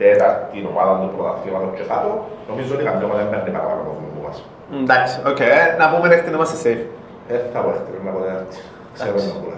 τέταρτη 0.00 0.58
ομάδα 0.72 0.92
του 1.02 1.08
πρωταθλήματος 1.14 1.70
και 1.78 1.84
κάτω, 1.92 2.10
νομίζω 2.50 2.70
ότι 2.76 2.84
καμιά 2.88 3.04
ομάδα 3.08 3.20
δεν 3.22 3.30
παίρνει 3.32 3.50
παραπάνω 3.56 3.80
από 3.82 3.90
κόσμο 3.90 4.08
που 4.14 4.20
μας. 4.26 4.36
Εντάξει, 4.82 5.14
οκ. 5.30 5.40
ε, 5.40 5.52
Να 5.80 5.84
πούμε 5.90 6.06
μέχρι 6.12 6.26
να 6.32 6.36
είμαστε 6.38 6.56
safe. 6.64 6.84
Δεν 7.30 7.40
θα 7.52 7.58
πω 7.64 7.68
εχθρή 7.74 7.98
να 8.06 8.10
πω 8.14 8.20
τέταρτη. 8.26 8.56
Ξέρω 8.96 9.16
να 9.30 9.36
πω. 9.42 9.50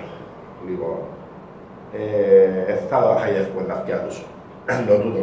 Λοιπόν, 0.69 0.97
ε, 1.99 2.65
δεν 2.69 2.79
θα 2.89 2.97
χαϊεύουμε 3.23 3.63
τα 3.69 3.75
αυτιά 3.79 3.97
τους. 4.05 4.17
Εννοώ 4.75 4.95
τούτο. 5.05 5.23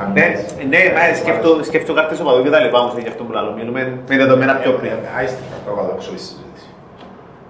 Αν 0.00 0.12
Ναι, 0.12 0.20
μες- 0.28 0.54
ναι, 0.72 0.80
μα 0.96 1.02
σκέφτω- 1.20 1.62
σκέφτω 1.62 1.92
κάρτες 1.94 2.20
οπαδούς 2.20 2.42
και 2.44 2.50
τα 2.50 2.60
λοιπά 2.60 2.78
όμως 2.80 2.94
για 2.96 3.10
αυτό 3.10 3.22
που 3.24 3.32
λέω. 3.32 3.52
Μιλούμε 3.58 3.80
με 4.08 4.16
δεδομένα 4.16 4.54
πιο 4.54 4.72
πριν. 4.72 4.92
Άιστη, 5.18 5.42
θα 5.50 5.56
το 5.70 5.74
βάλω 5.76 5.92
έξω 5.96 6.10
η 6.14 6.18
συζήτηση. 6.18 6.68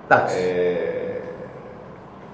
Εντάξει. 0.07 0.37
Ε, 0.39 0.91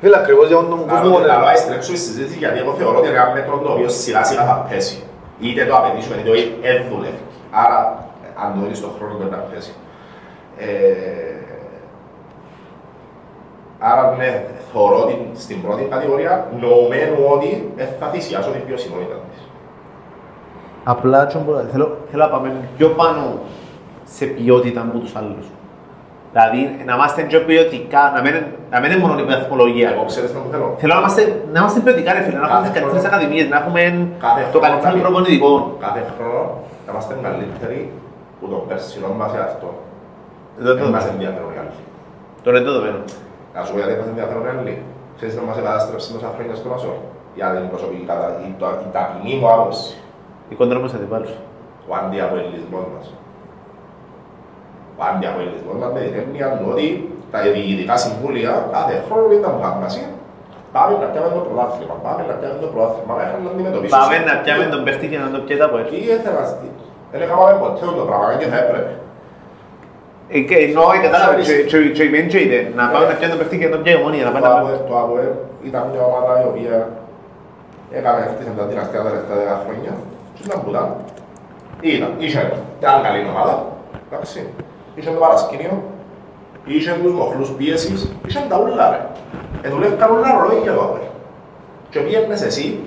Φίλε, 0.01 0.17
ακριβώς 0.17 0.47
για 0.47 0.57
τον 0.57 0.87
κόσμο... 0.87 1.17
Αλλά 1.17 1.35
αλλά 1.35 1.49
άιστη 1.49 1.73
έξω 1.73 1.93
η 1.93 1.97
συζήτηση 1.97 2.39
γιατί 2.39 2.59
εγώ 2.59 2.73
θεωρώ 2.79 2.99
ότι 2.99 3.09
είναι 3.09 3.17
ένα 3.17 3.31
μέτρο 3.35 3.59
το 3.59 3.73
οποίο 3.73 3.89
σιγά 3.89 4.25
σιγά 4.25 4.45
θα 4.45 4.67
πέσει. 4.69 5.03
Είτε 5.41 5.65
το 5.65 5.75
απαιτήσουμε 5.77 6.17
είτε 6.21 6.31
όχι, 6.31 6.59
δεν 6.63 6.83
δουλεύει. 6.91 7.23
Άρα, 7.51 7.79
αν 8.43 8.49
το 8.61 8.69
δεις 8.69 8.79
στον 8.79 8.91
χρόνο 8.99 9.15
πρέπει 9.15 9.31
να 9.31 9.43
πέσει. 9.51 9.73
Ε, 10.59 10.67
Άρα, 13.81 14.15
ναι, 14.19 14.45
θεωρώ 14.73 15.03
ότι 15.03 15.31
στην 15.35 15.63
πρώτη 15.63 15.83
κατηγορία 15.91 16.47
νοουμένου 16.61 17.17
ότι 17.35 17.73
δεν 17.77 17.89
θα 18.01 18.07
θυσιάσω 18.09 18.51
την 18.51 18.65
ποιοσιμότητα 18.67 19.15
της. 19.31 19.48
Απλά 20.85 21.27
τσο 21.27 21.39
μπορώ- 21.45 21.65
θέλω, 21.73 21.97
θέλω 22.11 22.23
να 22.25 22.31
πάμε 22.31 22.49
πιο 22.77 22.89
πάνω 22.89 23.23
σε 24.05 24.25
ποιότητα 24.25 24.81
από 24.81 24.99
τους 24.99 25.17
άλλους. 25.17 25.47
Δηλαδή, 26.33 26.61
να 26.89 26.93
είμαστε 26.95 27.21
πιο 27.31 27.41
ποιοτικά, 27.49 28.03
να 28.15 28.21
μην, 28.25 28.35
να 28.73 28.77
μην 28.81 28.91
είναι 28.91 29.01
μόνο 29.05 29.15
η 29.25 29.25
βαθμολογία. 29.33 29.89
Εγώ 29.95 30.05
ξέρεις 30.13 30.31
τι 30.33 30.37
που 30.45 30.51
θέλω. 30.53 30.67
Θέλω 30.83 30.93
να 30.95 31.01
είμαστε, 31.03 31.23
να 31.53 31.59
είμαστε 31.61 31.79
ποιοτικά, 31.85 32.11
ρε 32.17 32.23
φίλε, 32.27 32.39
να 32.39 32.47
έχουμε 32.47 32.59
Κάθε 32.59 32.69
τις 32.71 32.77
καλύτερες 32.79 33.03
χρόνο. 33.05 33.15
ακαδημίες, 33.17 33.47
να 33.53 33.57
έχουμε 33.63 33.81
Κάθε 34.27 34.41
το 34.55 34.59
χρόνο 34.59 34.65
καλύτερο 34.67 34.91
καλή. 34.93 35.01
προπονητικό. 35.05 35.51
Κάθε 35.87 36.01
χρόνο 36.17 36.41
να 36.85 36.89
είμαστε 36.93 37.13
καλύτεροι 37.27 37.79
που 38.39 38.45
τον 38.53 38.61
περσινό 38.69 39.09
μας 39.21 39.31
εαυτό. 39.39 39.71
Δεν 40.65 40.75
Δεν 40.77 40.85
το 40.85 40.91
μας 40.97 41.05
ενδιαφέρουν 41.13 41.51
οι 41.55 41.59
άλλοι. 41.63 41.77
Το 42.43 42.47
είναι 42.51 42.61
το 42.67 42.71
δεδομένο. 42.75 43.01
Να 43.55 43.61
σου 43.65 43.71
πω 43.73 43.77
γιατί 43.81 43.93
μας 44.01 44.09
ενδιαφέρουν 44.15 44.43
οι 44.47 44.51
άλλοι. 44.55 44.75
Ξέρεις 45.17 45.35
να 45.39 45.43
μας 45.49 45.57
κατάστρεψε 45.61 46.07
τόσα 46.15 46.29
χρόνια 46.35 46.55
στο 46.61 46.69
Μασό. 46.73 46.93
για 47.39 47.47
την 47.57 47.69
προσωπική 47.73 48.05
κατά 48.11 48.27
η, 48.47 48.49
το- 48.61 48.79
η 48.87 48.89
ταπεινή 48.97 49.33
μου 49.41 49.47
άποψη, 49.55 49.87
Οι 50.51 50.55
κοντρόμες 50.61 50.93
αντιπάλους. 50.97 51.31
ο 51.91 51.93
αντιαπολιτισμός 52.03 52.85
μας. 52.95 53.07
Ο 54.99 55.03
αντιαπολιτισμός 55.11 55.77
μας 55.81 55.91
με 55.95 56.01
την 56.05 56.15
έννοια 56.23 56.47
του 56.59 56.65
ότι 56.73 56.87
τα 57.33 57.39
διοικητικά 57.55 57.95
συμβούλια 58.05 58.53
κάθε 58.77 58.95
χρόνο 59.07 59.27
ήταν 59.39 59.51
μου 59.57 59.63
σημασία. 59.75 60.09
Πάμε 60.75 60.93
να 61.03 61.07
πιάμε 61.13 61.29
το 61.37 61.41
πρωτάθλημα, 61.47 61.95
πάμε 62.07 62.23
να 62.31 62.35
πιάμε 62.39 62.57
το 62.65 62.69
πρωτάθλημα, 62.73 63.11
αλλά 63.15 63.23
είχαν 63.27 63.41
να 63.47 63.51
αντιμετωπίσουν. 63.55 63.95
Πάμε 63.99 64.17
να 64.29 64.35
πιάμε 64.43 64.65
τον 64.75 64.81
παίχτη 64.87 65.07
και 65.13 65.19
να 65.25 65.29
το 65.35 65.39
πιέτα 65.47 65.65
από 65.69 65.77
Τι 65.77 65.83
έτσι. 65.83 65.97
ήθελα 66.17 66.39
να 66.43 66.47
στείλω. 66.53 66.83
Δεν 67.13 67.19
έκαναμε 67.25 67.55
ποτέ 67.63 67.85
το 68.01 68.05
πράγμα 68.09 68.27
και 68.41 68.49
θα 68.53 68.59
έπρεπε. 68.65 68.93
Ε, 70.35 70.39
και 70.49 70.57
Εννοώ, 70.67 70.87
ε, 70.97 70.99
κατάλαβες, 71.07 71.45
και- 71.49 71.63
και- 71.71 71.91
και 71.97 72.05
η 72.09 72.11
μεν 72.15 72.27
και 72.33 72.41
η 72.45 72.47
δε. 72.53 72.61
Να 72.79 72.83
πάμε 72.93 73.05
να 73.11 73.15
πιάμε 73.19 73.33
τον 73.35 73.41
παίχτη 73.41 73.57
και 73.61 73.67
να 73.69 73.73
το 73.75 73.79
πιάει 73.83 73.95
η 73.97 74.01
ομόνια, 74.01 74.23
να 74.29 74.33
πάμε 74.35 74.47
Το 74.47 74.53
να 74.53 74.59
ΑΠΟΕ- 74.61 74.83
Το 74.89 74.95
ΑΠΟΕ 75.03 75.27
ήταν 75.69 75.83
μια 75.93 76.03
ομάδα 76.11 76.33
η 76.45 76.47
οποία 76.53 76.77
έκαμε 77.99 78.19
αυτή 78.29 78.41
την 78.47 78.53
δυναστεία 78.73 78.99
τα 79.05 79.09
τελευταία 79.11 79.37
δέκα 79.43 79.57
χρόνια. 79.65 79.93
Και 80.39 80.45
ήταν 80.45 80.63
που 80.65 80.71
ήταν. 80.71 80.97
Ήταν, 81.81 82.15
είχε 82.19 82.53
μια 82.81 82.91
άλλη 82.91 83.03
καλή 83.05 83.29
ομάδα. 83.29 83.67
Εντάξει. 84.11 84.47
Είχε 84.95 85.11
το 85.11 85.21
παρασκήνιο, 85.21 85.83
είχε 86.65 86.99
τους 87.03 87.13
μοχλούς 87.13 87.51
πίεσης, 87.51 88.13
είχε 88.27 88.45
τα 88.49 88.59
ούλα 88.59 88.91
ρε. 88.91 89.07
Ε, 89.63 89.69
δουλεύκαν 89.69 90.11
όλα 90.11 90.29
ρολόγια 90.33 90.75
το 90.75 90.83
ΑΠΟΕ. 90.83 91.11
Και 91.91 91.99
πήγαινες 92.01 92.43
εσύ 92.43 92.81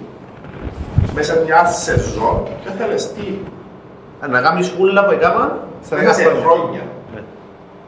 μέσα 1.15 1.33
σε 1.33 1.43
μια 1.45 1.65
σεζόν 1.65 2.47
και 2.63 2.69
θέλεις 2.77 3.13
τι, 3.13 3.39
Να 4.29 4.41
κάνεις 4.41 4.73
ούλα 4.79 5.05
που 5.05 5.11
έκανα 5.11 5.57
στα 5.83 5.95
μέσα 5.95 6.13
δέκα 6.13 6.13
σε 6.13 6.23
χρόνια. 6.23 6.41
χρόνια. 6.41 6.81
Ναι. 7.13 7.21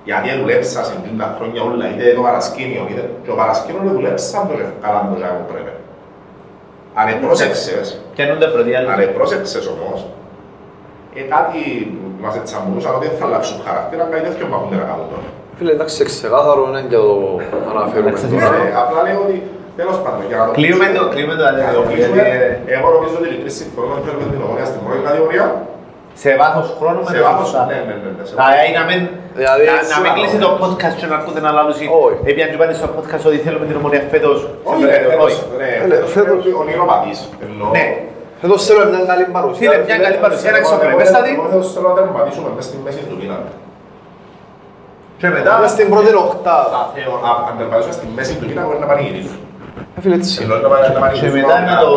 Γιατί 0.03 0.39
δουλέψα 0.39 0.83
σε 0.83 0.93
50 1.19 1.35
χρόνια 1.37 1.61
όλα, 1.63 1.89
είτε 1.89 2.13
το 2.13 2.21
παρασκήνιο, 2.21 2.87
είτε 2.89 3.09
και 3.23 3.29
το 3.29 3.35
παρασκήνιο 3.35 3.81
δεν 3.83 3.93
δουλέψαν 3.93 4.47
το 4.47 4.53
καλά 4.81 5.07
το 5.09 5.15
τζάι 5.15 5.29
που 5.39 5.53
πρέπει. 5.53 5.71
Αν 6.99 7.07
επρόσεξες, 7.15 7.85
Πιάνονται 8.15 8.47
πρώτοι 8.53 8.71
αν 8.75 8.85
άλλοι. 8.91 9.03
επρόσεξες 9.09 9.65
όμως, 9.75 9.99
ε, 11.19 11.21
κάτι 11.33 11.61
μας 12.23 12.33
ετσαμπούσαν 12.39 12.91
ότι 12.97 13.05
δεν 13.07 13.15
θα 13.19 13.25
αλλάξουν 13.29 13.57
χαρακτήρα, 13.67 14.03
κάτι 14.11 14.23
τέτοιο 14.27 14.45
που 14.49 14.55
έχουν 14.57 14.69
να 14.81 14.85
κάνουν 14.89 15.05
τώρα. 15.11 15.27
Φίλε, 15.57 15.71
εντάξει, 15.77 15.99
ξεκάθαρο 16.11 16.61
είναι 16.69 16.81
και 16.91 16.99
το 17.05 17.07
αναφέρουμε 17.73 18.09
Εντάξει, 18.09 18.25
τώρα. 18.33 18.57
Ε, 18.67 18.71
Απλά 18.83 18.99
λέω 19.07 19.19
ότι, 19.25 19.35
τέλος 19.79 19.97
πάντων, 20.03 20.21
για 20.29 20.37
να 20.39 20.43
το 20.47 20.51
Κλείουμε 20.57 20.85
κλείσουμε, 20.85 21.05
το, 21.07 21.13
κλείουμε 21.13 21.35
το 21.39 21.43
για 21.43 21.51
να 21.51 21.57
το 21.57 21.63
αδερφό, 21.63 21.81
κλείσουμε, 21.89 22.15
γιατί 22.15 22.37
εγώ 22.75 22.87
νομίζω 22.95 23.15
ότι 23.21 23.29
οι 23.35 23.39
τρεις 23.43 23.55
συμφωνούμε 23.61 23.93
ότι 23.97 24.03
θέλουμε 24.07 24.25
την 24.33 24.39
ομονία 24.45 24.67
στην 24.71 24.79
πρώτη 24.85 25.01
κατηγορία, 25.07 25.45
σε 26.21 26.29
βάθος 26.41 26.67
χρόνου 26.79 26.99
με 27.05 27.11
σε 27.13 27.17
τα 27.17 27.23
βάθος, 27.27 27.47
σωστά. 27.49 27.61
ναι, 27.69 27.77
ναι, 27.87 27.95
ναι, 28.03 28.09
ναι, 28.17 28.23
σε 28.29 28.33
Α, 28.33 28.37
βάθος. 28.39 28.55
ε, 28.67 28.69
να 28.79 28.83
μην, 28.89 28.99
Δηλαδή, 29.39 29.63
να, 29.69 29.73
να 29.73 29.79
μην 29.81 29.89
σίγουρα, 29.93 30.13
κλείσει 30.17 30.37
ναι. 30.39 30.45
το 30.45 30.49
podcast 30.63 30.95
και 30.99 31.07
να 31.11 31.15
ακούτε 31.19 31.39
να 31.45 31.49
λάλλουν 31.55 31.73
Όχι. 32.05 32.17
Επιάν 32.31 32.47
και 32.51 32.57
πάνε 32.61 32.73
στο 32.79 32.87
podcast 32.97 33.23
ότι 33.29 33.37
θέλουμε 33.45 33.65
την 33.69 33.75
ομονία 33.81 34.01
φέτος. 34.13 34.37
Όχι, 34.71 34.81
Σε- 34.83 34.89
ρε, 34.91 34.97
φέτος, 35.11 35.23
όχι. 35.25 35.39
ρε, 35.61 35.69
Έλε, 35.83 35.93
φέτος 35.93 36.11
φέτος- 36.15 36.39
πρέπει 36.41 36.49
ο 36.57 36.59
ονειροπατής, 36.63 37.17
εννοώ. 37.45 37.69
Ναι, 37.77 37.85
Εδώ 38.45 38.55
θέλω 38.67 38.81
μια 38.93 39.03
καλή 39.11 39.25
παρουσία. 39.37 39.69
Φίλε, 39.71 39.83
μια 39.89 39.97
καλή 40.05 40.17
παρουσία, 40.25 40.47
ένα 40.51 40.59
εξωπρεπέστατη. 40.63 41.29
Εγώ 41.37 41.61
θέλω 41.75 41.87
να 41.91 41.95
τερματίσουμε 41.99 42.49
μες 42.55 42.65
στη 42.69 42.77
μέση 42.85 43.01
του 43.09 43.15
μήνα. 43.21 43.37
και 45.19 45.27
μετά, 45.37 45.51
Μετά 45.55 45.67
στην 45.75 45.85
πρώτη 45.93 46.11
οχτάδα. 46.25 46.69
Θα 46.75 46.81
θέλω 46.95 47.13
να- 47.25 47.35
αν 47.49 47.53
τερματίσουμε 47.59 47.95
στη 47.99 48.05
μέση 48.17 48.33
του 48.39 48.45
μήνα 48.49 48.61
μπορεί 48.65 48.79
να 48.85 48.89
πανηγυρίσουν. 48.91 49.39
Ε, 49.97 49.99
Φίλε, 50.03 50.15
έτσι. 50.21 50.33
Ενώ 50.43 50.55
να 50.63 50.67
πάνε- 50.71 50.93
να 50.97 50.99
πανηγυρίσουν 51.03 51.39
μετά 51.39 51.55
να- 51.59 51.65
με 51.69 51.73
το- 51.81 51.91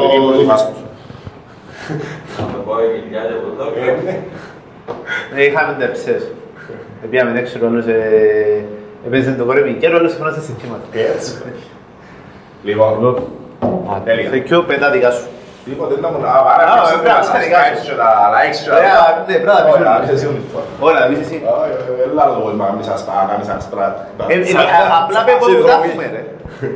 να 2.38 2.42
είναι 2.44 2.52
οι 2.52 2.52
Βάσκους. 2.52 2.52
Να 2.52 2.58
με 2.58 2.58
πω 2.66 2.72
η 2.96 2.98
κοιλιά 3.04 3.22
και 3.28 3.34
από 3.38 3.48
εδώ. 3.54 3.64
Ε, 3.80 3.92
ναι. 4.06 4.14
ε, 5.38 5.44
είχαμε 5.48 5.72
τερψές. 5.80 6.22
Επιάμε 7.04 7.30
έξω 7.42 7.54
ρόλος, 7.64 7.86
ε, 7.86 8.64
έπαιζε 9.06 9.30
το 9.40 9.44
κόρεμι 9.48 9.72
και 9.80 9.88
ρόλος 9.94 10.12
έφεραν 10.14 10.32
σε 10.46 10.52
κύματα. 10.60 10.86
Έτσι. 11.14 11.32
Λοιπόν, 12.68 12.92
τέλεια. 14.04 14.28
Σε 14.30 14.36
ποιο 14.46 14.58
πέντα 14.70 14.88
δικά 14.96 15.10
σου. 15.16 15.26
Τίποτε 15.68 15.94
δεν 16.02 16.10
μου 16.12 16.20
να 16.26 16.30
πάρε 16.46 16.62
Α, 16.70 16.74
να 16.78 16.82
πρέπει 16.90 17.08
να 17.12 17.16
τα 17.18 17.20
είσαι 17.24 17.38
δικά 17.44 17.60
subscribe 17.64 17.76
σου. 17.84 17.86
και 17.88 17.96
τα 18.02 18.10
likes 18.34 18.58
και 18.64 18.70
τα- 18.72 18.78
Ε, 18.86 18.88
α, 19.00 19.06
ναι, 19.28 19.34
πρέπει 19.38 19.46
να 19.50 19.54
τα 19.58 19.62
πεις 19.64 19.72
Ωραία, 19.76 19.92
όλοι. 19.96 20.04
είσαι 20.06 20.14
εσύ 20.18 20.26
όλη 20.30 20.40
τη 20.44 20.48
φορά. 20.52 20.66
Ωραία, 20.88 21.02
πεις 21.10 21.20
εσύ. 21.24 21.36
Α, 21.50 21.52
ε, 21.68 22.04
Έλα 22.06 22.24
το 22.30 22.34
κόλμα, 22.44 22.66
μη 22.76 22.82
σας 22.90 23.00
πάω, 23.06 23.22
μη 23.40 23.44
σας 23.50 23.60
σπράττω. 23.66 24.00
Ε, 24.32 24.36
ε, 24.50 24.54
α- 24.62 24.98
Απλά 25.00 25.20
πέ 25.26 25.32
πότε 25.40 25.54
τα 25.70 25.74
έχουμε 25.78 26.04
ρε. 26.14 26.22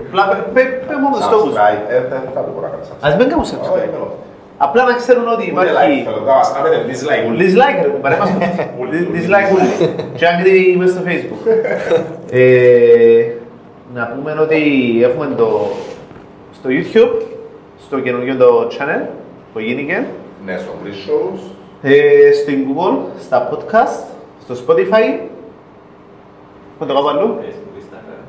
Απλά 0.09 0.23
πέ- 0.31 0.49
πέ- 0.57 0.75
πέ 0.89 0.95
μόνο 1.05 1.15
τους 1.21 1.27
στόχους. 1.31 1.53
Subscribe, 1.57 1.83
ε, 1.95 1.97
δεν 2.11 2.21
θα 2.35 2.41
το 2.47 2.51
μπορώ 2.53 2.65
να 2.67 2.71
κάνω 2.73 2.85
subscribe. 2.89 3.07
Ας 3.09 3.13
μην 3.19 3.27
κάνουμε 3.31 3.47
Όχι, 3.47 3.55
subscribe. 3.55 3.93
Είμαι 4.61 4.69
εγώ. 4.69 4.69
Απλά 4.69 4.85
να 4.85 4.95
ξέρουν 4.95 5.29
ότι 5.29 5.53
Ούτε 5.57 5.61
like, 5.67 5.71
υπάρχει 5.71 6.03
θέλω. 6.03 6.21
Να 6.27 6.35
μας 6.35 6.53
κάνετε 6.55 6.77
dislike. 6.91 7.25
Όλοι. 7.29 7.39
dislike 7.45 7.83
ρε 7.83 7.89
κουμπάρε 7.89 8.17
μας 8.17 8.31
dislike 9.17 9.49
ούλοι 9.55 9.71
και 10.15 10.27
άγρι 10.27 10.71
είμαι 10.73 10.87
στο 10.87 11.01
facebook. 11.09 11.43
Ε, 12.33 13.25
να 13.95 14.07
πούμε 14.15 14.33
ότι 14.41 14.61
έχουμε 15.09 15.27
το 15.37 15.49
στο 16.53 16.69
youtube 16.77 17.23
στο 17.87 18.01
καινούργιο 18.01 18.37
το 18.37 18.69
channel 18.79 19.03
που 19.53 19.59
γίνηκε. 19.59 20.07
Ναι, 20.45 20.59
στο 20.59 20.71
Greece 20.83 21.01
Shows. 21.11 21.41
ε, 21.83 22.33
στην 22.43 22.67
google, 22.69 22.97
στα 23.21 23.49
podcast 23.53 24.05
στο 24.45 24.55
spotify. 24.65 25.19
Πού 26.79 26.87
το 26.87 26.95
κάπου 26.95 27.09
αλλού; 27.09 27.39
Facebook, 27.41 27.77
Instagram. 27.83 28.23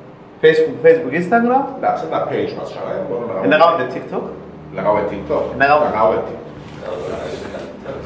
facebook, 0.43 0.85
facebook, 0.85 1.13
instagram. 1.21 1.63
Εντάξει, 1.77 2.03
ένα 2.09 2.27
page 2.31 2.53
μας 2.59 2.73
channel, 2.73 2.99
μπορούμε 3.09 3.33
να 3.33 3.43
Ε, 3.43 3.47
να 3.47 3.57
κάνουμε. 3.57 3.87
tiktok 3.93 4.23
Να 4.75 4.81
κάνουμε 4.81 5.03
TikTok. 5.09 5.43
Να 5.57 5.65
κάνουμε. 5.65 5.87
TikTok. 5.95 6.41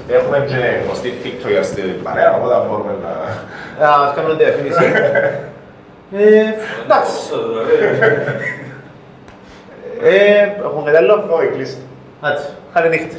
Έχουμε 0.08 0.46
και 0.48 0.84
γνωστή 0.86 1.14
TikToker 1.24 1.64
στην 1.64 2.04
παρέα, 2.04 2.36
οπότε 2.36 2.68
μπορούμε 2.68 2.96
να... 3.04 3.12
Α, 3.88 4.04
ας 4.06 4.16
κάνουμε 4.16 4.34
διαφήμιση 4.34 4.84
Ε, 6.12 6.54
εντάξει 6.84 7.30
Πόσο 7.30 7.42
δωρεάν. 7.48 8.12
Ε, 10.04 10.42
έχουμε 10.66 10.92
κάτι 10.92 10.98
άλλο 10.98 11.28
Όχι, 11.30 11.48
κλείστε. 11.48 11.82
Άντε, 12.22 12.40
καλή 12.74 12.90
νύχτα 12.90 13.18